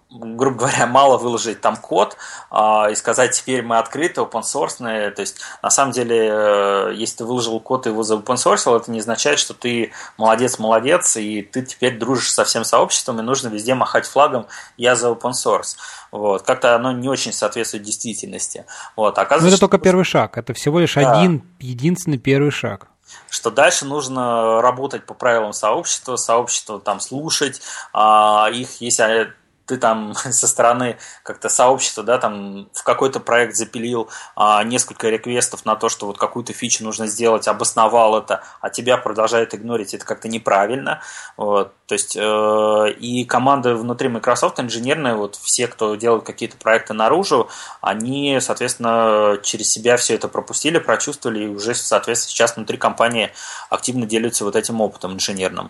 грубо 0.09 0.59
говоря, 0.59 0.87
мало 0.87 1.17
выложить 1.17 1.61
там 1.61 1.77
код 1.77 2.17
а, 2.49 2.89
и 2.89 2.95
сказать, 2.95 3.31
теперь 3.31 3.61
мы 3.61 3.77
открыты, 3.77 4.21
open 4.21 4.41
source. 4.41 4.77
То 5.11 5.21
есть, 5.21 5.39
на 5.61 5.69
самом 5.69 5.91
деле, 5.91 6.29
э, 6.31 6.93
если 6.95 7.17
ты 7.17 7.25
выложил 7.25 7.59
код 7.59 7.87
и 7.87 7.89
его 7.89 8.03
за 8.03 8.15
open 8.15 8.35
source, 8.35 8.75
это 8.75 8.91
не 8.91 8.99
означает, 8.99 9.39
что 9.39 9.53
ты 9.53 9.91
молодец, 10.17 10.59
молодец, 10.59 11.17
и 11.17 11.41
ты 11.41 11.63
теперь 11.63 11.97
дружишь 11.97 12.31
со 12.31 12.45
всем 12.45 12.63
сообществом, 12.63 13.19
и 13.19 13.23
нужно 13.23 13.47
везде 13.47 13.73
махать 13.75 14.05
флагом 14.05 14.47
«я 14.77 14.95
за 14.95 15.09
open 15.09 15.31
source». 15.31 15.75
Вот. 16.11 16.43
Как-то 16.43 16.75
оно 16.75 16.91
не 16.91 17.07
очень 17.07 17.33
соответствует 17.33 17.83
действительности. 17.83 18.65
Вот. 18.95 19.17
Оказывается, 19.17 19.45
Но 19.45 19.49
это 19.49 19.59
только 19.59 19.77
первый 19.77 20.05
шаг, 20.05 20.37
это 20.37 20.53
всего 20.53 20.79
лишь 20.79 20.95
да. 20.95 21.19
один, 21.19 21.43
единственный 21.59 22.17
первый 22.17 22.51
шаг 22.51 22.87
что 23.29 23.51
дальше 23.51 23.85
нужно 23.85 24.61
работать 24.61 25.05
по 25.05 25.13
правилам 25.13 25.51
сообщества, 25.51 26.15
сообщество 26.15 26.79
там 26.79 27.01
слушать, 27.01 27.61
а 27.91 28.47
их, 28.49 28.79
если 28.79 29.33
ты 29.71 29.77
там 29.77 30.13
со 30.15 30.47
стороны 30.47 30.97
как-то 31.23 31.49
сообщества, 31.49 32.03
да, 32.03 32.17
там 32.17 32.69
в 32.73 32.83
какой-то 32.83 33.19
проект 33.19 33.55
запилил 33.55 34.09
а, 34.35 34.63
несколько 34.63 35.09
реквестов 35.09 35.65
на 35.65 35.75
то, 35.75 35.89
что 35.89 36.07
вот 36.07 36.17
какую-то 36.17 36.53
фичу 36.53 36.83
нужно 36.83 37.07
сделать, 37.07 37.47
обосновал 37.47 38.17
это, 38.17 38.43
а 38.59 38.69
тебя 38.69 38.97
продолжает 38.97 39.55
игнорить, 39.55 39.93
это 39.93 40.05
как-то 40.05 40.27
неправильно. 40.27 41.01
Вот. 41.37 41.73
То 41.91 41.95
есть 41.95 42.15
э, 42.15 42.93
и 43.01 43.25
команды 43.25 43.75
внутри 43.75 44.07
Microsoft 44.07 44.61
инженерные, 44.61 45.13
вот 45.13 45.35
все, 45.35 45.67
кто 45.67 45.95
делают 45.95 46.23
какие-то 46.23 46.55
проекты 46.55 46.93
наружу, 46.93 47.49
они, 47.81 48.37
соответственно, 48.39 49.37
через 49.43 49.69
себя 49.69 49.97
все 49.97 50.15
это 50.15 50.29
пропустили, 50.29 50.79
прочувствовали 50.79 51.43
и 51.43 51.47
уже, 51.47 51.75
соответственно, 51.75 52.29
сейчас 52.29 52.55
внутри 52.55 52.77
компании 52.77 53.33
активно 53.69 54.05
делятся 54.05 54.45
вот 54.45 54.55
этим 54.55 54.79
опытом 54.79 55.15
инженерным. 55.15 55.69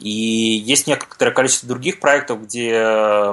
И 0.00 0.10
есть 0.10 0.88
некоторое 0.88 1.30
количество 1.30 1.68
других 1.68 2.00
проектов, 2.00 2.42
где 2.42 3.32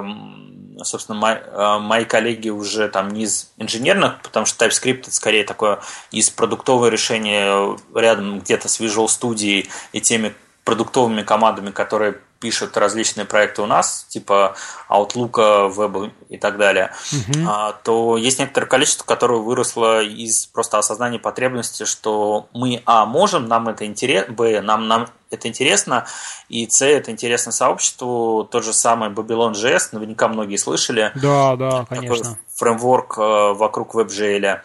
собственно, 0.84 1.18
мои, 1.18 1.34
э, 1.34 1.78
мои 1.80 2.04
коллеги 2.04 2.50
уже 2.50 2.88
там 2.88 3.08
не 3.08 3.24
из 3.24 3.50
инженерных, 3.56 4.22
потому 4.22 4.46
что 4.46 4.64
TypeScript 4.64 5.00
это 5.00 5.12
скорее 5.12 5.42
такое 5.42 5.80
из 6.12 6.30
продуктовое 6.30 6.88
решение 6.88 7.76
рядом 7.96 8.38
где-то 8.38 8.68
с 8.68 8.78
Visual 8.78 9.06
Studio 9.06 9.66
и 9.90 10.00
теми 10.00 10.36
продуктовыми 10.62 11.22
командами, 11.22 11.70
которые 11.70 12.18
пишут 12.40 12.76
различные 12.76 13.24
проекты 13.24 13.62
у 13.62 13.66
нас, 13.66 14.06
типа 14.08 14.56
Outlook, 14.88 15.74
Web 15.74 16.12
и 16.28 16.38
так 16.38 16.56
далее, 16.56 16.92
угу. 17.12 17.46
а, 17.48 17.72
то 17.72 18.16
есть 18.16 18.38
некоторое 18.38 18.66
количество, 18.66 19.04
которое 19.04 19.40
выросло 19.40 20.02
из 20.02 20.46
просто 20.46 20.78
осознания 20.78 21.18
потребности, 21.18 21.84
что 21.84 22.48
мы, 22.52 22.82
а, 22.86 23.06
можем, 23.06 23.46
нам 23.46 23.68
это 23.68 23.86
интересно, 23.86 24.32
б, 24.32 24.60
нам, 24.60 24.88
нам 24.88 25.08
это 25.30 25.48
интересно, 25.48 26.06
и 26.48 26.66
С 26.68 26.84
это 26.84 27.10
интересно 27.10 27.52
сообществу, 27.52 28.48
тот 28.50 28.64
же 28.64 28.72
самый 28.72 29.10
Babylon.js, 29.10 29.88
наверняка 29.92 30.28
многие 30.28 30.56
слышали. 30.56 31.12
Да, 31.16 31.56
да, 31.56 31.86
конечно. 31.88 32.16
Такой 32.16 32.38
фреймворк 32.56 33.18
э, 33.18 33.52
вокруг 33.52 33.94
WebGL. 33.94 34.60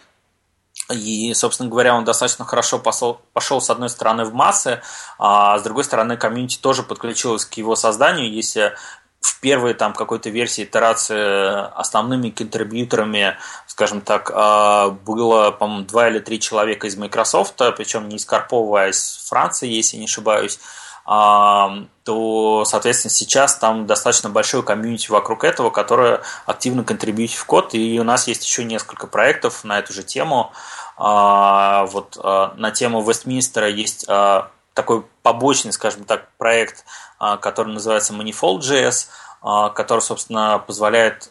И, 0.90 1.32
собственно 1.34 1.70
говоря, 1.70 1.94
он 1.94 2.04
достаточно 2.04 2.44
хорошо 2.44 2.78
пошел, 2.78 3.20
пошел 3.32 3.60
с 3.60 3.70
одной 3.70 3.88
стороны 3.88 4.24
в 4.24 4.34
массы, 4.34 4.82
а 5.18 5.58
с 5.58 5.62
другой 5.62 5.84
стороны 5.84 6.16
комьюнити 6.16 6.58
тоже 6.58 6.82
подключилось 6.82 7.46
к 7.46 7.54
его 7.54 7.74
созданию. 7.74 8.30
Если 8.30 8.74
в 9.20 9.40
первой 9.40 9.72
там 9.72 9.94
какой-то 9.94 10.28
версии 10.28 10.64
итерации 10.64 11.70
основными 11.78 12.28
контрибьюторами, 12.28 13.38
скажем 13.66 14.02
так, 14.02 14.30
а, 14.34 14.90
было, 14.90 15.50
по-моему, 15.50 15.86
два 15.86 16.10
или 16.10 16.18
три 16.18 16.38
человека 16.38 16.86
из 16.86 16.96
Microsoft, 16.96 17.54
причем 17.76 18.08
не 18.10 18.16
из 18.16 18.26
Карпова, 18.26 18.82
а 18.82 18.88
из 18.88 19.26
Франции, 19.26 19.66
если 19.66 19.96
не 19.96 20.04
ошибаюсь, 20.04 20.58
то, 21.06 22.64
соответственно, 22.66 23.10
сейчас 23.10 23.56
там 23.56 23.86
достаточно 23.86 24.30
большой 24.30 24.62
комьюнити 24.62 25.10
вокруг 25.10 25.44
этого, 25.44 25.68
которое 25.68 26.22
активно 26.46 26.82
контрибьютит 26.82 27.36
в 27.36 27.44
код, 27.44 27.74
и 27.74 28.00
у 28.00 28.04
нас 28.04 28.26
есть 28.26 28.44
еще 28.44 28.64
несколько 28.64 29.06
проектов 29.06 29.64
на 29.64 29.78
эту 29.78 29.92
же 29.92 30.02
тему. 30.02 30.52
А, 30.96 31.84
вот 31.86 32.16
на 32.22 32.70
тему 32.70 33.02
Вестминстера 33.02 33.68
есть 33.68 34.06
такой 34.06 35.04
побочный, 35.22 35.72
скажем 35.72 36.04
так, 36.04 36.28
проект, 36.38 36.86
который 37.18 37.74
называется 37.74 38.14
Manifold.js, 38.14 39.72
который, 39.74 40.00
собственно, 40.00 40.58
позволяет 40.58 41.30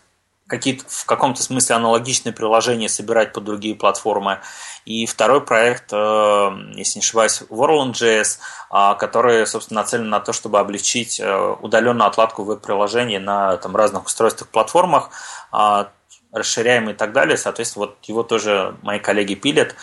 какие-то 0.54 0.86
в 0.88 1.06
каком-то 1.06 1.42
смысле 1.42 1.76
аналогичные 1.78 2.32
приложения 2.32 2.88
собирать 2.88 3.34
под 3.34 3.44
другие 3.44 3.74
платформы. 3.74 4.40
И 4.86 5.08
второй 5.08 5.42
проект, 5.42 5.92
э, 5.92 6.52
если 6.76 7.00
не 7.00 7.04
ошибаюсь, 7.04 7.42
World.js, 7.50 8.38
а, 8.70 8.94
который, 8.94 9.48
собственно, 9.48 9.82
нацелен 9.82 10.10
на 10.10 10.20
то, 10.20 10.32
чтобы 10.32 10.60
облегчить 10.60 11.20
э, 11.20 11.56
удаленную 11.62 12.08
отладку 12.08 12.44
веб-приложений 12.44 13.20
на 13.20 13.58
там, 13.58 13.76
разных 13.76 14.06
устройствах, 14.06 14.50
платформах, 14.50 15.10
а, 15.52 15.90
расширяемый 16.32 16.94
и 16.94 16.98
так 16.98 17.14
далее. 17.14 17.38
Соответственно, 17.38 17.88
вот 17.88 17.98
его 18.04 18.22
тоже 18.22 18.76
мои 18.84 19.00
коллеги 19.00 19.34
пилят. 19.34 19.76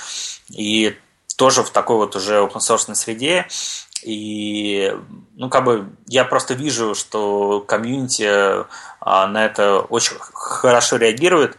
И 0.50 0.96
тоже 1.36 1.64
в 1.64 1.70
такой 1.70 1.96
вот 1.96 2.14
уже 2.14 2.36
open 2.36 2.58
source 2.58 2.94
среде. 2.94 3.46
И, 4.04 4.94
ну, 5.34 5.48
как 5.48 5.64
бы, 5.64 5.90
я 6.06 6.24
просто 6.24 6.54
вижу, 6.54 6.94
что 6.94 7.60
комьюнити 7.60 8.64
а, 9.00 9.26
на 9.26 9.44
это 9.44 9.80
очень 9.80 10.16
хорошо 10.18 10.96
реагирует, 10.96 11.58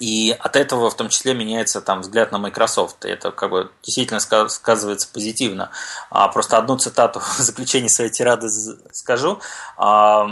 и 0.00 0.36
от 0.38 0.56
этого 0.56 0.90
в 0.90 0.96
том 0.96 1.08
числе 1.08 1.34
меняется 1.34 1.80
там 1.80 2.00
взгляд 2.00 2.32
на 2.32 2.38
Microsoft. 2.38 3.04
И 3.04 3.08
это 3.08 3.30
как 3.30 3.50
бы 3.50 3.70
действительно 3.82 4.20
сказывается 4.20 5.08
позитивно. 5.12 5.70
А, 6.10 6.28
просто 6.28 6.58
одну 6.58 6.76
цитату 6.76 7.20
в 7.38 7.38
заключении 7.38 7.88
своей 7.88 8.10
тирады 8.10 8.48
скажу. 8.92 9.40
А, 9.76 10.26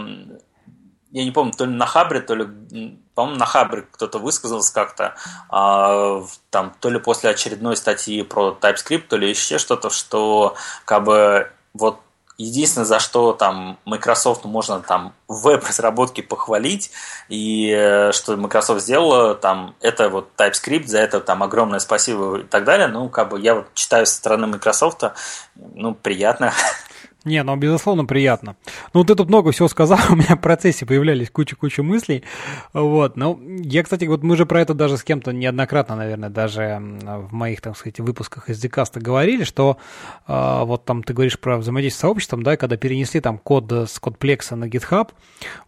я 1.10 1.24
не 1.24 1.30
помню, 1.30 1.52
то 1.52 1.64
ли 1.64 1.72
на 1.72 1.86
Хабре, 1.86 2.20
то 2.20 2.34
ли, 2.34 2.48
по-моему, 3.14 3.38
на 3.38 3.46
Хабре 3.46 3.86
кто-то 3.90 4.18
высказался 4.18 4.72
как-то, 4.72 5.14
а, 5.48 6.24
там, 6.50 6.72
то 6.80 6.90
ли 6.90 6.98
после 6.98 7.30
очередной 7.30 7.76
статьи 7.76 8.22
про 8.22 8.56
TypeScript, 8.60 9.08
то 9.08 9.16
ли 9.16 9.28
еще 9.28 9.58
что-то, 9.58 9.90
что 9.90 10.54
как 10.84 11.04
бы 11.04 11.50
вот 11.74 12.00
единственное, 12.38 12.86
за 12.86 12.98
что 12.98 13.32
там 13.32 13.78
Microsoft 13.84 14.44
можно 14.44 14.80
там 14.80 15.14
в 15.28 15.42
веб-разработке 15.42 16.22
похвалить, 16.22 16.90
и 17.28 17.70
э, 17.70 18.12
что 18.12 18.36
Microsoft 18.36 18.82
сделала, 18.82 19.34
там, 19.34 19.74
это 19.80 20.08
вот 20.08 20.30
TypeScript, 20.36 20.86
за 20.86 20.98
это 20.98 21.20
там 21.20 21.42
огромное 21.42 21.78
спасибо 21.78 22.40
и 22.40 22.42
так 22.42 22.64
далее. 22.64 22.88
Ну, 22.88 23.08
как 23.08 23.30
бы 23.30 23.40
я 23.40 23.54
вот 23.54 23.72
читаю 23.74 24.06
со 24.06 24.14
стороны 24.14 24.46
Microsoft, 24.46 25.02
ну, 25.54 25.94
приятно. 25.94 26.52
Не, 27.24 27.42
ну, 27.44 27.54
безусловно, 27.56 28.04
приятно. 28.04 28.56
Ну, 28.94 29.04
ты 29.04 29.14
тут 29.14 29.28
много 29.28 29.52
всего 29.52 29.68
сказал, 29.68 29.98
у 30.10 30.16
меня 30.16 30.36
в 30.36 30.40
процессе 30.40 30.86
появлялись 30.86 31.30
куча-куча 31.30 31.82
мыслей. 31.82 32.24
Вот, 32.72 33.16
ну, 33.16 33.40
я, 33.62 33.82
кстати, 33.82 34.06
вот 34.06 34.22
мы 34.22 34.36
же 34.36 34.44
про 34.44 34.60
это 34.60 34.74
даже 34.74 34.96
с 34.96 35.04
кем-то 35.04 35.32
неоднократно, 35.32 35.94
наверное, 35.94 36.30
даже 36.30 36.80
в 36.80 37.32
моих, 37.32 37.60
так 37.60 37.76
сказать, 37.76 38.00
выпусках 38.00 38.50
из 38.50 38.58
Дикаста 38.58 39.00
говорили, 39.00 39.44
что 39.44 39.76
э, 40.26 40.60
вот 40.64 40.84
там 40.84 41.02
ты 41.02 41.12
говоришь 41.12 41.38
про 41.38 41.58
взаимодействие 41.58 41.98
с 41.98 42.00
сообществом, 42.00 42.42
да, 42.42 42.56
когда 42.56 42.76
перенесли 42.76 43.20
там 43.20 43.38
код 43.38 43.70
с 43.70 43.98
кодплекса 43.98 44.56
на 44.56 44.64
GitHub, 44.64 45.10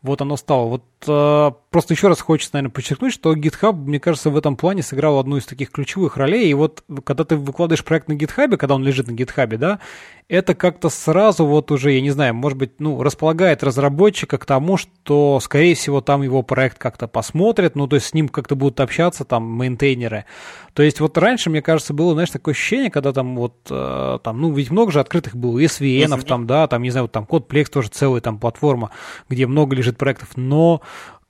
вот 0.02 0.20
оно 0.20 0.36
стало. 0.36 0.66
Вот 0.66 0.84
э, 1.06 1.52
просто 1.74 1.92
еще 1.94 2.06
раз 2.06 2.20
хочется, 2.20 2.54
наверное, 2.54 2.72
подчеркнуть, 2.72 3.12
что 3.12 3.34
GitHub, 3.34 3.72
мне 3.74 3.98
кажется, 3.98 4.30
в 4.30 4.36
этом 4.36 4.56
плане 4.56 4.84
сыграл 4.84 5.18
одну 5.18 5.38
из 5.38 5.44
таких 5.44 5.72
ключевых 5.72 6.16
ролей, 6.16 6.48
и 6.48 6.54
вот 6.54 6.84
когда 7.02 7.24
ты 7.24 7.34
выкладываешь 7.34 7.84
проект 7.84 8.06
на 8.06 8.12
GitHub, 8.12 8.56
когда 8.56 8.76
он 8.76 8.84
лежит 8.84 9.08
на 9.08 9.10
GitHub, 9.10 9.56
да, 9.56 9.80
это 10.28 10.54
как-то 10.54 10.88
сразу 10.88 11.44
вот 11.44 11.72
уже, 11.72 11.90
я 11.90 12.00
не 12.00 12.10
знаю, 12.10 12.32
может 12.32 12.56
быть, 12.56 12.78
ну, 12.78 13.02
располагает 13.02 13.64
разработчика 13.64 14.38
к 14.38 14.46
тому, 14.46 14.76
что, 14.76 15.40
скорее 15.40 15.74
всего, 15.74 16.00
там 16.00 16.22
его 16.22 16.44
проект 16.44 16.78
как-то 16.78 17.08
посмотрят, 17.08 17.74
ну, 17.74 17.88
то 17.88 17.96
есть 17.96 18.06
с 18.06 18.14
ним 18.14 18.28
как-то 18.28 18.54
будут 18.54 18.78
общаться 18.78 19.24
там 19.24 19.42
мейнтейнеры. 19.42 20.26
То 20.74 20.84
есть 20.84 21.00
вот 21.00 21.18
раньше, 21.18 21.50
мне 21.50 21.60
кажется, 21.60 21.92
было, 21.92 22.12
знаешь, 22.12 22.30
такое 22.30 22.54
ощущение, 22.54 22.92
когда 22.92 23.12
там 23.12 23.34
вот, 23.34 23.56
э, 23.68 24.18
там, 24.22 24.40
ну, 24.40 24.52
ведь 24.52 24.70
много 24.70 24.92
же 24.92 25.00
открытых 25.00 25.34
было, 25.34 25.58
SVN, 25.58 26.22
там, 26.22 26.46
да, 26.46 26.68
там, 26.68 26.82
не 26.82 26.90
знаю, 26.90 27.04
вот 27.04 27.12
там 27.12 27.24
CodePlex 27.24 27.64
тоже 27.64 27.88
целая 27.88 28.20
там 28.20 28.38
платформа, 28.38 28.92
где 29.28 29.48
много 29.48 29.74
лежит 29.74 29.98
проектов, 29.98 30.36
но 30.36 30.80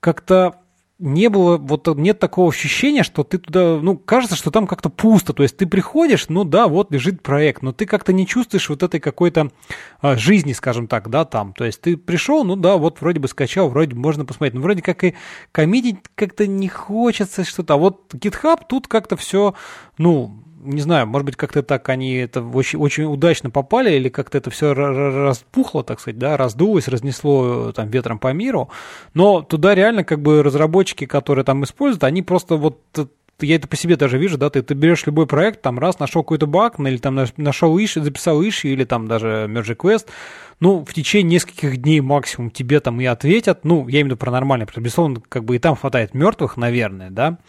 как-то 0.05 0.57
не 0.99 1.29
было, 1.29 1.57
вот 1.57 1.87
нет 1.97 2.19
такого 2.19 2.51
ощущения, 2.51 3.01
что 3.01 3.23
ты 3.23 3.39
туда, 3.39 3.79
ну, 3.81 3.97
кажется, 3.97 4.35
что 4.35 4.51
там 4.51 4.67
как-то 4.67 4.89
пусто, 4.89 5.33
то 5.33 5.41
есть 5.41 5.57
ты 5.57 5.65
приходишь, 5.65 6.29
ну 6.29 6.43
да, 6.43 6.67
вот 6.67 6.91
лежит 6.91 7.23
проект, 7.23 7.63
но 7.63 7.73
ты 7.73 7.87
как-то 7.87 8.13
не 8.13 8.27
чувствуешь 8.27 8.69
вот 8.69 8.83
этой 8.83 8.99
какой-то 8.99 9.49
а, 10.01 10.15
жизни, 10.15 10.53
скажем 10.53 10.87
так, 10.87 11.09
да, 11.09 11.25
там, 11.25 11.53
то 11.53 11.65
есть 11.65 11.81
ты 11.81 11.97
пришел, 11.97 12.43
ну 12.43 12.55
да, 12.55 12.77
вот 12.77 13.01
вроде 13.01 13.19
бы 13.19 13.27
скачал, 13.27 13.69
вроде 13.69 13.95
можно 13.95 14.25
посмотреть, 14.25 14.53
но 14.53 14.61
вроде 14.61 14.83
как 14.83 15.03
и 15.03 15.15
комедить 15.51 15.97
как-то 16.13 16.45
не 16.45 16.67
хочется 16.67 17.43
что-то, 17.43 17.73
а 17.73 17.77
вот 17.77 18.13
GitHub 18.13 18.59
тут 18.69 18.87
как-то 18.87 19.17
все, 19.17 19.55
ну, 19.97 20.44
не 20.65 20.81
знаю, 20.81 21.07
может 21.07 21.25
быть, 21.25 21.35
как-то 21.35 21.63
так 21.63 21.87
они 21.89 22.15
это 22.15 22.41
очень, 22.41 22.79
очень 22.79 23.05
удачно 23.05 23.49
попали, 23.49 23.91
или 23.95 24.09
как-то 24.09 24.37
это 24.37 24.49
все 24.49 24.73
распухло, 24.73 25.83
так 25.83 25.99
сказать, 25.99 26.17
да, 26.17 26.37
раздулось, 26.37 26.87
разнесло 26.87 27.71
там 27.71 27.89
ветром 27.89 28.19
по 28.19 28.33
миру. 28.33 28.69
Но 29.13 29.41
туда 29.41 29.75
реально 29.75 30.03
как 30.03 30.21
бы 30.21 30.43
разработчики, 30.43 31.05
которые 31.05 31.45
там 31.45 31.63
используют, 31.63 32.03
они 32.03 32.21
просто 32.21 32.57
вот 32.57 32.79
я 33.41 33.55
это 33.55 33.67
по 33.67 33.75
себе 33.75 33.97
даже 33.97 34.17
вижу, 34.17 34.37
да, 34.37 34.49
ты, 34.49 34.61
ты 34.61 34.73
берешь 34.73 35.05
любой 35.05 35.27
проект, 35.27 35.61
там 35.61 35.77
раз 35.77 35.99
нашел 35.99 36.23
какой-то 36.23 36.47
баг, 36.47 36.79
или 36.79 36.97
там 36.97 37.19
нашел 37.37 37.77
иши, 37.77 38.01
записал 38.01 38.41
иши, 38.41 38.69
или 38.69 38.85
там 38.85 39.07
даже 39.07 39.47
merge 39.49 39.75
quest, 39.75 40.07
ну, 40.59 40.85
в 40.85 40.93
течение 40.93 41.33
нескольких 41.33 41.77
дней 41.77 41.99
максимум 41.99 42.49
тебе 42.49 42.79
там 42.79 43.01
и 43.01 43.05
ответят, 43.05 43.65
ну, 43.65 43.87
я 43.87 44.01
имею 44.01 44.05
в 44.05 44.07
виду 44.07 44.17
про 44.17 44.31
нормальный, 44.31 44.65
потому 44.65 44.75
что, 44.75 44.81
безусловно, 44.81 45.21
как 45.27 45.43
бы 45.43 45.57
и 45.57 45.59
там 45.59 45.75
хватает 45.75 46.13
мертвых, 46.13 46.55
наверное, 46.55 47.09
да, 47.09 47.39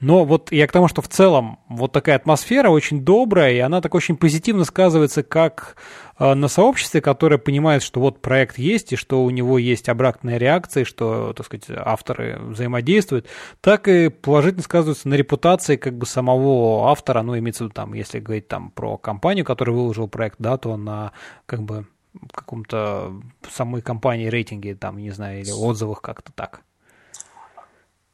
но 0.00 0.24
вот 0.24 0.50
я 0.50 0.66
к 0.66 0.72
тому, 0.72 0.88
что 0.88 1.00
в 1.00 1.08
целом 1.08 1.60
вот 1.68 1.92
такая 1.92 2.16
атмосфера 2.16 2.68
очень 2.70 3.04
добрая, 3.04 3.52
и 3.52 3.58
она 3.58 3.80
так 3.80 3.94
очень 3.94 4.16
позитивно 4.16 4.64
сказывается 4.64 5.22
как 5.22 5.76
э, 6.18 6.34
на 6.34 6.48
сообществе, 6.48 7.00
которое 7.00 7.38
понимает, 7.38 7.82
что 7.82 8.00
вот 8.00 8.20
проект 8.20 8.58
есть, 8.58 8.92
и 8.92 8.96
что 8.96 9.22
у 9.22 9.30
него 9.30 9.58
есть 9.58 9.88
обратная 9.88 10.38
реакция, 10.38 10.82
и 10.82 10.84
что, 10.84 11.32
так 11.34 11.46
сказать, 11.46 11.66
авторы 11.70 12.38
взаимодействуют, 12.40 13.26
так 13.60 13.86
и 13.86 14.08
положительно 14.08 14.62
сказывается 14.64 15.08
на 15.08 15.14
репутации 15.14 15.76
как 15.76 15.96
бы 15.96 16.04
самого 16.04 16.90
автора, 16.90 17.22
ну, 17.22 17.38
имеется 17.38 17.64
в 17.64 17.66
виду 17.66 17.74
там, 17.74 17.94
если 17.94 18.18
говорить 18.18 18.48
там 18.48 18.70
про 18.70 18.98
компанию, 18.98 19.44
которая 19.44 19.74
выложила 19.74 20.08
проект, 20.08 20.36
да, 20.40 20.58
то 20.58 20.76
на 20.76 21.12
как 21.46 21.62
бы 21.62 21.86
каком-то 22.32 23.14
самой 23.50 23.82
компании 23.82 24.26
рейтинге, 24.26 24.74
там, 24.74 24.98
не 24.98 25.10
знаю, 25.10 25.40
или 25.40 25.50
отзывах 25.50 26.00
как-то 26.00 26.32
так. 26.32 26.60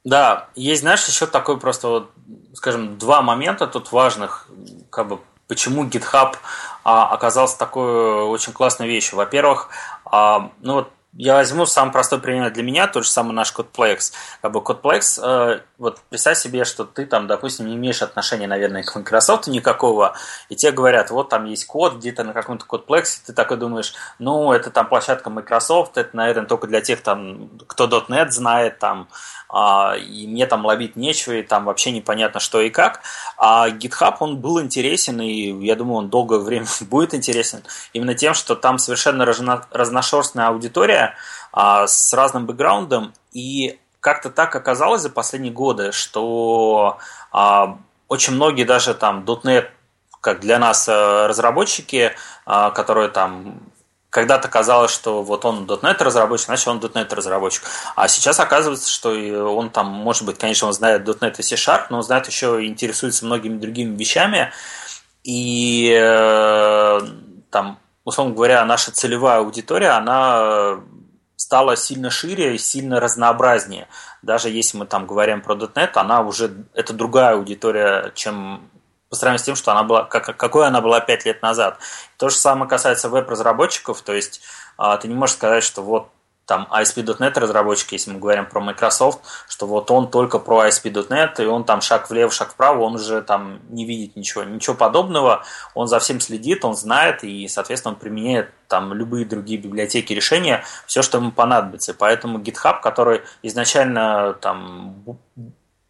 Да, 0.05 0.49
есть, 0.57 0.83
знаешь, 0.83 1.07
еще 1.07 1.27
такой 1.27 1.61
просто, 1.61 1.89
вот, 1.89 2.11
скажем, 2.55 2.99
два 2.99 3.23
момента 3.23 3.66
тут 3.66 3.93
важных, 3.93 4.49
как 4.91 5.09
бы, 5.09 5.20
почему 5.47 5.85
GitHub 5.85 6.35
а, 6.83 7.09
оказался 7.09 7.59
такой 7.59 8.24
очень 8.24 8.53
классной 8.53 8.89
вещью. 8.89 9.16
Во-первых, 9.16 9.69
а, 10.05 10.51
ну 10.61 10.74
вот 10.74 10.93
я 11.14 11.34
возьму 11.34 11.66
самый 11.66 11.93
простой 11.93 12.20
пример 12.20 12.51
для 12.52 12.62
меня, 12.62 12.86
тот 12.86 13.05
же 13.05 13.10
самый 13.10 13.32
наш 13.32 13.52
Codeplex. 13.55 14.12
Как 14.40 14.52
бы 14.52 14.60
Codeplex, 14.60 15.20
э, 15.22 15.60
вот 15.76 16.01
представь 16.09 16.39
себе, 16.39 16.64
что 16.64 16.84
ты 16.84 17.05
там, 17.05 17.26
допустим, 17.26 17.66
не 17.66 17.74
имеешь 17.74 18.01
отношения, 18.01 18.47
наверное, 18.47 18.82
к 18.82 18.94
Microsoft 18.97 19.47
никакого, 19.47 20.14
и 20.48 20.56
тебе 20.56 20.72
говорят, 20.72 21.10
вот 21.10 21.28
там 21.28 21.44
есть 21.44 21.66
код 21.66 21.97
где-то 21.97 22.24
на 22.24 22.32
каком-то 22.32 22.64
Codeplex, 22.66 23.05
ты 23.26 23.32
такой 23.34 23.59
думаешь, 23.59 23.93
ну, 24.18 24.52
это 24.52 24.70
там 24.70 24.89
площадка 24.89 25.28
Microsoft, 25.28 25.98
это, 25.98 26.16
наверное, 26.16 26.47
только 26.47 26.66
для 26.66 26.80
тех, 26.80 27.02
там, 27.02 27.51
кто 27.66 27.86
.NET 27.86 28.30
знает, 28.30 28.78
там, 28.78 29.09
и 29.53 30.27
мне 30.27 30.47
там 30.47 30.65
ловить 30.65 30.97
нечего, 30.97 31.35
и 31.35 31.43
там 31.43 31.66
вообще 31.66 31.91
непонятно, 31.91 32.41
что 32.41 32.61
и 32.61 32.70
как. 32.70 33.03
А 33.37 33.69
GitHub, 33.69 34.16
он 34.20 34.39
был 34.39 34.61
интересен, 34.61 35.20
и 35.20 35.65
я 35.65 35.77
думаю, 35.77 35.99
он 35.99 36.09
долгое 36.09 36.39
время 36.41 36.66
будет 36.81 37.15
интересен, 37.15 37.62
именно 37.93 38.15
тем, 38.15 38.35
что 38.35 38.55
там 38.57 38.79
совершенно 38.79 39.27
разношерстная 39.27 40.49
аудитория 40.49 41.15
а, 41.53 41.87
с 41.87 42.12
разным 42.15 42.47
бэкграундом, 42.47 43.12
и 43.33 43.79
как-то 44.01 44.31
так 44.31 44.57
оказалось 44.57 45.03
за 45.03 45.11
последние 45.11 45.53
годы, 45.53 45.93
что 45.93 46.99
а, 47.31 47.79
очень 48.09 48.35
многие 48.35 48.65
даже 48.65 48.95
там 48.95 49.24
.NET 49.24 49.69
как 50.20 50.39
для 50.39 50.61
нас 50.61 50.89
э, 50.89 51.27
разработчики, 51.27 52.12
которые 52.47 53.09
там 53.09 53.61
когда-то 54.12 54.48
казалось, 54.48 54.90
что 54.90 55.22
вот 55.22 55.47
он 55.47 55.64
.NET 55.64 56.05
разработчик, 56.05 56.47
значит 56.48 56.68
он 56.68 56.78
.NET 56.80 57.14
разработчик. 57.14 57.64
А 57.97 58.09
сейчас 58.09 58.39
оказывается, 58.40 58.90
что 58.90 59.09
он 59.56 59.70
там, 59.70 59.86
может 59.86 60.26
быть, 60.26 60.36
конечно, 60.36 60.66
он 60.66 60.74
знает 60.74 61.09
.NET 61.09 61.36
и 61.39 61.43
C-Sharp, 61.43 61.86
но 61.89 61.97
он 61.97 62.02
знает 62.02 62.26
еще 62.26 62.62
и 62.62 62.68
интересуется 62.68 63.24
многими 63.24 63.56
другими 63.59 63.97
вещами. 63.97 64.52
И 65.24 65.90
э, 65.98 67.01
там, 67.51 67.78
условно 68.05 68.34
говоря, 68.34 68.62
наша 68.66 68.93
целевая 68.93 69.39
аудитория, 69.39 69.93
она 69.93 70.80
стала 71.36 71.74
сильно 71.74 72.10
шире 72.10 72.55
и 72.55 72.59
сильно 72.59 73.01
разнообразнее. 73.01 73.89
Даже 74.20 74.51
если 74.51 74.76
мы 74.76 74.84
там 74.84 75.06
говорим 75.06 75.40
про 75.40 75.55
.NET, 75.55 75.93
она 75.94 76.20
уже, 76.20 76.66
это 76.74 76.93
другая 76.93 77.36
аудитория, 77.36 78.12
чем 78.14 78.68
по 79.12 79.16
сравнению 79.16 79.40
с 79.40 79.43
тем, 79.43 79.56
что 79.56 79.72
она 79.72 79.82
была, 79.82 80.05
как, 80.05 80.39
какой 80.39 80.66
она 80.66 80.80
была 80.80 80.98
5 80.98 81.26
лет 81.26 81.43
назад. 81.43 81.78
То 82.16 82.30
же 82.30 82.36
самое 82.36 82.66
касается 82.66 83.10
веб-разработчиков, 83.10 84.01
то 84.01 84.14
есть 84.14 84.40
а, 84.78 84.97
ты 84.97 85.06
не 85.06 85.14
можешь 85.14 85.36
сказать, 85.36 85.62
что 85.62 85.82
вот 85.82 86.09
там 86.47 86.66
ASP.NET 86.70 87.39
разработчик, 87.39 87.93
если 87.93 88.10
мы 88.10 88.18
говорим 88.18 88.47
про 88.47 88.62
Microsoft, 88.62 89.20
что 89.51 89.66
вот 89.66 89.90
он 89.90 90.10
только 90.10 90.39
про 90.39 90.66
ASP.NET, 90.66 91.43
и 91.43 91.44
он 91.44 91.64
там 91.64 91.82
шаг 91.82 92.09
влево, 92.09 92.32
шаг 92.32 92.52
вправо, 92.52 92.80
он 92.84 92.94
уже 92.94 93.20
там 93.20 93.60
не 93.68 93.84
видит 93.84 94.16
ничего, 94.16 94.44
ничего 94.44 94.74
подобного, 94.74 95.44
он 95.74 95.89
за 95.89 95.98
всем 95.98 96.18
следит, 96.18 96.64
он 96.64 96.74
знает, 96.74 97.22
и, 97.22 97.47
соответственно, 97.48 97.93
он 97.93 98.01
применяет 98.01 98.48
там 98.66 98.94
любые 98.94 99.26
другие 99.26 99.60
библиотеки 99.60 100.14
решения, 100.14 100.64
все, 100.86 101.02
что 101.02 101.18
ему 101.18 101.32
понадобится. 101.32 101.93
Поэтому 101.93 102.39
GitHub, 102.39 102.80
который 102.80 103.20
изначально 103.43 104.32
там 104.40 105.05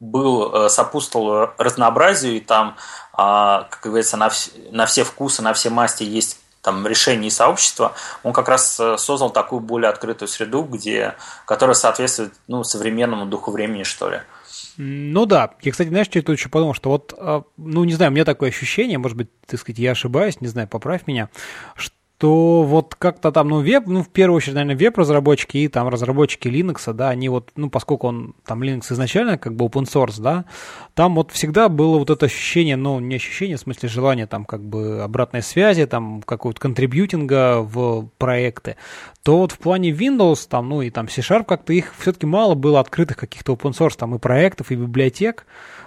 был, 0.03 0.53
э, 0.53 0.69
сопутствовал 0.69 1.51
разнообразию, 1.59 2.37
и 2.37 2.41
там, 2.41 2.77
а, 3.13 3.69
как 3.71 3.83
говорится, 3.83 4.17
на, 4.17 4.31
на 4.71 4.87
все 4.87 5.05
вкусы, 5.05 5.43
на 5.43 5.53
все 5.53 5.71
масти 5.71 6.03
есть 6.03 6.39
там 6.63 6.87
решения 6.87 7.27
и 7.27 7.31
сообщества, 7.31 7.95
он 8.23 8.33
как 8.33 8.49
раз 8.49 8.79
э, 8.79 8.97
создал 8.97 9.31
такую 9.31 9.61
более 9.61 9.91
открытую 9.91 10.29
среду, 10.29 10.63
где, 10.63 11.17
которая 11.45 11.75
соответствует 11.75 12.33
ну, 12.47 12.63
современному 12.63 13.27
духу 13.27 13.51
времени, 13.51 13.83
что 13.83 14.09
ли. 14.11 14.21
Ну 14.77 15.27
да, 15.27 15.55
я, 15.61 15.73
кстати, 15.73 15.89
знаешь, 15.89 16.07
что 16.07 16.19
я 16.19 16.23
тут 16.23 16.39
еще 16.39 16.49
подумал, 16.49 16.75
что 16.75 16.91
вот, 16.91 17.15
а, 17.19 17.43
ну 17.57 17.85
не 17.85 17.95
знаю, 17.95 18.13
у 18.13 18.15
меня 18.15 18.25
такое 18.25 18.51
ощущение, 18.51 18.99
может 18.99 19.17
быть, 19.17 19.29
так 19.47 19.59
сказать, 19.59 19.79
я 19.81 19.91
ошибаюсь, 19.91 20.41
не 20.41 20.47
знаю, 20.47 20.69
поправь 20.69 21.07
меня, 21.07 21.29
что 21.75 21.95
то 22.23 22.63
вот 22.63 22.95
как-то 22.95 23.33
там, 23.33 23.49
ну, 23.49 23.63
веб, 23.63 23.89
ну, 23.89 24.05
в 24.05 24.09
первую 24.09 24.37
очередь, 24.37 24.55
наверное, 24.55 24.77
веб-разработчики 24.77 25.57
и 25.59 25.67
там 25.67 25.89
разработчики 25.89 26.47
Linux, 26.47 26.93
да, 26.93 27.09
они 27.09 27.29
вот, 27.29 27.51
ну, 27.57 27.69
поскольку 27.69 28.07
он, 28.07 28.37
там, 28.47 28.63
Linux 28.63 28.93
изначально 28.93 29.39
как 29.39 29.57
бы 29.57 29.65
open 29.65 29.87
source, 29.93 30.23
да, 30.23 30.45
там 30.95 31.17
вот 31.17 31.33
всегда 31.33 31.69
было 31.69 31.99
вот 31.99 32.11
это 32.11 32.27
ощущение, 32.27 32.77
ну, 32.77 33.01
не 33.01 33.17
ощущение, 33.17 33.57
в 33.57 33.61
смысле 33.61 33.89
желание 33.89 34.29
там 34.29 34.45
как 34.45 34.63
бы 34.63 35.03
обратной 35.03 35.43
связи, 35.43 35.85
там, 35.85 36.23
какого-то 36.23 36.61
контрибьютинга 36.61 37.61
в 37.61 38.07
проекты, 38.19 38.77
то 39.25 39.39
вот 39.39 39.51
в 39.51 39.59
плане 39.59 39.91
Windows, 39.91 40.47
там, 40.49 40.69
ну, 40.69 40.81
и 40.81 40.91
там 40.91 41.09
C-Sharp 41.09 41.45
как-то 41.45 41.73
их 41.73 41.93
все-таки 41.99 42.27
мало 42.27 42.55
было 42.55 42.79
открытых 42.79 43.17
каких-то 43.17 43.55
open 43.55 43.73
source 43.73 43.97
там 43.99 44.15
и 44.15 44.21
проектов, 44.21 44.71
и 44.71 44.77
библиотек, 44.77 45.45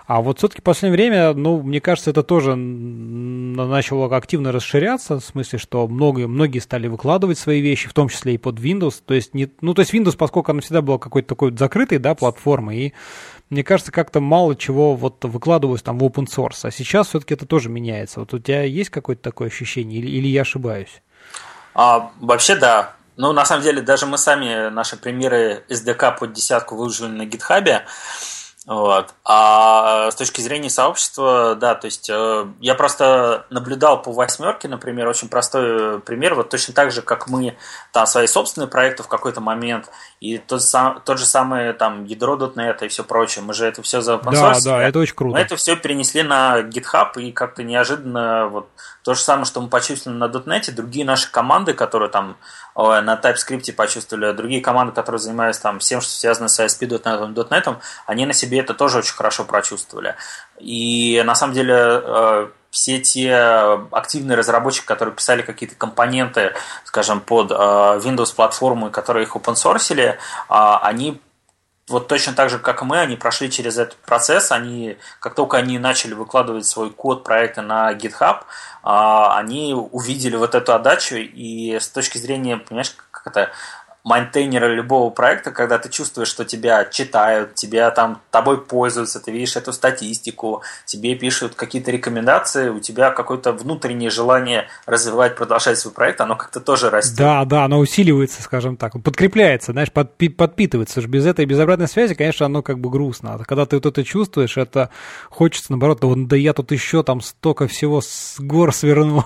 а 0.07 0.21
вот 0.21 0.37
все-таки 0.37 0.61
в 0.61 0.63
последнее 0.63 0.95
время, 0.95 1.33
ну, 1.33 1.61
мне 1.61 1.81
кажется, 1.81 2.11
это 2.11 2.21
тоже 2.21 2.55
начало 2.55 4.15
активно 4.15 4.51
расширяться, 4.51 5.19
в 5.19 5.23
смысле, 5.23 5.57
что 5.57 5.87
многие, 5.87 6.27
многие 6.27 6.59
стали 6.59 6.87
выкладывать 6.87 7.39
свои 7.39 7.59
вещи, 7.59 7.89
в 7.89 7.93
том 7.93 8.09
числе 8.09 8.35
и 8.35 8.37
под 8.37 8.59
Windows. 8.59 9.01
То 9.03 9.15
есть, 9.15 9.33
не, 9.33 9.51
ну, 9.61 9.73
то 9.73 9.81
есть 9.81 9.93
Windows, 9.93 10.15
поскольку 10.15 10.51
она 10.51 10.61
всегда 10.61 10.81
была 10.83 10.99
какой-то 10.99 11.29
такой 11.29 11.57
закрытой, 11.57 11.97
да, 11.97 12.13
платформой, 12.13 12.77
и 12.77 12.93
мне 13.49 13.63
кажется, 13.63 13.91
как-то 13.91 14.19
мало 14.19 14.55
чего 14.55 14.95
вот 14.95 15.23
выкладывалось 15.23 15.81
там 15.81 15.97
в 15.97 16.03
open 16.03 16.25
source. 16.25 16.59
А 16.63 16.71
сейчас 16.71 17.09
все-таки 17.09 17.33
это 17.33 17.45
тоже 17.45 17.69
меняется. 17.69 18.19
Вот 18.19 18.33
у 18.33 18.39
тебя 18.39 18.63
есть 18.63 18.89
какое-то 18.89 19.21
такое 19.21 19.47
ощущение 19.47 19.99
или, 19.99 20.09
или 20.09 20.27
я 20.27 20.41
ошибаюсь? 20.41 21.01
А, 21.73 22.11
вообще, 22.19 22.55
да. 22.55 22.93
Ну, 23.17 23.33
на 23.33 23.45
самом 23.45 23.63
деле, 23.63 23.81
даже 23.81 24.05
мы 24.05 24.17
сами 24.17 24.69
наши 24.69 24.97
примеры 24.97 25.63
SDK 25.69 26.17
под 26.19 26.33
десятку 26.33 26.75
выложили 26.75 27.07
на 27.07 27.25
гитхабе. 27.25 27.85
Вот. 28.65 29.13
А 29.23 30.09
с 30.09 30.15
точки 30.15 30.41
зрения 30.41 30.71
сообщества, 30.71 31.55
да, 31.55 31.75
то 31.75 31.85
есть 31.85 32.09
э, 32.09 32.47
я 32.59 32.73
просто 32.73 33.45
наблюдал 33.51 34.01
по 34.01 34.11
восьмерке, 34.11 34.67
например, 34.67 35.07
очень 35.07 35.29
простой 35.29 35.99
пример, 35.99 36.33
вот 36.33 36.49
точно 36.49 36.73
так 36.73 36.91
же, 36.91 37.03
как 37.03 37.27
мы 37.27 37.57
там 37.93 38.07
свои 38.07 38.25
собственные 38.25 38.67
проекты 38.67 39.03
в 39.03 39.07
какой-то 39.07 39.39
момент, 39.39 39.91
и 40.19 40.39
тот, 40.39 40.63
сам, 40.63 40.99
тот 41.05 41.19
же 41.19 41.25
самый 41.25 41.73
там 41.73 42.05
ядро 42.05 42.37
.NET 42.37 42.83
и 42.83 42.87
все 42.87 43.03
прочее, 43.03 43.43
мы 43.45 43.53
же 43.53 43.67
это 43.67 43.83
все 43.83 44.01
за 44.01 44.17
Да, 44.17 44.59
да, 44.63 44.81
это 44.81 44.97
очень 44.97 45.15
круто. 45.15 45.35
Мы 45.35 45.41
это 45.41 45.55
все 45.57 45.75
перенесли 45.75 46.23
на 46.23 46.61
GitHub, 46.61 47.11
и 47.17 47.31
как-то 47.31 47.61
неожиданно 47.61 48.47
вот 48.47 48.67
то 49.03 49.13
же 49.13 49.21
самое, 49.21 49.45
что 49.45 49.61
мы 49.61 49.67
почувствовали 49.69 50.17
на 50.17 50.25
.NET, 50.25 50.71
другие 50.71 51.05
наши 51.05 51.29
команды, 51.29 51.75
которые 51.75 52.09
там 52.09 52.35
на 52.75 53.15
TypeScript 53.15 53.71
почувствовали, 53.73 54.33
другие 54.33 54.61
команды, 54.61 54.93
которые 54.93 55.19
занимаются 55.19 55.61
там 55.61 55.79
всем, 55.79 56.01
что 56.01 56.11
связано 56.11 56.49
с 56.49 56.59
ASP.NET, 56.59 57.33
.NET, 57.33 57.77
они 58.05 58.25
на 58.25 58.33
себе 58.33 58.59
это 58.59 58.73
тоже 58.73 58.99
очень 58.99 59.13
хорошо 59.13 59.45
прочувствовали. 59.45 60.15
И 60.59 61.21
на 61.25 61.35
самом 61.35 61.53
деле 61.53 61.73
э, 61.75 62.47
все 62.69 62.99
те 62.99 63.33
активные 63.91 64.37
разработчики, 64.37 64.85
которые 64.85 65.15
писали 65.15 65.41
какие-то 65.41 65.75
компоненты, 65.75 66.53
скажем, 66.83 67.21
под 67.21 67.51
э, 67.51 67.55
Windows 67.55 68.35
платформу, 68.35 68.91
которые 68.91 69.23
их 69.23 69.35
open 69.35 69.53
source, 69.53 70.17
они 70.49 71.21
вот 71.87 72.07
точно 72.07 72.33
так 72.33 72.49
же, 72.49 72.57
как 72.57 72.81
и 72.81 72.85
мы, 72.85 72.99
они 72.99 73.15
прошли 73.15 73.51
через 73.51 73.77
этот 73.77 73.97
процесс, 73.97 74.51
они, 74.51 74.97
как 75.19 75.35
только 75.35 75.57
они 75.57 75.77
начали 75.77 76.13
выкладывать 76.13 76.65
свой 76.65 76.89
код 76.89 77.23
проекта 77.23 77.61
на 77.61 77.93
GitHub, 77.93 78.41
а, 78.81 79.37
они 79.37 79.73
увидели 79.73 80.35
вот 80.35 80.55
эту 80.55 80.73
отдачу, 80.73 81.15
и 81.15 81.77
с 81.79 81.87
точки 81.87 82.17
зрения, 82.17 82.57
понимаешь, 82.57 82.95
как 83.11 83.27
это, 83.27 83.51
майнтейнера 84.05 84.67
любого 84.67 85.09
проекта, 85.09 85.51
когда 85.51 85.79
ты 85.79 85.89
чувствуешь, 85.89 86.27
что 86.27 86.45
тебя 86.45 86.85
читают, 86.85 87.55
тебя 87.55 87.89
там 87.89 88.21
тобой 88.29 88.61
пользуются, 88.61 89.19
ты 89.19 89.31
видишь 89.31 89.55
эту 89.55 89.73
статистику, 89.73 90.61
тебе 90.85 91.15
пишут 91.15 91.55
какие-то 91.55 91.89
рекомендации, 91.89 92.69
у 92.69 92.79
тебя 92.79 93.09
какое-то 93.09 93.51
внутреннее 93.51 94.11
желание 94.11 94.67
развивать, 94.85 95.35
продолжать 95.35 95.79
свой 95.79 95.91
проект, 95.91 96.21
оно 96.21 96.35
как-то 96.35 96.59
тоже 96.61 96.91
растет. 96.91 97.17
Да, 97.17 97.45
да, 97.45 97.65
оно 97.65 97.79
усиливается, 97.79 98.43
скажем 98.43 98.77
так, 98.77 98.93
подкрепляется, 99.01 99.71
знаешь, 99.71 99.89
подпи- 99.89 100.29
подпитывается. 100.29 101.01
Без 101.01 101.25
этой, 101.25 101.45
без 101.45 101.59
обратной 101.59 101.87
связи, 101.87 102.13
конечно, 102.13 102.45
оно 102.45 102.61
как 102.61 102.79
бы 102.79 102.91
грустно. 102.91 103.33
А 103.33 103.43
когда 103.43 103.65
ты 103.65 103.75
вот 103.75 103.87
это 103.87 104.03
чувствуешь, 104.03 104.55
это 104.55 104.91
хочется, 105.31 105.71
наоборот, 105.71 106.01
да 106.27 106.35
я 106.35 106.53
тут 106.53 106.71
еще 106.71 107.01
там 107.01 107.21
столько 107.21 107.67
всего 107.67 108.01
с 108.01 108.35
гор 108.37 108.71
сверну, 108.71 109.23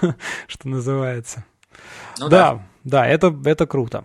что 0.46 0.68
называется. 0.68 1.44
Ну, 2.18 2.30
да, 2.30 2.52
да, 2.54 2.62
да, 2.84 3.06
это, 3.06 3.34
это 3.44 3.66
круто. 3.66 4.04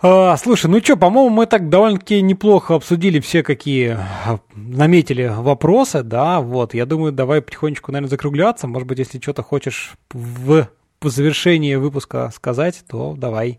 А, 0.00 0.36
слушай, 0.36 0.66
ну 0.70 0.80
что, 0.80 0.96
по-моему, 0.96 1.30
мы 1.30 1.46
так 1.46 1.68
довольно-таки 1.68 2.22
неплохо 2.22 2.76
обсудили 2.76 3.18
все, 3.18 3.42
какие 3.42 3.98
а, 3.98 4.38
наметили 4.54 5.26
вопросы, 5.26 6.04
да, 6.04 6.40
вот, 6.40 6.72
я 6.72 6.86
думаю, 6.86 7.10
давай 7.10 7.42
потихонечку, 7.42 7.90
наверное, 7.90 8.10
закругляться, 8.10 8.68
может 8.68 8.86
быть, 8.86 9.00
если 9.00 9.20
что-то 9.20 9.42
хочешь 9.42 9.94
в 10.12 10.68
завершении 11.02 11.74
выпуска 11.74 12.30
сказать, 12.32 12.84
то 12.88 13.14
давай. 13.16 13.58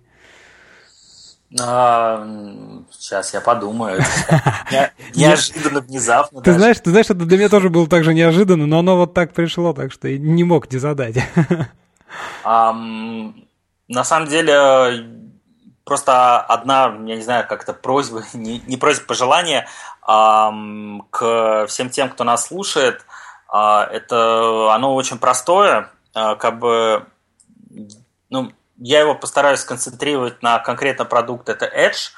А, 1.60 2.26
сейчас 2.91 3.34
я 3.34 3.41
подумаю. 3.41 4.02
Неожиданно, 5.15 5.81
внезапно. 5.81 6.41
Ты 6.41 6.53
знаешь, 6.53 6.77
ты 6.80 6.91
знаешь, 6.91 7.07
это 7.07 7.26
для 7.26 7.38
меня 7.38 7.49
тоже 7.49 7.69
было 7.69 7.88
так 7.88 8.06
же 8.06 8.14
неожиданно, 8.14 8.65
но 8.65 8.80
оно 8.80 8.95
вот 8.95 9.14
так 9.14 9.34
пришло, 9.34 9.73
так 9.73 9.91
что 9.91 10.10
не 10.10 10.44
мог 10.45 10.72
не 10.72 10.77
задать. 10.77 11.18
На 12.45 14.03
самом 14.03 14.30
деле, 14.30 15.03
просто 15.90 16.40
одна, 16.40 16.86
я 17.06 17.16
не 17.16 17.22
знаю, 17.22 17.45
как 17.48 17.64
это 17.64 17.74
просьба, 17.74 18.24
не, 18.34 18.60
не 18.60 18.78
просьба, 18.78 19.07
пожелание 19.07 19.68
а, 20.02 20.53
к 21.10 21.66
всем 21.68 21.90
тем, 21.90 22.10
кто 22.10 22.24
нас 22.24 22.45
слушает. 22.45 23.06
А, 23.52 23.86
это 23.91 24.74
оно 24.74 24.95
очень 24.95 25.18
простое, 25.18 25.90
а, 26.14 26.36
как 26.36 26.60
бы, 26.60 27.06
ну, 28.30 28.53
я 28.78 28.99
его 29.02 29.16
постараюсь 29.16 29.60
сконцентрировать 29.60 30.41
на 30.44 30.60
конкретно 30.60 31.03
продукт, 31.03 31.49
это 31.49 31.66
Edge, 31.66 32.11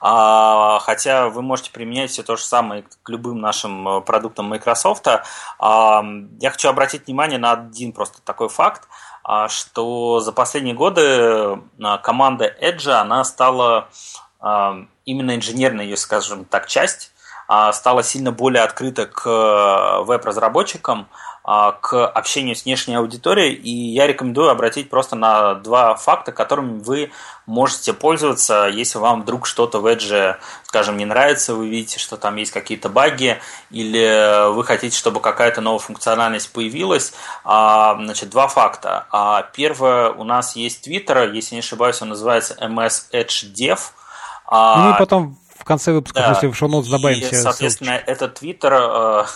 а, 0.00 0.78
хотя 0.80 1.28
вы 1.28 1.42
можете 1.42 1.70
применять 1.70 2.10
все 2.10 2.22
то 2.22 2.36
же 2.36 2.44
самое 2.44 2.84
к 3.02 3.08
любым 3.10 3.40
нашим 3.40 4.02
продуктам 4.04 4.46
Microsoft. 4.46 5.06
А, 5.58 6.04
я 6.40 6.50
хочу 6.50 6.68
обратить 6.70 7.06
внимание 7.06 7.38
на 7.38 7.52
один 7.52 7.92
просто 7.92 8.22
такой 8.22 8.48
факт. 8.48 8.88
А, 9.30 9.50
что 9.50 10.20
за 10.20 10.32
последние 10.32 10.74
годы 10.74 11.60
а, 11.82 11.98
команда 11.98 12.50
Edge, 12.62 12.90
она 12.90 13.22
стала 13.24 13.90
а, 14.40 14.86
именно 15.04 15.36
инженерная 15.36 15.84
ее, 15.84 15.98
скажем 15.98 16.46
так, 16.46 16.66
часть, 16.66 17.12
стала 17.72 18.02
сильно 18.02 18.30
более 18.30 18.62
открыта 18.62 19.06
к 19.06 20.02
веб-разработчикам, 20.04 21.08
а, 21.10 21.27
к 21.80 22.06
общению 22.06 22.54
с 22.54 22.66
внешней 22.66 22.96
аудиторией, 22.96 23.54
и 23.54 23.70
я 23.70 24.06
рекомендую 24.06 24.50
обратить 24.50 24.90
просто 24.90 25.16
на 25.16 25.54
два 25.54 25.94
факта, 25.94 26.30
которыми 26.30 26.78
вы 26.80 27.10
можете 27.46 27.94
пользоваться, 27.94 28.68
если 28.70 28.98
вам 28.98 29.22
вдруг 29.22 29.46
что-то 29.46 29.80
в 29.80 29.86
Edge, 29.86 30.36
скажем, 30.64 30.98
не 30.98 31.06
нравится, 31.06 31.54
вы 31.54 31.68
видите, 31.68 31.98
что 31.98 32.18
там 32.18 32.36
есть 32.36 32.52
какие-то 32.52 32.90
баги, 32.90 33.38
или 33.70 34.52
вы 34.52 34.62
хотите, 34.62 34.94
чтобы 34.94 35.20
какая-то 35.20 35.62
новая 35.62 35.78
функциональность 35.78 36.52
появилась. 36.52 37.14
А, 37.44 37.96
значит, 37.98 38.28
два 38.28 38.48
факта. 38.48 39.06
А, 39.10 39.42
первое, 39.54 40.10
у 40.10 40.24
нас 40.24 40.54
есть 40.54 40.86
Twitter, 40.86 41.32
если 41.34 41.54
не 41.54 41.60
ошибаюсь, 41.60 42.02
он 42.02 42.10
называется 42.10 42.58
MS 42.60 43.04
Edge 43.12 43.50
Dev. 43.54 43.80
Ну, 44.50 44.90
мы 44.90 44.98
потом 44.98 45.38
в 45.58 45.64
конце 45.64 45.92
выпуска, 45.92 46.20
да, 46.20 46.28
если 46.30 46.46
в 46.46 46.54
шоу 46.54 46.82
добавим 46.82 47.18
и, 47.18 47.34
соответственно, 47.34 47.98
ссылочки. 47.98 48.10
этот 48.10 48.42
Twitter 48.42 48.72
а, 48.72 49.26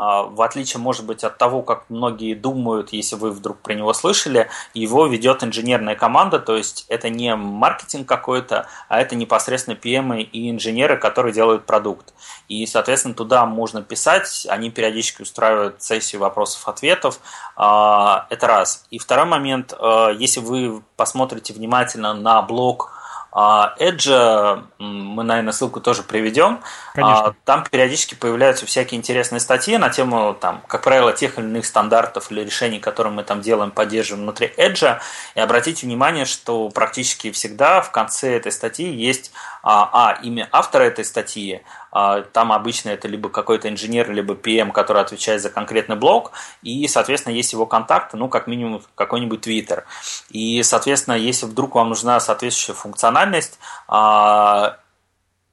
в 0.00 0.42
отличие, 0.42 0.80
может 0.80 1.04
быть, 1.04 1.24
от 1.24 1.36
того, 1.36 1.62
как 1.62 1.84
многие 1.90 2.34
думают, 2.34 2.92
если 2.92 3.16
вы 3.16 3.30
вдруг 3.30 3.58
про 3.58 3.74
него 3.74 3.92
слышали, 3.92 4.48
его 4.72 5.06
ведет 5.06 5.44
инженерная 5.44 5.94
команда, 5.94 6.38
то 6.38 6.56
есть 6.56 6.86
это 6.88 7.10
не 7.10 7.36
маркетинг 7.36 8.08
какой-то, 8.08 8.66
а 8.88 9.00
это 9.00 9.14
непосредственно 9.14 9.74
PM 9.74 10.20
и 10.22 10.50
инженеры, 10.50 10.96
которые 10.96 11.34
делают 11.34 11.66
продукт. 11.66 12.14
И, 12.48 12.64
соответственно, 12.66 13.14
туда 13.14 13.44
можно 13.44 13.82
писать, 13.82 14.46
они 14.48 14.70
периодически 14.70 15.22
устраивают 15.22 15.82
сессию 15.82 16.22
вопросов-ответов. 16.22 17.20
А, 17.56 18.26
это 18.30 18.46
раз. 18.46 18.86
И 18.90 18.98
второй 18.98 19.26
момент, 19.26 19.74
а, 19.78 20.10
если 20.10 20.40
вы 20.40 20.82
посмотрите 20.96 21.52
внимательно 21.52 22.14
на 22.14 22.40
блог 22.42 22.99
а 23.32 23.74
Edge, 23.78 24.64
мы, 24.78 25.22
наверное, 25.22 25.52
ссылку 25.52 25.80
тоже 25.80 26.02
приведем. 26.02 26.60
Конечно. 26.94 27.34
Там 27.44 27.64
периодически 27.70 28.14
появляются 28.14 28.66
всякие 28.66 28.98
интересные 28.98 29.40
статьи 29.40 29.76
на 29.76 29.88
тему, 29.88 30.36
там, 30.38 30.62
как 30.66 30.82
правило, 30.82 31.12
тех 31.12 31.38
или 31.38 31.46
иных 31.46 31.66
стандартов 31.66 32.32
или 32.32 32.40
решений, 32.40 32.80
которые 32.80 33.12
мы 33.12 33.22
там 33.22 33.40
делаем, 33.40 33.70
поддерживаем 33.70 34.24
внутри 34.24 34.52
Edge. 34.56 34.98
И 35.36 35.40
обратите 35.40 35.86
внимание, 35.86 36.24
что 36.24 36.68
практически 36.70 37.30
всегда 37.30 37.80
в 37.80 37.92
конце 37.92 38.36
этой 38.36 38.50
статьи 38.50 38.92
есть 38.92 39.32
а, 39.62 39.90
а 39.92 40.22
имя 40.22 40.48
автора 40.52 40.84
этой 40.84 41.04
статьи, 41.04 41.62
а, 41.92 42.22
там 42.22 42.52
обычно 42.52 42.90
это 42.90 43.08
либо 43.08 43.28
какой-то 43.28 43.68
инженер, 43.68 44.10
либо 44.10 44.34
PM, 44.34 44.72
который 44.72 45.02
отвечает 45.02 45.42
за 45.42 45.50
конкретный 45.50 45.96
блок, 45.96 46.32
и, 46.62 46.86
соответственно, 46.88 47.34
есть 47.34 47.52
его 47.52 47.66
контакты, 47.66 48.16
ну, 48.16 48.28
как 48.28 48.46
минимум, 48.46 48.82
какой-нибудь 48.94 49.46
Twitter. 49.46 49.84
И, 50.30 50.62
соответственно, 50.62 51.14
если 51.14 51.46
вдруг 51.46 51.74
вам 51.74 51.90
нужна 51.90 52.20
соответствующая 52.20 52.74
функциональность, 52.74 53.58
а, 53.88 54.78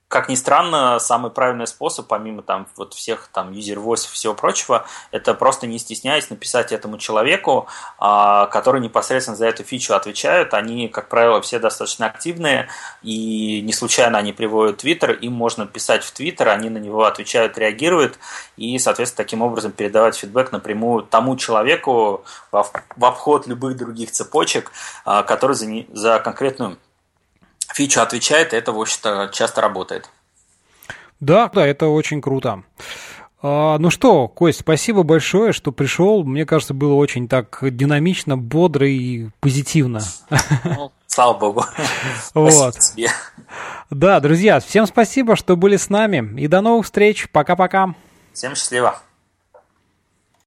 как 0.08 0.30
ни 0.30 0.36
странно, 0.36 1.00
самый 1.00 1.32
правильный 1.32 1.68
способ, 1.68 2.08
помимо 2.08 2.42
там 2.42 2.68
вот 2.78 2.94
всех 2.94 3.28
там 3.34 3.52
user 3.52 3.76
voice 3.76 4.06
и 4.06 4.14
всего 4.14 4.34
прочего, 4.34 4.86
это 5.12 5.34
просто 5.34 5.68
не 5.68 5.80
стесняясь 5.80 6.30
написать 6.30 6.72
этому 6.72 6.98
человеку, 6.98 7.68
а, 8.00 8.46
который 8.46 8.80
непосредственно 8.80 9.36
за 9.36 9.48
эту 9.48 9.64
фичу 9.64 9.94
отвечает. 9.96 10.54
Они, 10.54 10.88
как 10.88 11.10
правило, 11.10 11.42
все 11.42 11.60
достаточно 11.60 12.06
активные, 12.06 12.70
и 13.04 13.62
не 13.62 13.74
случайно 13.74 14.18
они 14.18 14.32
приводят 14.32 14.82
Twitter, 14.82 15.14
им 15.14 15.34
можно 15.34 15.68
писать 15.68 16.06
в 16.06 16.14
Twitter, 16.14 16.48
они 16.48 16.70
на 16.70 16.78
него 16.78 17.04
отвечают, 17.04 17.58
реагируют, 17.58 18.18
и, 18.56 18.80
соответственно, 18.80 19.26
таким 19.26 19.42
образом 19.42 19.74
передавать 19.74 20.16
фидбэк 20.16 20.54
напрямую 20.54 21.04
тому 21.04 21.36
человеку 21.36 22.24
в 22.52 23.06
обход 23.06 23.46
любых 23.46 23.76
других 23.76 24.12
цепочек, 24.12 24.72
а, 25.04 25.24
который 25.24 25.58
за, 25.58 25.68
за 25.92 26.20
конкретную 26.20 26.78
фича 27.74 28.02
отвечает, 28.02 28.54
и 28.54 28.58
это, 28.58 28.72
в 28.72 28.80
общем-то, 28.80 29.30
часто 29.34 29.62
работает. 29.62 30.10
Да, 31.20 31.50
да, 31.54 31.66
это 31.66 31.88
очень 31.88 32.22
круто. 32.22 32.64
А, 33.42 33.78
ну 33.78 33.90
что, 33.90 34.28
Кость, 34.28 34.60
спасибо 34.60 35.04
большое, 35.04 35.54
что 35.54 35.72
пришел. 35.72 36.24
Мне 36.24 36.46
кажется, 36.46 36.74
было 36.74 36.94
очень 36.94 37.28
так 37.28 37.60
динамично, 37.62 38.38
бодро 38.38 38.88
и 38.88 39.30
позитивно. 39.40 40.02
Ну, 40.64 40.92
слава 41.08 41.38
богу. 41.38 41.66
Вот. 42.34 42.76
Да, 43.90 44.20
друзья, 44.20 44.60
всем 44.60 44.86
спасибо, 44.86 45.36
что 45.36 45.56
были 45.56 45.78
с 45.78 45.90
нами. 45.90 46.40
И 46.40 46.48
до 46.48 46.62
новых 46.62 46.86
встреч. 46.86 47.30
Пока-пока. 47.32 47.96
Всем 48.34 48.54
счастливо. 48.54 49.00